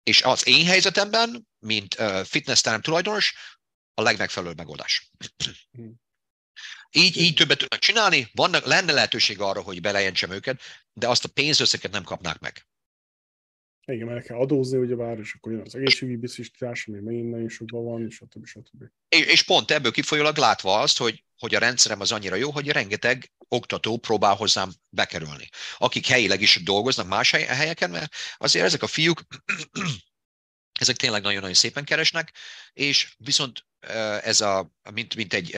És 0.04 0.22
az 0.22 0.48
én 0.48 0.66
helyzetemben, 0.66 1.48
mint 1.60 2.00
uh, 2.00 2.24
fitness 2.24 2.62
terem 2.62 2.82
tulajdonos, 2.82 3.34
a 3.94 4.02
legmegfelelőbb 4.02 4.58
megoldás. 4.58 5.12
Uh-huh. 5.76 5.94
Így, 6.96 7.18
így 7.18 7.34
többet 7.34 7.58
tudnak 7.58 7.80
csinálni, 7.80 8.28
vannak, 8.34 8.66
lenne 8.66 8.92
lehetőség 8.92 9.40
arra, 9.40 9.62
hogy 9.62 9.82
belejentsem 9.82 10.32
őket, 10.32 10.62
de 10.94 11.08
azt 11.08 11.24
a 11.24 11.30
pénzösszeget 11.34 11.92
nem 11.92 12.04
kapnák 12.04 12.40
meg. 12.40 12.68
Igen, 13.86 14.08
mert 14.08 14.26
kell 14.26 14.38
adózni, 14.38 14.78
ugye 14.78 14.96
bár, 14.96 15.20
és 15.20 15.34
akkor 15.34 15.52
jön 15.52 15.62
az 15.62 15.76
egészségügyi 15.76 16.18
biztosítás, 16.18 16.88
ami 16.88 17.00
megint 17.00 17.30
nagyon 17.30 17.50
sokban 17.50 17.84
van, 17.84 18.06
és 18.06 18.16
stb. 18.16 18.46
stb. 18.46 18.84
És, 19.10 19.26
és 19.26 19.44
pont 19.44 19.72
ebből 19.72 19.92
kifolyólag 19.92 20.38
látva 20.38 20.80
azt, 20.80 20.98
hogy, 20.98 21.24
hogy 21.38 21.56
a 21.56 21.60
rendszerem 21.60 22.00
az 22.00 22.12
annyira 22.12 22.36
jó, 22.36 22.52
hogy 22.52 22.70
rengeteg 22.70 23.32
oktató 23.48 23.98
próbál 23.98 24.36
hozzám 24.36 24.72
bekerülni. 24.90 25.50
Akik 25.78 26.08
helyileg 26.08 26.42
is 26.42 26.64
dolgoznak 26.64 27.08
más 27.08 27.32
helyeken, 27.32 27.90
mert 27.90 28.14
azért 28.38 28.66
ezek 28.66 28.84
a 28.84 28.88
fiúk, 28.88 29.22
ezek 30.84 30.96
tényleg 30.96 31.22
nagyon-nagyon 31.22 31.56
szépen 31.56 31.84
keresnek, 31.84 32.32
és 32.74 33.14
viszont 33.18 33.66
ez 34.24 34.42
a, 34.42 34.72
mint, 34.92 35.16
mint, 35.16 35.34
egy, 35.34 35.56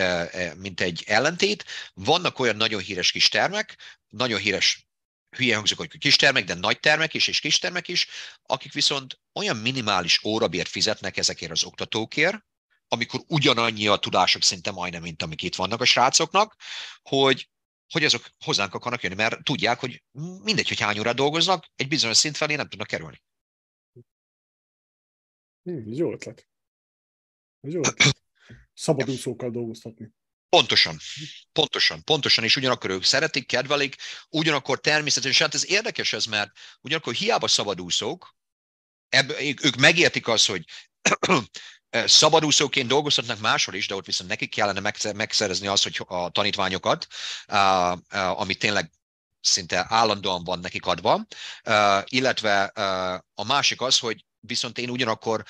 mint 0.57 0.81
egy 0.81 1.03
ellentét, 1.07 1.65
vannak 1.93 2.39
olyan 2.39 2.55
nagyon 2.55 2.81
híres 2.81 3.11
kis 3.11 3.29
termek, 3.29 3.77
nagyon 4.09 4.39
híres 4.39 4.87
hülye 5.37 5.55
hangzik, 5.55 5.77
hogy 5.77 5.97
kis 5.97 6.15
termek, 6.15 6.43
de 6.43 6.53
nagy 6.53 6.79
termek 6.79 7.13
is, 7.13 7.27
és 7.27 7.39
kis 7.39 7.59
termek 7.59 7.87
is, 7.87 8.07
akik 8.41 8.73
viszont 8.73 9.19
olyan 9.33 9.57
minimális 9.57 10.23
órabért 10.23 10.69
fizetnek 10.69 11.17
ezekért 11.17 11.51
az 11.51 11.63
oktatókért, 11.63 12.45
amikor 12.87 13.21
ugyanannyi 13.27 13.87
a 13.87 13.97
tudások 13.97 14.43
szinte 14.43 14.71
majdnem, 14.71 15.01
mint 15.01 15.21
amik 15.21 15.41
itt 15.41 15.55
vannak 15.55 15.81
a 15.81 15.85
srácoknak, 15.85 16.55
hogy, 17.01 17.49
hogy 17.89 18.03
azok 18.03 18.29
hozzánk 18.45 18.73
akarnak 18.73 19.03
jönni, 19.03 19.15
mert 19.15 19.43
tudják, 19.43 19.79
hogy 19.79 20.03
mindegy, 20.43 20.67
hogy 20.67 20.79
hány 20.79 20.99
órát 20.99 21.15
dolgoznak, 21.15 21.65
egy 21.75 21.87
bizonyos 21.87 22.17
szint 22.17 22.37
felé 22.37 22.55
nem 22.55 22.67
tudnak 22.67 22.87
kerülni. 22.87 23.21
Hmm, 25.65 25.93
jó 25.93 26.11
ötlet. 26.11 26.47
Ez 27.61 27.73
jó 27.73 27.79
ötlet. 27.79 28.23
Szabadúszókkal 28.73 29.49
dolgoztatni. 29.49 30.13
Pontosan, 30.49 30.97
pontosan, 31.51 32.03
pontosan, 32.03 32.43
és 32.43 32.55
ugyanakkor 32.55 32.89
ők 32.89 33.03
szeretik, 33.03 33.47
kedvelik, 33.47 33.95
ugyanakkor 34.29 34.79
természetesen, 34.79 35.45
hát 35.45 35.55
ez 35.55 35.69
érdekes 35.69 36.13
ez, 36.13 36.25
mert 36.25 36.51
ugyanakkor 36.81 37.13
hiába 37.13 37.47
szabadúszók, 37.47 38.35
ebb, 39.09 39.29
ők 39.39 39.75
megértik 39.75 40.27
azt, 40.27 40.47
hogy 40.47 40.65
szabadúszóként 41.89 42.87
dolgozhatnak 42.87 43.39
máshol 43.39 43.75
is, 43.75 43.87
de 43.87 43.95
ott 43.95 44.05
viszont 44.05 44.29
nekik 44.29 44.49
kellene 44.49 44.91
megszerezni 45.13 45.67
azt, 45.67 45.83
hogy 45.83 45.97
a 46.07 46.29
tanítványokat, 46.29 47.07
amit 48.35 48.59
tényleg 48.59 48.91
szinte 49.39 49.85
állandóan 49.89 50.43
van 50.43 50.59
nekik 50.59 50.85
adva, 50.85 51.25
illetve 52.03 52.63
a 53.33 53.43
másik 53.45 53.81
az, 53.81 53.99
hogy 53.99 54.25
viszont 54.47 54.77
én 54.77 54.89
ugyanakkor 54.89 55.43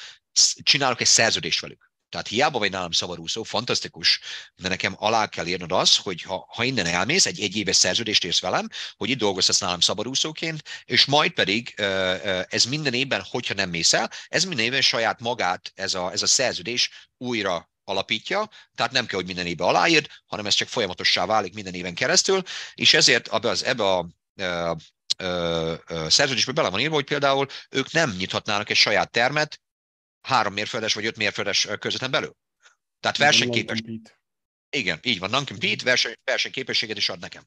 csinálok 0.63 1.01
egy 1.01 1.07
szerződést 1.07 1.59
velük. 1.59 1.93
Tehát 2.09 2.27
hiába 2.27 2.59
vagy 2.59 2.71
nálam 2.71 2.91
szabadúszó, 2.91 3.43
fantasztikus, 3.43 4.19
de 4.55 4.67
nekem 4.67 4.95
alá 4.97 5.27
kell 5.27 5.47
írnod 5.47 5.71
az, 5.71 5.97
hogy 5.97 6.21
ha, 6.21 6.45
ha 6.49 6.63
innen 6.63 6.85
elmész, 6.85 7.25
egy 7.25 7.39
egyéves 7.39 7.75
szerződést 7.75 8.23
érsz 8.23 8.39
velem, 8.39 8.69
hogy 8.97 9.09
itt 9.09 9.17
dolgozhatsz 9.17 9.59
nálam 9.59 9.79
szabadúszóként, 9.79 10.63
és 10.85 11.05
majd 11.05 11.31
pedig 11.31 11.73
ez 12.49 12.65
minden 12.65 12.93
évben, 12.93 13.23
hogyha 13.29 13.53
nem 13.53 13.69
mész 13.69 13.93
el, 13.93 14.11
ez 14.27 14.45
minden 14.45 14.65
évben 14.65 14.81
saját 14.81 15.19
magát 15.19 15.71
ez 15.75 15.93
a, 15.93 16.11
ez 16.11 16.21
a 16.21 16.27
szerződés 16.27 16.89
újra 17.17 17.69
alapítja, 17.83 18.49
tehát 18.75 18.91
nem 18.91 19.05
kell, 19.05 19.17
hogy 19.17 19.25
minden 19.25 19.45
évben 19.45 19.67
aláírd, 19.67 20.07
hanem 20.25 20.45
ez 20.45 20.53
csak 20.53 20.67
folyamatossá 20.67 21.25
válik 21.25 21.53
minden 21.53 21.73
éven 21.73 21.95
keresztül, 21.95 22.41
és 22.73 22.93
ezért 22.93 23.33
ebbe, 23.33 23.49
az, 23.49 23.63
ebbe 23.63 23.83
a 23.83 24.07
szerződésbe 26.07 26.51
bele 26.51 26.69
van 26.69 26.79
írva, 26.79 26.93
hogy 26.93 27.05
például 27.05 27.47
ők 27.69 27.91
nem 27.91 28.09
nyithatnának 28.09 28.69
egy 28.69 28.75
saját 28.75 29.11
termet 29.11 29.61
három 30.21 30.53
mérföldes 30.53 30.93
vagy 30.93 31.05
öt 31.05 31.17
mérföldes 31.17 31.67
közötten 31.79 32.11
belül. 32.11 32.35
Tehát 32.99 33.17
versenyképes. 33.17 33.81
Igen, 34.69 34.99
így 35.03 35.19
van, 35.19 35.29
non-compete, 35.29 35.83
verseny, 35.83 36.13
versenyképességet 36.23 36.97
is 36.97 37.09
ad 37.09 37.19
nekem. 37.19 37.43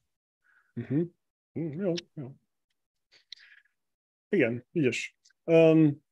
Uh-huh. 0.74 1.06
Uh, 1.52 1.74
jó, 1.74 1.92
jó. 2.14 2.34
Igen, 4.28 4.66
ügyes. 4.72 5.16
Um, 5.44 6.04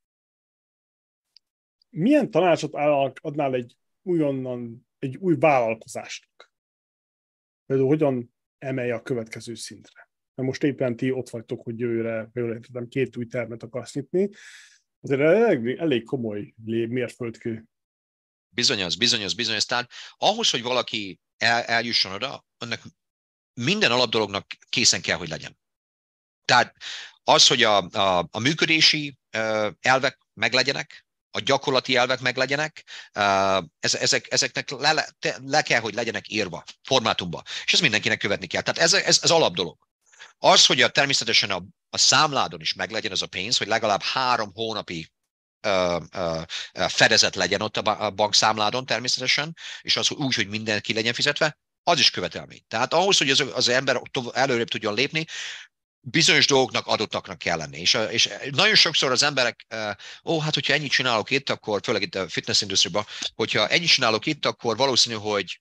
milyen 1.90 2.30
tanácsot 2.30 2.74
adnál 3.20 3.54
egy 3.54 3.76
újonnan, 4.02 4.86
egy 4.98 5.16
új 5.16 5.36
vállalkozásnak? 5.38 6.52
Például 7.66 7.88
hogyan 7.88 8.34
emelje 8.58 8.94
a 8.94 9.02
következő 9.02 9.54
szintre? 9.54 10.05
Mert 10.36 10.48
most 10.48 10.62
éppen 10.62 10.96
ti 10.96 11.10
ott 11.10 11.30
vagytok, 11.30 11.62
hogy 11.62 11.78
jövőre, 11.78 12.30
jövőre 12.32 12.60
két 12.88 13.16
új 13.16 13.26
termet 13.26 13.62
akarsz 13.62 13.94
nyitni, 13.94 14.30
azért 15.00 15.20
elég, 15.20 15.76
elég 15.78 16.04
komoly 16.04 16.54
mérföldkő. 16.64 17.64
Bizonyos, 18.48 18.96
bizonyos, 18.96 19.34
bizonyos. 19.34 19.64
Tehát 19.64 19.90
ahhoz, 20.16 20.50
hogy 20.50 20.62
valaki 20.62 21.20
el, 21.36 21.62
eljusson 21.62 22.12
oda, 22.12 22.44
annak 22.58 22.82
minden 23.54 23.90
alapdolognak 23.90 24.46
készen 24.68 25.00
kell, 25.00 25.16
hogy 25.16 25.28
legyen. 25.28 25.58
Tehát 26.44 26.76
az, 27.24 27.46
hogy 27.46 27.62
a, 27.62 27.88
a, 27.88 28.28
a 28.30 28.38
működési 28.38 29.18
elvek 29.80 30.18
meglegyenek, 30.32 31.06
a 31.30 31.40
gyakorlati 31.40 31.96
elvek 31.96 32.20
meglegyenek, 32.20 32.84
ezek, 33.80 34.32
ezeknek 34.32 34.70
le, 34.70 35.08
le 35.44 35.62
kell, 35.62 35.80
hogy 35.80 35.94
legyenek 35.94 36.28
írva, 36.28 36.64
formátumba. 36.82 37.42
És 37.64 37.72
ez 37.72 37.80
mindenkinek 37.80 38.18
követni 38.18 38.46
kell. 38.46 38.62
Tehát 38.62 38.80
ez, 38.80 38.92
ez, 38.92 39.18
ez 39.22 39.30
alapdolog. 39.30 39.78
Az, 40.38 40.66
hogy 40.66 40.82
a, 40.82 40.88
természetesen 40.88 41.50
a, 41.50 41.62
a 41.90 41.98
számládon 41.98 42.60
is 42.60 42.74
meglegyen 42.74 43.12
az 43.12 43.22
a 43.22 43.26
pénz, 43.26 43.56
hogy 43.56 43.66
legalább 43.66 44.02
három 44.02 44.50
hónapi 44.54 45.12
ö, 45.60 45.98
ö, 46.12 46.40
fedezet 46.88 47.34
legyen 47.34 47.60
ott 47.60 47.76
a 47.76 48.10
bankszámládon 48.10 48.86
természetesen, 48.86 49.56
és 49.80 49.96
az 49.96 50.10
úgy, 50.10 50.34
hogy 50.34 50.48
mindenki 50.48 50.92
legyen 50.92 51.14
fizetve, 51.14 51.58
az 51.82 51.98
is 51.98 52.10
követelmény. 52.10 52.62
Tehát 52.68 52.92
ahhoz, 52.92 53.18
hogy 53.18 53.30
az, 53.30 53.44
az 53.54 53.68
ember 53.68 54.00
előrébb 54.32 54.68
tudjon 54.68 54.94
lépni, 54.94 55.26
bizonyos 56.08 56.46
dolgoknak 56.46 56.86
adottaknak 56.86 57.38
kell 57.38 57.56
lenni. 57.56 57.80
És, 57.80 57.98
és 58.10 58.28
nagyon 58.50 58.74
sokszor 58.74 59.10
az 59.10 59.22
emberek, 59.22 59.66
ó, 60.24 60.40
hát 60.40 60.54
hogyha 60.54 60.72
ennyit 60.72 60.90
csinálok 60.90 61.30
itt, 61.30 61.50
akkor 61.50 61.80
főleg 61.84 62.02
itt 62.02 62.14
a 62.14 62.28
fitness 62.28 62.60
industriában, 62.60 63.06
hogyha 63.34 63.68
ennyit 63.68 63.88
csinálok 63.88 64.26
itt, 64.26 64.46
akkor 64.46 64.76
valószínű, 64.76 65.14
hogy 65.14 65.60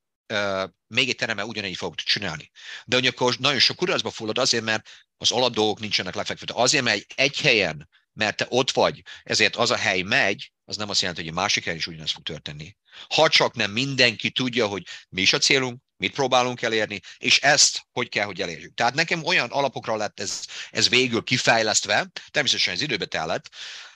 még 0.88 1.10
egy 1.10 1.16
teremmel 1.16 1.46
ugyanígy 1.46 1.78
fogok 1.78 1.96
csinálni. 1.96 2.52
De 2.86 2.98
ugyanakkor 2.98 3.36
nagyon 3.40 3.60
sok 3.60 3.76
kudarcba 3.76 4.12
fullad 4.12 4.38
azért, 4.38 4.64
mert 4.64 4.90
az 5.18 5.32
alapdolgok 5.32 5.80
nincsenek 5.80 6.16
lefekvő. 6.16 6.46
Azért, 6.54 6.84
mert 6.84 7.06
egy 7.16 7.40
helyen, 7.40 7.90
mert 8.14 8.38
te 8.38 8.46
ott 8.50 8.72
vagy, 8.72 9.02
ezért 9.24 9.56
az 9.56 9.72
a 9.72 9.76
hely 9.76 10.02
megy, 10.02 10.52
az 10.66 10.78
nem 10.78 10.90
azt 10.90 11.02
jelenti, 11.02 11.22
hogy 11.22 11.32
a 11.32 11.42
másik 11.42 11.64
helyen 11.64 11.80
is 11.80 11.88
ugyanezt 11.88 12.14
fog 12.14 12.24
történni. 12.24 12.76
Ha 13.08 13.30
csak 13.30 13.56
nem 13.56 13.72
mindenki 13.72 14.32
tudja, 14.32 14.68
hogy 14.68 14.84
mi 15.10 15.22
is 15.22 15.34
a 15.34 15.38
célunk, 15.38 15.84
mit 15.98 16.14
próbálunk 16.14 16.62
elérni, 16.62 17.00
és 17.18 17.40
ezt 17.40 17.82
hogy 17.92 18.10
kell, 18.10 18.26
hogy 18.26 18.42
elérjük. 18.42 18.74
Tehát 18.74 18.94
nekem 18.94 19.24
olyan 19.24 19.50
alapokra 19.50 19.96
lett 19.96 20.20
ez, 20.20 20.42
ez 20.70 20.90
végül 20.90 21.24
kifejlesztve, 21.24 22.12
természetesen 22.30 22.74
ez 22.74 22.82
időbe 22.82 23.06
tellett, 23.06 23.50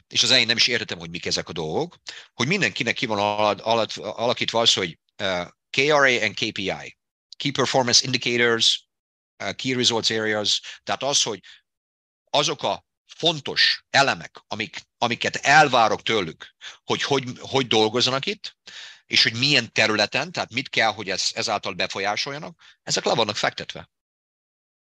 és 0.07 0.23
az 0.23 0.29
elején 0.29 0.47
nem 0.47 0.57
is 0.57 0.67
értettem, 0.67 0.99
hogy 0.99 1.09
mik 1.09 1.25
ezek 1.25 1.49
a 1.49 1.53
dolgok, 1.53 1.97
hogy 2.33 2.47
mindenkinek 2.47 2.93
ki 2.93 3.05
van 3.05 3.49
alakítva 3.99 4.61
az, 4.61 4.73
hogy 4.73 4.97
KRA 5.69 6.23
and 6.23 6.33
KPI, 6.33 6.97
Key 7.37 7.51
Performance 7.51 8.05
Indicators, 8.05 8.87
uh, 9.43 9.51
Key 9.51 9.73
Results 9.73 10.09
Areas, 10.09 10.61
tehát 10.83 11.03
az, 11.03 11.23
hogy 11.23 11.39
azok 12.29 12.63
a 12.63 12.85
fontos 13.05 13.83
elemek, 13.89 14.43
amik, 14.47 14.81
amiket 14.97 15.35
elvárok 15.35 16.01
tőlük, 16.01 16.55
hogy, 16.83 17.03
hogy 17.03 17.23
hogy 17.39 17.67
dolgozzanak 17.67 18.25
itt, 18.25 18.57
és 19.05 19.23
hogy 19.23 19.33
milyen 19.33 19.71
területen, 19.71 20.31
tehát 20.31 20.53
mit 20.53 20.69
kell, 20.69 20.91
hogy 20.91 21.09
ez, 21.09 21.29
ezáltal 21.33 21.73
befolyásoljanak, 21.73 22.61
ezek 22.83 23.05
le 23.05 23.13
vannak 23.13 23.35
fektetve. 23.35 23.89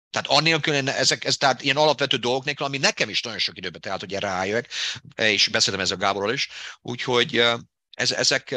Tehát 0.10 0.28
annélkül, 0.28 0.90
ezek, 0.90 1.26
ez, 1.26 1.38
tehát 1.38 1.62
ilyen 1.62 1.78
alapvető 1.78 2.18
dolgok 2.18 2.44
nélkül, 2.44 2.66
ami 2.66 2.78
nekem 2.78 3.10
is 3.10 3.22
nagyon 3.22 3.40
sok 3.40 3.58
időbe 3.58 3.80
telt, 3.80 4.00
hogy 4.00 4.14
erre 4.14 4.28
rájöjjek, 4.28 4.72
és 5.16 5.48
beszéltem 5.48 5.82
ezzel 5.82 5.98
Gáborral 5.98 6.34
is, 6.34 6.50
úgyhogy 6.82 7.44
ez, 7.92 8.12
ezek, 8.12 8.56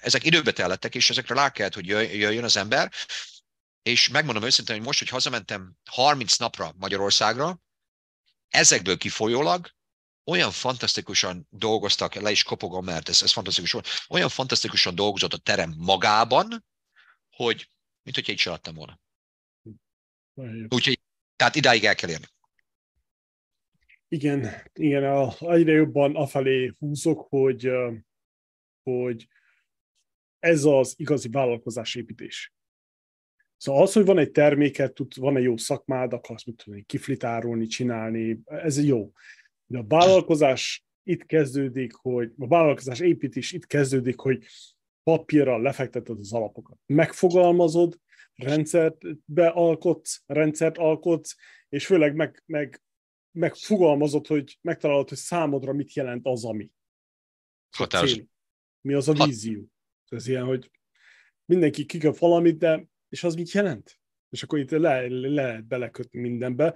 ezek 0.00 0.24
időbe 0.24 0.52
tellettek, 0.52 0.94
és 0.94 1.10
ezekre 1.10 1.34
rá 1.34 1.50
kellett, 1.50 1.74
hogy 1.74 1.86
jöjjön 1.86 2.44
az 2.44 2.56
ember, 2.56 2.92
és 3.82 4.08
megmondom 4.08 4.42
őszintén, 4.42 4.76
hogy 4.76 4.84
most, 4.84 4.98
hogy 4.98 5.08
hazamentem 5.08 5.76
30 5.90 6.36
napra 6.36 6.74
Magyarországra, 6.76 7.60
ezekből 8.48 8.96
kifolyólag 8.96 9.74
olyan 10.24 10.50
fantasztikusan 10.50 11.46
dolgoztak, 11.50 12.14
le 12.14 12.30
is 12.30 12.42
kopogom, 12.42 12.84
mert 12.84 13.08
ez, 13.08 13.22
ez 13.22 13.32
fantasztikus 13.32 13.72
volt, 13.72 13.88
olyan 14.08 14.28
fantasztikusan 14.28 14.94
dolgozott 14.94 15.32
a 15.32 15.38
terem 15.38 15.74
magában, 15.78 16.64
hogy 17.30 17.68
mint 18.02 18.16
hogyha 18.16 18.32
így 18.32 18.38
se 18.38 18.60
volna. 18.74 19.00
Úgyhogy, 20.68 21.00
tehát 21.36 21.54
idáig 21.54 21.84
el 21.84 21.94
kell 21.94 22.10
érni. 22.10 22.26
Igen, 24.08 24.62
igen, 24.72 25.04
a, 25.04 25.34
egyre 25.38 25.72
jobban 25.72 26.16
afelé 26.16 26.72
húzok, 26.78 27.26
hogy, 27.28 27.70
hogy 28.82 29.28
ez 30.46 30.64
az 30.64 30.94
igazi 30.96 31.28
vállalkozásépítés. 31.28 32.54
Szóval 33.56 33.82
az, 33.82 33.92
hogy 33.92 34.04
van 34.04 34.18
egy 34.18 34.30
terméket, 34.30 34.94
tud, 34.94 35.16
van 35.16 35.36
egy 35.36 35.42
jó 35.42 35.56
szakmád, 35.56 36.12
akarsz 36.12 36.44
mit 36.44 36.62
tudom, 36.64 36.84
kiflitárolni, 36.86 37.66
csinálni, 37.66 38.40
ez 38.44 38.84
jó. 38.84 39.12
De 39.66 39.78
a 39.78 39.84
vállalkozás 39.88 40.86
itt 41.02 41.26
kezdődik, 41.26 41.92
hogy 41.92 42.32
a 42.38 42.46
vállalkozás 42.46 43.00
építés 43.00 43.52
itt 43.52 43.66
kezdődik, 43.66 44.18
hogy 44.18 44.44
papírral 45.02 45.62
lefekteted 45.62 46.18
az 46.18 46.32
alapokat. 46.32 46.78
Megfogalmazod, 46.86 48.00
rendszert 48.34 49.02
bealkotsz, 49.24 50.22
rendszert 50.26 50.78
alkotsz, 50.78 51.36
és 51.68 51.86
főleg 51.86 52.14
meg, 52.14 52.42
meg, 52.46 52.82
megfogalmazod, 53.30 54.26
hogy 54.26 54.58
megtalálod, 54.60 55.08
hogy 55.08 55.18
számodra 55.18 55.72
mit 55.72 55.92
jelent 55.92 56.26
az, 56.26 56.44
ami. 56.44 56.70
Határos. 57.76 58.20
Mi 58.80 58.94
az 58.94 59.08
a 59.08 59.24
vízió. 59.24 59.70
Ez 60.08 60.26
ilyen, 60.26 60.44
hogy 60.44 60.70
mindenki 61.44 61.86
kikap 61.86 62.18
valamit, 62.18 62.58
de 62.58 62.86
és 63.08 63.24
az 63.24 63.34
mit 63.34 63.50
jelent? 63.50 63.98
És 64.30 64.42
akkor 64.42 64.58
itt 64.58 64.70
le, 64.70 65.06
le 65.08 65.28
lehet 65.28 65.64
belekötni 65.64 66.20
mindenbe, 66.20 66.74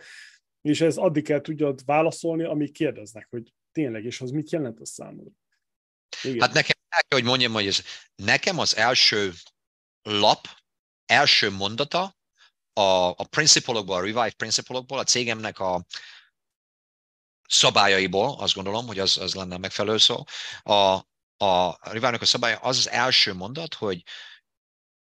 és 0.61 0.81
ez 0.81 0.97
addig 0.97 1.24
kell 1.24 1.40
tudjad 1.40 1.85
válaszolni, 1.85 2.44
amíg 2.44 2.73
kérdeznek, 2.73 3.27
hogy 3.31 3.52
tényleg, 3.73 4.05
és 4.05 4.20
az 4.20 4.31
mit 4.31 4.51
jelent 4.51 4.81
a 4.81 4.86
számodra. 4.86 5.32
Igen. 6.23 6.40
Hát 6.40 6.52
nekem 6.52 6.77
el 6.89 7.02
kell, 7.09 7.19
hogy 7.19 7.28
mondjam, 7.28 7.52
hogy 7.52 7.66
ez, 7.66 7.82
nekem 8.15 8.59
az 8.59 8.77
első 8.77 9.32
lap, 10.02 10.47
első 11.07 11.51
mondata 11.51 12.16
a, 12.73 13.09
a 13.09 13.27
principalokból, 13.31 13.97
a 13.97 14.01
Revive 14.01 14.32
principalokból, 14.36 14.98
a 14.98 15.05
cégemnek 15.05 15.59
a 15.59 15.85
szabályaiból, 17.48 18.36
azt 18.39 18.55
gondolom, 18.55 18.86
hogy 18.86 18.98
az, 18.98 19.19
az 19.19 19.35
lenne 19.35 19.57
megfelelő 19.57 19.98
szó, 19.98 20.24
a, 20.62 21.09
a 21.41 21.79
Revive-nak 21.81 22.21
a 22.21 22.25
szabálya 22.25 22.59
az 22.59 22.79
az 22.79 22.89
első 22.89 23.35
mondat, 23.35 23.75
hogy 23.75 24.03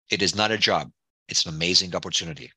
it 0.07 0.21
is 0.21 0.31
not 0.31 0.49
a 0.49 0.57
job, 0.57 0.91
it's 1.31 1.45
an 1.45 1.53
amazing 1.53 1.93
opportunity. 1.93 2.51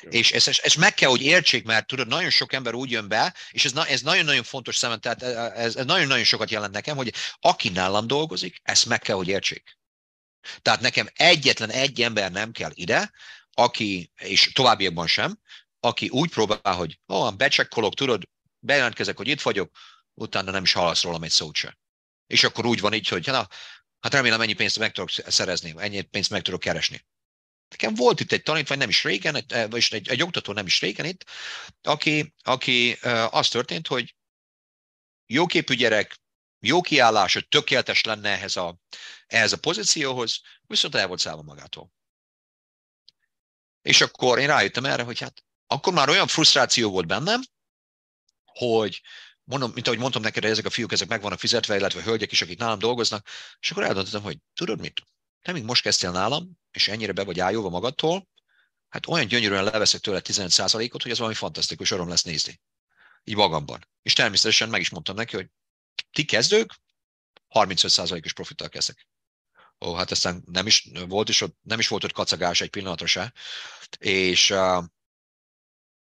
És 0.00 0.32
ezt, 0.32 0.48
ezt 0.48 0.76
meg 0.76 0.94
kell, 0.94 1.08
hogy 1.08 1.22
értsék, 1.22 1.64
mert 1.64 1.86
tudod, 1.86 2.06
nagyon 2.06 2.30
sok 2.30 2.52
ember 2.52 2.74
úgy 2.74 2.90
jön 2.90 3.08
be, 3.08 3.34
és 3.50 3.64
ez, 3.64 3.76
ez 3.76 4.00
nagyon-nagyon 4.00 4.42
fontos 4.42 4.76
szemem, 4.76 5.00
tehát 5.00 5.22
ez, 5.22 5.76
ez 5.76 5.84
nagyon-nagyon 5.84 6.24
sokat 6.24 6.50
jelent 6.50 6.72
nekem, 6.72 6.96
hogy 6.96 7.14
aki 7.40 7.68
nálam 7.68 8.06
dolgozik, 8.06 8.60
ezt 8.62 8.86
meg 8.86 8.98
kell, 8.98 9.16
hogy 9.16 9.28
értsék. 9.28 9.78
Tehát 10.62 10.80
nekem 10.80 11.08
egyetlen 11.12 11.70
egy 11.70 12.02
ember 12.02 12.30
nem 12.30 12.52
kell 12.52 12.70
ide, 12.74 13.10
aki, 13.52 14.12
és 14.16 14.52
továbbiakban 14.52 15.06
sem, 15.06 15.38
aki 15.80 16.08
úgy 16.08 16.30
próbál, 16.30 16.74
hogy 16.74 17.00
ó, 17.08 17.14
oh, 17.14 17.36
becsekkolok, 17.36 17.94
tudod, 17.94 18.22
bejelentkezek, 18.58 19.16
hogy 19.16 19.28
itt 19.28 19.42
vagyok, 19.42 19.76
utána 20.14 20.50
nem 20.50 20.62
is 20.62 20.72
hallasz 20.72 21.02
rólam 21.02 21.22
egy 21.22 21.30
szót 21.30 21.54
sem. 21.54 21.78
És 22.30 22.44
akkor 22.44 22.66
úgy 22.66 22.80
van 22.80 22.94
így, 22.94 23.08
hogy 23.08 23.26
na, 23.26 23.48
hát 24.00 24.12
remélem 24.12 24.40
ennyi 24.40 24.52
pénzt 24.52 24.78
meg 24.78 24.92
tudok 24.92 25.10
szerezni, 25.10 25.74
ennyi 25.76 26.02
pénzt 26.02 26.30
meg 26.30 26.42
tudok 26.42 26.60
keresni. 26.60 27.06
Nekem 27.68 27.94
volt 27.94 28.20
itt 28.20 28.32
egy 28.32 28.42
tanítvány, 28.42 28.78
nem 28.78 28.88
is 28.88 29.04
régen, 29.04 29.44
vagy 29.70 29.86
egy, 29.90 30.08
egy 30.08 30.22
oktató 30.22 30.52
nem 30.52 30.66
is 30.66 30.80
régen 30.80 31.04
itt, 31.04 31.24
aki, 31.82 32.34
aki 32.42 32.92
az 33.30 33.48
történt, 33.48 33.86
hogy 33.86 34.14
jóképű 35.26 35.74
gyerek, 35.74 36.20
jó 36.58 36.80
kiállás, 36.80 37.32
hogy 37.32 37.48
tökéletes 37.48 38.04
lenne 38.04 38.28
ehhez 38.28 38.56
a, 38.56 38.80
ehhez 39.26 39.52
a 39.52 39.58
pozícióhoz, 39.58 40.40
viszont 40.66 40.94
el 40.94 41.06
volt 41.06 41.20
szállva 41.20 41.42
magától. 41.42 41.92
És 43.82 44.00
akkor 44.00 44.38
én 44.38 44.46
rájöttem 44.46 44.84
erre, 44.84 45.02
hogy 45.02 45.18
hát 45.18 45.44
akkor 45.66 45.92
már 45.92 46.08
olyan 46.08 46.26
frusztráció 46.26 46.90
volt 46.90 47.06
bennem, 47.06 47.40
hogy 48.44 49.02
mondom, 49.50 49.70
mint 49.74 49.86
ahogy 49.86 49.98
mondtam 49.98 50.22
neked, 50.22 50.44
ezek 50.44 50.64
a 50.64 50.70
fiúk, 50.70 50.92
ezek 50.92 51.08
meg 51.08 51.20
vannak 51.22 51.38
fizetve, 51.38 51.76
illetve 51.76 52.02
hölgyek 52.02 52.32
is, 52.32 52.42
akik 52.42 52.58
nálam 52.58 52.78
dolgoznak, 52.78 53.26
és 53.60 53.70
akkor 53.70 53.82
eldöntöttem, 53.82 54.22
hogy 54.22 54.38
tudod 54.54 54.80
mit, 54.80 55.02
te 55.42 55.52
még 55.52 55.64
most 55.64 55.82
kezdtél 55.82 56.10
nálam, 56.10 56.58
és 56.70 56.88
ennyire 56.88 57.12
be 57.12 57.24
vagy 57.24 57.40
ájulva 57.40 57.68
magadtól, 57.68 58.28
hát 58.88 59.06
olyan 59.06 59.26
gyönyörűen 59.26 59.64
leveszek 59.64 60.00
tőle 60.00 60.20
15%-ot, 60.24 61.02
hogy 61.02 61.10
ez 61.10 61.18
valami 61.18 61.36
fantasztikus 61.36 61.90
öröm 61.90 62.08
lesz 62.08 62.22
nézni. 62.22 62.60
Így 63.24 63.36
magamban. 63.36 63.86
És 64.02 64.12
természetesen 64.12 64.68
meg 64.68 64.80
is 64.80 64.90
mondtam 64.90 65.16
neki, 65.16 65.36
hogy 65.36 65.50
ti 66.10 66.24
kezdők, 66.24 66.74
35%-os 67.50 68.32
profittal 68.32 68.68
kezdek. 68.68 69.06
Ó, 69.80 69.94
hát 69.94 70.10
aztán 70.10 70.42
nem 70.46 70.66
is 70.66 70.90
volt, 71.08 71.28
is 71.28 71.40
ott, 71.40 71.56
nem 71.62 71.78
is 71.78 71.88
volt 71.88 72.04
ott 72.04 72.12
kacagás 72.12 72.60
egy 72.60 72.70
pillanatra 72.70 73.06
se. 73.06 73.32
És 73.98 74.50
uh, 74.50 74.84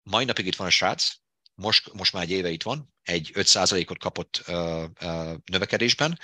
mai 0.03 0.25
napig 0.25 0.47
itt 0.47 0.57
van 0.57 0.67
a 0.67 0.71
srác, 0.71 1.22
most, 1.63 1.93
most 1.93 2.13
már 2.13 2.23
egy 2.23 2.31
éve 2.31 2.51
itt 2.51 2.63
van, 2.63 2.95
egy 3.03 3.31
5%-ot 3.35 3.99
kapott 3.99 4.43
uh, 4.47 4.83
uh, 5.01 5.35
növekedésben, 5.45 6.19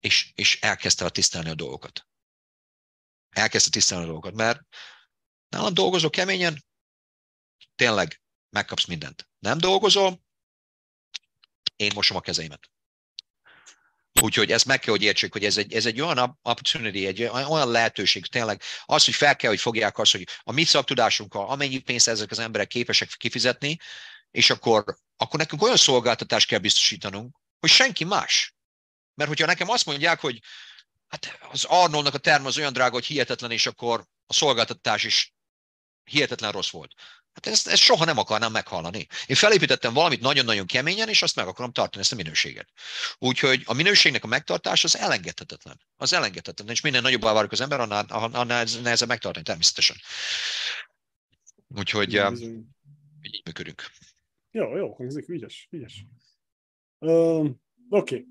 és, 0.00 0.32
és 0.34 0.60
elkezdte 0.60 1.10
tisztelni 1.10 1.48
a 1.48 1.54
dolgokat 1.54 2.08
elkezdte 3.30 3.70
tisztelni 3.70 4.04
a 4.04 4.06
dolgokat, 4.06 4.34
mert 4.34 4.60
nálam 5.48 5.74
dolgozol 5.74 6.10
keményen, 6.10 6.64
tényleg 7.74 8.22
megkapsz 8.50 8.84
mindent. 8.84 9.28
Nem 9.38 9.58
dolgozol, 9.58 10.22
én 11.76 11.90
mosom 11.94 12.16
a 12.16 12.20
kezeimet. 12.20 12.70
Úgyhogy 14.20 14.52
ezt 14.52 14.64
meg 14.64 14.78
kell, 14.78 14.92
hogy 14.92 15.02
értsék, 15.02 15.32
hogy 15.32 15.44
ez 15.44 15.56
egy, 15.56 15.72
ez 15.72 15.86
egy 15.86 16.00
olyan 16.00 16.18
opportunity, 16.18 17.06
egy 17.06 17.22
olyan 17.22 17.70
lehetőség, 17.70 18.26
tényleg 18.26 18.62
az, 18.84 19.04
hogy 19.04 19.14
fel 19.14 19.36
kell, 19.36 19.50
hogy 19.50 19.60
fogják 19.60 19.98
azt, 19.98 20.12
hogy 20.12 20.28
a 20.42 20.52
mi 20.52 20.64
szaktudásunkkal 20.64 21.48
amennyi 21.48 21.78
pénzt 21.78 22.08
ezek 22.08 22.30
az 22.30 22.38
emberek 22.38 22.68
képesek 22.68 23.08
kifizetni, 23.08 23.76
és 24.30 24.50
akkor, 24.50 24.96
akkor 25.16 25.38
nekünk 25.38 25.62
olyan 25.62 25.76
szolgáltatást 25.76 26.48
kell 26.48 26.58
biztosítanunk, 26.58 27.36
hogy 27.60 27.70
senki 27.70 28.04
más. 28.04 28.54
Mert 29.14 29.28
hogyha 29.28 29.46
nekem 29.46 29.68
azt 29.68 29.86
mondják, 29.86 30.20
hogy 30.20 30.40
hát 31.08 31.38
az 31.50 31.64
Arnoldnak 31.64 32.14
a 32.14 32.18
term 32.18 32.46
az 32.46 32.58
olyan 32.58 32.72
drága, 32.72 32.92
hogy 32.92 33.06
hihetetlen, 33.06 33.50
és 33.50 33.66
akkor 33.66 34.06
a 34.26 34.32
szolgáltatás 34.32 35.04
is 35.04 35.34
hihetetlen 36.04 36.52
rossz 36.52 36.70
volt. 36.70 36.94
Hát 37.32 37.46
ezt, 37.46 37.66
ezt 37.66 37.82
soha 37.82 38.04
nem 38.04 38.18
akarnám 38.18 38.52
meghallani. 38.52 39.06
Én 39.26 39.36
felépítettem 39.36 39.92
valamit 39.92 40.20
nagyon-nagyon 40.20 40.66
keményen, 40.66 41.08
és 41.08 41.22
azt 41.22 41.36
meg 41.36 41.46
akarom 41.46 41.72
tartani, 41.72 42.02
ezt 42.02 42.12
a 42.12 42.16
minőséget. 42.16 42.68
Úgyhogy 43.18 43.62
a 43.64 43.72
minőségnek 43.72 44.24
a 44.24 44.26
megtartása 44.26 44.86
az 44.86 44.96
elengedhetetlen. 44.96 45.80
Az 45.96 46.12
elengedhetetlen, 46.12 46.74
és 46.74 46.80
minden 46.80 47.02
nagyobb 47.02 47.22
várjuk 47.22 47.52
az 47.52 47.60
ember, 47.60 47.80
annál, 47.80 48.04
annál 48.08 48.66
nehezebb 48.82 49.08
megtartani, 49.08 49.44
természetesen. 49.44 49.96
Úgyhogy... 51.68 52.14
így 53.22 53.42
működünk. 53.44 53.90
Jó, 54.58 54.76
jó, 54.76 54.92
hangzik, 54.92 55.28
ügyes, 55.28 55.68
ügyes. 55.70 56.04
Oké, 56.98 57.56
okay. 57.88 58.26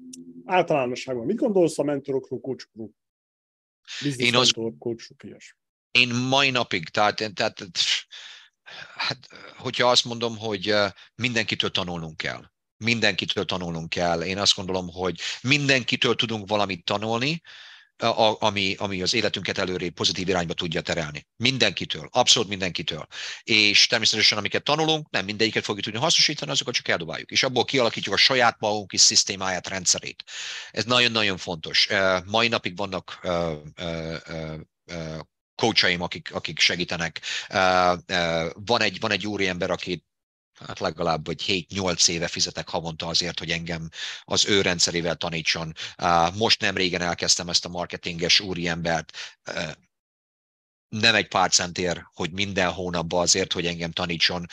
általánosságban 0.46 1.26
mit 1.26 1.38
gondolsz 1.38 1.80
a 1.80 1.84
mentorokról, 1.84 2.40
coachokról? 2.40 2.90
Business 4.02 4.28
Én 4.28 4.36
az... 4.36 4.52
mentor, 4.52 4.96
Én 5.92 6.14
mai 6.14 6.50
napig, 6.50 6.90
tehát, 6.90 7.34
tehát 7.34 7.64
hát, 8.96 9.28
hogyha 9.58 9.90
azt 9.90 10.06
mondom, 10.06 10.38
hogy 10.38 10.74
mindenkitől 11.16 11.72
tanulnunk 11.72 12.18
kell. 12.18 12.44
Mindenkitől 12.78 13.46
tanulnunk 13.46 13.90
kell. 13.90 14.24
Én 14.24 14.38
azt 14.38 14.56
gondolom, 14.56 14.90
hogy 14.90 15.20
mindenkitől 15.42 16.16
tudunk 16.16 16.50
valamit 16.50 16.86
tanulni, 16.86 17.42
a, 17.98 18.36
ami, 18.40 18.76
ami 18.78 19.02
az 19.02 19.14
életünket 19.14 19.58
előrébb 19.58 19.94
pozitív 19.94 20.28
irányba 20.28 20.54
tudja 20.54 20.82
terelni. 20.82 21.28
Mindenkitől, 21.36 22.10
abszolút 22.12 22.50
mindenkitől. 22.50 23.08
És 23.44 23.88
természetesen, 23.88 24.38
amiket 24.38 24.64
tanulunk, 24.64 25.10
nem 25.10 25.26
mindegyiket 25.26 25.64
fogjuk 25.64 25.84
tudni 25.84 26.00
hasznosítani, 26.00 26.52
azokat 26.52 26.74
csak 26.74 26.88
eldobáljuk. 26.88 27.32
És 27.32 27.44
abból 27.44 27.66
kialakítjuk 27.66 28.14
a 28.14 28.18
saját 28.18 28.60
magunk 28.60 28.94
is 28.94 29.02
szisztémáját, 29.02 29.68
rendszerét. 29.68 30.24
Ez 30.72 30.86
nagyon-nagyon 30.86 31.38
fontos. 31.38 31.88
Mai 32.26 32.48
napig 32.48 32.78
vannak 32.78 33.20
coachaim, 35.56 36.02
akik, 36.02 36.34
akik 36.34 36.60
segítenek. 36.60 37.22
Van 38.54 38.82
egy, 38.82 39.00
van 39.00 39.12
egy 39.12 39.28
úriember, 39.28 39.72
akit 39.72 40.06
hát 40.66 40.80
legalább 40.80 41.26
vagy 41.26 41.44
7-8 41.48 42.08
éve 42.08 42.28
fizetek 42.28 42.70
havonta 42.70 43.08
azért, 43.08 43.40
hogy 43.40 43.52
engem 43.52 43.90
az 44.24 44.46
ő 44.46 44.62
rendszerével 44.62 45.16
tanítson. 45.16 45.74
Most 46.34 46.62
nem 46.62 46.76
régen 46.76 47.02
elkezdtem 47.02 47.50
ezt 47.50 47.66
a 47.66 47.70
marketinges 47.70 48.40
úriembert, 48.40 49.18
nem 50.90 51.16
egy 51.16 51.28
pár 51.28 51.52
centér, 51.52 52.08
hogy 52.14 52.32
minden 52.32 52.72
hónapban 52.72 53.22
azért, 53.22 53.54
hogy 53.54 53.66
engem 53.66 53.92
tanítson. 53.92 54.46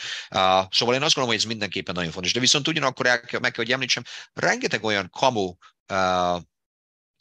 Szóval 0.69 0.95
én 0.95 1.01
azt 1.01 1.15
gondolom, 1.15 1.27
hogy 1.27 1.35
ez 1.35 1.43
mindenképpen 1.43 1.95
nagyon 1.95 2.11
fontos. 2.11 2.33
De 2.33 2.39
viszont 2.39 2.67
ugyanakkor 2.67 3.05
el, 3.05 3.21
meg 3.31 3.51
kell, 3.51 3.63
hogy 3.63 3.71
említsem, 3.71 4.03
rengeteg 4.33 4.83
olyan 4.83 5.09
kamu 5.09 5.53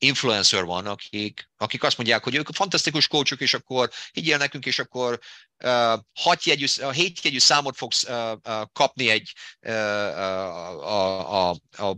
influencer 0.05 0.65
van, 0.65 0.87
akik, 0.87 1.51
akik 1.57 1.83
azt 1.83 1.97
mondják, 1.97 2.25
hogy 2.25 2.35
ők 2.35 2.55
fantasztikus 2.55 3.09
coachok, 3.09 3.41
és 3.41 3.55
akkor 3.55 3.91
higgyél 4.13 4.37
nekünk, 4.37 4.67
és 4.67 4.79
akkor 4.79 5.19
uh, 5.65 5.99
hat 6.13 6.45
jegyű, 6.45 6.67
hét 6.93 7.21
jegyű 7.25 7.39
számot 7.39 7.77
fogsz 7.77 8.05
uh, 8.05 8.33
uh, 8.33 8.63
kapni 8.73 9.09
egy, 9.09 9.33
uh, 9.61 9.73
a, 9.73 11.51
a, 11.51 11.57
a, 11.77 11.97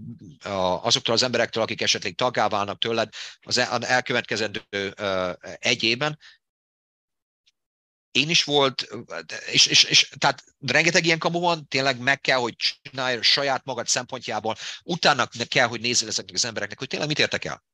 a, 0.48 0.84
azoktól 0.84 1.14
az 1.14 1.22
emberektől, 1.22 1.62
akik 1.62 1.80
esetleg 1.80 2.14
tagá 2.14 2.48
válnak 2.48 2.78
tőled 2.78 3.08
az 3.40 3.58
elkövetkezendő 3.80 4.62
uh, 4.70 5.32
egy 5.58 5.82
évben. 5.82 6.18
Én 8.10 8.30
is 8.30 8.44
volt, 8.44 8.88
és, 9.50 9.66
és, 9.66 9.84
és 9.84 10.08
tehát 10.18 10.44
rengeteg 10.66 11.04
ilyen 11.04 11.18
kamu 11.18 11.40
van, 11.40 11.68
tényleg 11.68 11.98
meg 11.98 12.20
kell, 12.20 12.38
hogy 12.38 12.54
csinálj 12.56 13.22
saját 13.22 13.64
magad 13.64 13.86
szempontjából, 13.86 14.56
utána 14.82 15.28
kell, 15.48 15.66
hogy 15.66 15.80
nézzél 15.80 16.08
ezeknek 16.08 16.34
az 16.34 16.44
embereknek, 16.44 16.78
hogy 16.78 16.88
tényleg 16.88 17.08
mit 17.08 17.18
értek 17.18 17.44
el 17.44 17.64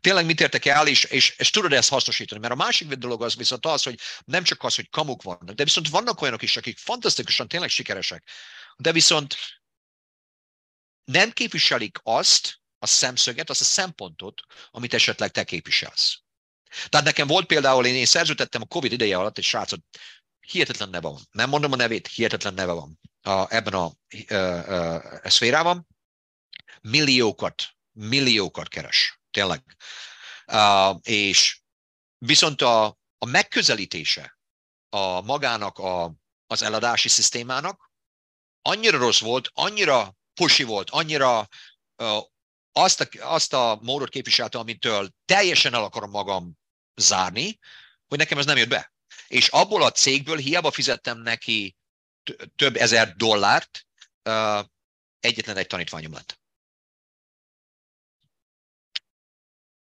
Tényleg 0.00 0.26
mit 0.26 0.40
értek 0.40 0.64
el, 0.64 0.86
és, 0.86 1.04
és, 1.04 1.34
és 1.38 1.50
tudod 1.50 1.72
ezt 1.72 1.88
hasznosítani. 1.88 2.40
Mert 2.40 2.52
a 2.52 2.56
másik 2.56 2.88
dolog 2.88 3.22
az 3.22 3.36
viszont 3.36 3.66
az, 3.66 3.82
hogy 3.82 4.00
nem 4.24 4.42
csak 4.42 4.62
az, 4.62 4.74
hogy 4.74 4.88
kamuk 4.88 5.22
vannak, 5.22 5.54
de 5.54 5.64
viszont 5.64 5.88
vannak 5.88 6.20
olyanok 6.20 6.42
is, 6.42 6.56
akik 6.56 6.78
fantasztikusan 6.78 7.48
tényleg 7.48 7.68
sikeresek, 7.68 8.28
de 8.76 8.92
viszont 8.92 9.36
nem 11.04 11.30
képviselik 11.30 11.98
azt 12.02 12.60
a 12.78 12.86
szemszöget, 12.86 13.50
azt 13.50 13.60
a 13.60 13.64
szempontot, 13.64 14.40
amit 14.70 14.94
esetleg 14.94 15.30
te 15.30 15.44
képviselsz. 15.44 16.20
Tehát 16.88 17.06
nekem 17.06 17.26
volt 17.26 17.46
például, 17.46 17.86
én, 17.86 17.94
én 17.94 18.06
szerződtettem 18.06 18.62
a 18.62 18.66
Covid 18.66 18.92
ideje 18.92 19.16
alatt 19.16 19.38
egy 19.38 19.44
srácot, 19.44 19.80
hihetetlen 20.40 20.88
neve 20.88 21.08
van. 21.08 21.20
Nem 21.30 21.48
mondom 21.48 21.72
a 21.72 21.76
nevét, 21.76 22.06
hihetetlen 22.06 22.54
neve 22.54 22.72
van 22.72 23.00
a, 23.22 23.54
ebben 23.54 23.74
a, 23.74 23.92
a, 24.28 24.34
a, 24.34 25.20
a 25.22 25.30
szférában. 25.30 25.86
Milliókat, 26.80 27.68
milliókat 27.92 28.68
keres 28.68 29.17
tényleg. 29.30 29.62
Uh, 30.52 30.96
és 31.02 31.60
viszont 32.18 32.62
a, 32.62 32.84
a 33.18 33.26
megközelítése 33.26 34.38
a 34.88 35.20
magának 35.20 35.78
a, 35.78 36.14
az 36.46 36.62
eladási 36.62 37.08
szisztémának 37.08 37.90
annyira 38.62 38.98
rossz 38.98 39.20
volt, 39.20 39.50
annyira 39.52 40.16
pusi 40.34 40.62
volt, 40.62 40.90
annyira 40.90 41.48
uh, 41.96 42.22
azt, 42.72 43.00
a, 43.00 43.08
azt 43.20 43.52
a 43.52 43.78
módot 43.82 44.08
képviselte, 44.08 44.58
amitől 44.58 45.08
teljesen 45.24 45.74
el 45.74 45.82
akarom 45.84 46.10
magam 46.10 46.58
zárni, 46.94 47.58
hogy 48.06 48.18
nekem 48.18 48.38
ez 48.38 48.44
nem 48.44 48.56
jött 48.56 48.68
be. 48.68 48.92
És 49.26 49.48
abból 49.48 49.82
a 49.82 49.90
cégből 49.90 50.36
hiába 50.36 50.70
fizettem 50.70 51.18
neki 51.18 51.76
több 52.56 52.76
ezer 52.76 53.14
dollárt, 53.16 53.86
uh, 54.28 54.64
egyetlen 55.20 55.56
egy 55.56 55.66
tanítványom 55.66 56.12
lett. 56.12 56.37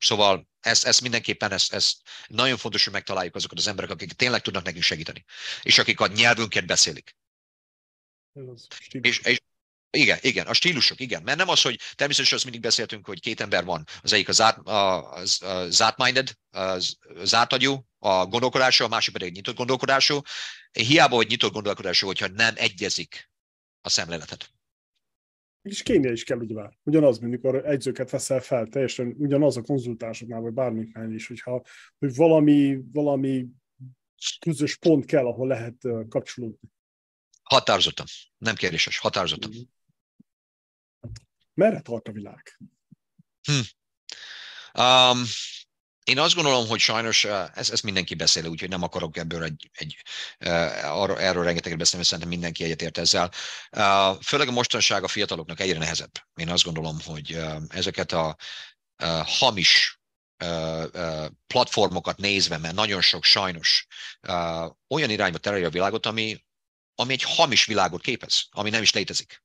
Szóval 0.03 0.47
ez, 0.59 0.83
ez 0.83 0.99
mindenképpen 0.99 1.51
ez, 1.51 1.67
ez 1.69 1.93
nagyon 2.27 2.57
fontos, 2.57 2.83
hogy 2.83 2.93
megtaláljuk 2.93 3.35
azokat 3.35 3.57
az 3.57 3.67
emberek, 3.67 3.91
akik 3.91 4.11
tényleg 4.11 4.41
tudnak 4.41 4.63
nekünk 4.63 4.83
segíteni, 4.83 5.25
és 5.61 5.77
akik 5.77 5.99
a 5.99 6.07
nyelvünket 6.07 6.65
beszélik. 6.65 7.15
És, 8.89 9.19
és 9.19 9.39
igen, 9.89 10.17
igen, 10.21 10.47
a 10.47 10.53
stílusok, 10.53 10.99
igen. 10.99 11.23
Mert 11.23 11.37
nem 11.37 11.49
az, 11.49 11.61
hogy 11.61 11.79
természetesen 11.95 12.35
azt 12.35 12.43
mindig 12.43 12.61
beszéltünk, 12.61 13.05
hogy 13.05 13.19
két 13.19 13.41
ember 13.41 13.63
van. 13.65 13.85
Az 14.01 14.13
egyik 14.13 14.27
az, 14.27 14.41
át, 14.41 14.59
az, 14.67 15.41
az 15.41 15.81
átminded, 15.81 16.31
az, 16.51 16.97
az 17.15 17.33
átagyú, 17.33 17.85
a 17.99 18.25
gondolkodású, 18.25 18.83
a 18.83 18.87
másik 18.87 19.13
pedig 19.13 19.33
nyitott 19.33 19.55
gondolkodású. 19.55 20.21
Hiába, 20.71 21.15
hogy 21.15 21.27
nyitott 21.27 21.53
gondolkodású, 21.53 22.05
hogyha 22.05 22.27
nem 22.27 22.53
egyezik 22.57 23.29
a 23.81 23.89
szemléletet 23.89 24.53
és 25.63 25.83
kémia 25.83 26.11
is 26.11 26.23
kell 26.23 26.37
ugye 26.37 26.53
már. 26.53 26.77
Ugyanaz, 26.83 27.19
mint 27.19 27.33
amikor 27.33 27.65
egyzőket 27.65 28.09
veszel 28.09 28.39
fel, 28.39 28.67
teljesen 28.67 29.15
ugyanaz 29.17 29.57
a 29.57 29.61
konzultásoknál, 29.61 30.41
vagy 30.41 30.53
bármiknél 30.53 31.11
is, 31.11 31.27
hogyha 31.27 31.63
hogy 31.99 32.15
valami, 32.15 32.79
valami 32.91 33.47
közös 34.39 34.77
pont 34.77 35.05
kell, 35.05 35.25
ahol 35.25 35.47
lehet 35.47 35.75
kapcsolódni. 36.09 36.69
Határozottan. 37.43 38.05
Nem 38.37 38.55
kérdéses. 38.55 38.97
Határozottan. 38.97 39.51
Mm. 39.57 39.61
Merre 41.53 41.81
tart 41.81 42.07
a 42.07 42.11
világ? 42.11 42.57
Hm. 43.41 43.53
Um, 44.81 45.23
én 46.03 46.19
azt 46.19 46.35
gondolom, 46.35 46.67
hogy 46.67 46.79
sajnos 46.79 47.23
ez, 47.53 47.69
ez 47.69 47.81
mindenki 47.81 48.15
beszél, 48.15 48.47
úgyhogy 48.47 48.69
nem 48.69 48.83
akarok 48.83 49.17
ebből 49.17 49.43
egy, 49.43 49.69
egy 49.73 49.97
arra, 50.83 51.19
erről 51.19 51.43
rengeteget 51.43 51.77
beszélni, 51.77 51.97
mert 51.97 52.07
szerintem 52.07 52.29
mindenki 52.29 52.63
egyetért 52.63 52.97
ezzel. 52.97 53.31
Főleg 54.21 54.47
a 54.47 54.51
mostanság 54.51 55.03
a 55.03 55.07
fiataloknak 55.07 55.59
egyre 55.59 55.77
nehezebb. 55.77 56.11
Én 56.35 56.49
azt 56.49 56.63
gondolom, 56.63 57.01
hogy 57.05 57.39
ezeket 57.69 58.11
a 58.11 58.35
hamis 59.25 60.01
platformokat 61.47 62.17
nézve, 62.17 62.57
mert 62.57 62.75
nagyon 62.75 63.01
sok 63.01 63.23
sajnos 63.23 63.87
olyan 64.87 65.09
irányba 65.09 65.37
terelje 65.37 65.65
a 65.65 65.69
világot, 65.69 66.05
ami, 66.05 66.43
ami 66.95 67.13
egy 67.13 67.23
hamis 67.23 67.65
világot 67.65 68.01
képez, 68.01 68.45
ami 68.51 68.69
nem 68.69 68.81
is 68.81 68.93
létezik 68.93 69.42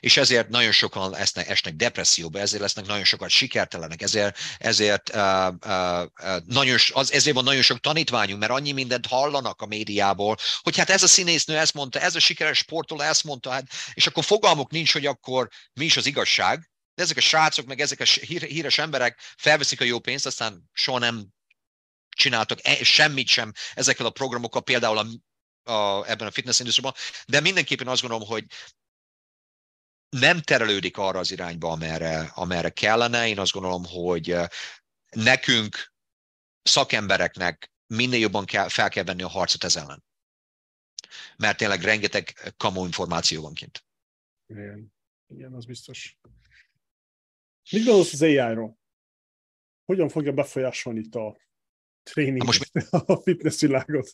és 0.00 0.16
ezért 0.16 0.48
nagyon 0.48 0.72
sokan 0.72 1.16
esnek, 1.16 1.48
esnek 1.48 1.74
depresszióba, 1.74 2.38
ezért 2.38 2.62
lesznek 2.62 2.86
nagyon 2.86 3.04
sokan 3.04 3.28
sikertelenek, 3.28 4.02
ezért, 4.02 4.38
ezért, 4.58 5.14
uh, 5.14 5.46
uh, 5.66 6.36
nagyon, 6.46 6.78
az, 6.92 7.12
ezért 7.12 7.34
van 7.34 7.44
nagyon 7.44 7.62
sok 7.62 7.80
tanítványunk, 7.80 8.40
mert 8.40 8.52
annyi 8.52 8.72
mindent 8.72 9.06
hallanak 9.06 9.62
a 9.62 9.66
médiából, 9.66 10.36
hogy 10.62 10.76
hát 10.76 10.90
ez 10.90 11.02
a 11.02 11.06
színésznő 11.06 11.58
ezt 11.58 11.74
mondta, 11.74 12.00
ez 12.00 12.14
a 12.14 12.20
sikeres 12.20 12.58
sportoló 12.58 13.00
ezt 13.00 13.24
mondta, 13.24 13.50
hát, 13.50 13.66
és 13.92 14.06
akkor 14.06 14.24
fogalmuk 14.24 14.70
nincs, 14.70 14.92
hogy 14.92 15.06
akkor 15.06 15.48
mi 15.72 15.84
is 15.84 15.96
az 15.96 16.06
igazság, 16.06 16.70
de 16.94 17.02
ezek 17.02 17.16
a 17.16 17.20
srácok, 17.20 17.66
meg 17.66 17.80
ezek 17.80 18.00
a 18.00 18.04
híres 18.26 18.78
emberek 18.78 19.20
felveszik 19.36 19.80
a 19.80 19.84
jó 19.84 19.98
pénzt, 19.98 20.26
aztán 20.26 20.70
soha 20.72 20.98
nem 20.98 21.26
csináltak 22.08 22.58
e, 22.62 22.84
semmit 22.84 23.28
sem 23.28 23.52
ezekkel 23.74 24.06
a 24.06 24.10
programokkal, 24.10 24.62
például 24.62 24.98
a, 24.98 25.06
a, 25.72 26.10
ebben 26.10 26.26
a 26.26 26.30
fitness 26.30 26.58
industriában, 26.58 27.00
de 27.26 27.40
mindenképpen 27.40 27.88
azt 27.88 28.00
gondolom, 28.00 28.28
hogy 28.28 28.44
nem 30.18 30.40
terelődik 30.40 30.96
arra 30.96 31.18
az 31.18 31.30
irányba, 31.30 31.70
amerre, 31.70 32.30
amerre 32.34 32.70
kellene. 32.70 33.28
Én 33.28 33.38
azt 33.38 33.52
gondolom, 33.52 33.84
hogy 33.84 34.30
eh, 34.30 34.48
nekünk, 35.10 35.92
szakembereknek 36.62 37.72
minél 37.86 38.18
jobban 38.18 38.44
kell, 38.44 38.68
fel 38.68 38.88
kell 38.88 39.04
venni 39.04 39.22
a 39.22 39.28
harcot 39.28 39.64
ez 39.64 39.76
ellen. 39.76 40.04
Mert 41.36 41.56
tényleg 41.56 41.82
rengeteg 41.82 42.54
kamu 42.56 42.84
információ 42.84 43.42
van 43.42 43.54
kint. 43.54 43.84
Igen, 44.46 44.92
igen 45.28 45.52
az 45.52 45.64
biztos. 45.64 46.18
Mit 47.70 47.84
gondolsz 47.84 48.12
az 48.12 48.22
AI-ról? 48.22 48.78
Hogyan 49.84 50.08
fogja 50.08 50.32
befolyásolni 50.32 51.00
itt 51.00 51.14
a 51.14 51.36
tréning, 52.02 52.44
most 52.44 52.72
mi... 52.72 52.82
a 53.14 53.16
fitness 53.16 53.60
világot? 53.60 54.10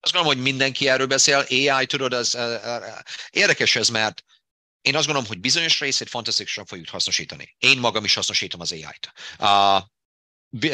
Azt 0.00 0.12
gondolom, 0.12 0.36
hogy 0.36 0.42
mindenki 0.42 0.88
erről 0.88 1.06
beszél. 1.06 1.38
AI, 1.48 1.86
tudod, 1.86 2.12
az, 2.12 2.34
uh, 2.34 2.42
uh, 2.42 2.82
érdekes 3.30 3.76
ez, 3.76 3.88
mert 3.88 4.24
én 4.80 4.96
azt 4.96 5.04
gondolom, 5.04 5.28
hogy 5.28 5.40
bizonyos 5.40 5.80
részét 5.80 6.08
fantasztikusan 6.08 6.66
fogjuk 6.66 6.88
hasznosítani. 6.88 7.54
Én 7.58 7.78
magam 7.78 8.04
is 8.04 8.14
hasznosítom 8.14 8.60
az 8.60 8.72
AI-t. 8.72 9.12
Uh, 9.38 9.82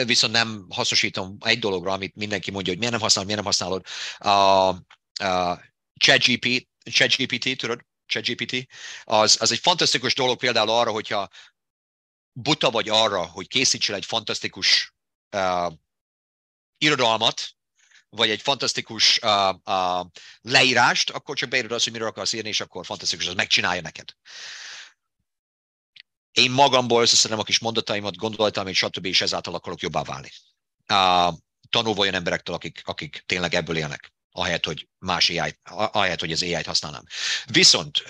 viszont 0.05 0.32
nem 0.32 0.66
hasznosítom 0.70 1.36
egy 1.40 1.59
dologra, 1.59 1.93
amit 1.93 2.14
mindenki 2.14 2.51
mondja, 2.51 2.70
hogy 2.70 2.78
miért 2.78 2.94
nem 2.94 3.02
használod, 3.02 3.31
miért 3.31 3.43
nem 3.43 3.52
használod. 3.52 3.86
Uh, 4.20 4.78
uh, 5.22 5.59
ChatGPT, 5.97 6.68
ChatGPT, 6.90 7.56
tudod, 7.56 7.81
ChatGPT, 8.06 8.66
az, 9.05 9.36
az 9.40 9.52
egy 9.52 9.59
fantasztikus 9.59 10.14
dolog 10.14 10.39
például 10.39 10.70
arra, 10.70 10.90
hogyha 10.90 11.28
buta 12.32 12.70
vagy 12.70 12.89
arra, 12.89 13.24
hogy 13.26 13.48
készítsél 13.48 13.94
egy 13.94 14.05
fantasztikus 14.05 14.94
uh, 15.36 15.72
irodalmat, 16.78 17.55
vagy 18.16 18.31
egy 18.31 18.43
fantasztikus 18.43 19.19
uh, 19.23 19.55
uh, 19.65 20.07
leírást, 20.41 21.11
akkor 21.11 21.36
csak 21.36 21.49
beírod 21.49 21.73
azt, 21.73 21.85
hogy 21.85 21.93
miről 21.93 22.09
akarsz 22.09 22.32
írni, 22.32 22.49
és 22.49 22.61
akkor 22.61 22.86
fantasztikus, 22.86 23.27
az 23.27 23.35
megcsinálja 23.35 23.81
neked. 23.81 24.09
Én 26.32 26.51
magamból 26.51 27.03
összeszedem 27.03 27.39
a 27.39 27.43
kis 27.43 27.59
mondataimat, 27.59 28.16
gondolataimat, 28.16 28.74
stb. 28.74 29.05
és 29.05 29.20
ezáltal 29.20 29.55
akarok 29.55 29.81
jobbá 29.81 30.03
válni. 30.03 30.31
Uh, 30.93 31.39
tanulva 31.69 32.01
olyan 32.01 32.15
emberektől, 32.15 32.55
akik, 32.55 32.82
akik 32.85 33.23
tényleg 33.27 33.55
ebből 33.55 33.77
élnek 33.77 34.12
ahelyett, 34.36 34.65
hogy 34.65 34.89
más 34.99 35.31
AI, 35.31 35.59
ahelyett, 35.65 36.20
hogy 36.20 36.32
az 36.32 36.43
AI-t 36.43 36.66
használnám. 36.66 37.05
Viszont 37.45 37.99
uh, 37.99 38.07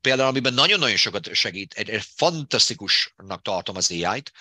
például, 0.00 0.28
amiben 0.28 0.54
nagyon-nagyon 0.54 0.96
sokat 0.96 1.34
segít, 1.34 1.72
egy, 1.72 1.90
egy 1.90 2.04
fantasztikusnak 2.16 3.42
tartom 3.42 3.76
az 3.76 3.90
AI-t, 3.90 4.32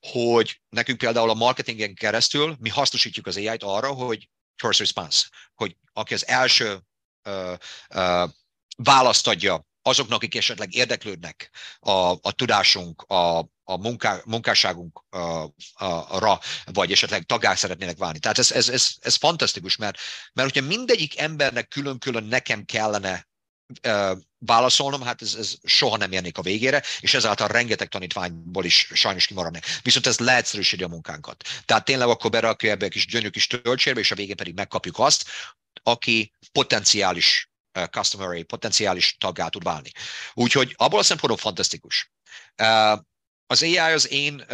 hogy 0.00 0.60
nekünk 0.68 0.98
például 0.98 1.30
a 1.30 1.34
marketingen 1.34 1.94
keresztül 1.94 2.56
mi 2.60 2.68
hasznosítjuk 2.68 3.26
az 3.26 3.36
AI-t 3.36 3.62
arra, 3.62 3.92
hogy 3.92 4.28
first 4.56 4.78
response, 4.78 5.28
hogy 5.54 5.76
aki 5.92 6.14
az 6.14 6.26
első 6.26 6.80
uh, 7.24 7.56
uh, 7.94 8.30
választ 8.76 9.26
adja 9.26 9.66
azoknak, 9.82 10.16
akik 10.16 10.34
esetleg 10.34 10.74
érdeklődnek 10.74 11.50
a, 11.80 12.10
a 12.10 12.32
tudásunk, 12.32 13.02
a, 13.02 13.38
a 13.64 13.76
munká, 13.76 14.20
munkásságunkra, 14.24 16.40
vagy 16.64 16.92
esetleg 16.92 17.22
tagák 17.22 17.56
szeretnének 17.56 17.98
válni. 17.98 18.18
Tehát 18.18 18.38
ez, 18.38 18.50
ez, 18.50 18.68
ez, 18.68 18.90
ez 19.00 19.14
fantasztikus, 19.14 19.76
mert, 19.76 19.98
mert 20.32 20.52
hogyha 20.52 20.68
mindegyik 20.68 21.18
embernek 21.18 21.68
külön-külön 21.68 22.24
nekem 22.24 22.64
kellene 22.64 23.30
válaszolnom, 24.38 25.02
hát 25.02 25.22
ez, 25.22 25.34
ez 25.34 25.54
soha 25.64 25.96
nem 25.96 26.12
érnék 26.12 26.38
a 26.38 26.42
végére, 26.42 26.82
és 27.00 27.14
ezáltal 27.14 27.48
rengeteg 27.48 27.88
tanítványból 27.88 28.64
is 28.64 28.90
sajnos 28.94 29.26
kimaradnak. 29.26 29.64
Viszont 29.82 30.06
ez 30.06 30.18
leegyszerűsíti 30.18 30.82
a 30.82 30.88
munkánkat. 30.88 31.44
Tehát 31.64 31.84
tényleg 31.84 32.08
akkor 32.08 32.30
berakja 32.30 32.70
ebbe 32.70 32.84
egy 32.84 32.90
kis 32.90 33.06
gyönyörű 33.06 33.30
kis 33.30 33.46
töltsérbe, 33.46 34.00
és 34.00 34.10
a 34.10 34.14
végén 34.14 34.36
pedig 34.36 34.54
megkapjuk 34.54 34.98
azt, 34.98 35.24
aki 35.82 36.32
potenciális 36.52 37.50
uh, 37.78 37.84
customer 37.84 38.44
potenciális 38.44 39.16
taggá 39.18 39.48
tud 39.48 39.62
válni. 39.62 39.90
Úgyhogy 40.32 40.74
abból 40.76 40.98
a 40.98 41.02
szempontból 41.02 41.42
fantasztikus. 41.42 42.12
Az 43.46 43.62
AI 43.62 43.78
az 43.78 44.10
én 44.10 44.44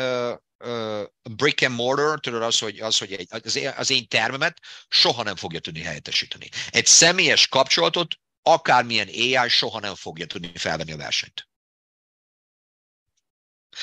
brick 1.30 1.62
and 1.62 1.74
mortar, 1.74 2.20
tudod 2.20 2.43
az, 2.43 2.59
hogy, 2.59 2.80
az, 2.80 2.98
hogy 2.98 3.12
egy, 3.12 3.26
az, 3.44 3.56
én, 3.56 3.72
az 3.76 3.90
én 3.90 4.09
termemet 4.09 4.59
soha 4.89 5.22
nem 5.22 5.36
fogja 5.36 5.60
tudni 5.60 5.80
helyettesíteni. 5.80 6.48
Egy 6.70 6.86
személyes 6.86 7.48
kapcsolatot 7.48 8.14
akármilyen 8.53 9.09
AI 9.09 9.49
soha 9.49 9.81
nem 9.81 9.95
fogja 9.95 10.27
tudni 10.27 10.53
felvenni 10.55 10.93
a 10.93 10.97
versenyt. 10.97 11.49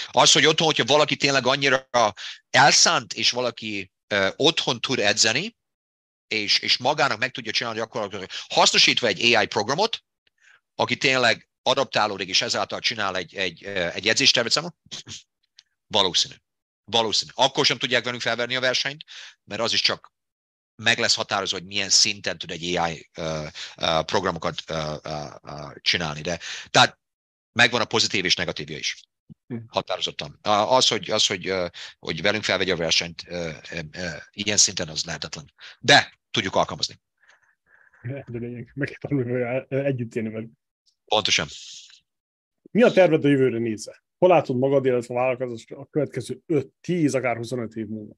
Az, 0.08 0.32
hogy 0.32 0.46
otthon, 0.46 0.68
hogyha 0.68 0.86
valaki 0.86 1.16
tényleg 1.16 1.48
annyira 1.48 1.88
elszánt, 2.50 3.14
és 3.14 3.32
valaki 3.32 3.92
uh, 4.14 4.28
otthon 4.36 4.82
tud 4.82 5.00
edzeni, 5.00 5.56
és, 6.28 6.60
és 6.60 6.78
magának 6.78 7.18
meg 7.18 7.32
tudja 7.32 7.52
csinálni 7.52 7.80
gyakorlatilag, 7.80 8.30
hasznosítva 8.48 9.08
egy 9.08 9.34
AI 9.34 9.46
programot, 9.46 10.04
aki 10.76 10.98
tényleg 10.98 11.50
adaptálódik, 11.62 12.30
és 12.30 12.42
ezáltal 12.42 12.80
csinál 12.80 13.16
egy, 13.16 13.36
egy, 13.36 13.64
egy 13.64 14.08
edzéstervet 14.08 14.52
számon, 14.52 14.76
valószínű. 15.88 16.34
Valószínű. 16.84 17.32
Akkor 17.36 17.66
sem 17.66 17.78
tudják 17.78 18.04
velünk 18.04 18.22
felverni 18.22 18.56
a 18.56 18.60
versenyt, 18.60 19.04
mert 19.44 19.62
az 19.62 19.74
is 19.74 19.82
csak 19.82 20.14
meg 20.76 21.00
lesz 21.00 21.16
határozva, 21.16 21.58
hogy 21.58 21.68
milyen 21.68 21.90
szinten 21.90 22.38
tud 22.38 22.52
egy 22.52 22.76
AI 22.76 23.10
uh, 23.18 23.48
uh, 23.78 24.04
programokat 24.04 24.64
uh, 24.70 24.78
uh, 25.04 25.76
csinálni. 25.82 26.22
De, 26.22 26.40
tehát 26.70 27.00
megvan 27.52 27.82
a 27.82 27.86
pozitív 27.86 28.26
és 28.26 28.36
negatívja 28.36 28.78
is. 28.78 29.04
Hm. 29.48 29.58
Határozottan. 29.68 30.40
Az, 30.42 30.88
hogy, 30.88 31.12
az, 31.12 31.28
hogy, 31.28 31.54
hogy 32.00 32.22
velünk 32.22 32.44
felvegye 32.44 32.74
a 32.74 32.78
versenyt, 32.78 33.26
ilyen 34.32 34.58
szinten 34.58 34.88
az 34.88 35.06
lehetetlen. 35.06 35.54
De 35.80 36.14
tudjuk 36.32 36.56
alkalmazni. 36.56 37.00
De 38.04 38.38
lényeg, 38.40 38.72
meg 38.74 38.88
kell 38.88 39.10
tanulni, 39.10 39.66
együtt 39.70 40.16
élni 40.16 40.30
velük. 40.30 40.52
Pontosan. 41.06 41.48
Mi 42.72 42.84
a 42.84 42.92
terved 42.92 43.26
a 43.26 43.28
jövőre 43.28 43.58
nézve? 43.58 44.04
Hol 44.18 44.30
látod 44.30 44.58
magad, 44.58 44.86
illetve 44.86 45.14
a 45.14 45.18
vállalkozás 45.18 45.66
a 45.70 45.86
következő 45.86 46.42
5-10, 46.48 47.16
akár 47.16 47.38
25 47.38 47.76
év 47.76 47.88
múlva? 47.88 48.14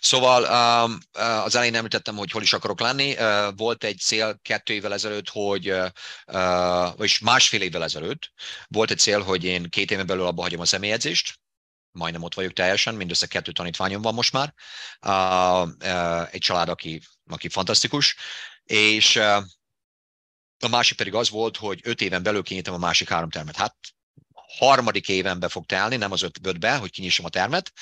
Szóval 0.00 0.42
um, 0.42 0.98
uh, 1.18 1.44
az 1.44 1.54
elején 1.54 1.74
említettem, 1.74 2.16
hogy 2.16 2.30
hol 2.30 2.42
is 2.42 2.52
akarok 2.52 2.80
lenni. 2.80 3.12
Uh, 3.12 3.56
volt 3.56 3.84
egy 3.84 3.98
cél 3.98 4.38
kettő 4.42 4.74
évvel 4.74 4.92
ezelőtt, 4.92 5.28
hogy, 5.28 5.70
uh, 5.70 5.86
vagyis 6.96 7.18
másfél 7.18 7.62
évvel 7.62 7.84
ezelőtt 7.84 8.32
volt 8.68 8.90
egy 8.90 8.98
cél, 8.98 9.22
hogy 9.22 9.44
én 9.44 9.70
két 9.70 9.90
éven 9.90 10.06
belül 10.06 10.26
abba 10.26 10.42
hagyom 10.42 10.60
a 10.60 10.64
személyedzést, 10.64 11.38
majdnem 11.90 12.22
ott 12.22 12.34
vagyok 12.34 12.52
teljesen, 12.52 12.94
mindössze 12.94 13.26
kettő 13.26 13.52
tanítványom 13.52 14.02
van 14.02 14.14
most 14.14 14.32
már. 14.32 14.54
Egy 16.30 16.40
család, 16.40 16.68
aki, 16.68 17.02
aki 17.30 17.48
fantasztikus, 17.48 18.16
és 18.64 19.16
a 20.58 20.68
másik 20.70 20.96
pedig 20.96 21.14
az 21.14 21.30
volt, 21.30 21.56
hogy 21.56 21.80
öt 21.82 22.00
éven 22.00 22.22
belül 22.22 22.42
kinyitom 22.42 22.74
a 22.74 22.78
másik 22.78 23.08
három 23.08 23.30
termet. 23.30 23.56
Hát 23.56 23.76
harmadik 24.48 25.08
évenbe 25.08 25.48
fog 25.48 25.66
telni, 25.66 25.96
nem 25.96 26.12
az 26.12 26.22
ötbe, 26.22 26.76
hogy 26.76 26.90
kinyissam 26.90 27.24
a 27.24 27.28
termet. 27.28 27.72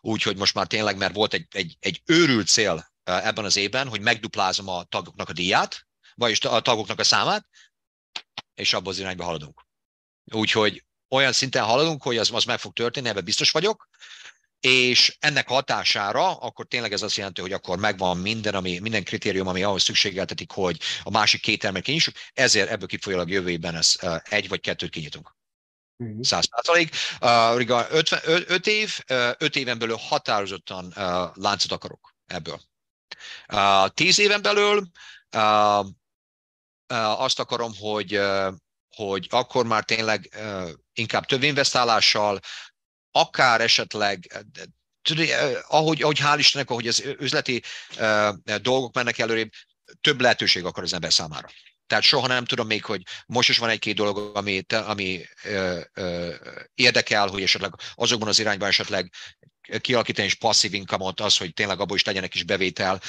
Úgyhogy 0.00 0.36
most 0.36 0.54
már 0.54 0.66
tényleg, 0.66 0.96
mert 0.96 1.14
volt 1.14 1.34
egy, 1.34 1.46
egy, 1.50 1.76
egy 1.80 2.02
őrült 2.04 2.48
cél 2.48 2.92
ebben 3.04 3.44
az 3.44 3.56
évben, 3.56 3.88
hogy 3.88 4.00
megduplázom 4.00 4.68
a 4.68 4.82
tagoknak 4.82 5.28
a 5.28 5.32
díját, 5.32 5.86
vagyis 6.14 6.40
a 6.40 6.60
tagoknak 6.60 6.98
a 6.98 7.04
számát, 7.04 7.46
és 8.54 8.72
abban 8.72 8.92
az 8.92 8.98
irányba 8.98 9.24
haladunk. 9.24 9.66
Úgyhogy 10.24 10.84
olyan 11.08 11.32
szinten 11.32 11.64
haladunk, 11.64 12.02
hogy 12.02 12.16
az, 12.18 12.30
az 12.32 12.44
meg 12.44 12.58
fog 12.58 12.72
történni, 12.72 13.08
ebben 13.08 13.24
biztos 13.24 13.50
vagyok, 13.50 13.88
és 14.60 15.16
ennek 15.20 15.48
hatására 15.48 16.36
akkor 16.36 16.66
tényleg 16.66 16.92
ez 16.92 17.02
azt 17.02 17.16
jelenti, 17.16 17.40
hogy 17.40 17.52
akkor 17.52 17.78
megvan 17.78 18.16
minden, 18.18 18.54
ami, 18.54 18.78
minden 18.78 19.04
kritérium, 19.04 19.46
ami 19.46 19.62
ahhoz 19.62 19.82
szükségeltetik, 19.82 20.50
hogy 20.50 20.80
a 21.02 21.10
másik 21.10 21.40
két 21.40 21.60
termet 21.60 21.82
kinyissuk, 21.82 22.14
ezért 22.32 22.70
ebből 22.70 22.88
kifolyólag 22.88 23.30
jövő 23.30 23.50
évben 23.50 23.74
ez 23.74 23.96
egy 24.22 24.48
vagy 24.48 24.60
kettőt 24.60 24.90
kinyitunk. 24.90 25.36
Mhm. 26.04 26.20
Száz 26.20 26.48
százalék. 26.50 26.94
Öt 28.46 28.66
év, 28.66 28.98
öt 29.38 29.56
éven 29.56 29.78
belül 29.78 29.96
határozottan 29.96 30.92
láncot 31.34 31.72
akarok 31.72 32.14
ebből. 32.26 32.60
Tíz 33.88 34.18
éven 34.18 34.42
belül 34.42 34.88
azt 37.16 37.38
akarom, 37.38 37.72
hogy 37.78 38.20
hogy 38.96 39.26
akkor 39.30 39.66
már 39.66 39.84
tényleg 39.84 40.36
inkább 40.92 41.24
több 41.24 41.42
investálással, 41.42 42.40
akár 43.10 43.60
esetleg 43.60 44.44
tudod, 45.02 45.28
ahogy, 45.68 46.02
ahogy 46.02 46.18
hál' 46.20 46.36
Istennek, 46.38 46.70
ahogy 46.70 46.88
az 46.88 47.00
üzleti 47.18 47.62
dolgok 48.62 48.94
mennek 48.94 49.18
előrébb, 49.18 49.50
több 50.00 50.20
lehetőség 50.20 50.64
akar 50.64 50.82
az 50.82 50.92
ember 50.92 51.12
számára. 51.12 51.48
Tehát 51.86 52.04
soha 52.04 52.26
nem 52.26 52.44
tudom 52.44 52.66
még, 52.66 52.84
hogy 52.84 53.02
most 53.26 53.48
is 53.48 53.58
van 53.58 53.68
egy-két 53.68 53.94
dolog, 53.94 54.36
ami, 54.36 54.64
ami 54.68 55.20
ö, 55.44 55.80
ö, 55.94 56.34
érdekel, 56.74 57.26
hogy 57.26 57.42
esetleg 57.42 57.72
azokban 57.94 58.28
az 58.28 58.38
irányban 58.38 58.68
esetleg 58.68 59.12
kialakítani 59.80 60.26
is 60.26 60.34
passzív 60.34 60.74
income 60.74 61.12
az, 61.16 61.36
hogy 61.36 61.52
tényleg 61.52 61.80
abból 61.80 61.96
is 61.96 62.04
legyen 62.04 62.22
egy 62.22 62.30
kis 62.30 62.42
bevétel, 62.42 63.00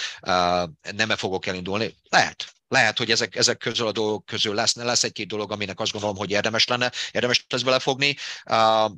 nem 0.92 1.12
-e 1.12 1.16
fogok 1.16 1.46
elindulni. 1.46 1.96
Lehet. 2.10 2.54
Lehet, 2.68 2.98
hogy 2.98 3.12
ezek, 3.12 3.36
ezek 3.36 3.58
közül 3.58 3.88
a 3.88 3.92
dolgok 3.92 4.26
közül 4.26 4.54
lesz, 4.54 4.76
lesz 4.76 5.04
egy-két 5.04 5.28
dolog, 5.28 5.52
aminek 5.52 5.80
azt 5.80 5.92
gondolom, 5.92 6.16
hogy 6.18 6.32
érdemes 6.32 6.68
lenne, 6.68 6.92
érdemes 7.12 7.46
lesz 7.50 7.62
belefogni. 7.62 8.16
Uh, 8.50 8.92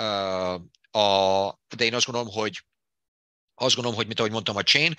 uh, 0.00 0.54
a, 0.90 1.58
de 1.76 1.84
én 1.84 1.94
azt 1.94 2.06
gondolom, 2.06 2.32
hogy 2.32 2.64
azt 3.54 3.74
gondolom, 3.74 3.98
hogy 3.98 4.06
mint 4.06 4.18
ahogy 4.18 4.30
mondtam, 4.30 4.56
a 4.56 4.62
chain, 4.62 4.94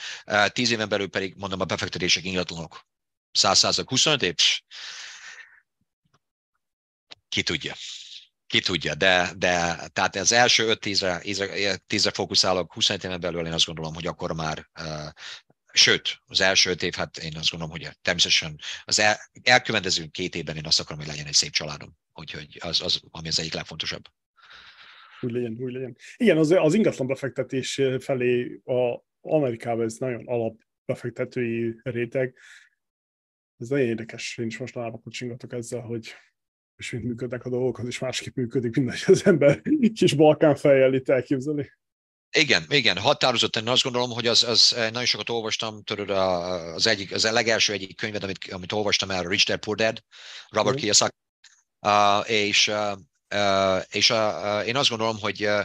tíz 0.47 0.71
éven 0.71 0.89
belül 0.89 1.09
pedig 1.09 1.33
mondom 1.37 1.59
a 1.59 1.65
befektetések 1.65 2.23
ingatlanok. 2.23 2.85
100 3.33 3.57
százak 3.57 3.89
25 3.89 4.21
év, 4.21 4.35
ki 7.29 7.43
tudja. 7.43 7.73
Ki 8.47 8.59
tudja, 8.59 8.95
de, 8.95 9.31
de 9.37 9.87
tehát 9.93 10.15
az 10.15 10.31
első 10.31 10.77
5-10-re 10.81 11.77
10 11.87 12.09
fókuszálok, 12.13 12.73
25 12.73 13.03
éven 13.03 13.19
belül 13.19 13.45
én 13.45 13.53
azt 13.53 13.65
gondolom, 13.65 13.93
hogy 13.93 14.07
akkor 14.07 14.33
már 14.33 14.69
Sőt, 15.75 16.21
az 16.25 16.41
első 16.41 16.69
öt 16.69 16.83
év, 16.83 16.93
hát 16.93 17.17
én 17.17 17.37
azt 17.37 17.49
gondolom, 17.49 17.77
hogy 17.77 17.89
természetesen 18.01 18.59
az 18.83 18.99
el, 18.99 19.15
elkövetkező 19.43 20.05
két 20.05 20.35
évben 20.35 20.55
én 20.55 20.65
azt 20.65 20.79
akarom, 20.79 20.99
hogy 20.99 21.07
legyen 21.11 21.25
egy 21.25 21.33
szép 21.33 21.51
családom. 21.51 21.97
Úgyhogy 22.13 22.57
az, 22.59 22.81
az 22.81 23.01
ami 23.11 23.27
az 23.27 23.39
egyik 23.39 23.53
legfontosabb. 23.53 24.03
Úgy 25.21 25.31
legyen, 25.31 25.57
úgy 25.59 25.73
legyen. 25.73 25.95
Igen, 26.17 26.37
az, 26.37 26.51
az 26.51 26.73
ingatlan 26.73 27.07
befektetés 27.07 27.81
felé 27.99 28.61
a 28.65 29.03
Amerikában 29.21 29.85
ez 29.85 29.95
nagyon 29.95 30.27
alap 30.27 30.61
befektetői 30.85 31.79
réteg. 31.83 32.37
Ez 33.57 33.67
nagyon 33.67 33.87
érdekes, 33.87 34.37
én 34.37 34.45
is 34.45 34.57
most 34.57 34.77
kocsingatok 35.03 35.53
ezzel, 35.53 35.81
hogy 35.81 36.13
és 36.75 36.91
mint 36.91 37.03
működnek 37.03 37.45
a 37.45 37.49
dolgok, 37.49 37.79
az 37.79 37.87
is 37.87 37.99
másképp 37.99 38.35
működik, 38.35 38.75
mindegy, 38.75 39.03
az 39.05 39.25
ember 39.25 39.61
kis 39.93 40.13
balkán 40.13 40.55
fejjel 40.55 40.93
itt 40.93 41.09
elképzeli. 41.09 41.71
Igen, 42.37 42.65
igen, 42.69 42.97
határozottan 42.97 43.67
azt 43.67 43.83
gondolom, 43.83 44.09
hogy 44.09 44.27
az, 44.27 44.43
az 44.43 44.75
nagyon 44.75 45.05
sokat 45.05 45.29
olvastam, 45.29 45.83
tudod, 45.83 46.09
az 46.09 46.87
egyik, 46.87 47.11
az 47.13 47.23
legelső 47.31 47.73
egyik 47.73 47.97
könyved, 47.97 48.23
amit, 48.23 48.51
amit 48.51 48.71
olvastam 48.71 49.11
el, 49.11 49.23
Rich 49.23 49.45
Dad 49.45 49.59
Poor 49.59 49.75
Dad, 49.75 50.03
Robert 50.49 50.75
mm. 50.75 50.79
Kiyosaki, 50.79 51.15
uh, 51.79 52.29
és, 52.29 52.67
uh, 52.67 53.81
és 53.89 54.09
uh, 54.09 54.67
én 54.67 54.75
azt 54.75 54.89
gondolom, 54.89 55.19
hogy 55.19 55.45
uh, 55.45 55.61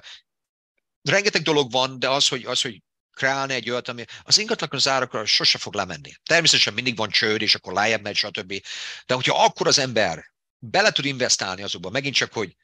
rengeteg 1.03 1.43
dolog 1.43 1.71
van, 1.71 1.99
de 1.99 2.09
az, 2.09 2.29
hogy, 2.29 2.45
az, 2.45 2.61
hogy 2.61 2.83
kreálni 3.19 3.55
egy 3.55 3.71
olyat, 3.71 3.89
ami 3.89 4.05
az 4.23 4.39
ingatlan 4.39 4.69
az 4.73 4.89
árakra 4.89 5.25
sose 5.25 5.59
fog 5.59 5.75
lemenni. 5.75 6.13
Természetesen 6.23 6.75
mindig 6.75 6.97
van 6.97 7.11
csőd, 7.11 7.43
és 7.43 7.55
akkor 7.55 7.73
lejjebb 7.73 8.03
megy, 8.03 8.17
stb. 8.17 8.63
De 9.07 9.15
hogyha 9.15 9.45
akkor 9.45 9.67
az 9.67 9.79
ember 9.79 10.33
bele 10.59 10.91
tud 10.91 11.05
investálni 11.05 11.63
azokba, 11.63 11.91
megint 11.91 12.15
csak, 12.15 12.33
hogy 12.33 12.57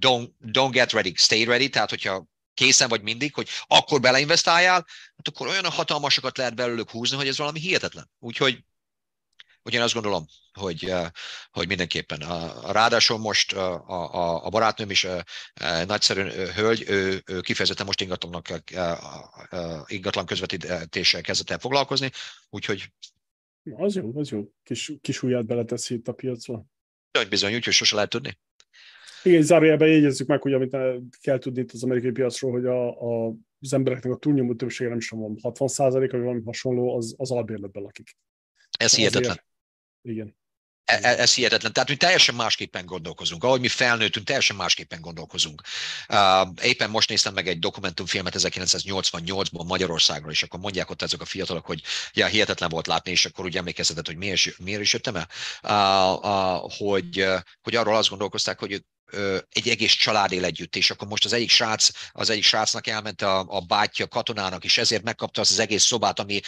don't, 0.00 0.30
don't 0.52 0.70
get 0.70 0.92
ready, 0.92 1.14
stay 1.16 1.44
ready, 1.44 1.68
tehát 1.68 1.90
hogyha 1.90 2.26
készen 2.54 2.88
vagy 2.88 3.02
mindig, 3.02 3.34
hogy 3.34 3.48
akkor 3.66 4.00
beleinvestáljál, 4.00 4.86
hát 5.16 5.28
akkor 5.28 5.46
olyan 5.46 5.70
hatalmasokat 5.70 6.36
lehet 6.36 6.54
belőlük 6.54 6.90
húzni, 6.90 7.16
hogy 7.16 7.28
ez 7.28 7.38
valami 7.38 7.60
hihetetlen. 7.60 8.10
Úgyhogy 8.18 8.64
úgy 9.66 9.74
én 9.74 9.80
azt 9.80 9.94
gondolom, 9.94 10.26
hogy, 10.52 10.84
eh, 10.84 11.06
hogy 11.50 11.68
mindenképpen. 11.68 12.18
Ráadásul 12.72 13.18
most 13.18 13.52
eh, 13.52 13.90
a, 13.90 14.14
a, 14.14 14.44
a 14.44 14.48
barátnőm 14.48 14.90
is 14.90 15.04
eh, 15.04 15.20
nagyszerű 15.86 16.22
hölgy, 16.30 16.84
ő, 16.88 17.22
ő 17.26 17.40
kifejezetten 17.40 17.86
most 17.86 18.00
ingatlannak, 18.00 18.46
ingatlan 19.86 20.26
közvetítéssel 20.26 21.20
kezdett 21.20 21.50
el 21.50 21.58
foglalkozni, 21.58 22.10
úgyhogy... 22.50 22.92
Az 23.76 23.94
jó, 23.94 24.12
az 24.14 24.30
jó. 24.30 24.44
Kis, 24.62 24.92
kis 25.00 25.22
ujját 25.22 25.46
beleteszi 25.46 25.94
itt 25.94 26.08
a 26.08 26.12
piacra. 26.12 26.64
Bizony, 27.12 27.28
bizony, 27.28 27.54
úgyhogy 27.54 27.72
sose 27.72 27.94
lehet 27.94 28.10
tudni. 28.10 28.38
Igen, 29.22 29.42
zárójelben 29.42 29.88
jegyezzük 29.88 30.26
meg, 30.26 30.42
hogy 30.42 30.52
amit 30.52 30.76
kell 31.20 31.38
tudni 31.38 31.60
itt 31.60 31.72
az 31.72 31.82
amerikai 31.82 32.10
piacról, 32.10 32.52
hogy 32.52 32.66
a, 32.66 32.88
a, 32.88 33.34
az 33.60 33.72
embereknek 33.72 34.12
a 34.12 34.16
túlnyomó 34.16 34.54
többsége 34.54 34.88
nem 34.88 34.98
is 34.98 35.08
tudom, 35.08 35.36
60 35.42 35.68
százalék, 35.68 36.10
vagy 36.10 36.20
valami 36.20 36.42
hasonló, 36.44 36.96
az, 36.96 37.14
az 37.18 37.30
albérletben 37.30 37.82
lakik. 37.82 38.16
Ez 38.78 38.94
hihetetlen. 38.94 39.45
Igen. 40.06 40.36
E, 40.84 40.98
e, 41.02 41.20
ez 41.20 41.34
hihetetlen. 41.34 41.72
Tehát 41.72 41.88
mi 41.88 41.96
teljesen 41.96 42.34
másképpen 42.34 42.86
gondolkozunk. 42.86 43.44
Ahogy 43.44 43.60
mi 43.60 43.68
felnőttünk, 43.68 44.26
teljesen 44.26 44.56
másképpen 44.56 45.00
gondolkozunk. 45.00 45.62
Éppen 46.62 46.90
most 46.90 47.08
néztem 47.08 47.34
meg 47.34 47.48
egy 47.48 47.58
dokumentumfilmet 47.58 48.34
1988-ban 48.38 49.66
Magyarországról, 49.66 50.30
és 50.30 50.42
akkor 50.42 50.60
mondják 50.60 50.90
ott 50.90 51.02
ezek 51.02 51.20
a 51.20 51.24
fiatalok, 51.24 51.66
hogy 51.66 51.82
ja, 52.12 52.26
hihetetlen 52.26 52.68
volt 52.68 52.86
látni, 52.86 53.10
és 53.10 53.24
akkor 53.24 53.44
úgy 53.44 53.56
emlékeztetett, 53.56 54.06
hogy 54.06 54.16
miért, 54.16 54.58
miért 54.58 54.80
is 54.80 54.92
jöttem 54.92 55.16
el, 55.16 55.28
hogy, 56.78 57.26
hogy 57.62 57.76
arról 57.76 57.96
azt 57.96 58.08
gondolkozták, 58.08 58.58
hogy 58.58 58.84
egy 59.48 59.68
egész 59.68 59.92
család 59.92 60.32
él 60.32 60.44
együtt, 60.44 60.76
és 60.76 60.90
akkor 60.90 61.08
most 61.08 61.24
az 61.24 61.32
egyik 61.32 61.50
srác, 61.50 61.90
az 62.12 62.30
egyik 62.30 62.44
srácnak 62.44 62.86
elment 62.86 63.22
a, 63.22 63.44
a 63.48 63.60
bátyja 63.60 64.08
katonának, 64.08 64.64
és 64.64 64.78
ezért 64.78 65.02
megkapta 65.02 65.40
azt 65.40 65.50
az 65.50 65.58
egész 65.58 65.84
szobát, 65.84 66.18
ami 66.18 66.40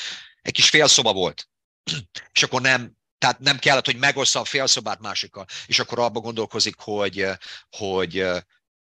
egy 0.42 0.52
kis 0.52 0.68
félszoba 0.68 1.12
volt. 1.12 1.48
és 2.32 2.42
akkor 2.42 2.60
nem, 2.60 2.97
tehát 3.18 3.38
nem 3.38 3.58
kellett, 3.58 3.84
hogy 3.84 3.96
megossza 3.96 4.40
a 4.40 4.44
félszobát 4.44 5.00
másikkal, 5.00 5.46
és 5.66 5.78
akkor 5.78 5.98
abba 5.98 6.20
gondolkozik, 6.20 6.76
hogy, 6.78 7.26
hogy 7.70 8.26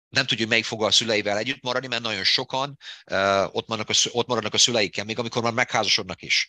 nem 0.09 0.25
tudja, 0.25 0.47
melyik 0.47 0.65
fog 0.65 0.83
a 0.83 0.91
szüleivel 0.91 1.37
együtt 1.37 1.61
maradni, 1.61 1.87
mert 1.87 2.01
nagyon 2.01 2.23
sokan 2.23 2.77
ott, 3.51 3.67
maradnak 3.67 3.89
a, 3.89 4.09
ott 4.11 4.27
maradnak 4.27 4.53
a 4.53 4.57
szüleikkel, 4.57 5.05
még 5.05 5.19
amikor 5.19 5.41
már 5.41 5.53
megházasodnak 5.53 6.21
is. 6.21 6.47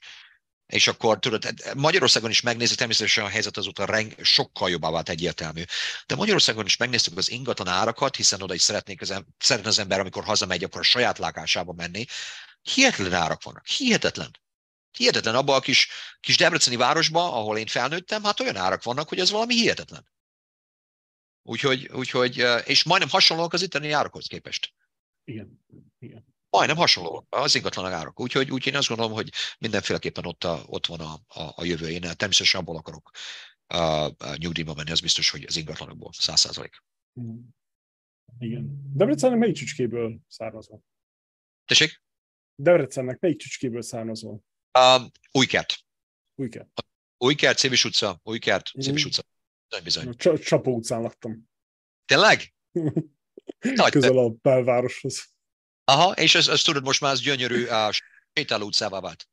És 0.67 0.87
akkor 0.87 1.19
tudod, 1.19 1.55
Magyarországon 1.75 2.31
is 2.31 2.41
megnézzük, 2.41 2.79
természetesen 2.79 3.25
a 3.25 3.29
helyzet 3.29 3.57
azóta 3.57 3.85
reng, 3.85 4.15
sokkal 4.23 4.71
jobbá 4.71 4.91
vált 4.91 5.09
egyértelmű. 5.09 5.63
De 6.07 6.15
Magyarországon 6.15 6.65
is 6.65 6.77
megnéztük 6.77 7.19
az 7.19 7.31
ingatlan 7.31 7.69
árakat, 7.69 8.17
hiszen 8.17 8.43
oda 8.43 8.55
is 8.55 8.63
szeretnék 8.63 9.01
az, 9.01 9.25
szeretne 9.39 9.69
az 9.69 9.79
ember, 9.79 10.01
amikor 10.01 10.25
hazamegy, 10.25 10.65
akkor 10.65 10.81
a 10.81 10.85
saját 10.85 11.19
lakásába 11.19 11.73
menni. 11.73 12.05
Hihetetlen 12.63 13.13
árak 13.13 13.43
vannak. 13.43 13.67
Hihetetlen. 13.67 14.31
Hihetetlen 14.97 15.35
abban 15.35 15.57
a 15.57 15.61
kis, 15.61 15.89
kis 16.21 16.37
Debreceni 16.37 16.77
városban, 16.77 17.33
ahol 17.33 17.59
én 17.59 17.67
felnőttem, 17.67 18.25
hát 18.25 18.41
olyan 18.41 18.57
árak 18.57 18.83
vannak, 18.83 19.09
hogy 19.09 19.19
ez 19.19 19.31
valami 19.31 19.55
hihetetlen. 19.55 20.13
Úgyhogy, 21.43 21.87
úgyhogy 21.87 22.45
és 22.65 22.85
majdnem 22.85 23.11
hasonlóak 23.11 23.53
az 23.53 23.63
itteni 23.63 23.91
árakhoz 23.91 24.27
képest. 24.27 24.75
Igen. 25.25 25.65
Igen. 25.99 26.25
Majdnem 26.51 26.77
hasonló 26.77 27.27
az 27.29 27.55
ingatlan 27.55 27.93
árak. 27.93 28.21
Úgyhogy, 28.21 28.51
úgyhogy 28.51 28.73
én 28.73 28.79
azt 28.79 28.89
gondolom, 28.89 29.13
hogy 29.13 29.33
mindenféleképpen 29.59 30.27
ott, 30.27 30.45
a, 30.45 30.63
ott 30.67 30.87
van 30.87 31.01
a, 31.01 31.13
a, 31.41 31.53
a 31.57 31.65
jövő. 31.65 31.89
Én 31.89 32.01
természetesen 32.01 32.61
abból 32.61 32.77
akarok 32.77 33.11
a, 33.67 33.77
a 33.77 34.37
nyugdíjba 34.37 34.75
menni, 34.75 34.91
az 34.91 35.01
biztos, 35.01 35.31
hogy 35.31 35.45
az 35.45 35.57
ingatlanokból, 35.57 36.13
száz 36.13 36.41
százalék. 36.41 36.83
Igen. 38.39 38.93
Debrecennek 38.95 39.39
melyik 39.39 39.55
csücskéből 39.55 40.19
származol? 40.29 40.81
Tessék? 41.65 42.03
Debrecennek 42.55 43.21
melyik 43.21 43.39
csücskéből 43.39 43.83
származol? 43.83 44.41
Uh, 44.79 45.03
Újkert. 45.33 45.75
Újkert. 46.35 46.69
Újkert, 47.19 47.59
Cévis 47.59 47.85
utca, 47.85 48.21
Újkert, 48.23 48.67
Cévis 48.81 49.05
utca. 49.05 49.23
Nagy 49.69 49.83
bizony. 49.83 50.17
Csapó 50.17 50.75
utcán 50.75 51.03
laktam. 51.03 51.51
Tényleg? 52.05 52.55
Nagy 53.59 53.91
Közel 53.91 54.19
a 54.19 54.29
belvároshoz. 54.29 55.33
Aha, 55.85 56.13
és 56.13 56.35
ez, 56.35 56.49
ez 56.49 56.63
tudod, 56.63 56.85
most 56.85 57.01
már 57.01 57.13
az 57.13 57.21
gyönyörű 57.21 57.65
uh, 57.65 57.91
sétáló 58.33 58.67
utcává 58.67 59.01
vált. 59.01 59.29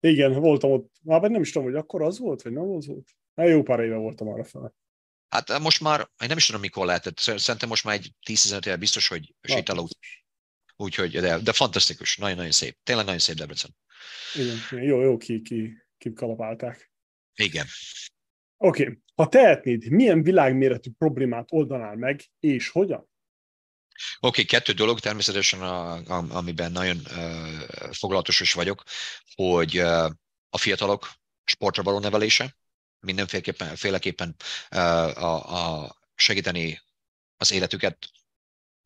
Igen, 0.00 0.32
voltam 0.32 0.70
ott. 0.70 0.92
Már 1.02 1.20
nem 1.20 1.40
is 1.40 1.52
tudom, 1.52 1.68
hogy 1.68 1.76
akkor 1.76 2.02
az 2.02 2.18
volt, 2.18 2.42
vagy 2.42 2.52
nem 2.52 2.70
az 2.70 2.86
volt. 2.86 3.08
Hát 3.34 3.48
jó 3.48 3.62
pár 3.62 3.80
éve 3.80 3.96
voltam 3.96 4.28
arra 4.28 4.44
fel. 4.44 4.74
Hát 5.28 5.58
most 5.58 5.80
már, 5.80 6.00
én 6.00 6.28
nem 6.28 6.36
is 6.36 6.46
tudom, 6.46 6.60
mikor 6.60 6.86
lehetett. 6.86 7.18
Szerintem 7.18 7.68
most 7.68 7.84
már 7.84 7.94
egy 7.94 8.12
10-15 8.26 8.66
éve 8.66 8.76
biztos, 8.76 9.08
hogy 9.08 9.34
sétáló 9.42 9.82
utca. 9.82 9.98
Úgyhogy, 10.76 11.20
de, 11.20 11.38
de 11.38 11.52
fantasztikus, 11.52 12.16
nagyon-nagyon 12.16 12.50
szép. 12.50 12.78
Tényleg 12.82 13.04
nagyon 13.04 13.20
szép 13.20 13.36
Debrecen. 13.36 13.76
Igen, 14.34 14.82
jó, 14.82 15.00
jó 15.00 15.16
ki, 15.16 15.42
ki, 15.42 15.72
ki 15.98 16.12
kalapálták. 16.12 16.92
Igen. 17.34 17.66
Oké, 18.56 18.82
okay. 18.82 18.98
ha 19.14 19.28
tehetnéd, 19.28 19.90
milyen 19.90 20.22
világméretű 20.22 20.90
problémát 20.98 21.48
oldanál 21.52 21.96
meg, 21.96 22.20
és 22.40 22.68
hogyan? 22.68 23.08
Oké, 24.18 24.26
okay, 24.26 24.44
kettő 24.44 24.72
dolog 24.72 25.00
természetesen, 25.00 25.60
a, 25.60 25.92
a, 25.92 26.24
amiben 26.28 26.72
nagyon 26.72 26.96
uh, 26.96 27.92
foglalatos 27.92 28.40
is 28.40 28.52
vagyok, 28.52 28.82
hogy 29.34 29.78
uh, 29.78 30.04
a 30.50 30.58
fiatalok 30.58 31.10
sportra 31.44 31.82
való 31.82 31.98
nevelése, 31.98 32.56
mindenféleképpen 33.00 33.76
féleképpen, 33.76 34.34
uh, 34.70 35.22
a, 35.22 35.84
a 35.84 35.96
segíteni 36.14 36.80
az 37.36 37.52
életüket 37.52 37.98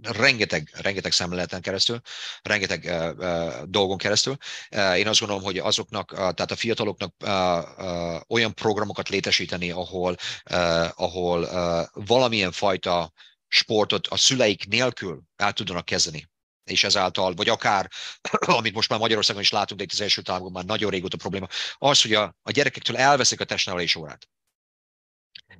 rengeteg, 0.03 0.71
rengeteg 0.73 1.13
szemléleten 1.13 1.61
keresztül, 1.61 2.01
rengeteg 2.43 2.85
uh, 2.85 3.11
uh, 3.19 3.63
dolgon 3.65 3.99
keresztül. 3.99 4.37
Uh, 4.77 4.99
én 4.99 5.09
azt 5.09 5.19
gondolom, 5.21 5.43
hogy 5.43 5.59
azoknak, 5.59 6.13
uh, 6.13 6.19
tehát 6.19 6.51
a 6.51 6.57
fiataloknak 6.57 7.15
uh, 7.25 7.31
uh, 7.79 8.21
olyan 8.29 8.55
programokat 8.55 9.09
létesíteni, 9.09 9.71
ahol, 9.71 10.17
uh, 10.51 10.89
ahol 10.95 11.43
uh, 11.43 12.05
valamilyen 12.07 12.53
fajta 12.53 13.13
sportot 13.49 14.07
a 14.07 14.17
szüleik 14.17 14.69
nélkül 14.69 15.23
el 15.37 15.53
tudnak 15.53 15.85
kezdeni 15.85 16.29
és 16.71 16.85
ezáltal, 16.85 17.35
vagy 17.35 17.49
akár, 17.49 17.91
amit 18.59 18.75
most 18.75 18.89
már 18.89 18.99
Magyarországon 18.99 19.43
is 19.43 19.51
látunk, 19.51 19.81
de 19.81 19.87
itt 19.87 19.93
az 19.93 20.01
első 20.01 20.23
távon 20.23 20.53
már 20.53 20.65
nagyon 20.65 20.91
régóta 20.91 21.17
probléma, 21.17 21.47
az, 21.79 22.03
hogy 22.03 22.15
a, 22.15 22.37
a 22.43 22.51
gyerekektől 22.51 22.97
elveszik 22.97 23.41
a 23.41 23.45
testnevelés 23.45 23.95
órát. 23.97 24.29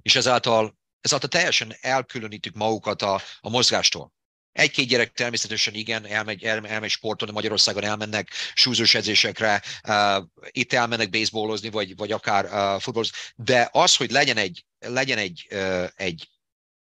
És 0.03 0.17
ezáltal, 0.17 0.79
ezáltal 1.01 1.29
teljesen 1.29 1.75
elkülönítjük 1.81 2.55
magukat 2.55 3.03
a, 3.03 3.21
a 3.41 3.49
mozgástól. 3.49 4.13
Egy-két 4.53 4.89
gyerek 4.89 5.13
természetesen 5.13 5.75
igen, 5.75 6.07
elmegy, 6.07 6.45
el, 6.45 6.67
elmegy 6.67 6.91
sportolni, 6.91 7.35
Magyarországon 7.35 7.85
elmennek 7.85 8.31
súlyos 8.55 8.95
edzésekre, 8.95 9.63
uh, 9.89 10.25
itt 10.51 10.73
elmennek 10.73 11.11
baseballozni, 11.11 11.71
vagy, 11.71 11.97
vagy 11.97 12.13
akár 12.13 12.45
uh, 12.45 12.81
futballozni, 12.81 13.17
de 13.37 13.69
az, 13.73 13.97
hogy 13.97 14.11
legyen 14.11 14.37
egy, 14.37 14.65
legyen 14.79 15.19
egy, 15.19 15.47
uh, 15.51 15.89
egy 15.97 16.29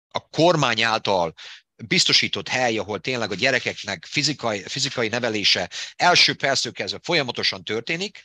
a 0.09 0.29
kormány 0.29 0.83
által 0.83 1.35
biztosított 1.87 2.49
hely, 2.49 2.79
ahol 2.79 3.01
tényleg 3.01 3.31
a 3.31 3.35
gyerekeknek 3.35 4.05
fizikai, 4.05 4.63
fizikai 4.63 5.09
nevelése 5.09 5.71
első 5.97 6.35
perctől 6.35 6.73
kezdve 6.73 7.01
folyamatosan 7.03 7.65
történik, 7.65 8.25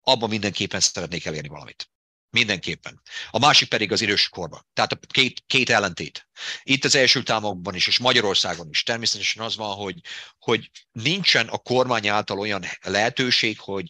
abban 0.00 0.28
mindenképpen 0.28 0.80
szeretnék 0.80 1.24
elérni 1.24 1.48
valamit. 1.48 1.90
Mindenképpen. 2.30 3.00
A 3.30 3.38
másik 3.38 3.68
pedig 3.68 3.92
az 3.92 4.00
idős 4.00 4.28
korban. 4.28 4.66
Tehát 4.72 4.92
a 4.92 4.98
két, 5.06 5.42
két 5.46 5.70
ellentét. 5.70 6.28
Itt 6.62 6.84
az 6.84 6.94
első 6.94 7.22
támokban 7.22 7.74
is, 7.74 7.86
és 7.86 7.98
Magyarországon 7.98 8.68
is 8.70 8.82
természetesen 8.82 9.42
az 9.42 9.56
van, 9.56 9.74
hogy, 9.74 10.00
hogy 10.38 10.70
nincsen 10.92 11.48
a 11.48 11.58
kormány 11.58 12.08
által 12.08 12.38
olyan 12.38 12.64
lehetőség, 12.80 13.58
hogy, 13.58 13.88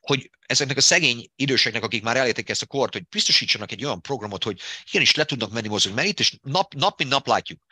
hogy 0.00 0.30
ezeknek 0.46 0.76
a 0.76 0.80
szegény 0.80 1.30
időseknek, 1.36 1.82
akik 1.82 2.02
már 2.02 2.16
elérték 2.16 2.48
ezt 2.48 2.62
a 2.62 2.66
kort, 2.66 2.92
hogy 2.92 3.08
biztosítsanak 3.08 3.72
egy 3.72 3.84
olyan 3.84 4.02
programot, 4.02 4.44
hogy 4.44 4.60
igenis 4.86 5.14
le 5.14 5.24
tudnak 5.24 5.52
menni 5.52 5.68
mozogni. 5.68 5.96
Mert 5.96 6.08
itt 6.08 6.20
is 6.20 6.38
nap, 6.42 6.74
nap 6.74 6.98
mint 6.98 7.10
nap 7.10 7.26
látjuk. 7.26 7.62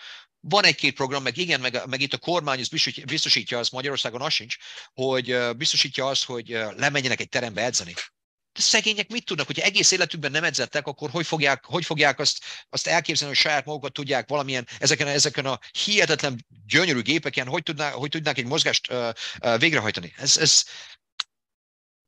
Van 0.41 0.65
egy-két 0.65 0.95
program, 0.95 1.23
meg 1.23 1.37
igen, 1.37 1.61
meg, 1.61 1.83
meg 1.87 2.01
itt 2.01 2.13
a 2.13 2.19
kormány 2.19 2.65
biztosítja, 3.07 3.59
azt, 3.59 3.73
Magyarországon 3.73 4.23
az 4.23 4.33
sincs, 4.33 4.57
hogy 4.93 5.57
biztosítja 5.57 6.07
azt, 6.07 6.25
hogy 6.25 6.49
lemenjenek 6.77 7.21
egy 7.21 7.29
terembe 7.29 7.65
edzeni 7.65 7.95
szegények 8.53 9.09
mit 9.09 9.25
tudnak, 9.25 9.47
hogyha 9.47 9.63
egész 9.63 9.91
életükben 9.91 10.31
nem 10.31 10.45
edzettek, 10.45 10.87
akkor 10.87 11.11
hogy 11.11 11.27
fogják, 11.27 11.65
hogy 11.65 11.85
fogják 11.85 12.19
azt, 12.19 12.45
azt 12.69 12.87
elképzelni, 12.87 13.35
hogy 13.35 13.43
saját 13.43 13.65
magukat 13.65 13.93
tudják 13.93 14.29
valamilyen, 14.29 14.69
ezeken, 14.79 15.07
ezeken 15.07 15.47
a 15.47 15.59
hihetetlen 15.85 16.47
gyönyörű 16.67 17.03
gépeken, 17.03 17.47
hogy, 17.47 17.63
tudná, 17.63 17.91
hogy 17.91 18.11
tudnák 18.11 18.39
egy 18.39 18.47
mozgást 18.47 18.93
uh, 18.93 19.09
uh, 19.43 19.59
végrehajtani. 19.59 20.13
Ez, 20.17 20.37
ez, 20.37 20.65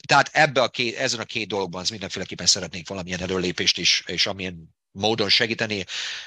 tehát 0.06 0.30
ebbe 0.32 0.62
a 0.62 0.68
két, 0.68 0.96
ezen 0.96 1.20
a 1.20 1.24
két 1.24 1.48
dologban 1.48 1.80
az 1.80 1.90
mindenféleképpen 1.90 2.46
szeretnék 2.46 2.88
valamilyen 2.88 3.20
előlépést 3.20 3.78
is, 3.78 4.02
és 4.06 4.26
amilyen 4.26 4.74
módon 4.90 5.28
segíteni, 5.28 5.84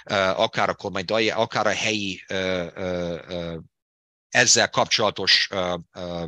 uh, 0.10 0.40
akár 0.40 0.70
a 0.70 0.74
kormány, 0.74 1.06
akár 1.32 1.68
a 1.68 1.74
helyi 1.74 2.24
ezzel 4.30 4.70
kapcsolatos 4.70 5.48
uh, 5.52 5.80
uh, 5.94 6.24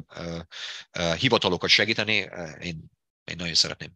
uh, 0.98 1.14
hivatalokat 1.14 1.70
segíteni, 1.70 2.30
én, 2.60 2.97
én 3.30 3.36
nagyon 3.38 3.54
szeretném. 3.54 3.90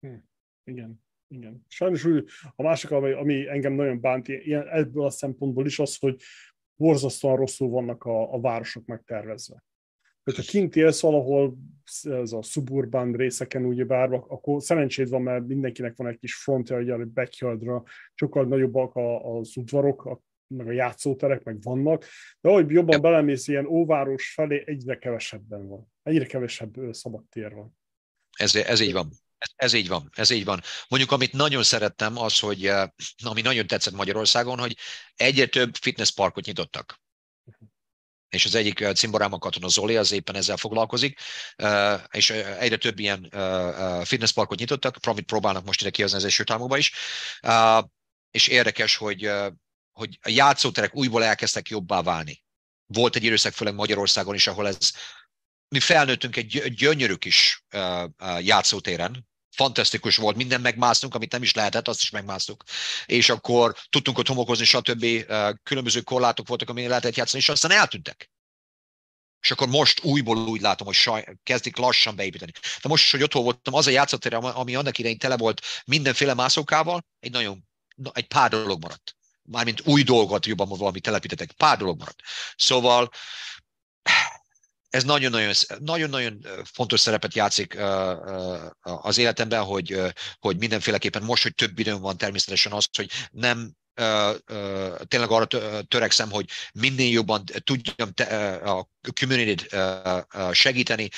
Hm, 0.00 0.16
igen, 0.64 1.04
igen. 1.28 1.64
Sajnos 1.68 2.04
úgy, 2.04 2.28
a 2.56 2.62
másik, 2.62 2.90
ami, 2.90 3.12
ami 3.12 3.48
engem 3.48 3.72
nagyon 3.72 4.00
bánt 4.00 4.28
ilyen, 4.28 4.68
ebből 4.68 5.04
a 5.04 5.10
szempontból 5.10 5.66
is 5.66 5.78
az, 5.78 5.96
hogy 5.96 6.22
borzasztóan 6.76 7.36
rosszul 7.36 7.68
vannak 7.68 8.04
a, 8.04 8.34
a 8.34 8.40
városok 8.40 8.86
megtervezve. 8.86 9.64
Hogyha 10.22 10.42
kint 10.42 10.76
élsz 10.76 11.00
valahol, 11.00 11.56
ez 12.02 12.32
a 12.32 12.42
suburban 12.42 13.12
részeken 13.12 13.64
úgy 13.64 13.86
bárva, 13.86 14.24
akkor 14.28 14.62
szerencséd 14.62 15.08
van, 15.08 15.22
mert 15.22 15.46
mindenkinek 15.46 15.96
van 15.96 16.06
egy 16.06 16.18
kis 16.18 16.34
frontja, 16.34 16.76
hogy 16.76 16.90
a 16.90 17.04
backyardra 17.04 17.82
sokkal 18.14 18.44
nagyobbak 18.44 18.96
az 19.22 19.56
udvarok, 19.56 20.22
meg 20.46 20.66
a 20.68 20.72
játszóterek, 20.72 21.42
meg 21.42 21.62
vannak, 21.62 22.04
de 22.40 22.48
ahogy 22.48 22.70
jobban 22.70 23.00
belemész 23.00 23.48
ilyen 23.48 23.66
óváros 23.66 24.32
felé, 24.32 24.62
egyre 24.66 24.98
kevesebben 24.98 25.68
van. 25.68 25.92
Egyre 26.02 26.24
kevesebb 26.26 26.74
szabad 26.90 27.24
tér 27.28 27.54
van. 27.54 27.76
Ez, 28.34 28.54
ez 28.54 28.80
így 28.80 28.92
van. 28.92 29.22
Ez, 29.38 29.50
ez 29.56 29.72
így 29.72 29.88
van, 29.88 30.10
ez 30.14 30.30
így 30.30 30.44
van. 30.44 30.62
Mondjuk, 30.88 31.12
amit 31.12 31.32
nagyon 31.32 31.62
szerettem, 31.62 32.18
az, 32.18 32.38
hogy 32.38 32.72
ami 33.24 33.40
nagyon 33.40 33.66
tetszett 33.66 33.94
Magyarországon, 33.94 34.58
hogy 34.58 34.76
egyre 35.14 35.46
több 35.46 35.76
fitnessparkot 35.80 36.44
nyitottak. 36.44 37.02
És 38.28 38.44
az 38.44 38.54
egyik 38.54 38.86
cimborám 38.94 39.32
a 39.32 39.38
katona 39.38 39.68
Zoli, 39.68 39.96
az 39.96 40.12
éppen 40.12 40.34
ezzel 40.34 40.56
foglalkozik, 40.56 41.20
és 42.10 42.30
egyre 42.30 42.76
több 42.76 42.98
ilyen 42.98 43.30
fitnessparkot 44.04 44.58
nyitottak, 44.58 44.96
amit 45.02 45.24
próbálnak 45.24 45.64
most 45.64 45.80
ide 45.80 45.90
kihozni 45.90 46.16
az 46.16 46.24
első 46.24 46.44
támokba 46.44 46.76
is. 46.76 46.92
És 48.30 48.46
érdekes, 48.46 48.96
hogy 48.96 49.30
hogy 49.94 50.18
a 50.22 50.28
játszóterek 50.28 50.94
újból 50.94 51.24
elkezdtek 51.24 51.68
jobbá 51.68 52.02
válni. 52.02 52.42
Volt 52.86 53.16
egy 53.16 53.24
időszak 53.24 53.52
főleg 53.52 53.74
Magyarországon 53.74 54.34
is, 54.34 54.46
ahol 54.46 54.66
ez, 54.68 54.92
mi 55.74 55.80
felnőttünk 55.80 56.36
egy 56.36 56.74
gyönyörű 56.74 57.14
kis 57.14 57.64
játszótéren, 58.38 59.28
fantasztikus 59.50 60.16
volt, 60.16 60.36
minden 60.36 60.60
megmásztunk, 60.60 61.14
amit 61.14 61.32
nem 61.32 61.42
is 61.42 61.54
lehetett, 61.54 61.88
azt 61.88 62.02
is 62.02 62.10
megmásztuk. 62.10 62.62
És 63.06 63.28
akkor 63.28 63.76
tudtunk 63.90 64.18
ott 64.18 64.26
homokozni, 64.26 64.64
stb. 64.64 65.06
Különböző 65.62 66.00
korlátok 66.00 66.48
voltak, 66.48 66.68
amin 66.68 66.88
lehetett 66.88 67.14
játszani, 67.14 67.42
és 67.42 67.48
aztán 67.48 67.70
eltűntek. 67.70 68.30
És 69.40 69.50
akkor 69.50 69.68
most 69.68 70.04
újból 70.04 70.36
úgy 70.36 70.60
látom, 70.60 70.86
hogy 70.86 70.96
saj, 70.96 71.24
kezdik 71.42 71.76
lassan 71.76 72.16
beépíteni. 72.16 72.52
De 72.82 72.88
most, 72.88 73.10
hogy 73.10 73.22
otthon 73.22 73.42
voltam, 73.42 73.74
az 73.74 73.86
a 73.86 73.90
játszótér, 73.90 74.34
ami 74.34 74.74
annak 74.74 74.98
idején 74.98 75.18
tele 75.18 75.36
volt 75.36 75.60
mindenféle 75.84 76.34
mászókával, 76.34 77.04
egy 77.20 77.30
nagyon, 77.30 77.68
egy 78.12 78.26
pár 78.26 78.50
dolog 78.50 78.82
maradt 78.82 79.16
mármint 79.50 79.86
új 79.86 80.02
dolgot 80.02 80.46
jobban 80.46 80.68
valami 80.68 81.00
telepítetek, 81.00 81.52
pár 81.52 81.78
dolog 81.78 81.98
maradt. 81.98 82.22
Szóval 82.56 83.10
ez 84.94 85.04
nagyon-nagyon, 85.04 85.52
nagyon-nagyon 85.78 86.46
fontos 86.72 87.00
szerepet 87.00 87.34
játszik 87.34 87.76
az 88.80 89.18
életemben, 89.18 89.62
hogy, 89.62 90.00
hogy 90.38 90.58
mindenféleképpen 90.58 91.22
most, 91.22 91.42
hogy 91.42 91.54
több 91.54 91.78
időm 91.78 92.00
van 92.00 92.16
természetesen 92.16 92.72
az, 92.72 92.88
hogy 92.96 93.10
nem 93.30 93.72
tényleg 95.08 95.30
arra 95.30 95.46
törekszem, 95.88 96.30
hogy 96.30 96.48
minél 96.74 97.12
jobban 97.12 97.44
tudjam 97.64 98.12
a 98.64 98.86
community 99.20 99.62
segíteni, 100.52 101.08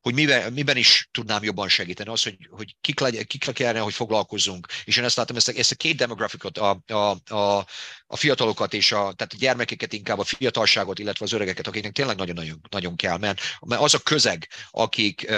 hogy 0.00 0.14
miben, 0.14 0.52
miben 0.52 0.76
is 0.76 1.08
tudnám 1.12 1.42
jobban 1.42 1.68
segíteni, 1.68 2.10
az, 2.10 2.22
hogy, 2.22 2.36
hogy 2.50 2.76
kik, 2.80 3.00
legy, 3.00 3.26
kik 3.26 3.52
kellene, 3.52 3.78
hogy 3.78 3.94
foglalkozzunk. 3.94 4.66
És 4.84 4.96
én 4.96 5.04
ezt 5.04 5.16
látom, 5.16 5.36
ezt 5.36 5.48
a, 5.48 5.52
ezt 5.56 5.72
a 5.72 5.74
két 5.74 5.96
demografikot, 5.96 6.58
a, 6.58 6.82
a, 6.86 7.34
a, 7.34 7.66
a 8.06 8.16
fiatalokat 8.16 8.74
és 8.74 8.92
a, 8.92 8.96
tehát 8.96 9.32
a 9.32 9.36
gyermekeket 9.38 9.92
inkább, 9.92 10.18
a 10.18 10.24
fiatalságot, 10.24 10.98
illetve 10.98 11.24
az 11.24 11.32
öregeket, 11.32 11.66
akiknek 11.66 11.92
tényleg 11.92 12.16
nagyon-nagyon 12.16 12.60
nagyon 12.70 12.96
kell, 12.96 13.18
mert, 13.18 13.40
mert 13.66 13.82
az 13.82 13.94
a 13.94 13.98
közeg, 13.98 14.48
akik, 14.70 15.32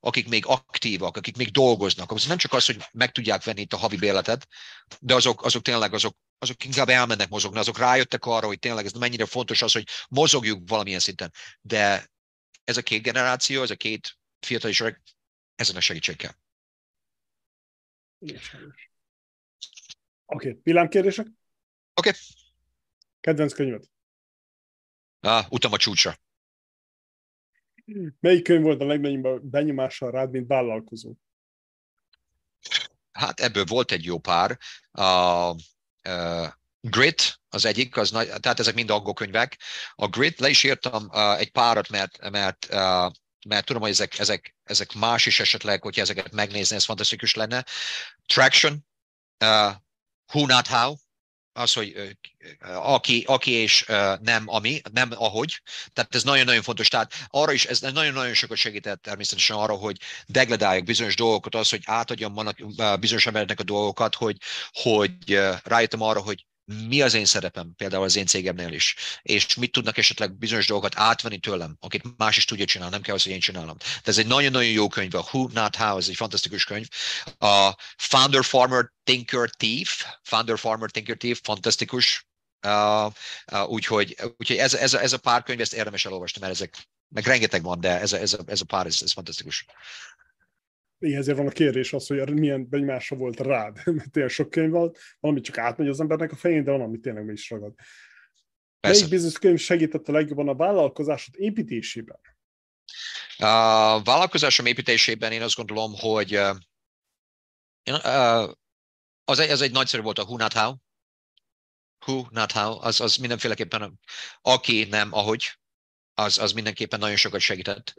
akik 0.00 0.28
még 0.28 0.46
aktívak, 0.46 1.16
akik 1.16 1.36
még 1.36 1.50
dolgoznak, 1.50 2.10
az 2.10 2.24
nem 2.24 2.36
csak 2.36 2.52
az, 2.52 2.66
hogy 2.66 2.76
meg 2.92 3.12
tudják 3.12 3.44
venni 3.44 3.60
itt 3.60 3.72
a 3.72 3.76
havi 3.76 3.96
béletet, 3.96 4.46
de 5.00 5.14
azok, 5.14 5.44
azok 5.44 5.62
tényleg 5.62 5.94
azok, 5.94 6.16
azok 6.38 6.64
inkább 6.64 6.88
elmennek 6.88 7.28
mozogni, 7.28 7.58
azok 7.58 7.78
rájöttek 7.78 8.24
arra, 8.24 8.46
hogy 8.46 8.58
tényleg 8.58 8.84
ez 8.84 8.92
mennyire 8.92 9.26
fontos 9.26 9.62
az, 9.62 9.72
hogy 9.72 9.84
mozogjuk 10.08 10.68
valamilyen 10.68 11.00
szinten. 11.00 11.32
De 11.60 12.14
ez 12.66 12.76
a 12.76 12.82
két 12.82 13.02
generáció, 13.02 13.62
ez 13.62 13.70
a 13.70 13.76
két 13.76 14.18
fiatal 14.40 14.70
öreg, 14.80 15.02
ezen 15.54 15.76
a 15.76 15.80
segítségkel. 15.80 16.36
Oké, 18.18 18.40
okay. 20.24 20.60
villámkérdések? 20.62 21.26
Oké. 21.26 22.08
Okay. 22.08 22.12
Kedvenc 23.20 23.52
könyved? 23.52 23.84
Ah, 25.20 25.46
utam 25.50 25.72
a 25.72 25.76
csúcsra. 25.76 26.16
Melyik 28.20 28.44
könyv 28.44 28.62
volt 28.62 28.80
a 28.80 28.86
legnagyobb 28.86 29.42
benyomással 29.42 30.10
rád, 30.10 30.30
mint 30.30 30.46
vállalkozó? 30.46 31.14
Hát 33.12 33.40
ebből 33.40 33.64
volt 33.64 33.90
egy 33.90 34.04
jó 34.04 34.18
pár. 34.18 34.58
Uh, 34.92 35.56
uh, 36.08 36.52
Grit 36.90 37.40
az 37.48 37.64
egyik, 37.64 37.96
az 37.96 38.10
nagy, 38.10 38.26
tehát 38.40 38.60
ezek 38.60 38.74
mind 38.74 38.90
angol 38.90 39.14
könyvek. 39.14 39.58
A 39.94 40.06
Grit, 40.06 40.40
le 40.40 40.48
is 40.48 40.62
írtam 40.62 41.04
uh, 41.04 41.38
egy 41.38 41.50
párat, 41.50 41.88
mert, 41.88 42.30
mert, 42.30 42.66
uh, 42.70 43.12
mert 43.48 43.66
tudom, 43.66 43.82
hogy 43.82 43.90
ezek, 43.90 44.18
ezek, 44.18 44.56
ezek 44.64 44.92
más 44.92 45.26
is 45.26 45.40
esetleg, 45.40 45.82
hogyha 45.82 46.00
ezeket 46.00 46.32
megnézni, 46.32 46.76
ez 46.76 46.84
fantasztikus 46.84 47.34
lenne. 47.34 47.64
Traction, 48.26 48.86
uh, 49.44 49.72
Who 50.32 50.46
Not 50.46 50.66
How, 50.66 50.94
az, 51.52 51.72
hogy 51.72 52.16
aki, 52.62 53.24
aki 53.26 53.50
és 53.50 53.84
nem 54.20 54.44
ami, 54.46 54.80
nem 54.92 55.10
ahogy. 55.14 55.62
Tehát 55.92 56.14
ez 56.14 56.22
nagyon-nagyon 56.22 56.62
fontos. 56.62 56.88
Tehát 56.88 57.12
arra 57.28 57.52
is, 57.52 57.64
ez 57.64 57.80
nagyon-nagyon 57.80 58.34
sokat 58.34 58.56
segített 58.56 59.02
természetesen 59.02 59.56
arra, 59.56 59.74
hogy 59.74 60.00
degradálják 60.26 60.84
bizonyos 60.84 61.16
dolgokat, 61.16 61.54
az, 61.54 61.68
hogy 61.68 61.82
átadjam 61.84 62.34
bizonyos 63.00 63.26
embereknek 63.26 63.60
a 63.60 63.62
dolgokat, 63.62 64.14
hogy, 64.14 64.36
hogy 64.72 65.40
rájöttem 65.64 66.00
arra, 66.00 66.20
hogy 66.20 66.46
mi 66.66 67.02
az 67.02 67.14
én 67.14 67.24
szerepem, 67.24 67.74
például 67.76 68.04
az 68.04 68.16
én 68.16 68.26
cégemnél 68.26 68.72
is, 68.72 68.94
és 69.22 69.54
mit 69.54 69.72
tudnak 69.72 69.98
esetleg 69.98 70.38
bizonyos 70.38 70.66
dolgokat 70.66 70.98
átvenni 70.98 71.38
tőlem, 71.38 71.76
akit 71.80 72.16
más 72.16 72.36
is 72.36 72.44
tudja 72.44 72.64
csinálni, 72.64 72.92
nem 72.92 73.02
kell 73.02 73.14
az, 73.14 73.22
hogy 73.22 73.32
én 73.32 73.40
csinálom. 73.40 73.76
De 73.78 74.10
ez 74.10 74.18
egy 74.18 74.26
nagyon-nagyon 74.26 74.70
jó 74.70 74.88
könyv, 74.88 75.14
a 75.14 75.28
Who 75.32 75.48
Not 75.52 75.76
How, 75.76 75.96
ez 75.96 76.08
egy 76.08 76.16
fantasztikus 76.16 76.64
könyv. 76.64 76.88
A 77.38 77.74
Founder 77.96 78.44
Farmer 78.44 78.92
Thinker 79.04 79.50
Thief, 79.50 80.04
Founder 80.22 80.58
Farmer 80.58 80.90
Thinker 80.90 81.16
Thief, 81.16 81.40
fantasztikus. 81.42 82.26
Uh, 82.66 83.12
uh, 83.52 83.68
úgyhogy 83.68 84.16
úgyhogy 84.36 84.56
ez, 84.56 84.74
ez, 84.74 84.94
ez 84.94 85.12
a 85.12 85.18
pár 85.18 85.42
könyv, 85.42 85.60
ezt 85.60 85.74
érdemes 85.74 86.04
elolvasni, 86.04 86.40
mert 86.40 86.52
ezek, 86.52 86.88
meg 87.08 87.26
rengeteg 87.26 87.62
van, 87.62 87.80
de 87.80 88.00
ez 88.00 88.12
a, 88.12 88.18
ez 88.18 88.32
a, 88.32 88.38
ez 88.46 88.60
a 88.60 88.64
pár, 88.64 88.86
ez, 88.86 88.98
ez 89.02 89.12
fantasztikus 89.12 89.64
igen, 90.98 91.18
ezért 91.18 91.36
van 91.36 91.46
a 91.46 91.50
kérdés 91.50 91.92
az, 91.92 92.06
hogy 92.06 92.34
milyen 92.34 92.68
benyomása 92.68 93.16
volt 93.16 93.40
rád, 93.40 93.80
mert 93.96 94.10
tényleg 94.10 94.32
sok 94.32 94.50
könyv 94.50 94.70
van, 94.70 94.92
valami 95.20 95.40
csak 95.40 95.58
átmegy 95.58 95.88
az 95.88 96.00
embernek 96.00 96.32
a 96.32 96.36
fején, 96.36 96.64
de 96.64 96.70
van, 96.70 96.80
ami 96.80 96.98
tényleg 96.98 97.24
meg 97.24 97.34
is 97.34 97.50
ragad. 97.50 97.74
Persze. 98.80 98.98
Melyik 98.98 99.08
bizonyos 99.08 99.38
könyv 99.38 99.58
segített 99.58 100.08
a 100.08 100.12
legjobban 100.12 100.48
a 100.48 100.54
vállalkozásod 100.54 101.34
építésében? 101.36 102.20
A 103.36 104.02
vállalkozásom 104.02 104.66
építésében 104.66 105.32
én 105.32 105.42
azt 105.42 105.56
gondolom, 105.56 105.92
hogy 105.94 106.34
az 109.24 109.38
egy, 109.38 109.50
az 109.50 109.60
egy 109.60 109.72
nagyszerű 109.72 110.02
volt 110.02 110.18
a 110.18 110.22
Who 110.22 110.36
Not 110.36 110.52
How. 110.52 110.74
Who 112.06 112.24
Not 112.30 112.52
How, 112.52 112.78
az, 112.80 113.00
az 113.00 113.16
mindenféleképpen 113.16 114.00
aki 114.42 114.84
nem 114.84 115.12
ahogy 115.12 115.58
az, 116.18 116.38
az 116.38 116.52
mindenképpen 116.52 116.98
nagyon 116.98 117.16
sokat 117.16 117.40
segített, 117.40 117.94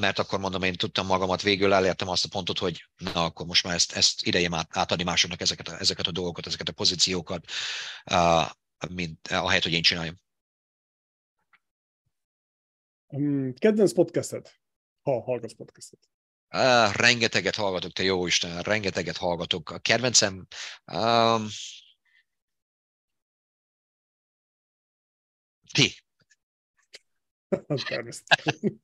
mert 0.00 0.18
akkor 0.18 0.38
mondom, 0.38 0.62
én 0.62 0.74
tudtam 0.74 1.06
magamat, 1.06 1.42
végül 1.42 1.72
elértem 1.72 2.08
azt 2.08 2.24
a 2.24 2.28
pontot, 2.28 2.58
hogy 2.58 2.84
na, 2.96 3.24
akkor 3.24 3.46
most 3.46 3.64
már 3.64 3.74
ezt, 3.74 3.92
ezt 3.92 4.26
idejém 4.26 4.54
át, 4.54 4.76
átadni 4.76 5.04
másoknak 5.04 5.40
ezeket 5.40 5.68
a, 5.68 5.78
ezeket 5.78 6.06
a 6.06 6.10
dolgokat, 6.10 6.46
ezeket 6.46 6.68
a 6.68 6.72
pozíciókat, 6.72 7.44
mint 8.88 9.28
ahelyett, 9.28 9.62
hogy 9.62 9.72
én 9.72 9.82
csináljam. 9.82 10.20
Um, 13.06 13.54
kedvenc 13.54 13.92
podcasted, 13.92 14.50
ha 15.02 15.22
hallgatsz 15.22 15.54
podcastet? 15.54 15.98
Uh, 16.54 16.94
rengeteget 16.94 17.54
hallgatok, 17.54 17.92
te 17.92 18.02
jó 18.02 18.26
Isten, 18.26 18.62
rengeteget 18.62 19.16
hallgatok. 19.16 19.70
A 19.70 19.78
kedvencem 19.78 20.46
um, 20.92 21.46
ti, 25.72 25.94
Természetesen. 27.88 28.82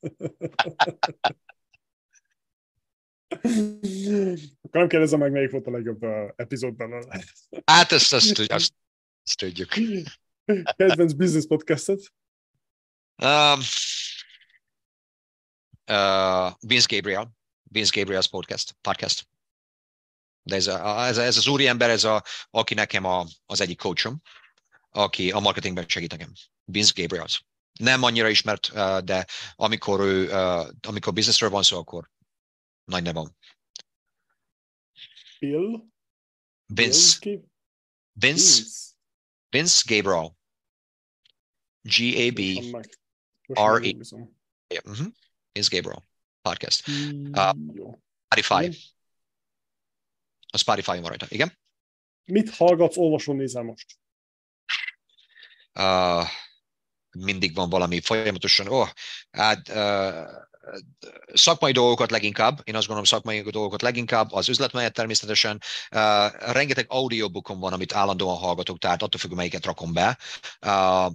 Akkor 4.63 4.81
nem 4.81 4.89
kérdezem 4.89 5.19
meg, 5.19 5.33
melyik 5.33 5.51
volt 5.51 5.67
a 5.67 5.71
legjobb 5.71 6.03
uh, 6.03 6.31
epizód 6.37 6.75
belőle. 6.75 7.25
Hát 7.65 7.93
ezt, 7.93 8.13
ezt, 8.13 8.39
ezt, 8.39 8.75
ezt 9.23 9.37
tudjuk. 9.37 9.69
Kedvenc 10.77 11.13
business 11.13 11.47
podcastet? 11.47 12.13
Um, 13.23 13.61
uh, 15.91 16.53
Vince 16.61 16.87
Gabriel. 16.89 17.37
Vince 17.63 18.01
Gabriel's 18.01 18.27
podcast. 18.31 18.77
podcast. 18.81 19.29
De 20.43 20.55
ez, 20.55 20.67
a, 20.67 21.07
ez, 21.07 21.19
ez 21.19 21.37
az 21.37 21.47
úriember, 21.47 21.91
ez 21.91 22.05
a, 22.05 22.23
aki 22.51 22.75
nekem 22.75 23.05
a, 23.05 23.27
az 23.47 23.61
egyik 23.61 23.79
coachom, 23.79 24.21
aki 24.91 25.31
a 25.31 25.39
marketingben 25.39 25.89
segít 25.89 26.11
nekem. 26.11 26.33
Vince 26.65 26.93
Gabriels. 27.03 27.45
Nem 27.79 28.03
annyira 28.03 28.29
ismert, 28.29 28.73
de 29.05 29.27
amikor 29.55 30.01
ő, 30.01 30.31
amikor 30.81 31.13
businessről 31.13 31.51
van 31.51 31.63
szó, 31.63 31.79
akkor 31.79 32.11
nagy 32.85 33.03
neve 33.03 33.19
van. 33.19 33.37
Bill? 35.39 35.85
Vince. 36.67 37.39
Vince. 38.13 38.63
Vince 39.49 39.95
Gabriel. 39.95 40.37
G-A-B. 41.83 42.41
R-E. 43.53 43.93
Mm-hmm. 44.89 45.07
Vince 45.53 45.77
Gabriel. 45.77 46.05
Podcast. 46.43 46.89
Uh, 46.89 47.53
Spotify. 48.25 48.95
A 50.53 50.59
Spotify 50.59 50.99
van 50.99 51.09
rajta, 51.09 51.27
igen. 51.29 51.59
Mit 52.25 52.51
hallgatsz, 52.51 52.97
olvasol, 52.97 53.35
nézel 53.35 53.63
most? 53.63 53.99
Uh, 55.73 56.29
mindig 57.17 57.55
van 57.55 57.69
valami 57.69 58.01
folyamatosan, 58.01 58.69
oh, 58.69 58.89
hát 59.31 59.71
szakmai 61.33 61.73
dolgokat 61.73 62.11
leginkább, 62.11 62.61
én 62.65 62.75
azt 62.75 62.87
gondolom 62.87 63.05
szakmai 63.05 63.41
dolgokat 63.41 63.83
leginkább, 63.83 64.33
az 64.33 64.49
üzletmenet 64.49 64.93
természetesen, 64.93 65.61
uh, 65.91 66.53
rengeteg 66.53 66.87
audiobookon 66.89 67.61
van, 67.61 67.73
amit 67.73 67.95
állandóan 67.95 68.37
hallgatok, 68.37 68.79
tehát 68.79 69.03
attól 69.03 69.21
függ, 69.21 69.33
melyiket 69.33 69.65
rakom 69.65 69.93
be. 69.93 70.19
Uh, 70.67 71.13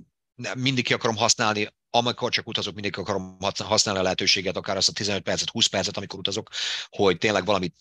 mindig 0.55 0.83
ki 0.83 0.93
akarom 0.93 1.15
használni, 1.15 1.67
amikor 1.89 2.31
csak 2.31 2.47
utazok, 2.47 2.73
mindig 2.73 2.97
akarom 2.97 3.37
használni 3.57 3.99
a 3.99 4.03
lehetőséget, 4.03 4.57
akár 4.57 4.77
azt 4.77 4.89
a 4.89 4.93
15 4.93 5.21
percet, 5.21 5.49
20 5.49 5.65
percet, 5.65 5.97
amikor 5.97 6.19
utazok, 6.19 6.49
hogy 6.89 7.17
tényleg 7.17 7.45
valamit 7.45 7.75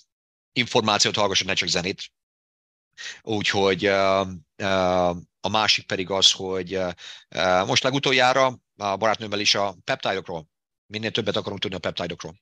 információt 0.53 1.17
hallgassak, 1.17 1.47
ne 1.47 1.55
csak 1.55 1.69
zenét. 1.69 2.11
Úgyhogy 3.23 3.85
a 5.41 5.49
másik 5.51 5.87
pedig 5.87 6.11
az, 6.11 6.33
hogy 6.33 6.81
most 7.67 7.83
legutoljára 7.83 8.47
a 8.77 8.97
barátnőmmel 8.97 9.41
is 9.41 9.55
a 9.55 9.77
peptidokról, 9.85 10.49
minél 10.87 11.11
többet 11.11 11.37
akarunk 11.37 11.61
tudni 11.61 11.77
a 11.77 11.81
peptidokról. 11.81 12.35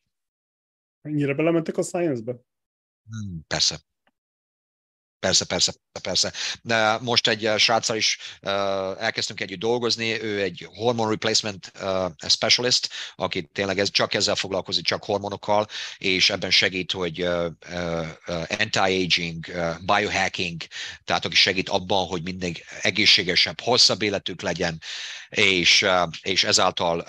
Ennyire 1.01 1.35
belementek 1.35 1.77
a 1.77 1.83
science-be? 1.83 2.33
Hmm, 3.11 3.45
persze. 3.47 3.79
Persze, 5.21 5.45
persze, 5.45 5.73
persze. 6.03 6.33
Most 7.01 7.29
egy 7.29 7.47
uh, 7.47 7.57
sráccal 7.57 7.97
is 7.97 8.19
uh, 8.43 8.51
elkezdtünk 9.03 9.41
együtt 9.41 9.59
dolgozni, 9.59 10.23
ő 10.23 10.43
egy 10.43 10.69
hormone 10.75 11.11
replacement 11.11 11.73
uh, 11.83 12.05
specialist, 12.29 12.89
aki 13.15 13.51
tényleg 13.53 13.79
ez, 13.79 13.91
csak 13.91 14.15
ezzel 14.15 14.35
foglalkozik, 14.35 14.85
csak 14.85 15.05
hormonokkal, 15.05 15.67
és 15.97 16.31
ebben 16.31 16.51
segít, 16.51 16.93
hogy 16.93 17.29
anti-aging, 18.59 19.47
biohacking, 19.81 20.63
tehát 21.05 21.25
aki 21.25 21.35
segít 21.35 21.69
abban, 21.69 22.07
hogy 22.07 22.23
mindig 22.23 22.65
egészségesebb, 22.83 23.61
hosszabb 23.61 24.03
életük 24.03 24.43
legyen, 24.43 24.81
és, 25.29 25.87
és 26.23 26.45
ezáltal 26.45 27.05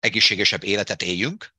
egészségesebb 0.00 0.64
életet 0.64 1.02
éljünk. 1.02 1.54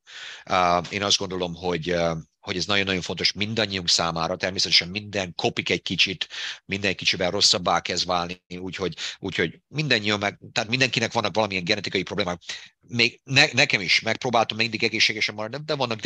Én 0.89 1.03
azt 1.03 1.17
gondolom, 1.17 1.55
hogy 1.55 1.95
hogy 2.43 2.57
ez 2.57 2.65
nagyon-nagyon 2.65 3.01
fontos 3.01 3.31
mindannyiunk 3.31 3.89
számára, 3.89 4.35
természetesen 4.35 4.87
minden 4.87 5.35
kopik 5.35 5.69
egy 5.69 5.81
kicsit, 5.81 6.27
minden 6.65 6.95
kicsivel 6.95 7.31
rosszabbá 7.31 7.81
kezd 7.81 8.05
válni, 8.05 8.43
úgyhogy, 8.47 8.97
úgyhogy 9.19 9.59
mindannyian 9.67 10.19
meg, 10.19 10.39
tehát 10.51 10.69
mindenkinek 10.69 11.13
vannak 11.13 11.35
valamilyen 11.35 11.63
genetikai 11.63 12.03
problémák. 12.03 12.41
Még 12.87 13.21
ne, 13.23 13.45
nekem 13.51 13.81
is 13.81 13.99
megpróbáltam 13.99 14.57
mindig 14.57 14.83
egészségesen 14.83 15.35
maradni, 15.35 15.57
de 15.65 15.75
vannak 15.75 15.99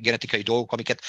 genetikai 0.00 0.42
dolgok, 0.42 0.72
amiket 0.72 1.02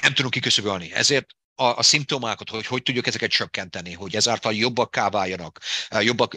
nem 0.00 0.14
tudunk 0.14 0.32
kiküszöbölni. 0.32 0.92
Ezért 0.92 1.26
a, 1.54 1.76
a 1.76 1.82
szimptomákat, 1.82 2.50
hogy 2.50 2.66
hogy 2.66 2.82
tudjuk 2.82 3.06
ezeket 3.06 3.30
csökkenteni, 3.30 3.92
hogy 3.92 4.16
ezáltal 4.16 4.54
jobbak 4.54 4.96
váljanak, 5.10 5.60
jobbak, 6.00 6.36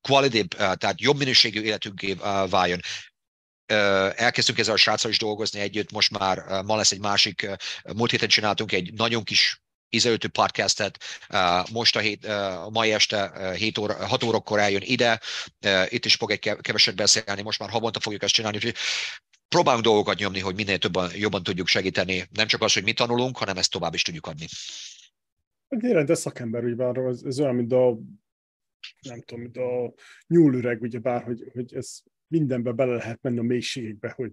quality, 0.00 0.46
tehát 0.56 1.00
jobb 1.00 1.16
minőségű 1.16 1.62
életünké 1.62 2.12
váljon 2.48 2.80
elkezdtünk 3.66 4.58
ezzel 4.58 4.74
a 4.74 4.76
sráccal 4.76 5.10
is 5.10 5.18
dolgozni 5.18 5.60
együtt, 5.60 5.92
most 5.92 6.18
már 6.18 6.62
ma 6.62 6.76
lesz 6.76 6.92
egy 6.92 7.00
másik, 7.00 7.50
múlt 7.96 8.10
héten 8.10 8.28
csináltunk 8.28 8.72
egy 8.72 8.92
nagyon 8.92 9.22
kis 9.22 9.62
ízelőtő 9.88 10.28
podcastet, 10.28 10.98
most 11.72 11.96
a, 11.96 11.98
hét, 11.98 12.26
mai 12.70 12.92
este 12.92 13.52
7 13.54 13.78
óra, 13.78 14.06
6 14.06 14.22
órakor 14.22 14.58
eljön 14.58 14.82
ide, 14.84 15.20
itt 15.88 16.04
is 16.04 16.14
fog 16.14 16.30
egy 16.30 16.38
keveset 16.60 16.96
beszélni, 16.96 17.42
most 17.42 17.58
már 17.58 17.70
havonta 17.70 18.00
fogjuk 18.00 18.22
ezt 18.22 18.34
csinálni, 18.34 18.56
úgyhogy 18.56 18.74
próbálunk 19.48 19.84
dolgokat 19.84 20.18
nyomni, 20.18 20.40
hogy 20.40 20.54
minél 20.54 20.78
többen, 20.78 21.10
jobban 21.14 21.42
tudjuk 21.42 21.66
segíteni, 21.66 22.28
nem 22.30 22.46
csak 22.46 22.62
az, 22.62 22.72
hogy 22.72 22.84
mit 22.84 22.96
tanulunk, 22.96 23.36
hanem 23.38 23.56
ezt 23.56 23.70
tovább 23.70 23.94
is 23.94 24.02
tudjuk 24.02 24.26
adni. 24.26 24.46
Tényleg, 25.78 26.04
de 26.04 26.14
szakember, 26.14 26.64
ugye 26.64 26.74
bár 26.74 26.96
ez, 26.96 27.22
ez 27.24 27.40
olyan, 27.40 27.54
mint 27.54 27.72
a 27.72 27.98
nem 29.00 29.22
tudom, 29.22 29.42
mint 29.42 29.56
a 29.56 29.94
nyúlüreg, 30.26 30.82
ugye 30.82 30.98
bár, 30.98 31.22
hogy, 31.22 31.50
hogy 31.52 31.74
ez 31.74 31.98
mindenbe 32.28 32.72
bele 32.72 32.94
lehet 32.94 33.18
menni 33.22 33.38
a 33.38 33.42
mélységekbe, 33.42 34.12
hogy 34.16 34.32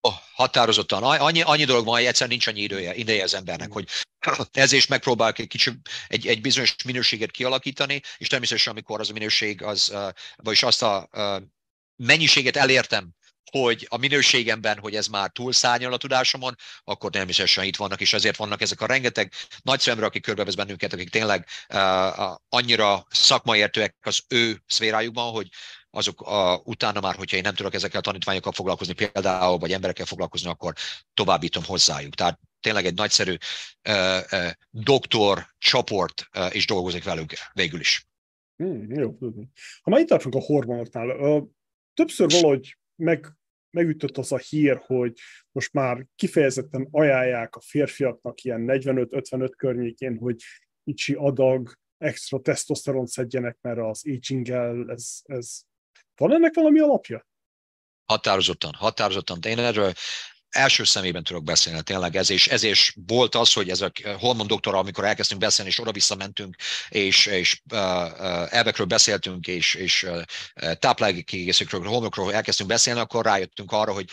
Oh, 0.00 0.14
határozottan. 0.32 1.02
Annyi, 1.02 1.40
annyi 1.42 1.64
dolog 1.64 1.84
van, 1.84 1.94
hogy 1.94 2.04
egyszer 2.04 2.28
nincs 2.28 2.46
annyi 2.46 2.60
idője, 2.60 2.94
ideje 2.94 3.22
az 3.22 3.34
embernek, 3.34 3.72
hogy 3.72 3.88
ez 4.52 4.72
is 4.72 4.86
megpróbál 4.86 5.32
egy, 5.36 5.46
kicsi, 5.46 5.70
egy, 6.08 6.26
egy 6.26 6.40
bizonyos 6.40 6.74
minőséget 6.84 7.30
kialakítani, 7.30 8.00
és 8.18 8.26
természetesen 8.26 8.72
amikor 8.72 9.00
az 9.00 9.10
a 9.10 9.12
minőség, 9.12 9.62
az, 9.62 9.94
vagyis 10.36 10.62
azt 10.62 10.82
a 10.82 11.08
mennyiséget 11.96 12.56
elértem, 12.56 13.16
hogy 13.50 13.86
a 13.88 13.96
minőségemben, 13.96 14.78
hogy 14.78 14.94
ez 14.94 15.06
már 15.06 15.30
túlszárnyal 15.30 15.92
a 15.92 15.96
tudásomon, 15.96 16.54
akkor 16.84 17.10
természetesen 17.10 17.64
itt 17.64 17.76
vannak, 17.76 18.00
és 18.00 18.12
ezért 18.12 18.36
vannak 18.36 18.60
ezek 18.60 18.80
a 18.80 18.86
rengeteg 18.86 19.32
nagy 19.62 19.80
szemre, 19.80 20.06
akik 20.06 20.22
körbevesz 20.22 20.54
bennünket, 20.54 20.92
akik 20.92 21.10
tényleg 21.10 21.46
uh, 21.68 22.36
annyira 22.48 23.06
szakmaértőek 23.10 23.96
az 24.00 24.20
ő 24.28 24.62
szférájukban, 24.66 25.32
hogy 25.32 25.48
azok 25.90 26.20
a, 26.20 26.60
utána 26.64 27.00
már, 27.00 27.14
hogyha 27.14 27.36
én 27.36 27.42
nem 27.42 27.54
tudok 27.54 27.74
ezekkel 27.74 27.98
a 27.98 28.02
tanítványokkal 28.02 28.52
foglalkozni 28.52 28.94
például, 28.94 29.58
vagy 29.58 29.72
emberekkel 29.72 30.06
foglalkozni, 30.06 30.48
akkor 30.50 30.74
továbbítom 31.14 31.64
hozzájuk. 31.64 32.14
Tehát 32.14 32.40
tényleg 32.60 32.86
egy 32.86 32.94
nagyszerű 32.94 33.34
uh, 33.88 34.20
uh, 34.32 34.50
doktor 34.70 35.46
csoport 35.58 36.28
uh, 36.38 36.54
is 36.54 36.66
dolgozik 36.66 37.04
velük 37.04 37.30
végül 37.52 37.80
is. 37.80 38.06
Hmm, 38.56 38.92
jó, 38.92 39.12
tudni. 39.12 39.48
Ha 39.82 39.90
már 39.90 40.00
itt 40.00 40.08
tartunk 40.08 40.34
a 40.34 40.40
hormonoknál, 40.40 41.08
uh, 41.08 41.48
többször 41.94 42.30
valahogy 42.30 42.76
meg, 42.94 43.26
megütött 43.70 44.18
az 44.18 44.32
a 44.32 44.38
hír, 44.38 44.82
hogy 44.86 45.12
most 45.52 45.72
már 45.72 46.06
kifejezetten 46.14 46.88
ajánlják 46.90 47.56
a 47.56 47.60
férfiaknak 47.60 48.42
ilyen 48.42 48.64
45-55 48.66 49.52
környékén, 49.56 50.16
hogy 50.18 50.36
kicsi 50.84 51.14
adag 51.14 51.72
extra 51.98 52.40
tesztoszteron 52.40 53.06
szedjenek, 53.06 53.58
mert 53.60 53.78
az 53.78 54.02
aging 54.06 54.48
ez, 54.88 55.20
ez 55.24 55.60
van 56.18 56.32
ennek 56.32 56.54
valami 56.54 56.78
alapja? 56.80 57.26
Határozottan, 58.04 58.74
határozottan. 58.74 59.38
Én 59.42 59.58
erről 59.58 59.92
első 60.48 60.84
szemében 60.84 61.24
tudok 61.24 61.44
beszélni, 61.44 61.82
tényleg 61.82 62.16
ez, 62.16 62.30
és 62.30 62.48
ez 62.48 62.62
is 62.62 62.96
volt 63.06 63.34
az, 63.34 63.52
hogy 63.52 63.70
ez 63.70 63.80
a 63.80 63.92
hormon 64.18 64.46
doktora, 64.46 64.78
amikor 64.78 65.04
elkezdtünk 65.04 65.40
beszélni, 65.40 65.70
és 65.70 65.80
oda-vissza 65.80 66.14
mentünk, 66.14 66.56
és, 66.88 67.26
és 67.26 67.62
uh, 67.72 67.78
elvekről 68.54 68.86
beszéltünk, 68.86 69.46
és, 69.46 69.74
és 69.74 70.02
uh, 70.02 70.74
táplálékiegészítőkről, 70.74 71.80
hormonokról 71.80 72.34
elkezdtünk 72.34 72.68
beszélni, 72.68 73.00
akkor 73.00 73.24
rájöttünk 73.24 73.72
arra, 73.72 73.92
hogy 73.92 74.10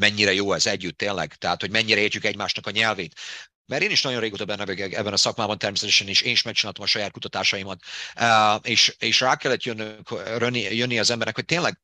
mennyire 0.00 0.32
jó 0.32 0.52
ez 0.52 0.66
együtt 0.66 0.98
tényleg, 0.98 1.34
tehát 1.34 1.60
hogy 1.60 1.70
mennyire 1.70 2.00
értjük 2.00 2.24
egymásnak 2.24 2.66
a 2.66 2.70
nyelvét. 2.70 3.20
Mert 3.66 3.82
én 3.82 3.90
is 3.90 4.02
nagyon 4.02 4.20
régóta 4.20 4.44
benne 4.44 4.64
vagyok 4.64 4.92
ebben 4.92 5.12
a 5.12 5.16
szakmában 5.16 5.58
természetesen, 5.58 6.08
és 6.08 6.20
én 6.20 6.32
is 6.32 6.42
megcsináltam 6.42 6.84
a 6.84 6.86
saját 6.86 7.10
kutatásaimat, 7.10 7.80
és, 8.62 8.96
és 8.98 9.20
rá 9.20 9.36
kellett 9.36 9.62
jönni, 9.62 10.60
jönni 10.60 10.98
az 10.98 11.10
embernek, 11.10 11.34
hogy 11.34 11.44
tényleg 11.44 11.80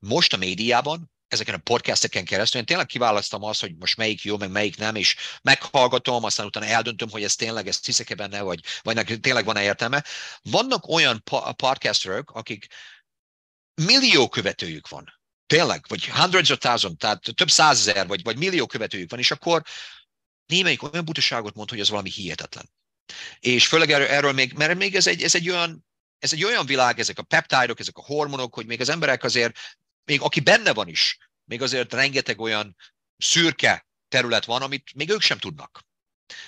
most 0.00 0.32
a 0.32 0.36
médiában, 0.36 1.12
ezeken 1.28 1.54
a 1.54 1.58
podcasteken 1.58 2.24
keresztül, 2.24 2.60
én 2.60 2.66
tényleg 2.66 2.86
kiválasztom 2.86 3.42
azt, 3.42 3.60
hogy 3.60 3.76
most 3.76 3.96
melyik 3.96 4.22
jó, 4.22 4.36
meg 4.36 4.50
melyik 4.50 4.76
nem, 4.76 4.94
és 4.94 5.16
meghallgatom, 5.42 6.24
aztán 6.24 6.46
utána 6.46 6.66
eldöntöm, 6.66 7.10
hogy 7.10 7.22
ez 7.22 7.34
tényleg, 7.34 7.68
ezt 7.68 7.86
hiszek-e 7.86 8.14
benne, 8.14 8.42
vagy, 8.42 8.60
vagy 8.82 8.94
neki 8.94 9.20
tényleg 9.20 9.44
van-e 9.44 9.62
értelme. 9.62 10.04
Vannak 10.42 10.88
olyan 10.88 11.22
podcasterök, 11.56 12.30
akik 12.30 12.66
millió 13.74 14.28
követőjük 14.28 14.88
van, 14.88 15.20
tényleg, 15.46 15.84
vagy 15.88 16.08
hundreds 16.08 16.50
of 16.50 16.58
thousand, 16.58 16.96
tehát 16.96 17.22
több 17.34 17.50
százezer, 17.50 18.06
vagy, 18.06 18.22
vagy 18.22 18.38
millió 18.38 18.66
követőjük 18.66 19.10
van, 19.10 19.20
és 19.20 19.30
akkor 19.30 19.62
némelyik 20.46 20.82
olyan 20.82 21.04
butaságot 21.04 21.54
mond, 21.54 21.70
hogy 21.70 21.80
ez 21.80 21.90
valami 21.90 22.10
hihetetlen. 22.10 22.70
És 23.38 23.66
főleg 23.66 23.90
erről, 23.90 24.06
erről 24.06 24.32
még, 24.32 24.52
mert 24.52 24.78
még 24.78 24.94
ez 24.94 25.06
egy, 25.06 25.22
ez 25.22 25.34
egy 25.34 25.50
olyan 25.50 25.84
ez 26.18 26.32
egy 26.32 26.44
olyan 26.44 26.66
világ, 26.66 26.98
ezek 26.98 27.18
a 27.18 27.22
peptidok, 27.22 27.80
ezek 27.80 27.96
a 27.96 28.04
hormonok, 28.04 28.54
hogy 28.54 28.66
még 28.66 28.80
az 28.80 28.88
emberek 28.88 29.24
azért, 29.24 29.58
még 30.04 30.20
aki 30.20 30.40
benne 30.40 30.72
van 30.72 30.88
is, 30.88 31.18
még 31.44 31.62
azért 31.62 31.92
rengeteg 31.92 32.40
olyan 32.40 32.76
szürke 33.16 33.86
terület 34.08 34.44
van, 34.44 34.62
amit 34.62 34.94
még 34.94 35.10
ők 35.10 35.20
sem 35.20 35.38
tudnak. 35.38 35.84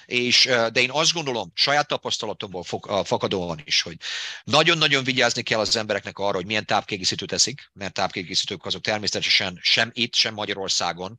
És, 0.07 0.45
de 0.45 0.81
én 0.81 0.91
azt 0.91 1.13
gondolom, 1.13 1.51
saját 1.55 1.89
tapasztalatomból 1.89 2.65
fakadóan 3.05 3.61
is, 3.65 3.83
hogy 3.83 3.97
nagyon-nagyon 4.45 5.05
vigyázni 5.05 5.43
kell 5.43 5.61
az 5.61 5.77
embereknek 5.77 6.19
arra, 6.19 6.37
hogy 6.37 6.47
milyen 6.47 6.67
tápkiegészítőt 6.67 7.29
teszik, 7.29 7.71
mert 7.73 7.93
tápkiegészítők 7.93 8.65
azok 8.65 8.83
természetesen 8.83 9.59
sem 9.63 9.91
itt, 9.93 10.15
sem 10.15 10.35
Magyarországon 10.35 11.19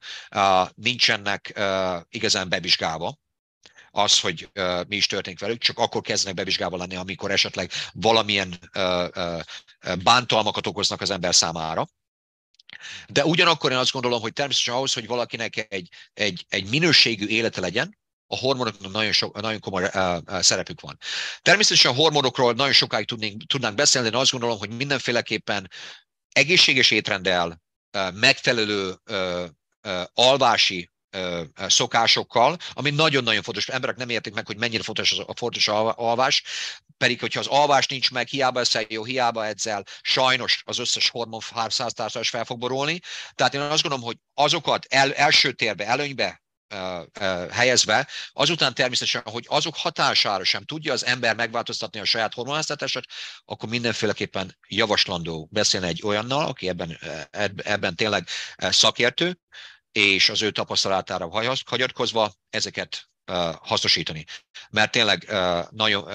nincsenek 0.75 1.59
igazán 2.09 2.49
bevizsgálva 2.49 3.17
az, 3.97 4.19
hogy 4.19 4.49
uh, 4.55 4.85
mi 4.87 4.95
is 4.95 5.05
történik 5.05 5.39
velük, 5.39 5.61
csak 5.61 5.79
akkor 5.79 6.01
kezdenek 6.01 6.35
bevizsgálva 6.35 6.77
lenni, 6.77 6.95
amikor 6.95 7.31
esetleg 7.31 7.71
valamilyen 7.93 8.59
uh, 8.75 9.07
uh, 9.15 9.95
bántalmakat 10.03 10.67
okoznak 10.67 11.01
az 11.01 11.09
ember 11.09 11.35
számára. 11.35 11.87
De 13.07 13.25
ugyanakkor 13.25 13.71
én 13.71 13.77
azt 13.77 13.91
gondolom, 13.91 14.21
hogy 14.21 14.33
természetesen 14.33 14.75
ahhoz, 14.75 14.93
hogy 14.93 15.07
valakinek 15.07 15.67
egy, 15.69 15.89
egy, 16.13 16.45
egy 16.49 16.69
minőségű 16.69 17.27
élete 17.27 17.61
legyen, 17.61 17.97
a 18.27 18.37
hormonoknak 18.37 18.91
nagyon, 18.91 19.11
sok, 19.11 19.41
nagyon 19.41 19.59
komoly 19.59 19.83
uh, 19.83 20.39
szerepük 20.39 20.81
van. 20.81 20.97
Természetesen 21.41 21.91
a 21.91 21.95
hormonokról 21.95 22.53
nagyon 22.53 22.73
sokáig 22.73 23.05
tudnénk, 23.05 23.41
tudnánk 23.47 23.75
beszélni, 23.75 24.09
de 24.09 24.17
azt 24.17 24.31
gondolom, 24.31 24.57
hogy 24.57 24.69
mindenféleképpen 24.69 25.69
egészséges 26.31 26.91
étrenddel, 26.91 27.61
uh, 27.97 28.13
megfelelő 28.13 28.95
uh, 29.09 29.43
uh, 29.83 30.03
alvási 30.13 30.91
szokásokkal, 31.55 32.57
ami 32.73 32.89
nagyon-nagyon 32.89 33.41
fontos. 33.41 33.67
Emberek 33.67 33.95
nem 33.95 34.09
értik 34.09 34.33
meg, 34.33 34.45
hogy 34.45 34.57
mennyire 34.57 34.83
fontos 34.83 35.19
a 35.19 35.35
fontos 35.35 35.67
alvás, 35.67 36.43
pedig 36.97 37.19
hogyha 37.19 37.39
az 37.39 37.47
alvás 37.47 37.87
nincs 37.87 38.11
meg, 38.11 38.27
hiába 38.27 38.59
eszel 38.59 38.85
jó, 38.87 39.03
hiába 39.03 39.45
edzel, 39.45 39.83
sajnos 40.01 40.61
az 40.65 40.79
összes 40.79 41.09
hormon 41.09 41.41
is 42.19 42.29
fel 42.29 42.45
fog 42.45 42.59
borulni. 42.59 42.99
Tehát 43.33 43.53
én 43.53 43.61
azt 43.61 43.81
gondolom, 43.81 44.05
hogy 44.05 44.17
azokat 44.33 44.85
el, 44.89 45.13
első 45.13 45.51
térbe, 45.51 45.85
előnybe 45.85 46.41
helyezve, 47.51 48.07
azután 48.31 48.73
természetesen, 48.73 49.21
hogy 49.25 49.45
azok 49.47 49.75
hatására 49.75 50.43
sem 50.43 50.63
tudja 50.63 50.93
az 50.93 51.05
ember 51.05 51.35
megváltoztatni 51.35 51.99
a 51.99 52.05
saját 52.05 52.33
hormonháztatását, 52.33 53.03
akkor 53.45 53.69
mindenféleképpen 53.69 54.57
javaslandó 54.67 55.47
beszélni 55.51 55.87
egy 55.87 56.01
olyannal, 56.03 56.45
aki 56.45 56.67
ebben, 56.67 56.97
ebben 57.57 57.95
tényleg 57.95 58.27
szakértő, 58.57 59.39
és 59.91 60.29
az 60.29 60.41
ő 60.41 60.51
tapasztalatára 60.51 61.29
hagyatkozva 61.65 62.33
ezeket 62.49 63.09
hasznosítani. 63.61 64.25
Mert 64.69 64.91
tényleg 64.91 65.25
nagyon, 65.69 66.09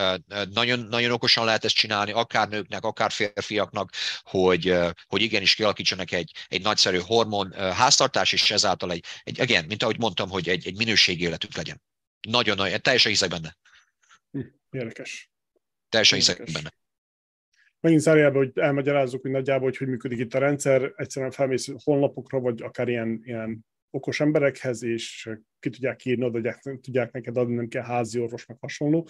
nagyon, 0.52 0.78
nagyon 0.78 1.10
okosan 1.10 1.44
lehet 1.44 1.64
ezt 1.64 1.74
csinálni, 1.74 2.12
akár 2.12 2.48
nőknek, 2.48 2.84
akár 2.84 3.10
férfiaknak, 3.10 3.90
hogy, 4.22 4.76
hogy 5.06 5.22
igenis 5.22 5.54
kialakítsanak 5.54 6.12
egy, 6.12 6.32
egy 6.48 6.62
nagyszerű 6.62 6.98
hormon 6.98 7.52
háztartás, 7.52 8.32
és 8.32 8.50
ezáltal 8.50 8.90
egy, 8.92 9.04
egy 9.22 9.38
igen, 9.38 9.64
mint 9.64 9.82
ahogy 9.82 9.98
mondtam, 9.98 10.30
hogy 10.30 10.48
egy, 10.48 10.66
egy 10.66 10.76
minőségi 10.76 11.24
életük 11.24 11.56
legyen. 11.56 11.82
Nagyon, 12.28 12.56
nagyon, 12.56 12.80
teljesen 12.80 13.10
hiszek 13.10 13.30
benne. 13.30 13.56
Érdekes. 14.70 15.30
Teljesen 15.88 16.18
hiszek 16.18 16.52
benne. 16.52 16.72
Megint 17.80 18.00
zárójelben, 18.00 18.42
hogy 18.44 18.62
elmagyarázzuk, 18.62 19.22
hogy 19.22 19.30
nagyjából, 19.30 19.68
hogy 19.68 19.76
hogy 19.76 19.88
működik 19.88 20.18
itt 20.18 20.34
a 20.34 20.38
rendszer, 20.38 20.92
egyszerűen 20.96 21.30
felmész 21.30 21.68
honlapokra, 21.84 22.40
vagy 22.40 22.62
akár 22.62 22.88
ilyen, 22.88 23.20
ilyen 23.24 23.66
okos 23.94 24.20
emberekhez, 24.20 24.82
és 24.82 25.30
ki 25.60 25.70
tudják 25.70 26.04
írni, 26.04 26.24
oda 26.24 26.58
tudják 26.80 27.12
neked 27.12 27.36
adni, 27.36 27.54
nem 27.54 27.68
kell 27.68 27.82
házi 27.82 28.20
orvos, 28.20 28.46
meg 28.46 28.56
hasonló. 28.60 29.08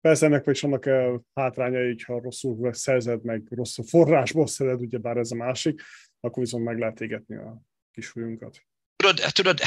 Persze 0.00 0.26
ennek 0.26 0.46
is 0.46 0.62
annak 0.62 0.88
hátrányai, 1.34 1.86
hogyha 1.86 2.20
rosszul 2.20 2.72
szerzed, 2.72 3.24
meg 3.24 3.42
rossz 3.50 3.76
forrásból 3.88 4.46
szerzed, 4.46 4.80
ugye 4.80 4.98
bár 4.98 5.16
ez 5.16 5.30
a 5.30 5.34
másik, 5.34 5.82
akkor 6.20 6.42
viszont 6.42 6.64
meg 6.64 6.78
lehet 6.78 7.00
égetni 7.00 7.36
a 7.36 7.60
kisújunkat. 7.90 8.60
Tudod, 8.96 9.32
tudod, 9.32 9.60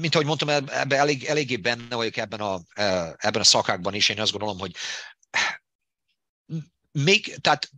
mint 0.00 0.14
ahogy 0.14 0.26
mondtam, 0.26 0.48
ebben 0.48 0.98
elég, 0.98 1.24
eléggé 1.24 1.56
benne 1.56 1.96
vagyok 1.96 2.16
ebben 2.16 2.40
a, 2.40 2.60
ebben 3.16 3.40
a 3.40 3.44
szakákban 3.44 3.94
is. 3.94 4.08
Én 4.08 4.20
azt 4.20 4.32
gondolom, 4.32 4.58
hogy 4.58 4.74
még, 6.92 7.36
tehát 7.40 7.70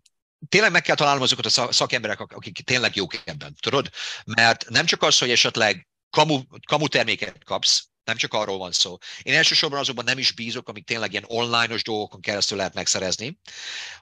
tényleg 0.49 0.73
meg 0.73 0.83
kell 0.83 0.95
találnom 0.95 1.23
azokat 1.23 1.47
a 1.47 1.73
szakemberek, 1.73 2.21
akik 2.21 2.59
tényleg 2.65 2.97
jók 2.97 3.15
ebben, 3.25 3.55
tudod? 3.61 3.91
Mert 4.25 4.69
nem 4.69 4.87
csak 4.87 5.03
az, 5.03 5.19
hogy 5.19 5.31
esetleg 5.31 5.89
kamu, 6.11 6.41
kamu 6.66 6.89
terméket 6.89 7.45
kapsz, 7.45 7.89
nem 8.05 8.16
csak 8.16 8.35
arról 8.35 8.59
van 8.59 8.73
szó. 8.73 8.99
Én 9.23 9.35
elsősorban 9.35 9.78
azokban 9.78 10.05
nem 10.05 10.19
is 10.19 10.33
bízok, 10.33 10.69
amik 10.69 10.85
tényleg 10.85 11.11
ilyen 11.11 11.24
online-os 11.27 11.83
dolgokon 11.83 12.20
keresztül 12.20 12.57
lehet 12.57 12.74
megszerezni. 12.74 13.39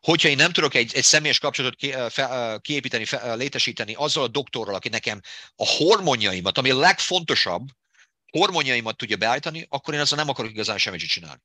Hogyha 0.01 0.29
én 0.29 0.37
nem 0.37 0.53
tudok 0.53 0.75
egy, 0.75 0.95
egy 0.95 1.05
személyes 1.05 1.39
kapcsolatot 1.39 1.79
ki, 1.79 1.95
fe, 2.09 2.59
kiépíteni, 2.63 3.05
fe, 3.05 3.35
létesíteni 3.35 3.95
azzal 3.95 4.25
a 4.25 4.29
doktorral, 4.29 4.75
aki 4.75 4.89
nekem 4.89 5.21
a 5.57 5.67
hormonjaimat, 5.67 6.59
ami 6.59 6.71
a 6.71 6.79
legfontosabb, 6.79 7.69
hormonjaimat 8.31 8.97
tudja 8.97 9.17
beállítani, 9.17 9.67
akkor 9.69 9.95
én 9.95 10.01
azzal 10.01 10.19
nem 10.19 10.29
akarok 10.29 10.51
igazán 10.51 10.79
semmit 10.79 11.01
csinálni. 11.01 11.41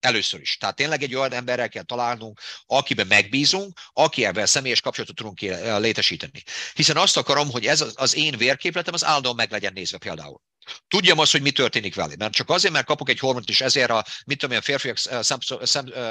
Először 0.00 0.40
is. 0.40 0.56
Tehát 0.56 0.76
tényleg 0.76 1.02
egy 1.02 1.14
olyan 1.14 1.32
emberrel 1.32 1.68
kell 1.68 1.82
találnunk, 1.82 2.40
akiben 2.66 3.06
megbízunk, 3.06 3.78
akivel 3.92 4.46
személyes 4.46 4.80
kapcsolatot 4.80 5.16
tudunk 5.16 5.40
létesíteni. 5.80 6.42
Hiszen 6.74 6.96
azt 6.96 7.16
akarom, 7.16 7.50
hogy 7.50 7.66
ez 7.66 7.84
az 7.94 8.14
én 8.14 8.36
vérképletem 8.36 8.94
az 8.94 9.04
állandóan 9.04 9.34
meg 9.34 9.50
legyen 9.50 9.72
nézve 9.72 9.98
például. 9.98 10.40
Tudjam 10.88 11.18
azt, 11.18 11.32
hogy 11.32 11.42
mi 11.42 11.50
történik 11.50 11.94
vele. 11.94 12.14
Mert 12.18 12.32
csak 12.32 12.50
azért, 12.50 12.72
mert 12.72 12.86
kapok 12.86 13.08
egy 13.08 13.18
hormont, 13.18 13.48
és 13.48 13.60
ezért 13.60 13.90
a, 13.90 14.04
mit 14.26 14.38
tudom, 14.38 14.56
a 14.56 14.60
férfiak 14.60 14.98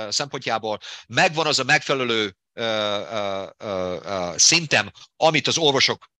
szempontjából 0.09 0.79
megvan 1.07 1.47
az 1.47 1.59
a 1.59 1.63
megfelelő 1.63 2.35
szintem, 4.35 4.91
amit 5.15 5.47
az 5.47 5.57
orvosok 5.57 6.13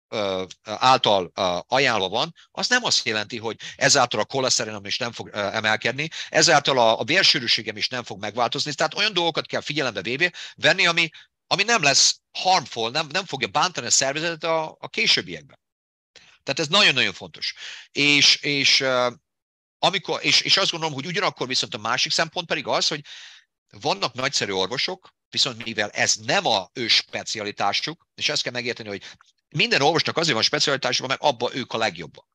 által 0.63 1.31
ajánlva 1.67 2.09
van, 2.09 2.33
az 2.51 2.67
nem 2.67 2.83
azt 2.83 3.05
jelenti, 3.05 3.37
hogy 3.37 3.59
ezáltal 3.75 4.19
a 4.19 4.25
koleszterinom 4.25 4.85
is 4.85 4.97
nem 4.97 5.11
fog 5.11 5.29
emelkedni, 5.33 6.09
ezáltal 6.29 6.79
a, 6.79 6.99
a 6.99 7.03
vérsűrűségem 7.03 7.77
is 7.77 7.87
nem 7.87 8.03
fog 8.03 8.19
megváltozni. 8.19 8.73
Tehát 8.73 8.93
olyan 8.93 9.13
dolgokat 9.13 9.47
kell 9.47 9.61
figyelembe 9.61 10.01
véve 10.01 10.33
venni, 10.55 10.87
ami, 10.87 11.09
ami 11.47 11.63
nem 11.63 11.83
lesz 11.83 12.19
harmful, 12.31 12.91
nem, 12.91 13.07
nem 13.11 13.25
fogja 13.25 13.47
bántani 13.47 13.87
a 13.87 13.91
szervezetet 13.91 14.43
a, 14.43 14.77
a 14.79 14.87
későbbiekben. 14.87 15.59
Tehát 16.43 16.59
ez 16.59 16.67
nagyon-nagyon 16.67 17.13
fontos. 17.13 17.53
És, 17.91 18.35
és, 18.35 18.83
amikor, 19.79 20.19
és, 20.23 20.41
és 20.41 20.57
azt 20.57 20.71
gondolom, 20.71 20.95
hogy 20.95 21.05
ugyanakkor 21.05 21.47
viszont 21.47 21.73
a 21.73 21.77
másik 21.77 22.11
szempont 22.11 22.47
pedig 22.47 22.67
az, 22.67 22.87
hogy 22.87 23.01
vannak 23.69 24.13
nagyszerű 24.13 24.51
orvosok, 24.51 25.13
viszont 25.29 25.63
mivel 25.63 25.89
ez 25.89 26.15
nem 26.15 26.45
a 26.45 26.69
ő 26.73 26.87
specialitásuk, 26.87 28.07
és 28.15 28.29
ezt 28.29 28.41
kell 28.41 28.51
megérteni, 28.51 28.89
hogy 28.89 29.03
minden 29.55 29.81
orvosnak 29.81 30.17
azért 30.17 30.33
van 30.33 30.43
specialitásban, 30.43 31.07
mert 31.07 31.21
abban 31.21 31.55
ők 31.55 31.73
a 31.73 31.77
legjobbak. 31.77 32.25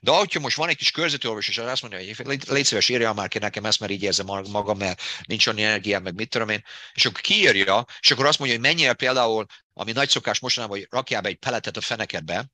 De 0.00 0.10
hogyha 0.10 0.40
most 0.40 0.56
van 0.56 0.68
egy 0.68 0.76
kis 0.76 0.90
körzeti 0.90 1.26
orvos, 1.26 1.48
és 1.48 1.58
azt 1.58 1.82
mondja, 1.82 2.14
hogy 2.16 2.48
légy 2.48 2.64
szíves, 2.64 2.88
írja 2.88 3.12
már 3.12 3.28
ki 3.28 3.38
nekem 3.38 3.64
ezt, 3.64 3.80
mert 3.80 3.92
így 3.92 4.02
érzem 4.02 4.26
magam, 4.26 4.78
mert 4.78 5.02
nincs 5.26 5.46
annyi 5.46 5.62
energiám, 5.62 6.02
meg 6.02 6.14
mit 6.14 6.28
tudom 6.28 6.48
én, 6.48 6.62
és 6.92 7.04
akkor 7.04 7.20
kiírja, 7.20 7.84
és 8.00 8.10
akkor 8.10 8.26
azt 8.26 8.38
mondja, 8.38 8.56
hogy 8.56 8.66
mennyire 8.66 8.92
például, 8.92 9.46
ami 9.72 9.92
nagy 9.92 10.08
szokás 10.08 10.38
mostanában, 10.40 10.78
hogy 10.78 10.86
rakjál 10.90 11.20
be 11.20 11.28
egy 11.28 11.38
peletet 11.38 11.76
a 11.76 11.80
fenekedbe, 11.80 12.52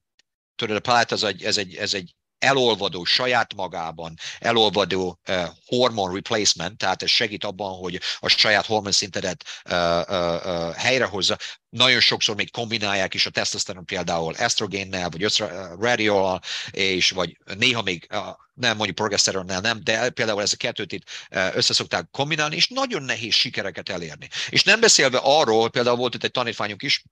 tudod, 0.54 0.76
a 0.76 0.80
pelet 0.80 1.12
az 1.12 1.24
egy, 1.24 1.44
ez 1.44 1.56
egy, 1.56 1.74
ez 1.74 1.94
egy 1.94 2.14
elolvadó, 2.40 3.04
saját 3.04 3.54
magában 3.54 4.14
elolvadó 4.38 5.20
uh, 5.28 5.46
hormon 5.66 6.14
replacement, 6.14 6.78
tehát 6.78 7.02
ez 7.02 7.10
segít 7.10 7.44
abban, 7.44 7.78
hogy 7.78 8.00
a 8.18 8.28
saját 8.28 8.66
hormonszintedet 8.66 9.44
uh, 9.70 9.76
uh, 10.08 10.46
uh, 10.46 10.74
helyrehozza. 10.74 11.36
Nagyon 11.68 12.00
sokszor 12.00 12.36
még 12.36 12.50
kombinálják 12.50 13.14
is 13.14 13.26
a 13.26 13.30
tesztoszteron 13.30 13.84
például 13.84 14.36
esztrogénnel, 14.36 15.08
vagy 15.08 15.42
radiol 15.78 16.40
és 16.70 17.10
vagy 17.10 17.38
néha 17.58 17.82
még 17.82 18.06
uh, 18.10 18.18
nem 18.54 18.76
mondjuk 18.76 18.96
progeszteronnel 18.96 19.60
nem, 19.60 19.84
de 19.84 20.10
például 20.10 20.42
ez 20.42 20.52
a 20.52 20.56
kettőt 20.56 20.92
itt 20.92 21.04
összeszokták 21.54 22.08
kombinálni, 22.10 22.56
és 22.56 22.68
nagyon 22.68 23.02
nehéz 23.02 23.34
sikereket 23.34 23.88
elérni. 23.88 24.28
És 24.48 24.62
nem 24.62 24.80
beszélve 24.80 25.18
arról, 25.22 25.70
például 25.70 25.96
volt 25.96 26.14
itt 26.14 26.24
egy 26.24 26.30
tanítványunk 26.30 26.82
is, 26.82 27.02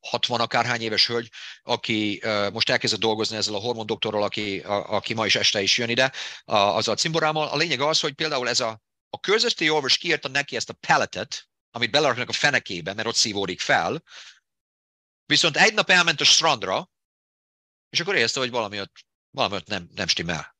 60 0.00 0.40
akárhány 0.40 0.80
éves 0.80 1.06
hölgy, 1.06 1.30
aki 1.62 2.22
most 2.52 2.70
elkezdett 2.70 3.00
dolgozni 3.00 3.36
ezzel 3.36 3.54
a 3.54 3.58
hormondoktorral, 3.58 4.22
aki, 4.22 4.58
a, 4.58 4.92
aki 4.92 5.14
ma 5.14 5.26
is 5.26 5.34
este 5.34 5.62
is 5.62 5.78
jön 5.78 5.88
ide, 5.88 6.12
a, 6.44 6.56
az 6.56 6.88
a 6.88 6.94
cimborámmal. 6.94 7.48
A 7.48 7.56
lényeg 7.56 7.80
az, 7.80 8.00
hogy 8.00 8.12
például 8.12 8.48
ez 8.48 8.60
a, 8.60 8.80
a 9.10 9.20
közötti 9.20 9.70
orvos 9.70 9.98
kiírta 9.98 10.28
neki 10.28 10.56
ezt 10.56 10.70
a 10.70 10.76
pelletet, 10.86 11.48
amit 11.70 11.90
beleraknak 11.90 12.28
a 12.28 12.32
fenekébe, 12.32 12.94
mert 12.94 13.08
ott 13.08 13.14
szívódik 13.14 13.60
fel, 13.60 14.02
viszont 15.26 15.56
egy 15.56 15.74
nap 15.74 15.90
elment 15.90 16.20
a 16.20 16.24
strandra, 16.24 16.90
és 17.90 18.00
akkor 18.00 18.14
érezte, 18.14 18.40
hogy 18.40 18.50
valami 18.50 18.80
ott, 18.80 19.06
valami 19.30 19.54
ott 19.54 19.66
nem, 19.66 19.88
nem 19.94 20.06
stimmel. 20.06 20.56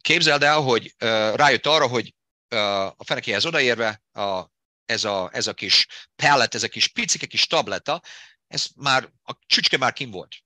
Képzeld 0.00 0.42
el, 0.42 0.60
hogy 0.60 0.94
uh, 1.00 1.34
rájött 1.34 1.66
arra, 1.66 1.86
hogy 1.86 2.14
uh, 2.50 2.84
a 2.84 3.04
fenekéhez 3.04 3.46
odaérve 3.46 4.02
a 4.12 4.52
ez 4.84 5.04
a, 5.04 5.30
ez 5.32 5.46
a 5.46 5.54
kis 5.54 5.86
pellet, 6.16 6.54
ez 6.54 6.62
a 6.62 6.68
kis 6.68 6.88
picike 6.88 7.26
kis 7.26 7.46
tabletta, 7.46 8.02
ez 8.46 8.66
már, 8.76 9.12
a 9.22 9.38
csücske 9.46 9.76
már 9.76 9.92
kim 9.92 10.10
volt. 10.10 10.36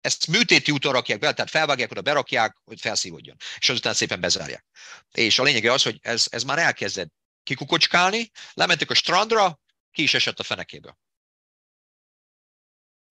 Ezt 0.00 0.26
műtéti 0.26 0.70
úton 0.70 0.92
rakják 0.92 1.18
be, 1.18 1.32
tehát 1.32 1.50
felvágják, 1.50 1.90
oda 1.90 2.02
berakják, 2.02 2.56
hogy 2.64 2.80
felszívódjon. 2.80 3.36
És 3.58 3.68
azután 3.68 3.94
szépen 3.94 4.20
bezárják. 4.20 4.66
És 5.10 5.38
a 5.38 5.42
lényege 5.42 5.72
az, 5.72 5.82
hogy 5.82 5.98
ez, 6.02 6.26
ez 6.30 6.42
már 6.42 6.58
elkezdett 6.58 7.12
kikukocskálni, 7.42 8.30
lementek 8.52 8.90
a 8.90 8.94
strandra, 8.94 9.60
ki 9.90 10.02
is 10.02 10.14
esett 10.14 10.38
a 10.38 10.42
fenekéből. 10.42 10.98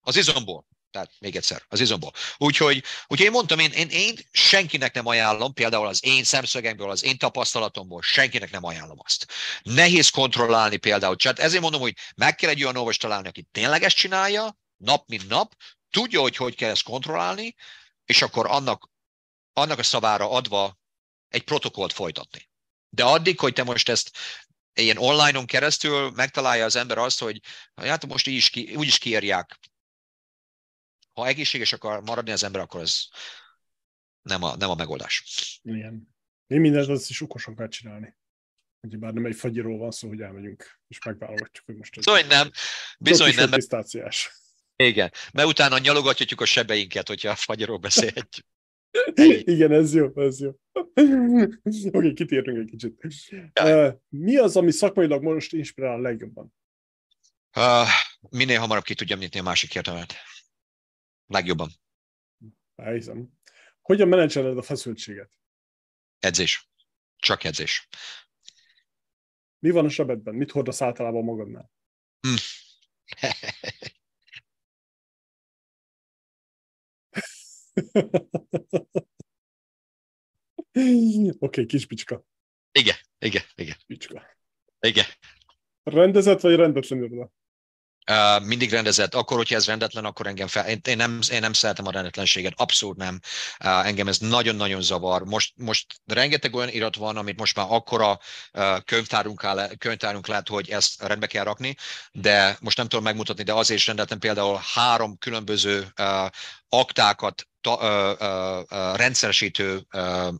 Az 0.00 0.16
izomból. 0.16 0.66
Tehát 0.92 1.10
még 1.18 1.36
egyszer, 1.36 1.62
az 1.68 1.80
izomból. 1.80 2.12
Úgyhogy, 2.36 2.84
úgyhogy 3.06 3.26
én 3.26 3.30
mondtam, 3.30 3.58
én, 3.58 3.70
én, 3.70 3.88
én 3.88 4.18
senkinek 4.30 4.94
nem 4.94 5.06
ajánlom, 5.06 5.52
például 5.52 5.86
az 5.86 6.04
én 6.04 6.24
szemszögemből, 6.24 6.90
az 6.90 7.02
én 7.02 7.18
tapasztalatomból 7.18 8.02
senkinek 8.02 8.50
nem 8.50 8.64
ajánlom 8.64 8.98
azt. 9.04 9.26
Nehéz 9.62 10.08
kontrollálni 10.08 10.76
például. 10.76 11.16
Tehát 11.16 11.38
ezért 11.38 11.62
mondom, 11.62 11.80
hogy 11.80 11.96
meg 12.16 12.34
kell 12.34 12.50
egy 12.50 12.62
olyan 12.62 12.76
orvos 12.76 12.96
találni, 12.96 13.28
aki 13.28 13.46
tényleg 13.52 13.82
ezt 13.82 13.96
csinálja, 13.96 14.56
nap 14.76 15.08
mint 15.08 15.28
nap, 15.28 15.54
tudja, 15.90 16.20
hogy 16.20 16.36
hogy 16.36 16.54
kell 16.54 16.70
ezt 16.70 16.82
kontrollálni, 16.82 17.54
és 18.04 18.22
akkor 18.22 18.46
annak, 18.46 18.90
annak 19.52 19.78
a 19.78 19.82
szavára 19.82 20.30
adva 20.30 20.78
egy 21.28 21.42
protokollt 21.42 21.92
folytatni. 21.92 22.50
De 22.88 23.04
addig, 23.04 23.38
hogy 23.38 23.52
te 23.52 23.62
most 23.62 23.88
ezt 23.88 24.10
ilyen 24.74 24.98
online-on 24.98 25.46
keresztül 25.46 26.10
megtalálja 26.10 26.64
az 26.64 26.76
ember 26.76 26.98
azt, 26.98 27.18
hogy 27.18 27.40
hát 27.74 28.06
most 28.06 28.26
így 28.26 28.34
is 28.34 28.50
ki, 28.50 28.74
úgy 28.74 28.86
is 28.86 28.98
kiírják. 28.98 29.58
Ha 31.12 31.26
egészséges 31.26 31.72
akar 31.72 32.02
maradni 32.02 32.30
az 32.30 32.44
ember, 32.44 32.60
akkor 32.60 32.80
ez 32.80 33.04
nem 34.22 34.42
a, 34.42 34.56
nem 34.56 34.70
a 34.70 34.74
megoldás. 34.74 35.24
Igen. 35.62 36.08
Én 36.46 36.60
mindent 36.60 36.88
azt 36.88 37.10
is 37.10 37.20
okosan 37.20 37.56
kell 37.56 37.68
csinálni. 37.68 38.16
Ugye 38.80 38.96
bár 38.96 39.12
nem 39.12 39.26
egy 39.26 39.36
fagyiról 39.36 39.78
van 39.78 39.90
szó, 39.90 40.08
hogy 40.08 40.20
elmegyünk, 40.20 40.80
és 40.88 41.04
megválogatjuk, 41.04 41.66
hogy 41.66 41.76
most... 41.76 41.94
Bizony 41.94 42.26
nem. 42.26 42.50
Bizony 42.98 43.34
nem. 43.34 43.50
Pisztáciás. 43.50 44.30
Igen, 44.76 45.12
mert 45.32 45.48
utána 45.48 45.78
nyalogatjuk 45.78 46.40
a 46.40 46.44
sebeinket, 46.44 47.08
hogyha 47.08 47.30
a 47.30 47.34
fagyiról 47.34 47.78
beszélhetjük. 47.78 48.46
Igen, 49.54 49.72
ez 49.72 49.94
jó, 49.94 50.12
ez 50.14 50.40
jó. 50.40 50.50
Oké, 50.72 51.88
okay, 51.92 52.12
kitérünk 52.12 52.58
egy 52.58 52.70
kicsit. 52.70 53.00
Uh, 53.60 53.92
mi 54.08 54.36
az, 54.36 54.56
ami 54.56 54.70
szakmailag 54.70 55.22
most 55.22 55.52
inspirál 55.52 55.94
a 55.94 56.00
legjobban? 56.00 56.54
Uh, 57.56 57.88
minél 58.30 58.58
hamarabb 58.58 58.84
ki 58.84 58.94
tudjam 58.94 59.18
nyitni 59.18 59.38
a 59.38 59.42
másik 59.42 59.74
értelmet. 59.74 60.14
Legjobban. 61.26 61.70
Elhiszem. 62.74 63.32
Hogyan 63.80 64.08
menedzseled 64.08 64.58
a 64.58 64.62
feszültséget? 64.62 65.38
Edzés. 66.18 66.70
Csak 67.16 67.44
edzés. 67.44 67.88
Mi 69.58 69.70
van 69.70 69.84
a 69.84 69.88
sebedben? 69.88 70.34
Mit 70.34 70.50
hordasz 70.50 70.82
általában 70.82 71.24
magadnál? 71.24 71.70
Hmm. 72.20 72.36
Oké, 80.72 81.36
okay, 81.38 81.66
kis 81.66 81.86
picska. 81.86 82.24
Igen, 82.72 82.96
igen, 83.18 83.42
igen. 83.54 83.76
Picska. 83.86 84.22
Igen. 84.80 85.04
Rendezett 85.82 86.40
vagy 86.40 86.54
rendetlen 86.54 87.02
iroda? 87.02 87.32
Mindig 88.42 88.70
rendezett. 88.70 89.14
Akkor, 89.14 89.36
hogyha 89.36 89.54
ez 89.54 89.66
rendetlen, 89.66 90.04
akkor 90.04 90.26
engem 90.26 90.46
fel... 90.46 90.68
Én, 90.68 90.80
én, 90.84 90.96
nem, 90.96 91.18
én 91.30 91.40
nem 91.40 91.52
szeretem 91.52 91.86
a 91.86 91.90
rendetlenséget, 91.90 92.52
abszolút 92.56 92.96
nem. 92.96 93.20
Uh, 93.64 93.86
engem 93.86 94.08
ez 94.08 94.18
nagyon-nagyon 94.18 94.82
zavar. 94.82 95.24
Most, 95.24 95.52
most 95.56 95.86
rengeteg 96.04 96.54
olyan 96.54 96.68
irat 96.68 96.96
van, 96.96 97.16
amit 97.16 97.38
most 97.38 97.56
már 97.56 97.66
akkora 97.68 98.18
uh, 98.52 98.80
könyvtárunk, 98.84 99.44
áll, 99.44 99.76
könyvtárunk 99.78 100.26
lehet, 100.26 100.48
hogy 100.48 100.70
ezt 100.70 101.02
rendbe 101.02 101.26
kell 101.26 101.44
rakni, 101.44 101.76
de 102.12 102.56
most 102.60 102.76
nem 102.76 102.88
tudom 102.88 103.04
megmutatni, 103.04 103.42
de 103.42 103.52
azért 103.52 103.80
is 103.80 103.86
rendetlen 103.86 104.18
például 104.18 104.60
három 104.74 105.18
különböző 105.18 105.92
uh, 106.00 106.26
aktákat 106.68 107.46
ta, 107.60 107.74
uh, 107.74 108.60
uh, 108.70 108.96
rendszeresítő 108.96 109.86
uh, 109.92 110.34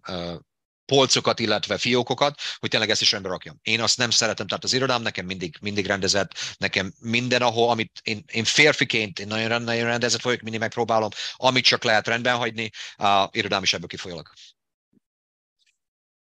polcokat, 0.93 1.39
illetve 1.39 1.79
fiókokat, 1.79 2.41
hogy 2.59 2.71
tényleg 2.71 2.91
ezt 2.91 3.01
is 3.01 3.13
rendbe 3.13 3.29
rakjam. 3.29 3.59
Én 3.63 3.81
azt 3.81 3.99
nem 3.99 4.11
szeretem, 4.11 4.47
tehát 4.47 4.65
az 4.65 4.73
irodám 4.73 5.03
nekem 5.03 5.27
mindig, 5.27 5.57
mindig 5.61 5.87
rendezett, 5.87 6.33
nekem 6.59 6.93
minden, 7.01 7.43
ahol, 7.43 7.71
amit 7.71 8.01
én, 8.03 8.25
én 8.27 8.45
férfiként, 8.45 9.19
én 9.19 9.27
nagyon, 9.27 9.63
nagyon 9.63 9.85
rendezett 9.85 10.21
vagyok, 10.21 10.41
mindig 10.41 10.61
megpróbálom, 10.61 11.11
amit 11.37 11.65
csak 11.65 11.85
lehet 11.85 12.07
rendben 12.07 12.37
hagyni, 12.37 12.71
a 12.97 13.29
irodám 13.31 13.63
is 13.63 13.73
ebből 13.73 13.87
kifolyólag. 13.87 14.31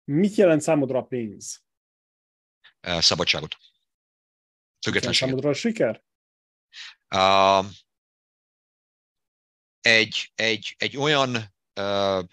Mit 0.03 0.35
jelent 0.35 0.61
számodra 0.61 0.99
a 0.99 1.03
pénz? 1.03 1.63
Szabadságot. 2.81 3.57
Függetlenséget. 4.81 5.29
Számodra 5.29 5.49
a 5.49 5.53
siker? 5.53 6.03
Uh, 7.15 7.65
egy, 9.81 10.31
egy, 10.35 10.75
egy 10.77 10.97
olyan 10.97 11.35
uh, 11.75 12.23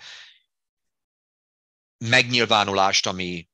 megnyilvánulást, 1.99 3.07
ami 3.07 3.49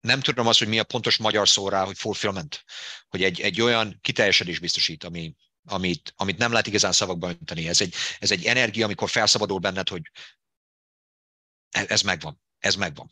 nem 0.00 0.20
tudom 0.20 0.46
azt, 0.46 0.58
hogy 0.58 0.68
mi 0.68 0.78
a 0.78 0.84
pontos 0.84 1.16
magyar 1.16 1.48
szó 1.48 1.68
rá, 1.68 1.84
hogy 1.84 1.98
fulfillment, 1.98 2.64
hogy 3.08 3.22
egy, 3.22 3.40
egy 3.40 3.60
olyan 3.60 3.98
kiteljesedés 4.00 4.58
biztosít, 4.58 5.04
ami, 5.04 5.34
amit, 5.64 6.12
amit 6.16 6.38
nem 6.38 6.50
lehet 6.50 6.66
igazán 6.66 6.92
szavakba 6.92 7.28
önteni. 7.28 7.68
Ez 7.68 7.80
egy, 7.80 7.94
ez 8.18 8.30
egy 8.30 8.44
energia, 8.44 8.84
amikor 8.84 9.10
felszabadul 9.10 9.58
benned, 9.58 9.88
hogy 9.88 10.02
ez, 11.70 11.86
ez 11.88 12.02
megvan, 12.02 12.40
ez 12.58 12.74
megvan. 12.74 13.10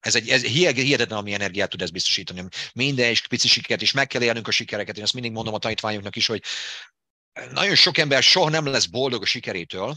Ez 0.00 0.14
egy 0.14 0.28
ez 0.28 0.42
hihetetlen, 0.42 1.18
ami 1.18 1.32
energiát 1.32 1.70
tud 1.70 1.82
ez 1.82 1.90
biztosítani. 1.90 2.44
Minden 2.72 3.10
és 3.10 3.26
pici 3.26 3.48
sikert, 3.48 3.82
és 3.82 3.92
meg 3.92 4.06
kell 4.06 4.22
élnünk 4.22 4.48
a 4.48 4.50
sikereket. 4.50 4.96
Én 4.96 5.02
azt 5.02 5.12
mindig 5.12 5.32
mondom 5.32 5.54
a 5.54 5.58
tanítványoknak 5.58 6.16
is, 6.16 6.26
hogy 6.26 6.42
nagyon 7.50 7.74
sok 7.74 7.98
ember 7.98 8.22
soha 8.22 8.48
nem 8.48 8.66
lesz 8.66 8.86
boldog 8.86 9.22
a 9.22 9.26
sikerétől, 9.26 9.96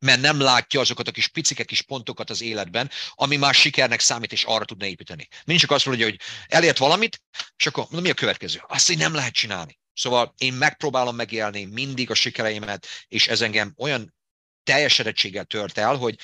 mert 0.00 0.20
nem 0.20 0.40
látja 0.40 0.80
azokat 0.80 1.08
a 1.08 1.10
kis 1.10 1.28
picike 1.28 1.64
kis 1.64 1.82
pontokat 1.82 2.30
az 2.30 2.42
életben, 2.42 2.90
ami 3.14 3.36
már 3.36 3.54
sikernek 3.54 4.00
számít, 4.00 4.32
és 4.32 4.44
arra 4.44 4.64
tudna 4.64 4.86
építeni. 4.86 5.28
Mindig 5.44 5.62
csak 5.64 5.76
azt 5.76 5.86
mondja, 5.86 6.04
hogy 6.04 6.20
elért 6.46 6.78
valamit, 6.78 7.22
és 7.56 7.66
akkor 7.66 7.86
mi 7.90 8.10
a 8.10 8.14
következő? 8.14 8.62
Azt, 8.68 8.86
hogy 8.86 8.98
nem 8.98 9.14
lehet 9.14 9.32
csinálni. 9.32 9.78
Szóval 9.92 10.34
én 10.38 10.52
megpróbálom 10.52 11.16
megélni 11.16 11.64
mindig 11.64 12.10
a 12.10 12.14
sikereimet, 12.14 12.86
és 13.08 13.28
ez 13.28 13.40
engem 13.40 13.74
olyan 13.76 14.14
teljesedettséggel 14.62 15.44
tört 15.44 15.78
el, 15.78 15.96
hogy 15.96 16.18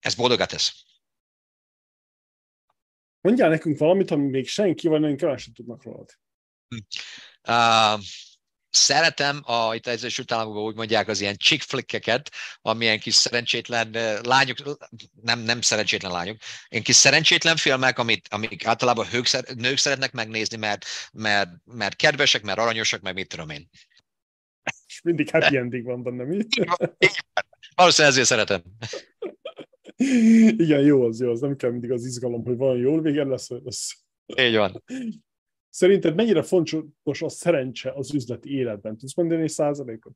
ez 0.00 0.14
boldogát 0.14 0.48
tesz. 0.48 0.84
Mondjál 3.20 3.48
nekünk 3.48 3.78
valamit, 3.78 4.10
ami 4.10 4.28
még 4.28 4.48
senki, 4.48 4.88
vagy 4.88 5.00
nagyon 5.00 5.16
kevesen 5.16 5.52
tudnak 5.52 5.82
rólad. 5.82 6.18
Uh, 7.48 8.00
szeretem, 8.70 9.40
a, 9.44 9.74
itt 9.74 9.86
az 9.86 9.92
Egyesült 9.92 10.32
Államokban 10.32 10.62
úgy 10.62 10.74
mondják, 10.74 11.08
az 11.08 11.20
ilyen 11.20 11.36
chick 11.36 11.62
flickeket, 11.62 12.30
amilyen 12.62 12.98
kis 12.98 13.14
szerencsétlen 13.14 13.90
lányok, 14.22 14.78
nem, 15.22 15.38
nem 15.38 15.60
szerencsétlen 15.60 16.12
lányok, 16.12 16.36
ilyen 16.68 16.84
kis 16.84 16.96
szerencsétlen 16.96 17.56
filmek, 17.56 17.98
amit, 17.98 18.28
amik 18.30 18.66
általában 18.66 19.06
hők, 19.06 19.54
nők 19.54 19.78
szeretnek 19.78 20.12
megnézni, 20.12 20.56
mert, 20.56 20.84
mert, 21.12 21.50
mert 21.64 21.96
kedvesek, 21.96 22.42
mert 22.42 22.58
aranyosak, 22.58 23.00
meg 23.00 23.14
mit 23.14 23.28
tudom 23.28 23.50
én. 23.50 23.68
És 24.86 25.00
mindig 25.02 25.30
happy 25.30 25.56
ending 25.56 25.84
van 25.84 26.02
benne, 26.02 26.24
mi? 26.24 26.46
Valószínűleg 27.74 28.18
ezért 28.18 28.26
szeretem. 28.26 28.62
Igen, 30.64 30.80
jó 30.80 31.04
az, 31.04 31.20
jó 31.20 31.30
az. 31.30 31.40
Nem 31.40 31.56
kell 31.56 31.70
mindig 31.70 31.90
az 31.90 32.04
izgalom, 32.04 32.44
hogy 32.44 32.56
van 32.56 32.76
jól 32.76 33.00
vége 33.00 33.24
lesz, 33.24 33.48
lesz. 33.48 34.04
Így 34.26 34.56
van. 34.56 34.82
Szerinted 35.70 36.14
mennyire 36.14 36.42
fontos 36.42 37.22
a 37.22 37.28
szerencse 37.28 37.92
az 37.92 38.14
üzleti 38.14 38.50
életben? 38.50 38.96
Tudsz 38.96 39.14
mondani 39.14 39.42
egy 39.42 39.50
százalékot? 39.50 40.12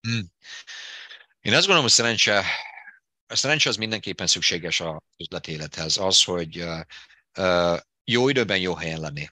Hmm. 0.00 0.32
Én 1.40 1.52
azt 1.52 1.60
gondolom, 1.60 1.82
hogy 1.82 1.90
szerencse, 1.90 2.44
a 3.26 3.36
szerencse 3.36 3.68
az 3.68 3.76
mindenképpen 3.76 4.26
szükséges 4.26 4.80
az 4.80 4.96
üzleti 5.18 5.52
élethez. 5.52 5.96
Az, 5.96 6.24
hogy 6.24 6.64
jó 8.04 8.28
időben 8.28 8.58
jó 8.58 8.74
helyen 8.74 9.00
lenni. 9.00 9.26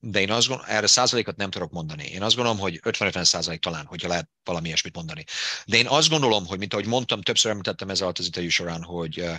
De 0.00 0.20
én 0.20 0.30
azt 0.30 0.48
gondolom, 0.48 0.72
erre 0.72 0.86
százalékot 0.86 1.36
nem 1.36 1.50
tudok 1.50 1.70
mondani. 1.70 2.04
Én 2.04 2.22
azt 2.22 2.34
gondolom, 2.34 2.60
hogy 2.60 2.80
50-50 2.82 3.24
százalék 3.24 3.60
talán, 3.60 3.86
hogyha 3.86 4.08
lehet 4.08 4.30
valami 4.44 4.66
ilyesmit 4.66 4.94
mondani. 4.94 5.24
De 5.66 5.76
én 5.76 5.86
azt 5.86 6.08
gondolom, 6.08 6.46
hogy 6.46 6.58
mint 6.58 6.72
ahogy 6.72 6.86
mondtam, 6.86 7.22
többször 7.22 7.50
említettem 7.50 7.90
ez 7.90 8.00
alatt 8.00 8.18
az 8.18 8.24
interjú 8.24 8.48
során, 8.48 8.82
hogy 8.82 9.30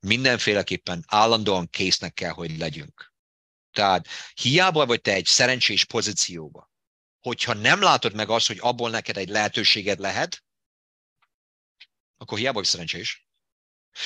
mindenféleképpen 0.00 1.04
állandóan 1.06 1.68
késznek 1.70 2.14
kell, 2.14 2.32
hogy 2.32 2.58
legyünk 2.58 3.11
tehát 3.72 4.08
hiába 4.34 4.86
vagy 4.86 5.00
te 5.00 5.12
egy 5.12 5.26
szerencsés 5.26 5.84
pozícióba, 5.84 6.70
hogyha 7.20 7.52
nem 7.52 7.80
látod 7.80 8.14
meg 8.14 8.28
azt, 8.28 8.46
hogy 8.46 8.58
abból 8.60 8.90
neked 8.90 9.16
egy 9.16 9.28
lehetőséged 9.28 9.98
lehet, 9.98 10.44
akkor 12.16 12.38
hiába 12.38 12.58
vagy 12.58 12.68
szerencsés. 12.68 13.26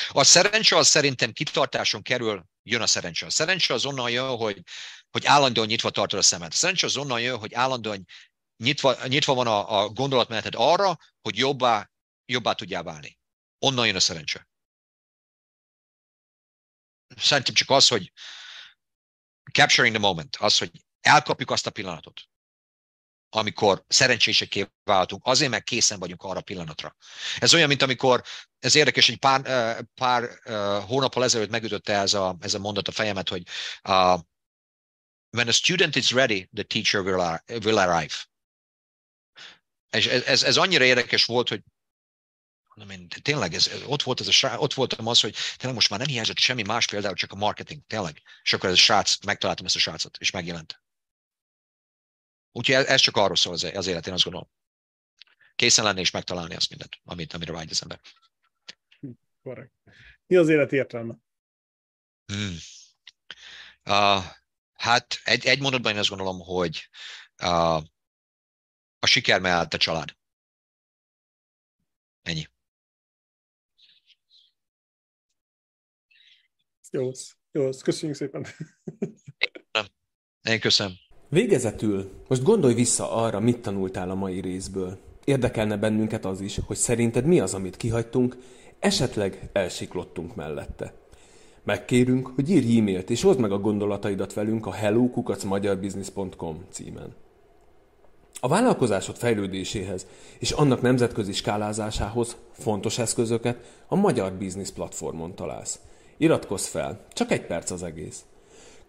A 0.09 0.24
szerencse 0.24 0.76
az 0.76 0.88
szerintem 0.88 1.32
kitartáson 1.32 2.02
kerül, 2.02 2.47
jön 2.62 2.80
a 2.80 2.86
szerencse. 2.86 3.26
A 3.26 3.30
szerencse 3.30 3.74
az 3.74 3.84
onnan 3.84 4.10
jön, 4.10 4.36
hogy, 4.36 4.62
hogy 5.10 5.26
állandóan 5.26 5.66
nyitva 5.66 5.90
tartod 5.90 6.18
a 6.18 6.22
szemed. 6.22 6.52
A 6.52 6.55
szerencse 6.55 6.86
az 6.86 6.97
onnan 6.97 7.20
jön, 7.20 7.38
hogy 7.38 7.55
állandóan 7.55 8.06
nyitva, 8.56 9.06
nyitva 9.06 9.34
van 9.34 9.47
a, 9.47 9.80
a 9.80 9.88
gondolatmeneted 9.88 10.55
arra, 10.56 10.98
hogy 11.20 11.36
jobbá, 11.36 11.90
jobbá 12.24 12.52
tudjál 12.52 12.82
válni. 12.82 13.18
Onnan 13.59 13.86
jön 13.86 13.97
a 13.97 14.01
szerencse. 14.01 14.48
Szerintem 17.16 17.55
csak 17.55 17.70
az, 17.70 17.88
hogy 17.88 18.12
capturing 19.52 19.94
the 19.94 20.06
moment, 20.06 20.36
az, 20.36 20.59
hogy 20.59 20.70
elkapjuk 21.01 21.51
azt 21.51 21.66
a 21.66 21.70
pillanatot, 21.70 22.20
amikor 23.28 23.85
szerencsésekké 23.89 24.66
váltunk, 24.85 25.23
azért 25.27 25.51
meg 25.51 25.64
készen 25.64 25.98
vagyunk 25.98 26.23
arra 26.23 26.39
a 26.39 26.43
pillanatra. 26.43 26.97
Ez 27.39 27.55
olyan, 27.55 27.68
mint 27.68 27.82
amikor, 27.82 28.23
ez 28.59 28.74
érdekes, 28.74 29.06
hogy 29.06 29.18
pár, 29.18 29.82
pár 29.94 30.28
hónappal 30.86 31.24
ezelőtt 31.24 31.51
megütötte 31.51 31.93
ez 31.93 32.14
a, 32.14 32.36
ez 32.40 32.55
a 32.55 32.59
mondat 32.59 32.89
a 32.89 32.93
fejemet, 32.93 33.28
hogy 33.28 33.43
uh, 33.89 34.20
when 35.31 35.48
a 35.48 35.52
student 35.52 35.97
is 35.97 36.10
ready, 36.10 36.48
the 36.55 36.62
teacher 36.62 37.01
will, 37.01 37.40
will 37.64 37.78
arrive. 37.78 38.14
Ez, 39.89 40.06
ez, 40.06 40.43
ez 40.43 40.56
annyira 40.56 40.85
érdekes 40.85 41.24
volt, 41.24 41.48
hogy 41.48 41.62
nem 42.77 42.90
én, 42.90 43.09
tényleg 43.09 43.55
ez, 43.55 43.70
ott, 43.86 44.03
volt 44.03 44.20
ez 44.20 44.28
a 44.28 44.32
srác, 44.32 44.61
ott 44.61 44.74
voltam 44.74 45.07
az, 45.07 45.20
hogy 45.20 45.36
tényleg 45.57 45.74
most 45.74 45.90
már 45.90 45.98
nem 45.98 46.09
hiányzott 46.09 46.39
semmi 46.39 46.62
más 46.62 46.86
például, 46.86 47.15
csak 47.15 47.32
a 47.32 47.36
marketing, 47.36 47.82
tényleg. 47.86 48.23
És 48.43 48.53
akkor 48.53 48.69
ez 48.69 48.74
a 48.74 48.78
srác, 48.78 49.24
megtaláltam 49.24 49.66
ezt 49.66 49.77
a 49.77 49.78
srácot, 49.78 50.16
és 50.19 50.31
megjelent. 50.31 50.82
Úgyhogy 52.53 52.74
ez, 52.74 52.86
ez 52.86 53.01
csak 53.01 53.16
arról 53.16 53.36
szól 53.36 53.53
az, 53.53 53.65
az 53.65 53.86
élet, 53.86 54.07
én 54.07 54.12
azt 54.12 54.23
gondolom. 54.23 54.51
Készen 55.55 55.85
lenni 55.85 56.01
és 56.01 56.11
megtalálni 56.11 56.55
azt 56.55 56.70
mindent, 56.70 57.01
amit, 57.05 57.32
amire 57.32 57.53
vágy 57.53 57.70
az 57.70 57.82
ember. 57.82 58.01
Korrekt. 59.43 59.73
Mi 60.27 60.36
az 60.36 60.48
élet 60.48 60.73
értelme? 60.73 61.15
Hmm. 62.27 62.57
Uh, 63.85 64.24
hát 64.73 65.20
egy, 65.24 65.47
egy 65.47 65.61
mondatban 65.61 65.93
én 65.93 65.98
azt 65.98 66.09
gondolom, 66.09 66.40
hogy 66.40 66.89
uh, 67.43 67.77
a 68.98 69.07
siker 69.07 69.40
mellett 69.40 69.74
a 69.74 69.78
család. 69.78 70.16
Ennyi. 72.23 72.55
Jó, 76.97 77.10
jó, 77.52 77.70
köszönjük 77.82 78.16
szépen. 78.16 78.47
Én 80.51 80.60
köszönöm. 80.60 80.93
Végezetül, 81.28 82.10
most 82.28 82.43
gondolj 82.43 82.74
vissza 82.74 83.12
arra, 83.12 83.40
mit 83.40 83.59
tanultál 83.59 84.10
a 84.10 84.14
mai 84.14 84.40
részből. 84.40 84.98
Érdekelne 85.24 85.77
bennünket 85.77 86.24
az 86.24 86.40
is, 86.40 86.59
hogy 86.66 86.77
szerinted 86.77 87.24
mi 87.24 87.40
az, 87.40 87.55
amit 87.55 87.77
kihagytunk, 87.77 88.36
esetleg 88.78 89.51
elsiklottunk 89.52 90.35
mellette. 90.35 90.94
Megkérünk, 91.64 92.27
hogy 92.35 92.51
írj 92.51 92.78
e-mailt 92.78 93.10
és 93.10 93.24
oszd 93.24 93.40
meg 93.40 93.52
a 93.52 93.59
gondolataidat 93.59 94.32
velünk 94.32 94.66
a 94.66 94.73
hellokukacmagyarbusiness.com 94.73 96.64
címen. 96.70 97.14
A 98.40 98.48
vállalkozásod 98.48 99.16
fejlődéséhez 99.16 100.06
és 100.39 100.51
annak 100.51 100.81
nemzetközi 100.81 101.32
skálázásához 101.32 102.36
fontos 102.52 102.98
eszközöket 102.98 103.85
a 103.89 103.94
Magyar 103.94 104.32
Business 104.32 104.70
platformon 104.70 105.35
találsz. 105.35 105.81
Iratkozz 106.16 106.66
fel, 106.66 107.06
csak 107.12 107.30
egy 107.30 107.47
perc 107.47 107.70
az 107.70 107.82
egész. 107.82 108.24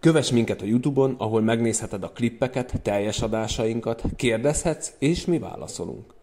Kövess 0.00 0.30
minket 0.30 0.62
a 0.62 0.64
Youtube-on, 0.64 1.14
ahol 1.18 1.40
megnézheted 1.40 2.02
a 2.02 2.12
klippeket, 2.12 2.80
teljes 2.82 3.22
adásainkat, 3.22 4.02
kérdezhetsz, 4.16 4.92
és 4.98 5.24
mi 5.24 5.38
válaszolunk. 5.38 6.14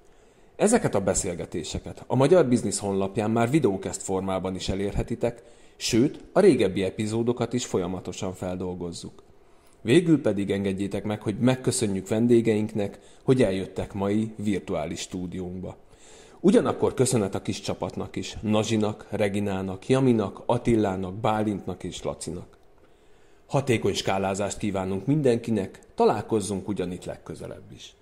Ezeket 0.55 0.95
a 0.95 1.01
beszélgetéseket 1.01 2.03
a 2.07 2.15
Magyar 2.15 2.47
Business 2.47 2.79
honlapján 2.79 3.31
már 3.31 3.49
videókeszt 3.49 4.01
formában 4.01 4.55
is 4.55 4.69
elérhetitek, 4.69 5.43
sőt, 5.75 6.23
a 6.31 6.39
régebbi 6.39 6.83
epizódokat 6.83 7.53
is 7.53 7.65
folyamatosan 7.65 8.33
feldolgozzuk. 8.33 9.23
Végül 9.81 10.21
pedig 10.21 10.51
engedjétek 10.51 11.03
meg, 11.03 11.21
hogy 11.21 11.39
megköszönjük 11.39 12.07
vendégeinknek, 12.07 12.99
hogy 13.23 13.43
eljöttek 13.43 13.93
mai 13.93 14.33
virtuális 14.35 14.99
stúdiónkba. 14.99 15.77
Ugyanakkor 16.45 16.93
köszönet 16.93 17.35
a 17.35 17.41
kis 17.41 17.61
csapatnak 17.61 18.15
is, 18.15 18.37
Nazsinak, 18.41 19.07
Reginának, 19.09 19.87
Jaminak, 19.87 20.43
Attillának, 20.45 21.13
Bálintnak 21.13 21.83
és 21.83 22.03
Lacinak. 22.03 22.57
Hatékony 23.47 23.93
skálázást 23.93 24.57
kívánunk 24.57 25.05
mindenkinek, 25.05 25.79
találkozzunk 25.95 26.67
ugyanitt 26.67 27.05
legközelebb 27.05 27.71
is. 27.71 27.95